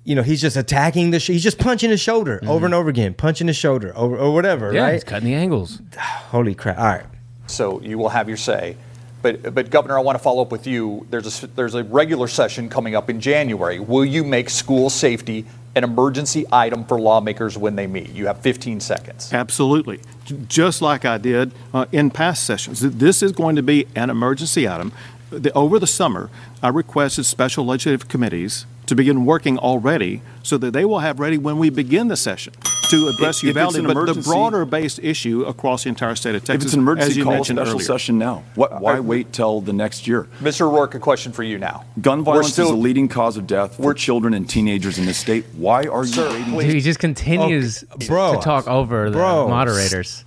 you 0.06 0.14
know 0.14 0.22
he's 0.22 0.40
just 0.40 0.56
attacking 0.56 1.10
the 1.10 1.20
sh- 1.20 1.26
he's 1.28 1.42
just 1.42 1.58
punching 1.58 1.90
his 1.90 2.00
shoulder 2.00 2.40
over 2.46 2.64
and 2.64 2.74
over 2.74 2.88
again, 2.88 3.12
punching 3.12 3.48
his 3.48 3.56
shoulder 3.56 3.92
over 3.94 4.16
or 4.16 4.32
whatever. 4.32 4.72
Yeah, 4.72 4.84
right? 4.84 4.92
he's 4.94 5.04
cutting 5.04 5.26
the 5.28 5.34
angles. 5.34 5.82
Holy 5.98 6.54
crap! 6.54 6.78
All 6.78 6.84
right. 6.86 7.04
So 7.48 7.80
you 7.82 7.98
will 7.98 8.08
have 8.08 8.28
your 8.28 8.38
say. 8.38 8.76
But, 9.22 9.54
but 9.54 9.70
Governor, 9.70 9.98
I 9.98 10.02
want 10.02 10.16
to 10.16 10.22
follow 10.22 10.42
up 10.42 10.52
with 10.52 10.66
you. 10.68 11.04
There's 11.10 11.24
a, 11.24 11.46
s- 11.46 11.50
there's 11.56 11.74
a 11.74 11.82
regular 11.82 12.28
session 12.28 12.68
coming 12.68 12.94
up 12.94 13.10
in 13.10 13.20
January. 13.20 13.80
Will 13.80 14.04
you 14.04 14.22
make 14.22 14.48
school 14.50 14.88
safety 14.88 15.44
an 15.74 15.82
emergency 15.82 16.44
item 16.52 16.84
for 16.84 17.00
lawmakers 17.00 17.58
when 17.58 17.74
they 17.74 17.88
meet? 17.88 18.10
You 18.10 18.26
have 18.26 18.38
15 18.40 18.78
seconds. 18.78 19.32
Absolutely. 19.32 20.00
Just 20.46 20.80
like 20.80 21.04
I 21.04 21.18
did 21.18 21.50
uh, 21.74 21.86
in 21.90 22.10
past 22.10 22.44
sessions. 22.44 22.80
This 22.80 23.20
is 23.22 23.32
going 23.32 23.56
to 23.56 23.62
be 23.62 23.86
an 23.96 24.10
emergency 24.10 24.68
item. 24.68 24.92
The, 25.30 25.52
over 25.54 25.80
the 25.80 25.88
summer, 25.88 26.30
I 26.62 26.68
requested 26.68 27.26
special 27.26 27.64
legislative 27.64 28.06
committees 28.08 28.64
to 28.86 28.94
begin 28.94 29.24
working 29.24 29.58
already 29.58 30.22
so 30.42 30.56
that 30.58 30.72
they 30.72 30.84
will 30.84 31.00
have 31.00 31.18
ready 31.20 31.36
when 31.38 31.58
we 31.58 31.70
begin 31.70 32.08
the 32.08 32.16
session 32.16 32.52
to 32.90 33.08
address 33.08 33.42
If- 33.42 33.50
if 33.50 33.56
it's 33.56 33.74
Uvalde, 33.74 33.76
an 33.76 34.06
but 34.06 34.14
the 34.14 34.20
broader 34.22 34.64
based 34.64 35.00
issue 35.02 35.42
across 35.42 35.82
the 35.82 35.88
entire 35.88 36.14
state 36.14 36.36
of 36.36 36.42
Texas. 36.42 36.54
If 36.54 36.62
it's 36.66 36.74
an 36.74 36.80
emergency, 36.80 37.10
as 37.10 37.16
you 37.16 37.24
call 37.24 37.32
a 37.32 37.36
mentioned 37.36 37.58
special 37.58 37.74
earlier. 37.74 37.84
session 37.84 38.18
now. 38.18 38.44
What, 38.54 38.80
why 38.80 39.00
wait 39.00 39.32
till 39.32 39.60
the 39.60 39.72
next 39.72 40.06
year? 40.06 40.28
Mr. 40.40 40.70
Rourke, 40.70 40.94
a 40.94 41.00
question 41.00 41.32
for 41.32 41.42
you 41.42 41.58
now. 41.58 41.84
Gun 42.00 42.22
violence 42.22 42.52
still- 42.52 42.66
is 42.66 42.70
the 42.70 42.76
leading 42.76 43.08
cause 43.08 43.36
of 43.36 43.46
death 43.48 43.76
for 43.76 43.92
children 43.92 44.34
and 44.34 44.48
teenagers 44.48 44.98
in 44.98 45.04
this 45.06 45.18
state. 45.18 45.44
Why 45.56 45.82
are 45.86 46.04
you 46.04 46.22
waiting? 46.22 46.58
Dude, 46.60 46.74
he 46.74 46.80
just 46.80 47.00
continues 47.00 47.82
Okay, 47.94 48.06
bro, 48.06 48.34
to 48.36 48.40
talk 48.40 48.68
over 48.68 49.10
the 49.10 49.16
bro, 49.16 49.48
moderators. 49.48 50.24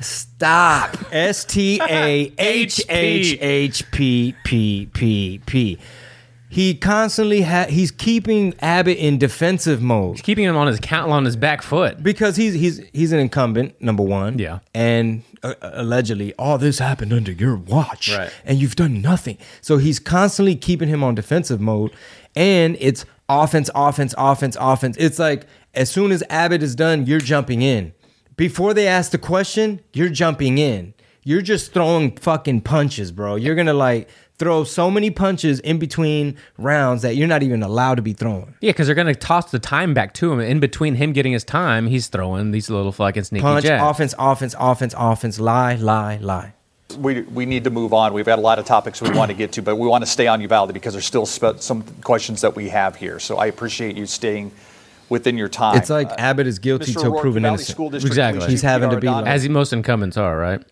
Stop. 0.00 0.96
S 1.12 1.44
T 1.44 1.80
A 1.80 2.32
H 2.38 2.82
H 2.88 3.38
H 3.40 3.90
P 3.90 4.34
P 4.44 4.86
P 4.92 5.40
P. 5.46 5.78
He 6.52 6.74
constantly 6.74 7.40
ha- 7.42 7.66
he's 7.70 7.90
keeping 7.90 8.54
Abbott 8.60 8.98
in 8.98 9.16
defensive 9.16 9.80
mode. 9.80 10.16
He's 10.16 10.22
keeping 10.22 10.44
him 10.44 10.54
on 10.54 10.66
his 10.66 10.78
count 10.80 11.10
on 11.10 11.24
his 11.24 11.34
back 11.34 11.62
foot 11.62 12.02
because 12.02 12.36
he's 12.36 12.52
he's 12.52 12.82
he's 12.92 13.10
an 13.12 13.18
incumbent 13.20 13.80
number 13.80 14.02
one. 14.02 14.38
Yeah. 14.38 14.58
and 14.74 15.22
uh, 15.42 15.54
allegedly 15.62 16.34
all 16.38 16.58
this 16.58 16.78
happened 16.78 17.12
under 17.12 17.32
your 17.32 17.56
watch, 17.56 18.12
Right. 18.14 18.30
And 18.44 18.58
you've 18.60 18.76
done 18.76 19.00
nothing. 19.00 19.38
So 19.62 19.78
he's 19.78 19.98
constantly 19.98 20.54
keeping 20.54 20.88
him 20.90 21.02
on 21.02 21.14
defensive 21.14 21.58
mode, 21.60 21.90
and 22.36 22.76
it's 22.80 23.06
offense, 23.30 23.70
offense, 23.74 24.14
offense, 24.18 24.54
offense. 24.60 24.96
It's 24.98 25.18
like 25.18 25.46
as 25.74 25.90
soon 25.90 26.12
as 26.12 26.22
Abbott 26.28 26.62
is 26.62 26.74
done, 26.74 27.06
you're 27.06 27.18
jumping 27.18 27.62
in. 27.62 27.94
Before 28.36 28.74
they 28.74 28.86
ask 28.86 29.10
the 29.10 29.16
question, 29.18 29.80
you're 29.94 30.10
jumping 30.10 30.58
in. 30.58 30.92
You're 31.24 31.40
just 31.42 31.72
throwing 31.72 32.14
fucking 32.16 32.60
punches, 32.60 33.10
bro. 33.10 33.36
You're 33.36 33.54
gonna 33.54 33.72
like 33.74 34.08
throw 34.42 34.64
so 34.64 34.90
many 34.90 35.08
punches 35.08 35.60
in 35.60 35.78
between 35.78 36.36
rounds 36.58 37.02
that 37.02 37.14
you're 37.14 37.28
not 37.28 37.44
even 37.44 37.62
allowed 37.62 37.94
to 37.94 38.02
be 38.02 38.12
throwing. 38.12 38.54
Yeah, 38.60 38.70
because 38.70 38.86
they're 38.86 38.96
going 38.96 39.06
to 39.06 39.14
toss 39.14 39.52
the 39.52 39.60
time 39.60 39.94
back 39.94 40.14
to 40.14 40.32
him. 40.32 40.40
In 40.40 40.58
between 40.58 40.96
him 40.96 41.12
getting 41.12 41.32
his 41.32 41.44
time, 41.44 41.86
he's 41.86 42.08
throwing 42.08 42.50
these 42.50 42.68
little 42.68 42.90
fucking 42.90 43.22
sneaky 43.22 43.42
Punch, 43.42 43.64
jabs. 43.64 43.88
offense, 43.88 44.14
offense, 44.18 44.56
offense, 44.58 44.94
offense, 44.98 45.38
lie, 45.38 45.76
lie, 45.76 46.16
lie. 46.16 46.54
We, 46.98 47.22
we 47.22 47.46
need 47.46 47.62
to 47.64 47.70
move 47.70 47.94
on. 47.94 48.12
We've 48.12 48.26
got 48.26 48.40
a 48.40 48.42
lot 48.42 48.58
of 48.58 48.64
topics 48.64 49.00
we 49.00 49.10
want 49.10 49.30
to 49.30 49.36
get 49.36 49.52
to, 49.52 49.62
but 49.62 49.76
we 49.76 49.86
want 49.86 50.02
to 50.02 50.10
stay 50.10 50.26
on 50.26 50.40
Uvalde 50.40 50.74
because 50.74 50.92
there's 50.92 51.06
still 51.06 51.24
spe- 51.24 51.60
some 51.60 51.82
questions 52.02 52.40
that 52.40 52.56
we 52.56 52.68
have 52.70 52.96
here. 52.96 53.20
So 53.20 53.38
I 53.38 53.46
appreciate 53.46 53.96
you 53.96 54.06
staying 54.06 54.50
within 55.08 55.38
your 55.38 55.48
time. 55.48 55.76
It's 55.76 55.88
like 55.88 56.10
Abbott 56.18 56.48
is 56.48 56.58
guilty 56.58 56.90
Mr. 56.92 57.00
till 57.00 57.06
O'Rourke, 57.10 57.22
proven 57.22 57.42
Valley 57.44 57.54
innocent. 57.54 57.76
School 57.76 57.90
District 57.90 58.12
Exactly. 58.12 58.50
He's 58.50 58.62
having 58.62 58.90
to 58.90 58.96
be 58.98 59.08
like- 59.08 59.26
As 59.26 59.48
most 59.48 59.72
incumbents 59.72 60.16
are, 60.16 60.36
right? 60.36 60.62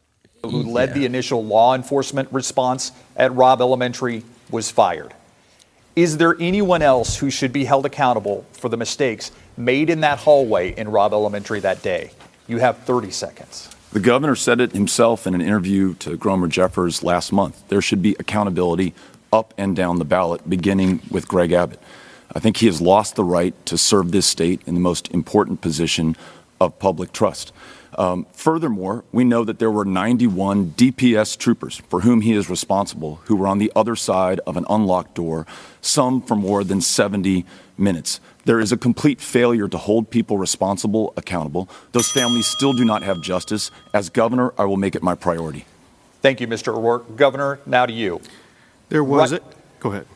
Who 0.43 0.62
led 0.62 0.95
the 0.95 1.05
initial 1.05 1.45
law 1.45 1.74
enforcement 1.74 2.28
response 2.32 2.93
at 3.16 3.34
Robb 3.34 3.61
Elementary, 3.61 4.24
was 4.51 4.70
fired. 4.70 5.14
Is 5.97 6.16
there 6.16 6.36
anyone 6.41 6.82
else 6.82 7.16
who 7.16 7.30
should 7.30 7.53
be 7.53 7.64
held 7.64 7.84
accountable 7.84 8.47
for 8.53 8.68
the 8.68 8.76
mistakes 8.76 9.32
made 9.57 9.91
in 9.91 10.01
that 10.01 10.18
hallway 10.18 10.74
in 10.74 10.88
Robb 10.88 11.12
Elementary 11.12 11.61
that 11.61 11.82
day? 11.82 12.11
You 12.49 12.59
have 12.59 12.78
30 12.78 13.11
seconds. 13.11 13.68
The 13.93 14.01
governor 14.01 14.36
said 14.36 14.61
it 14.61 14.72
himself 14.72 15.26
in 15.26 15.34
an 15.34 15.41
interview 15.41 15.95
to 15.95 16.16
Gromer 16.16 16.49
Jeffers 16.49 17.03
last 17.03 17.32
month. 17.32 17.68
There 17.68 17.82
should 17.82 18.03
be 18.03 18.16
accountability 18.18 18.95
up 19.32 19.53
and 19.59 19.76
down 19.76 19.99
the 19.99 20.05
ballot, 20.05 20.49
beginning 20.49 21.01
with 21.11 21.28
Greg 21.28 21.53
Abbott. 21.53 21.80
I 22.34 22.38
think 22.38 22.59
he 22.59 22.66
has 22.66 22.80
lost 22.80 23.16
the 23.16 23.24
right 23.24 23.55
to 23.66 23.76
serve 23.76 24.12
this 24.12 24.26
state 24.26 24.62
in 24.66 24.74
the 24.74 24.80
most 24.80 25.09
important 25.11 25.61
position 25.61 26.16
of 26.61 26.78
public 26.78 27.12
trust. 27.12 27.53
Um, 27.99 28.26
furthermore, 28.32 29.05
we 29.12 29.24
know 29.24 29.45
that 29.45 29.59
there 29.59 29.70
were 29.70 29.84
91 29.84 30.72
DPS 30.76 31.36
troopers 31.36 31.82
for 31.88 32.01
whom 32.01 32.20
he 32.20 32.32
is 32.34 32.49
responsible 32.49 33.16
who 33.24 33.36
were 33.36 33.47
on 33.49 33.59
the 33.59 33.72
other 33.74 33.97
side 33.97 34.41
of 34.47 34.57
an 34.57 34.64
unlocked 34.70 35.14
door, 35.14 35.47
some 35.80 36.22
for 36.22 36.36
more 36.36 36.62
than 36.62 36.80
70 36.80 37.45
minutes. 37.76 38.20
There 38.45 38.61
is 38.61 38.72
a 38.72 38.76
complete 38.76 39.20
failure 39.20 39.68
to 39.68 39.76
hold 39.76 40.11
people 40.11 40.38
responsible 40.38 41.12
accountable. 41.16 41.68
Those 41.93 42.11
families 42.11 42.47
still 42.47 42.72
do 42.72 42.84
not 42.84 43.03
have 43.03 43.20
justice. 43.20 43.70
As 43.93 44.09
governor, 44.09 44.55
I 44.57 44.64
will 44.64 44.76
make 44.76 44.95
it 44.95 45.03
my 45.03 45.14
priority. 45.14 45.64
Thank 46.22 46.41
you, 46.41 46.47
Mr. 46.47 46.74
O'Rourke. 46.76 47.16
Governor, 47.16 47.61
now 47.66 47.86
to 47.86 47.93
you. 47.93 48.20
There 48.88 49.03
was 49.05 49.32
Right- 49.32 49.41
it. 49.41 49.57
Go 49.80 49.91
ahead. 49.93 50.07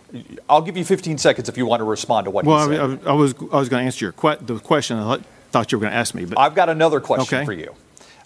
I'll 0.48 0.60
give 0.62 0.76
you 0.76 0.84
15 0.84 1.16
seconds 1.18 1.48
if 1.48 1.56
you 1.56 1.64
want 1.66 1.80
to 1.80 1.84
respond 1.84 2.26
to 2.26 2.30
what 2.30 2.44
Well, 2.44 2.68
he 2.68 2.76
I, 2.76 2.86
said. 2.88 3.00
I, 3.06 3.10
I 3.10 3.12
was 3.14 3.34
I 3.52 3.56
was 3.56 3.68
going 3.70 3.80
to 3.80 3.86
answer 3.86 4.04
your 4.04 4.12
que- 4.12 4.36
the 4.44 4.58
question. 4.60 4.98
I 4.98 5.02
thought- 5.02 5.22
thought 5.54 5.70
you 5.70 5.78
were 5.78 5.82
going 5.82 5.92
to 5.92 5.96
ask 5.96 6.16
me, 6.16 6.24
but 6.24 6.36
I've 6.36 6.56
got 6.56 6.68
another 6.68 6.98
question 7.00 7.38
Okay. 7.38 7.44
for 7.46 7.52
you. 7.52 7.72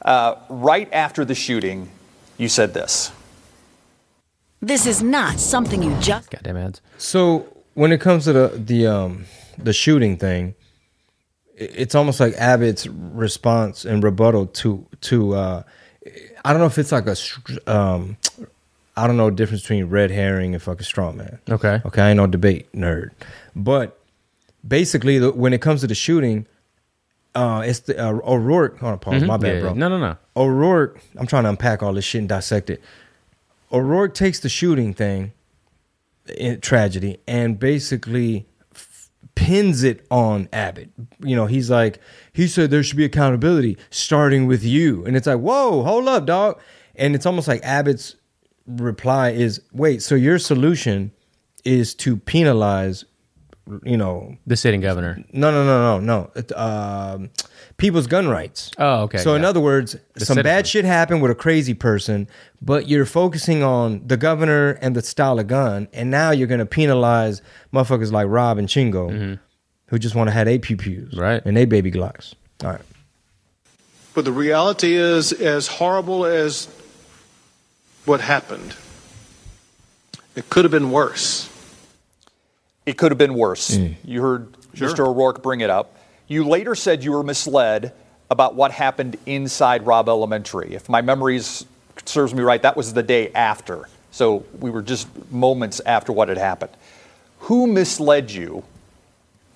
Uh, 0.00 0.36
right 0.48 0.88
after 0.94 1.26
the 1.26 1.34
shooting, 1.34 1.90
you 2.38 2.48
said 2.48 2.72
this. 2.72 3.12
This 4.62 4.86
is 4.86 5.02
not 5.02 5.38
something 5.38 5.82
you 5.82 5.94
just. 6.00 6.30
Goddamn 6.30 6.56
ads. 6.56 6.80
So 6.96 7.46
when 7.74 7.92
it 7.92 8.00
comes 8.00 8.24
to 8.24 8.32
the 8.32 8.48
the 8.56 8.86
um 8.86 9.26
the 9.58 9.74
shooting 9.74 10.16
thing, 10.16 10.54
it's 11.54 11.94
almost 11.94 12.18
like 12.18 12.32
Abbott's 12.34 12.86
response 12.86 13.84
and 13.84 14.02
rebuttal 14.02 14.46
to 14.62 14.86
to 15.02 15.34
uh 15.34 15.62
I 16.44 16.52
don't 16.52 16.60
know 16.60 16.66
if 16.66 16.78
it's 16.78 16.92
like 16.92 17.06
a 17.06 17.16
um 17.70 18.16
I 18.96 19.06
don't 19.06 19.18
know 19.18 19.28
the 19.30 19.36
difference 19.36 19.62
between 19.62 19.84
red 19.84 20.10
herring 20.10 20.54
and 20.54 20.62
fucking 20.62 20.82
straw 20.84 21.12
man. 21.12 21.38
Okay. 21.50 21.82
Okay, 21.84 22.02
I 22.02 22.08
ain't 22.10 22.16
no 22.16 22.26
debate 22.26 22.72
nerd, 22.72 23.10
but 23.54 24.00
basically 24.66 25.18
the, 25.18 25.30
when 25.30 25.52
it 25.52 25.60
comes 25.60 25.82
to 25.82 25.86
the 25.86 25.94
shooting, 25.94 26.46
uh 27.38 27.60
it's 27.60 27.80
the 27.80 27.98
uh, 27.98 28.12
O'Rourke. 28.24 28.78
Hold 28.80 28.92
on, 28.92 28.98
pause. 28.98 29.22
Mhm. 29.22 29.26
My 29.26 29.36
bad, 29.36 29.54
Yeah, 29.56 29.60
bro. 29.60 29.74
No, 29.74 29.88
no, 29.88 29.98
no. 29.98 30.16
O'Rourke. 30.36 31.00
I'm 31.16 31.26
trying 31.26 31.44
to 31.44 31.50
unpack 31.50 31.82
all 31.82 31.92
this 31.92 32.04
shit 32.04 32.20
and 32.20 32.28
dissect 32.28 32.70
it. 32.70 32.80
O'Rourke 33.72 34.14
takes 34.14 34.40
the 34.40 34.48
shooting 34.48 34.94
thing, 34.94 35.32
in 36.36 36.60
tragedy, 36.60 37.18
and 37.26 37.58
basically 37.58 38.46
f- 38.74 39.10
pins 39.34 39.82
it 39.84 40.06
on 40.10 40.48
Abbott. 40.52 40.90
You 41.20 41.36
know, 41.36 41.46
he's 41.46 41.70
like, 41.70 42.00
he 42.32 42.46
said 42.46 42.70
there 42.70 42.82
should 42.82 42.96
be 42.96 43.04
accountability 43.04 43.76
starting 43.90 44.46
with 44.46 44.64
you, 44.64 45.04
and 45.04 45.16
it's 45.16 45.26
like, 45.26 45.38
whoa, 45.40 45.82
hold 45.82 46.08
up, 46.08 46.26
dog. 46.26 46.60
And 46.96 47.14
it's 47.14 47.26
almost 47.26 47.46
like 47.46 47.62
Abbott's 47.62 48.16
reply 48.66 49.30
is, 49.30 49.60
wait, 49.72 50.02
so 50.02 50.14
your 50.14 50.38
solution 50.38 51.12
is 51.64 51.94
to 51.94 52.16
penalize, 52.16 53.04
you 53.84 53.96
know, 53.96 54.36
The 54.46 54.56
sitting 54.56 54.80
governor. 54.80 55.22
no, 55.32 55.50
no, 55.50 55.64
no, 55.64 55.98
no, 55.98 56.00
no. 56.00 56.30
It, 56.34 56.52
Um, 56.56 57.30
people's 57.76 58.06
gun 58.06 58.28
rights. 58.28 58.70
Oh, 58.78 59.02
okay, 59.02 59.18
So 59.18 59.34
in 59.34 59.44
other 59.44 59.60
words, 59.60 59.96
The 60.14 60.24
some 60.26 60.42
bad 60.42 60.66
shit 60.66 60.84
happened 60.84 61.22
with 61.22 61.30
a 61.30 61.34
crazy 61.34 61.74
person, 61.74 62.26
but 62.62 62.88
you're 62.88 63.06
focusing 63.06 63.62
on 63.62 64.02
the 64.06 64.16
governor 64.16 64.78
and 64.80 64.96
the 64.96 65.02
style 65.02 65.38
of 65.38 65.46
gun, 65.46 65.88
and 65.92 66.10
now 66.10 66.30
you're 66.30 66.48
gonna 66.48 66.66
penalize 66.66 67.42
motherfuckers 67.72 68.10
like 68.12 68.26
Rob 68.28 68.58
and 68.58 68.68
Chingo, 68.68 69.38
who 69.86 69.98
just 69.98 70.14
want 70.14 70.28
to 70.28 70.32
have 70.32 70.48
a 70.48 70.58
pew 70.58 70.76
pews, 70.76 71.10
Mm-hmm. 71.12 71.20
Right, 71.20 71.42
and 71.44 71.56
they 71.56 71.64
baby 71.64 71.90
glocks. 71.90 72.34
All 72.64 72.70
right. 72.70 72.80
But 74.14 74.24
the 74.24 74.32
reality 74.32 74.94
is, 74.94 75.32
as 75.32 75.68
horrible 75.68 76.24
as 76.26 76.66
what 78.04 78.20
happened, 78.20 78.74
it 80.34 80.48
could 80.50 80.64
have 80.64 80.72
been 80.72 80.90
worse. 80.90 81.48
It 82.88 82.96
could 82.96 83.10
have 83.10 83.18
been 83.18 83.34
worse. 83.34 83.72
Mm. 83.76 83.96
You 84.02 84.22
heard 84.22 84.56
Sure. 84.72 84.88
Mr. 84.88 85.06
O'Rourke 85.06 85.42
bring 85.42 85.60
it 85.60 85.68
up. 85.68 85.94
You 86.26 86.48
later 86.48 86.74
said 86.74 87.04
you 87.04 87.12
were 87.12 87.22
misled 87.22 87.92
about 88.30 88.54
what 88.54 88.70
happened 88.70 89.18
inside 89.26 89.84
Robb 89.84 90.08
Elementary. 90.08 90.74
If 90.74 90.88
my 90.88 91.02
memory 91.02 91.40
serves 92.06 92.32
me 92.32 92.42
right, 92.42 92.62
that 92.62 92.76
was 92.78 92.94
the 92.94 93.02
day 93.02 93.30
after. 93.32 93.88
So 94.10 94.44
we 94.58 94.70
were 94.70 94.80
just 94.80 95.06
moments 95.30 95.80
after 95.84 96.12
what 96.12 96.28
had 96.28 96.38
happened. 96.38 96.70
Who 97.40 97.66
misled 97.66 98.30
you, 98.30 98.64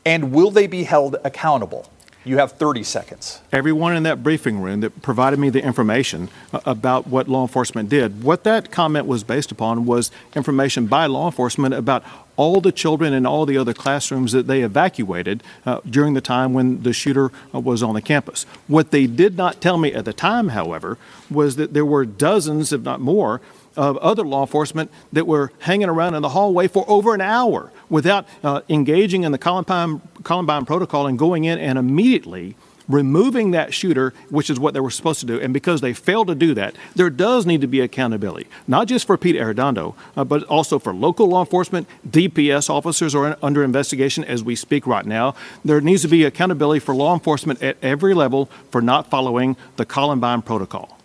and 0.05 0.33
will 0.33 0.51
they 0.51 0.67
be 0.67 0.83
held 0.83 1.17
accountable? 1.25 1.91
You 2.25 2.39
have 2.39 2.53
30 2.53 2.85
seconds. 2.85 3.41
Everyone 3.51 3.97
in 3.97 4.05
that 4.05 4.23
briefing 4.23 4.61
room 4.61 4.81
that 4.81 5.03
provided 5.03 5.39
me 5.41 5.51
the 5.51 5.63
information 5.63 6.29
uh, 6.53 6.61
about 6.65 7.09
what 7.09 7.29
law 7.29 7.43
enforcement 7.43 7.89
did, 7.89 8.23
what 8.23 8.45
that 8.45 8.71
comment 8.71 9.07
was 9.07 9.25
based 9.25 9.51
upon 9.51 9.87
was 9.87 10.11
information 10.37 10.87
by 10.87 11.07
law 11.07 11.27
enforcement 11.27 11.75
about 11.75 12.05
all 12.37 12.61
the 12.61 12.73
children 12.73 13.13
in 13.13 13.27
all 13.27 13.45
the 13.45 13.59
other 13.59 13.75
classrooms 13.75 14.33
that 14.33 14.47
they 14.47 14.63
evacuated 14.63 15.43
uh, 15.67 15.81
during 15.89 16.15
the 16.15 16.21
time 16.21 16.53
when 16.53 16.83
the 16.83 16.93
shooter 16.93 17.31
uh, 17.55 17.61
was 17.61 17.83
on 17.83 17.95
the 17.95 18.03
campus. 18.03 18.45
What 18.69 18.91
they 18.91 19.07
did 19.07 19.37
not 19.37 19.61
tell 19.61 19.77
me 19.77 19.93
at 19.93 20.05
the 20.05 20.13
time, 20.13 20.49
however, 20.49 20.99
was 21.31 21.57
that 21.57 21.75
there 21.75 21.85
were 21.85 22.07
dozens, 22.07 22.73
if 22.73 22.83
not 22.83 23.01
more, 23.01 23.41
of 23.77 23.97
other 23.99 24.25
law 24.25 24.43
enforcement 24.43 24.91
that 25.13 25.27
were 25.27 25.53
hanging 25.61 25.89
around 25.89 26.15
in 26.15 26.23
the 26.23 26.31
hallway 26.31 26.69
for 26.69 26.85
over 26.89 27.15
an 27.15 27.21
hour 27.21 27.73
without 27.89 28.27
uh, 28.43 28.61
engaging 28.69 29.25
in 29.25 29.33
the 29.33 29.39
Columbine, 29.39 30.01
Columbine 30.23 30.65
protocol 30.65 31.07
and 31.07 31.19
going 31.19 31.45
in 31.45 31.59
and 31.59 31.79
immediately 31.79 32.57
removing 32.89 33.53
that 33.53 33.73
shooter, 33.75 34.13
which 34.31 34.51
is 34.51 34.59
what 34.59 34.75
they 34.75 34.81
were 34.81 34.91
supposed 34.91 35.21
to 35.21 35.27
do. 35.27 35.41
And 35.41 35.53
because 35.53 35.81
they 35.81 35.93
failed 35.93 36.29
to 36.29 36.35
do 36.35 36.55
that, 36.55 36.77
there 36.95 37.11
does 37.11 37.47
need 37.47 37.61
to 37.61 37.67
be 37.67 37.81
accountability, 37.81 38.47
not 38.67 38.89
just 38.89 39.07
for 39.07 39.17
Pete 39.17 39.37
Arredondo, 39.37 39.95
uh, 40.17 40.25
but 40.25 40.43
also 40.45 40.79
for 40.79 40.93
local 40.93 41.29
law 41.29 41.41
enforcement. 41.41 41.87
DPS 42.09 42.69
officers 42.69 43.15
are 43.15 43.37
under 43.43 43.65
investigation 43.65 44.25
as 44.25 44.43
we 44.43 44.55
speak 44.55 44.87
right 44.87 45.07
now. 45.07 45.35
There 45.65 45.81
needs 45.81 46.03
to 46.03 46.09
be 46.09 46.25
accountability 46.25 46.81
for 46.81 46.95
law 46.95 47.15
enforcement 47.15 47.63
at 47.63 47.77
every 47.83 48.15
level 48.15 48.47
for 48.71 48.83
not 48.83 49.09
following 49.09 49.57
the 49.77 49.87
Columbine 49.87 50.43
protocol. 50.43 50.99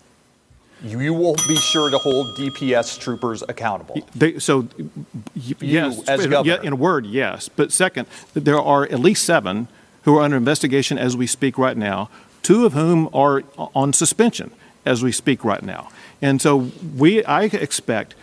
You 0.83 1.13
will 1.13 1.35
be 1.47 1.55
sure 1.57 1.89
to 1.89 1.97
hold 1.97 2.27
DPS 2.37 2.99
troopers 2.99 3.43
accountable. 3.47 4.01
They, 4.15 4.37
so, 4.39 4.67
y- 5.35 5.55
yes, 5.59 6.07
as 6.07 6.25
in- 6.25 6.31
governor. 6.31 6.61
in 6.63 6.73
a 6.73 6.75
word, 6.75 7.05
yes. 7.05 7.49
But 7.49 7.71
second, 7.71 8.07
there 8.33 8.59
are 8.59 8.83
at 8.83 8.99
least 8.99 9.23
seven 9.25 9.67
who 10.03 10.17
are 10.17 10.21
under 10.21 10.37
investigation 10.37 10.97
as 10.97 11.17
we 11.17 11.25
speak 11.27 11.57
right 11.57 11.75
now. 11.77 12.09
Two 12.43 12.65
of 12.65 12.73
whom 12.73 13.09
are 13.13 13.43
on 13.57 13.91
suspension 13.91 14.51
as 14.85 15.03
we 15.03 15.11
speak 15.11 15.43
right 15.43 15.63
now. 15.63 15.89
And 16.21 16.41
so, 16.41 16.71
we, 16.95 17.23
I 17.25 17.43
expect 17.43 18.15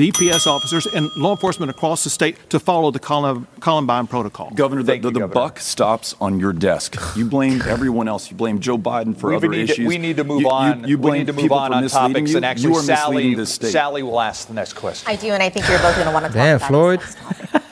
DPS 0.00 0.46
officers 0.46 0.86
and 0.86 1.10
law 1.18 1.32
enforcement 1.32 1.68
across 1.70 2.04
the 2.04 2.08
state 2.10 2.34
to 2.48 2.58
follow 2.58 2.90
the 2.90 2.98
Colum- 2.98 3.46
Columbine 3.60 4.06
protocol. 4.06 4.50
Governor, 4.54 4.82
the, 4.82 4.96
the, 4.98 5.10
the 5.10 5.28
buck 5.28 5.60
stops 5.60 6.14
on 6.22 6.40
your 6.40 6.54
desk. 6.54 6.96
You 7.14 7.26
blame 7.26 7.60
everyone 7.66 8.08
else. 8.08 8.30
You 8.30 8.36
blame 8.38 8.60
Joe 8.60 8.78
Biden 8.78 9.14
for 9.14 9.28
we 9.28 9.36
other 9.36 9.48
need 9.48 9.66
to, 9.66 9.72
issues. 9.74 9.86
we 9.86 9.98
need 9.98 10.16
to 10.16 10.24
move 10.24 10.40
You- 10.40 10.46
you- 10.46 10.52
on. 10.52 10.88
You, 10.88 10.96
we 10.96 11.02
blame 11.02 11.18
need 11.18 11.26
to 11.26 11.32
move 11.34 11.42
people 11.42 11.58
on 11.58 11.70
for 11.72 11.76
on 11.76 11.82
misleading 11.82 12.12
topics, 12.14 12.30
you. 12.30 12.36
and 12.38 12.46
actually, 12.46 12.70
you 12.72 12.76
are 12.78 12.82
Sally, 12.82 13.14
misleading 13.16 13.36
this 13.38 13.52
state. 13.52 13.72
Sally 13.72 14.02
will 14.02 14.20
ask 14.20 14.48
the 14.48 14.54
next 14.54 14.72
question. 14.72 15.10
I 15.12 15.16
do, 15.16 15.28
and 15.32 15.42
I 15.42 15.50
think 15.50 15.68
you're 15.68 15.78
both 15.80 15.94
going 15.96 16.06
to 16.06 16.12
want 16.14 16.24
to 16.24 16.28
talk 16.30 16.34
Damn, 16.36 16.56
about 16.56 16.68
Floyd. 16.68 17.00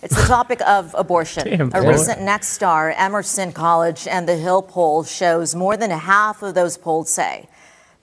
It's 0.00 0.14
the 0.14 0.28
topic 0.28 0.60
of 0.62 0.94
abortion. 0.96 1.44
Damn, 1.44 1.68
a 1.68 1.70
Floyd. 1.72 1.86
recent 1.88 2.20
Nexstar, 2.20 2.94
Emerson 2.96 3.52
College, 3.52 4.06
and 4.06 4.28
the 4.28 4.36
Hill 4.36 4.62
poll 4.62 5.02
shows 5.02 5.56
more 5.56 5.76
than 5.76 5.90
half 5.90 6.40
of 6.40 6.54
those 6.54 6.78
polled 6.78 7.08
say 7.08 7.48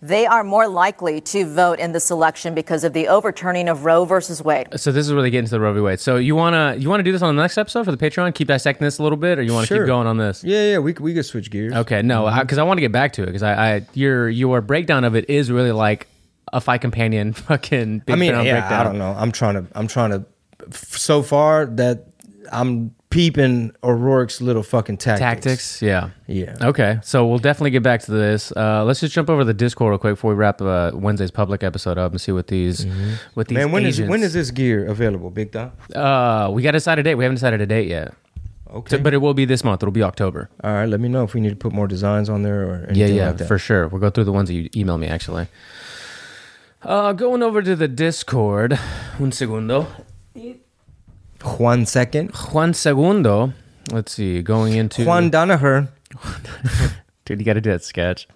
they 0.07 0.25
are 0.25 0.43
more 0.43 0.67
likely 0.67 1.19
to 1.19 1.45
vote 1.45 1.79
in 1.79 1.91
this 1.91 2.11
election 2.11 2.53
because 2.53 2.83
of 2.83 2.93
the 2.93 3.07
overturning 3.07 3.67
of 3.67 3.85
Roe 3.85 4.05
versus 4.05 4.43
Wade. 4.43 4.67
So 4.75 4.91
this 4.91 5.07
is 5.07 5.13
where 5.13 5.21
they 5.21 5.29
get 5.31 5.39
into 5.39 5.51
the 5.51 5.59
Roe 5.59 5.73
v. 5.73 5.79
Wade. 5.79 5.99
So 5.99 6.17
you 6.17 6.35
wanna 6.35 6.75
you 6.77 6.89
wanna 6.89 7.03
do 7.03 7.11
this 7.11 7.21
on 7.21 7.35
the 7.35 7.41
next 7.41 7.57
episode 7.57 7.85
for 7.85 7.91
the 7.91 7.97
Patreon? 7.97 8.33
Keep 8.35 8.47
dissecting 8.47 8.85
this 8.85 8.99
a 8.99 9.03
little 9.03 9.17
bit, 9.17 9.39
or 9.39 9.41
you 9.41 9.53
want 9.53 9.67
to 9.67 9.73
Sure. 9.73 9.83
keep 9.83 9.87
going 9.87 10.07
on 10.07 10.17
this? 10.17 10.43
Yeah, 10.43 10.71
yeah, 10.71 10.77
we 10.79 10.93
c- 10.93 11.01
we 11.01 11.13
could 11.13 11.25
switch 11.25 11.49
gears. 11.49 11.73
Okay, 11.73 12.01
no, 12.01 12.25
because 12.39 12.57
I, 12.57 12.61
mm-hmm. 12.61 12.67
want 12.67 12.77
to 12.77 12.81
get 12.81 12.91
back 12.91 13.13
to 13.13 13.23
it 13.23 13.27
because 13.27 13.43
I, 13.43 13.75
I 13.75 13.87
your 13.93 14.29
your 14.29 14.61
breakdown 14.61 15.03
of 15.03 15.15
it 15.15 15.29
is 15.29 15.51
really 15.51 15.71
like 15.71 16.07
a 16.53 16.61
fight 16.61 16.81
companion 16.81 17.33
fucking. 17.49 17.99
Big 17.99 18.13
I 18.13 18.17
mean, 18.17 18.31
yeah, 18.31 18.59
breakdown. 18.59 18.73
I 18.73 18.83
don't 18.83 18.97
know. 18.97 19.15
I'm 19.17 19.31
trying 19.31 19.55
to. 19.55 19.65
I'm 19.75 19.87
trying 19.87 20.11
to. 20.11 20.25
So 20.71 21.23
far 21.23 21.65
that 21.65 22.07
I'm 22.51 22.93
peeping 23.15 23.71
O'Rourke's 23.81 24.41
little 24.41 24.61
fucking 24.61 24.97
tactics. 24.97 25.21
Tactics, 25.45 25.81
yeah, 25.81 26.09
Yeah. 26.27 26.55
Okay, 26.61 26.99
so 27.01 27.25
we'll 27.25 27.39
definitely 27.39 27.71
get 27.71 27.81
back 27.81 28.01
to 28.01 28.11
this. 28.11 28.51
Uh, 28.51 28.83
let's 28.83 28.99
just 28.99 29.13
jump 29.13 29.29
over 29.29 29.41
to 29.41 29.45
the 29.45 29.53
Discord 29.53 29.91
real 29.91 29.97
quick 29.97 30.13
before 30.15 30.31
we 30.31 30.35
wrap 30.35 30.61
uh, 30.61 30.91
Wednesday's 30.93 31.31
public 31.31 31.63
episode 31.63 31.97
up 31.97 32.11
and 32.11 32.19
see 32.19 32.33
what 32.33 32.47
these 32.47 32.85
what 33.33 33.47
these 33.47 33.55
Man, 33.57 33.71
when 33.71 33.85
is 33.85 33.95
agents- 33.99 34.09
when 34.11 34.21
is 34.21 34.33
this 34.33 34.51
gear 34.51 34.85
available, 34.85 35.29
Big 35.31 35.51
Dog? 35.51 35.71
Uh, 35.95 36.49
we 36.51 36.61
got 36.61 36.71
to 36.71 36.77
decide 36.77 36.99
a 36.99 37.03
date. 37.03 37.15
We 37.15 37.23
haven't 37.23 37.35
decided 37.35 37.61
a 37.61 37.65
date 37.65 37.87
yet. 37.87 38.13
Okay. 38.69 38.97
So- 38.97 39.01
but 39.01 39.13
it 39.13 39.17
will 39.19 39.33
be 39.33 39.45
this 39.45 39.63
month. 39.63 39.81
It'll 39.81 39.93
be 39.93 40.03
October. 40.03 40.49
All 40.63 40.73
right, 40.73 40.89
let 40.89 40.99
me 40.99 41.07
know 41.07 41.23
if 41.23 41.33
we 41.33 41.39
need 41.39 41.51
to 41.51 41.55
put 41.55 41.71
more 41.71 41.87
designs 41.87 42.27
on 42.29 42.41
there 42.43 42.63
or 42.67 42.75
anything 42.89 42.95
Yeah, 42.97 43.05
yeah, 43.07 43.27
like 43.27 43.37
that. 43.37 43.47
for 43.47 43.57
sure. 43.57 43.87
We'll 43.87 44.01
go 44.01 44.09
through 44.09 44.25
the 44.25 44.33
ones 44.33 44.49
that 44.49 44.55
you 44.55 44.69
emailed 44.71 44.99
me 44.99 45.07
actually. 45.07 45.47
Uh, 46.83 47.13
going 47.13 47.41
over 47.41 47.61
to 47.61 47.75
the 47.77 47.87
Discord. 47.87 48.77
Un 49.21 49.31
segundo. 49.31 49.87
Juan 51.45 51.85
second. 51.85 52.31
Juan 52.35 52.73
segundo. 52.73 53.53
Let's 53.91 54.13
see. 54.13 54.41
Going 54.41 54.73
into 54.73 55.05
Juan 55.05 55.29
Danaher. 55.29 55.89
Dude, 57.25 57.39
you 57.39 57.45
got 57.45 57.53
to 57.53 57.61
do 57.61 57.71
that 57.71 57.83
sketch. 57.83 58.27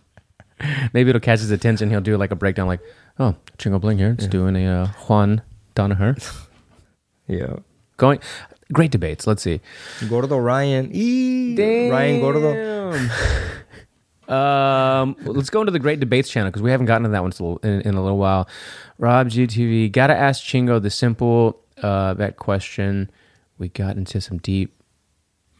Maybe 0.93 1.10
it'll 1.10 1.20
catch 1.22 1.39
his 1.39 1.51
attention. 1.51 1.89
He'll 1.89 2.01
do 2.01 2.18
like 2.18 2.32
a 2.32 2.36
breakdown, 2.36 2.68
like, 2.68 2.82
"Oh, 3.18 3.36
Chingo 3.57 3.80
Bling 3.80 3.97
here. 3.97 4.12
It's 4.12 4.28
doing 4.28 4.55
a 4.55 4.84
uh, 4.84 4.88
Juan 5.07 5.41
Danaher." 5.76 6.16
Yeah. 7.32 7.57
Going, 7.97 8.22
great 8.74 8.89
debates. 8.89 9.28
Let's 9.28 9.43
see. 9.43 9.62
Gordo 10.10 10.39
Ryan. 10.39 10.89
Eee, 10.91 11.91
Ryan 11.91 12.20
Gordo. 12.20 12.99
Um, 14.30 15.16
let's 15.24 15.49
go 15.49 15.62
into 15.62 15.72
the 15.72 15.80
Great 15.80 15.99
Debates 15.99 16.30
channel 16.30 16.51
because 16.51 16.62
we 16.62 16.70
haven't 16.70 16.86
gotten 16.86 17.03
to 17.03 17.10
that 17.10 17.24
one 17.24 17.32
in, 17.64 17.82
in 17.82 17.95
a 17.95 18.01
little 18.03 18.20
while. 18.20 18.47
Rob 18.99 19.30
GTV, 19.30 19.91
gotta 19.91 20.16
ask 20.16 20.43
Chingo 20.43 20.80
the 20.80 20.91
simple 20.91 21.60
uh, 21.84 22.13
that 22.15 22.38
question. 22.38 23.09
We 23.57 23.69
got 23.69 23.97
into 23.97 24.21
some 24.21 24.38
deep 24.38 24.73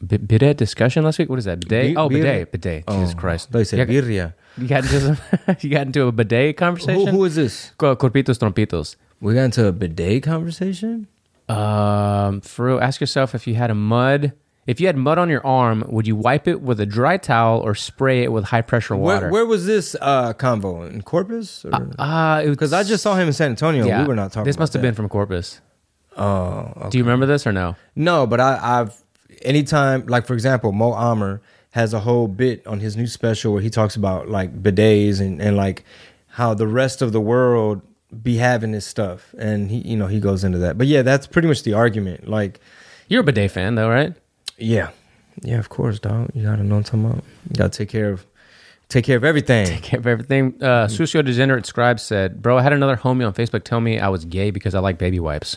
bi- 0.00 0.16
bidet 0.16 0.56
discussion 0.56 1.04
last 1.04 1.18
week. 1.18 1.28
What 1.28 1.38
is 1.38 1.44
that? 1.44 1.60
Bidet? 1.60 1.94
Bi- 1.94 2.00
oh, 2.00 2.08
bidet. 2.08 2.50
Bidet. 2.52 2.86
Jesus 2.88 3.14
Oh, 3.14 3.18
Christ. 3.20 3.52
They 3.52 3.64
said 3.64 3.90
you, 3.90 4.02
birria. 4.02 4.34
you 4.56 4.66
got 4.68 4.84
into 4.84 5.00
some, 5.00 5.18
you 5.60 5.70
got 5.70 5.86
into 5.86 6.06
a 6.06 6.12
bidet 6.12 6.56
conversation. 6.56 7.06
Who, 7.08 7.12
who 7.18 7.24
is 7.24 7.34
this? 7.34 7.72
Co- 7.78 7.96
Corpitos 7.96 8.38
Trompitos. 8.38 8.96
We 9.20 9.34
got 9.34 9.42
into 9.44 9.66
a 9.66 9.72
bidet 9.72 10.22
conversation. 10.22 11.08
Um, 11.48 12.40
for 12.40 12.66
real, 12.66 12.80
ask 12.80 13.00
yourself 13.00 13.34
if 13.34 13.46
you 13.46 13.54
had 13.56 13.70
a 13.70 13.74
mud. 13.74 14.32
If 14.66 14.80
you 14.80 14.86
had 14.86 14.96
mud 14.96 15.18
on 15.18 15.28
your 15.28 15.44
arm, 15.44 15.84
would 15.88 16.06
you 16.06 16.14
wipe 16.14 16.46
it 16.46 16.60
with 16.60 16.78
a 16.80 16.86
dry 16.86 17.16
towel 17.16 17.60
or 17.60 17.74
spray 17.74 18.22
it 18.22 18.30
with 18.30 18.44
high 18.44 18.60
pressure 18.62 18.94
water? 18.94 19.22
Where, 19.26 19.32
where 19.32 19.46
was 19.46 19.66
this 19.66 19.96
uh, 20.00 20.32
convo 20.34 20.88
in 20.88 21.02
Corpus? 21.02 21.64
Uh, 21.98 22.42
Because 22.44 22.72
I 22.72 22.84
just 22.84 23.02
saw 23.02 23.16
him 23.16 23.26
in 23.26 23.32
San 23.32 23.50
Antonio. 23.50 23.84
Yeah, 23.84 24.02
we 24.02 24.08
were 24.08 24.14
not 24.14 24.32
talking. 24.32 24.44
This 24.44 24.58
must 24.58 24.72
have 24.74 24.82
that. 24.82 24.88
been 24.88 24.94
from 24.94 25.08
Corpus. 25.08 25.60
Oh, 26.20 26.72
okay. 26.76 26.90
Do 26.90 26.98
you 26.98 27.04
remember 27.04 27.26
this 27.26 27.46
or 27.46 27.52
no? 27.52 27.76
No, 27.96 28.26
but 28.26 28.40
I, 28.40 28.80
I've 28.80 28.94
anytime 29.42 30.06
like 30.06 30.26
for 30.26 30.34
example, 30.34 30.70
Mo 30.72 30.94
Amer 30.94 31.40
has 31.70 31.94
a 31.94 32.00
whole 32.00 32.28
bit 32.28 32.66
on 32.66 32.80
his 32.80 32.96
new 32.96 33.06
special 33.06 33.52
where 33.52 33.62
he 33.62 33.70
talks 33.70 33.96
about 33.96 34.28
like 34.28 34.62
bidets 34.62 35.20
and, 35.20 35.40
and 35.40 35.56
like 35.56 35.84
how 36.28 36.52
the 36.52 36.66
rest 36.66 37.00
of 37.00 37.12
the 37.12 37.20
world 37.20 37.80
be 38.22 38.36
having 38.36 38.72
this 38.72 38.86
stuff, 38.86 39.34
and 39.38 39.70
he 39.70 39.78
you 39.78 39.96
know 39.96 40.06
he 40.08 40.20
goes 40.20 40.44
into 40.44 40.58
that. 40.58 40.76
But 40.76 40.88
yeah, 40.88 41.02
that's 41.02 41.26
pretty 41.26 41.48
much 41.48 41.62
the 41.62 41.72
argument. 41.72 42.28
Like 42.28 42.60
You're 43.08 43.20
a 43.22 43.24
bidet 43.24 43.50
fan, 43.50 43.74
though, 43.76 43.88
right? 43.88 44.12
yeah, 44.58 44.90
yeah, 45.42 45.58
of 45.58 45.70
course, 45.70 45.98
dog. 46.00 46.30
You 46.34 46.42
gotta 46.44 46.62
know 46.62 46.74
what 46.76 46.92
I'm 46.92 47.00
talking 47.00 47.04
about. 47.06 47.24
You 47.48 47.56
gotta 47.56 47.70
take 47.70 47.88
care 47.88 48.10
of 48.10 48.26
take 48.90 49.04
care 49.04 49.16
of 49.16 49.24
everything. 49.24 49.66
Take 49.66 49.82
care 49.82 50.00
of 50.00 50.06
everything. 50.06 50.56
Uh, 50.60 50.86
Sucio 50.86 51.24
Degenerate 51.24 51.64
Scribe 51.64 51.98
said, 52.00 52.42
Bro, 52.42 52.58
I 52.58 52.62
had 52.62 52.72
another 52.72 52.96
homie 52.96 53.24
on 53.26 53.32
Facebook 53.32 53.62
tell 53.64 53.80
me 53.80 53.98
I 54.00 54.08
was 54.08 54.24
gay 54.24 54.50
because 54.50 54.74
I 54.74 54.80
like 54.80 54.98
baby 54.98 55.20
wipes. 55.20 55.56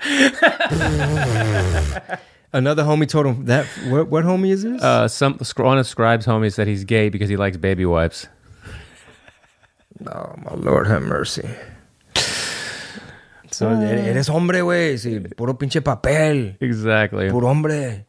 Another 2.52 2.84
homie 2.84 3.08
told 3.08 3.26
him 3.26 3.44
that. 3.46 3.66
What, 3.88 4.08
what 4.08 4.24
homie 4.24 4.50
is 4.50 4.62
this? 4.62 4.82
Uh, 4.82 5.08
some 5.08 5.38
one 5.56 5.78
of 5.78 5.86
Scribe's 5.86 6.26
homies 6.26 6.54
said 6.54 6.66
he's 6.66 6.84
gay 6.84 7.08
because 7.08 7.28
he 7.28 7.36
likes 7.36 7.56
baby 7.56 7.84
wipes. 7.84 8.28
Oh, 10.06 10.34
my 10.44 10.54
Lord, 10.54 10.86
have 10.86 11.02
mercy. 11.02 11.48
So, 13.50 13.70
eres 13.70 14.28
hombre, 14.28 14.60
güey. 14.60 14.98
Sí, 14.98 15.36
puro 15.36 15.54
pinche 15.54 15.80
papel. 15.80 16.56
Exactly. 16.60 17.30
Puro 17.30 17.48
hombre. 17.48 18.04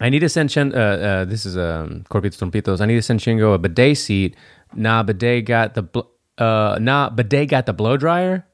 I 0.00 0.10
need 0.10 0.20
to 0.20 0.28
send 0.28 0.50
Chen, 0.50 0.72
uh, 0.74 0.78
uh, 0.78 1.24
this 1.24 1.44
is 1.44 1.56
um, 1.56 2.04
Corpitos 2.08 2.38
Trompitos. 2.38 2.80
I 2.80 2.86
need 2.86 2.96
to 2.96 3.02
send 3.02 3.20
Chingo 3.20 3.54
a 3.54 3.58
bidet 3.58 3.96
seat. 3.96 4.36
Nah, 4.74 5.02
bidet 5.02 5.44
got 5.44 5.74
the, 5.74 5.82
bl- 5.82 6.08
uh, 6.38 6.78
nah, 6.80 7.10
bidet 7.10 7.48
got 7.48 7.66
the 7.66 7.72
blow 7.72 7.96
dryer, 7.96 8.46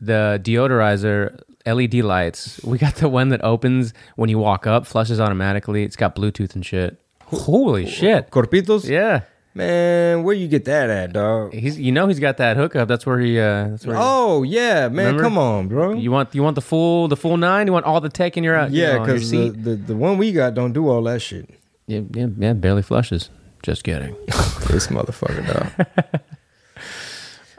the 0.00 0.40
deodorizer, 0.42 1.40
LED 1.72 1.94
lights. 1.96 2.60
We 2.64 2.78
got 2.78 2.96
the 2.96 3.08
one 3.08 3.28
that 3.30 3.42
opens 3.44 3.92
when 4.16 4.28
you 4.30 4.38
walk 4.38 4.66
up, 4.66 4.86
flushes 4.86 5.20
automatically. 5.20 5.82
It's 5.84 5.96
got 5.96 6.14
Bluetooth 6.16 6.54
and 6.54 6.64
shit. 6.64 7.00
Holy 7.24 7.86
shit. 7.86 8.30
Corpitos? 8.30 8.88
Yeah. 8.88 9.22
Man, 9.54 10.22
where 10.22 10.34
you 10.36 10.46
get 10.46 10.66
that 10.66 10.88
at, 10.88 11.12
dog? 11.14 11.52
He's, 11.52 11.78
you 11.80 11.90
know, 11.90 12.06
he's 12.06 12.20
got 12.20 12.36
that 12.36 12.56
hookup. 12.56 12.86
That's 12.86 13.04
where 13.04 13.18
he, 13.18 13.40
uh, 13.40 13.68
that's 13.68 13.84
where 13.86 13.96
he- 13.96 14.02
Oh 14.04 14.44
yeah, 14.44 14.88
man! 14.88 15.06
Remember? 15.06 15.22
Come 15.22 15.36
on, 15.38 15.66
bro. 15.66 15.94
you 15.94 16.12
want, 16.12 16.32
you 16.34 16.44
want 16.44 16.54
the 16.54 16.60
full, 16.60 17.08
the 17.08 17.16
full 17.16 17.36
nine? 17.36 17.66
You 17.66 17.72
want 17.72 17.84
all 17.84 18.00
the 18.00 18.08
tech 18.08 18.36
in 18.36 18.44
your, 18.44 18.56
you 18.68 18.82
yeah, 18.82 18.92
your 18.92 19.00
because 19.00 19.30
the, 19.30 19.48
the 19.50 19.74
the 19.74 19.96
one 19.96 20.16
we 20.16 20.30
got 20.32 20.54
don't 20.54 20.72
do 20.72 20.88
all 20.88 21.02
that 21.04 21.20
shit. 21.22 21.50
Yeah, 21.88 22.02
yeah, 22.14 22.26
yeah, 22.38 22.52
barely 22.52 22.82
flushes. 22.82 23.30
Just 23.64 23.82
kidding. 23.82 24.14
this 24.68 24.86
motherfucker, 24.88 25.44
dog. 25.52 25.86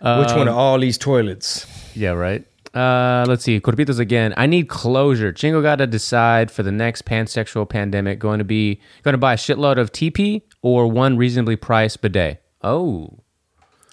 Which 0.25 0.33
one 0.35 0.47
of 0.47 0.55
all 0.55 0.79
these 0.79 0.97
toilets? 0.97 1.65
Yeah, 1.95 2.11
right. 2.11 2.45
Uh, 2.73 3.25
let's 3.27 3.43
see. 3.43 3.59
Corpitos 3.59 3.99
again. 3.99 4.33
I 4.37 4.45
need 4.45 4.69
closure. 4.69 5.33
Chingo 5.33 5.61
got 5.61 5.77
to 5.77 5.87
decide 5.87 6.51
for 6.51 6.63
the 6.63 6.71
next 6.71 7.05
pansexual 7.05 7.67
pandemic. 7.67 8.19
Going 8.19 8.39
to 8.39 8.45
be 8.45 8.79
going 9.03 9.13
to 9.13 9.17
buy 9.17 9.33
a 9.33 9.37
shitload 9.37 9.77
of 9.77 9.91
TP 9.91 10.41
or 10.61 10.87
one 10.87 11.17
reasonably 11.17 11.55
priced 11.55 12.01
bidet. 12.01 12.41
Oh, 12.61 13.19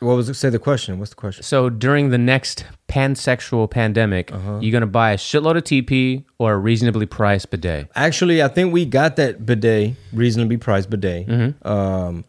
What 0.00 0.16
was 0.16 0.28
it? 0.28 0.34
Say 0.34 0.50
the 0.50 0.58
question. 0.58 0.98
What's 0.98 1.10
the 1.10 1.16
question? 1.16 1.42
so 1.42 1.70
during 1.70 2.10
the 2.10 2.18
next 2.18 2.64
pansexual 2.88 3.70
pandemic, 3.70 4.30
you're 4.30 4.72
going 4.72 4.80
to 4.82 4.86
buy 4.86 5.12
a 5.12 5.16
shitload 5.16 5.56
of 5.56 5.64
TP 5.64 6.24
or 6.38 6.52
a 6.54 6.58
reasonably 6.58 7.06
priced 7.06 7.50
bidet. 7.50 7.88
Actually, 7.94 8.42
I 8.42 8.48
think 8.48 8.72
we 8.74 8.84
got 8.84 9.16
that 9.16 9.46
bidet, 9.46 9.94
reasonably 10.12 10.56
priced 10.58 10.90
bidet, 10.90 11.28
um, 11.64 12.24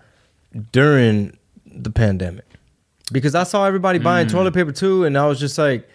during 0.71 1.37
the 1.65 1.89
pandemic. 1.91 2.45
Because 3.11 3.35
I 3.35 3.43
saw 3.43 3.65
everybody 3.65 3.99
buying 3.99 4.27
toilet 4.27 4.53
paper 4.53 4.71
too, 4.71 5.05
and 5.05 5.17
I 5.17 5.25
was 5.27 5.39
just 5.39 5.57
like, 5.57 5.87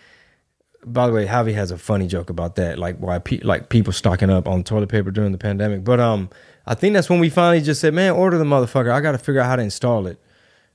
by 0.84 1.06
the 1.06 1.12
way, 1.12 1.26
Javi 1.26 1.54
has 1.54 1.70
a 1.70 1.78
funny 1.78 2.06
joke 2.06 2.30
about 2.30 2.56
that, 2.56 2.78
like 2.78 2.98
why 2.98 3.18
pe- 3.18 3.40
like 3.40 3.68
people 3.68 3.92
stocking 3.92 4.30
up 4.30 4.48
on 4.48 4.64
toilet 4.64 4.88
paper 4.88 5.10
during 5.10 5.32
the 5.32 5.38
pandemic. 5.38 5.84
But 5.84 6.00
um, 6.00 6.28
I 6.66 6.74
think 6.74 6.94
that's 6.94 7.08
when 7.08 7.20
we 7.20 7.30
finally 7.30 7.60
just 7.60 7.80
said, 7.80 7.94
man, 7.94 8.12
order 8.12 8.38
the 8.38 8.44
motherfucker. 8.44 8.90
I 8.90 9.00
got 9.00 9.12
to 9.12 9.18
figure 9.18 9.40
out 9.40 9.46
how 9.46 9.56
to 9.56 9.62
install 9.62 10.06
it, 10.06 10.18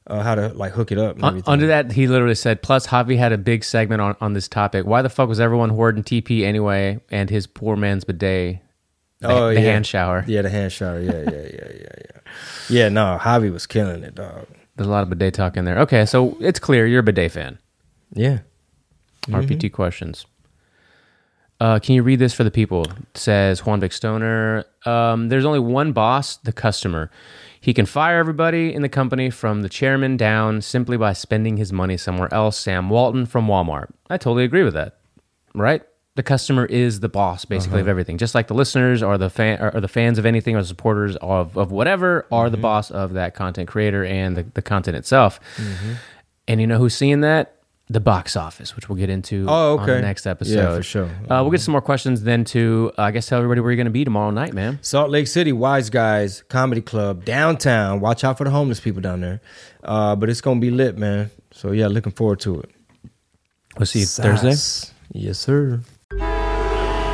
uh, 0.08 0.24
how 0.24 0.36
to 0.36 0.50
like 0.50 0.74
hook 0.74 0.92
it 0.92 0.98
up. 0.98 1.22
Everything. 1.22 1.44
under 1.52 1.68
that, 1.68 1.92
he 1.92 2.08
literally 2.08 2.36
said, 2.36 2.62
plus 2.62 2.88
Javi 2.88 3.18
had 3.18 3.32
a 3.32 3.38
big 3.38 3.64
segment 3.64 4.02
on, 4.02 4.16
on 4.22 4.34
this 4.34 4.48
topic. 4.48 4.86
Why 4.86 5.02
the 5.02 5.10
fuck 5.10 5.28
was 5.28 5.40
everyone 5.40 5.70
hoarding 5.70 6.04
TP 6.04 6.44
anyway? 6.44 7.00
And 7.10 7.30
his 7.30 7.46
poor 7.46 7.76
man's 7.76 8.06
bidet, 8.06 8.60
the, 9.20 9.30
oh 9.30 9.48
the 9.48 9.56
yeah, 9.56 9.60
hand 9.60 9.86
shower. 9.86 10.24
Yeah, 10.28 10.42
the 10.42 10.50
hand 10.50 10.72
shower. 10.72 11.02
Yeah, 11.02 11.24
yeah, 11.24 11.32
yeah, 11.32 11.50
yeah, 11.54 11.96
yeah. 11.98 12.22
Yeah, 12.70 12.90
no, 12.90 13.18
Javi 13.22 13.52
was 13.52 13.66
killing 13.66 14.04
it, 14.04 14.16
dog. 14.16 14.48
There's 14.76 14.88
a 14.88 14.92
lot 14.92 15.04
of 15.04 15.10
bidet 15.10 15.34
talk 15.34 15.58
in 15.58 15.66
there. 15.66 15.80
Okay, 15.80 16.06
so 16.06 16.38
it's 16.40 16.60
clear 16.60 16.86
you're 16.86 17.00
a 17.00 17.04
bidet 17.04 17.32
fan. 17.32 17.58
Yeah. 18.14 18.40
RPT 19.28 19.72
questions. 19.72 20.26
Uh, 21.60 21.80
can 21.80 21.96
you 21.96 22.04
read 22.04 22.20
this 22.20 22.34
for 22.34 22.44
the 22.44 22.52
people? 22.52 22.84
It 22.84 23.18
says 23.18 23.66
Juan 23.66 23.80
Vic 23.80 23.92
Stoner. 23.92 24.66
Um, 24.86 25.30
there's 25.30 25.46
only 25.46 25.60
one 25.60 25.92
boss, 25.92 26.38
the 26.38 26.54
customer. 26.54 27.10
He 27.60 27.74
can 27.74 27.88
fire 27.88 28.20
everybody 28.20 28.74
in 28.74 28.84
the 28.84 28.90
company 28.90 29.32
from 29.32 29.64
the 29.64 29.70
chairman 29.70 30.18
down 30.18 30.62
simply 30.62 30.98
by 30.98 31.14
spending 31.14 31.58
his 31.58 31.74
money 31.74 31.98
somewhere 31.98 32.32
else. 32.34 32.60
Sam 32.60 32.90
Walton 32.90 33.26
from 33.26 33.48
Walmart. 33.48 33.90
I 34.10 34.18
totally 34.18 34.44
agree 34.44 34.64
with 34.64 34.76
that. 34.76 34.98
Right? 35.56 35.82
The 36.14 36.24
customer 36.24 36.66
is 36.66 37.00
the 37.00 37.10
boss, 37.10 37.46
basically, 37.46 37.80
of 37.82 37.88
everything. 37.88 38.18
Just 38.18 38.34
like 38.34 38.48
the 38.48 38.54
listeners 38.56 39.04
or 39.04 39.18
the 39.18 39.30
fan 39.30 39.60
or 39.62 39.80
the 39.82 39.88
fans 39.88 40.18
of 40.18 40.26
anything 40.26 40.56
or 40.56 40.62
the 40.62 40.68
supporters 40.68 41.16
of, 41.18 41.56
of 41.58 41.72
whatever 41.72 42.26
are 42.32 42.50
the 42.50 42.58
boss 42.58 42.90
of 42.90 43.14
that 43.14 43.34
content 43.36 43.68
creator 43.68 44.04
and 44.06 44.36
the, 44.38 44.44
the 44.54 44.62
content 44.64 44.98
itself. 44.98 45.40
And 46.48 46.62
you 46.62 46.66
know 46.68 46.78
who's 46.78 46.96
seeing 46.96 47.22
that? 47.22 47.57
The 47.90 48.02
box 48.02 48.36
office, 48.36 48.76
which 48.76 48.90
we'll 48.90 48.98
get 48.98 49.10
into 49.10 49.46
Oh, 49.48 49.78
on 49.78 49.86
the 49.86 49.94
okay. 49.94 50.02
next 50.02 50.28
episode, 50.28 50.54
Yeah, 50.56 50.76
for 50.76 50.84
sure. 50.84 51.06
Uh, 51.06 51.40
we'll 51.42 51.52
get 51.52 51.62
some 51.62 51.72
more 51.72 51.82
questions 51.82 52.22
then 52.24 52.44
to, 52.46 52.92
uh, 52.98 53.04
I 53.04 53.12
guess, 53.12 53.28
tell 53.28 53.38
everybody 53.38 53.62
where 53.62 53.72
you're 53.72 53.78
going 53.78 53.86
to 53.86 53.92
be 53.92 54.04
tomorrow 54.04 54.30
night, 54.30 54.54
man. 54.54 54.80
Salt 54.82 55.10
Lake 55.10 55.26
City 55.28 55.54
Wise 55.54 55.90
Guys 55.90 56.44
Comedy 56.50 56.82
Club 56.82 57.24
downtown. 57.24 58.02
Watch 58.02 58.26
out 58.26 58.38
for 58.38 58.44
the 58.44 58.50
homeless 58.50 58.82
people 58.82 59.02
down 59.02 59.22
there. 59.22 59.40
Uh, 59.84 60.18
but 60.18 60.30
it's 60.30 60.42
gonna 60.42 60.60
be 60.60 60.70
lit, 60.70 60.98
man. 60.98 61.32
So 61.52 61.72
yeah, 61.72 61.88
looking 61.88 62.12
forward 62.12 62.42
to 62.42 62.60
it. 62.60 62.70
We'll 63.80 63.86
see 63.86 64.00
you 64.00 64.06
Thursday. 64.06 64.92
Yes, 65.14 65.38
sir. 65.38 65.80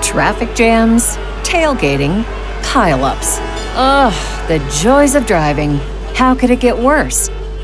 Traffic 0.02 0.56
jams, 0.56 1.18
tailgating, 1.44 2.24
pileups. 2.64 3.38
Ugh, 3.76 4.48
the 4.48 4.58
joys 4.82 5.14
of 5.14 5.26
driving. 5.28 5.76
How 6.16 6.34
could 6.34 6.50
it 6.50 6.60
get 6.60 6.78
worse? 6.78 7.30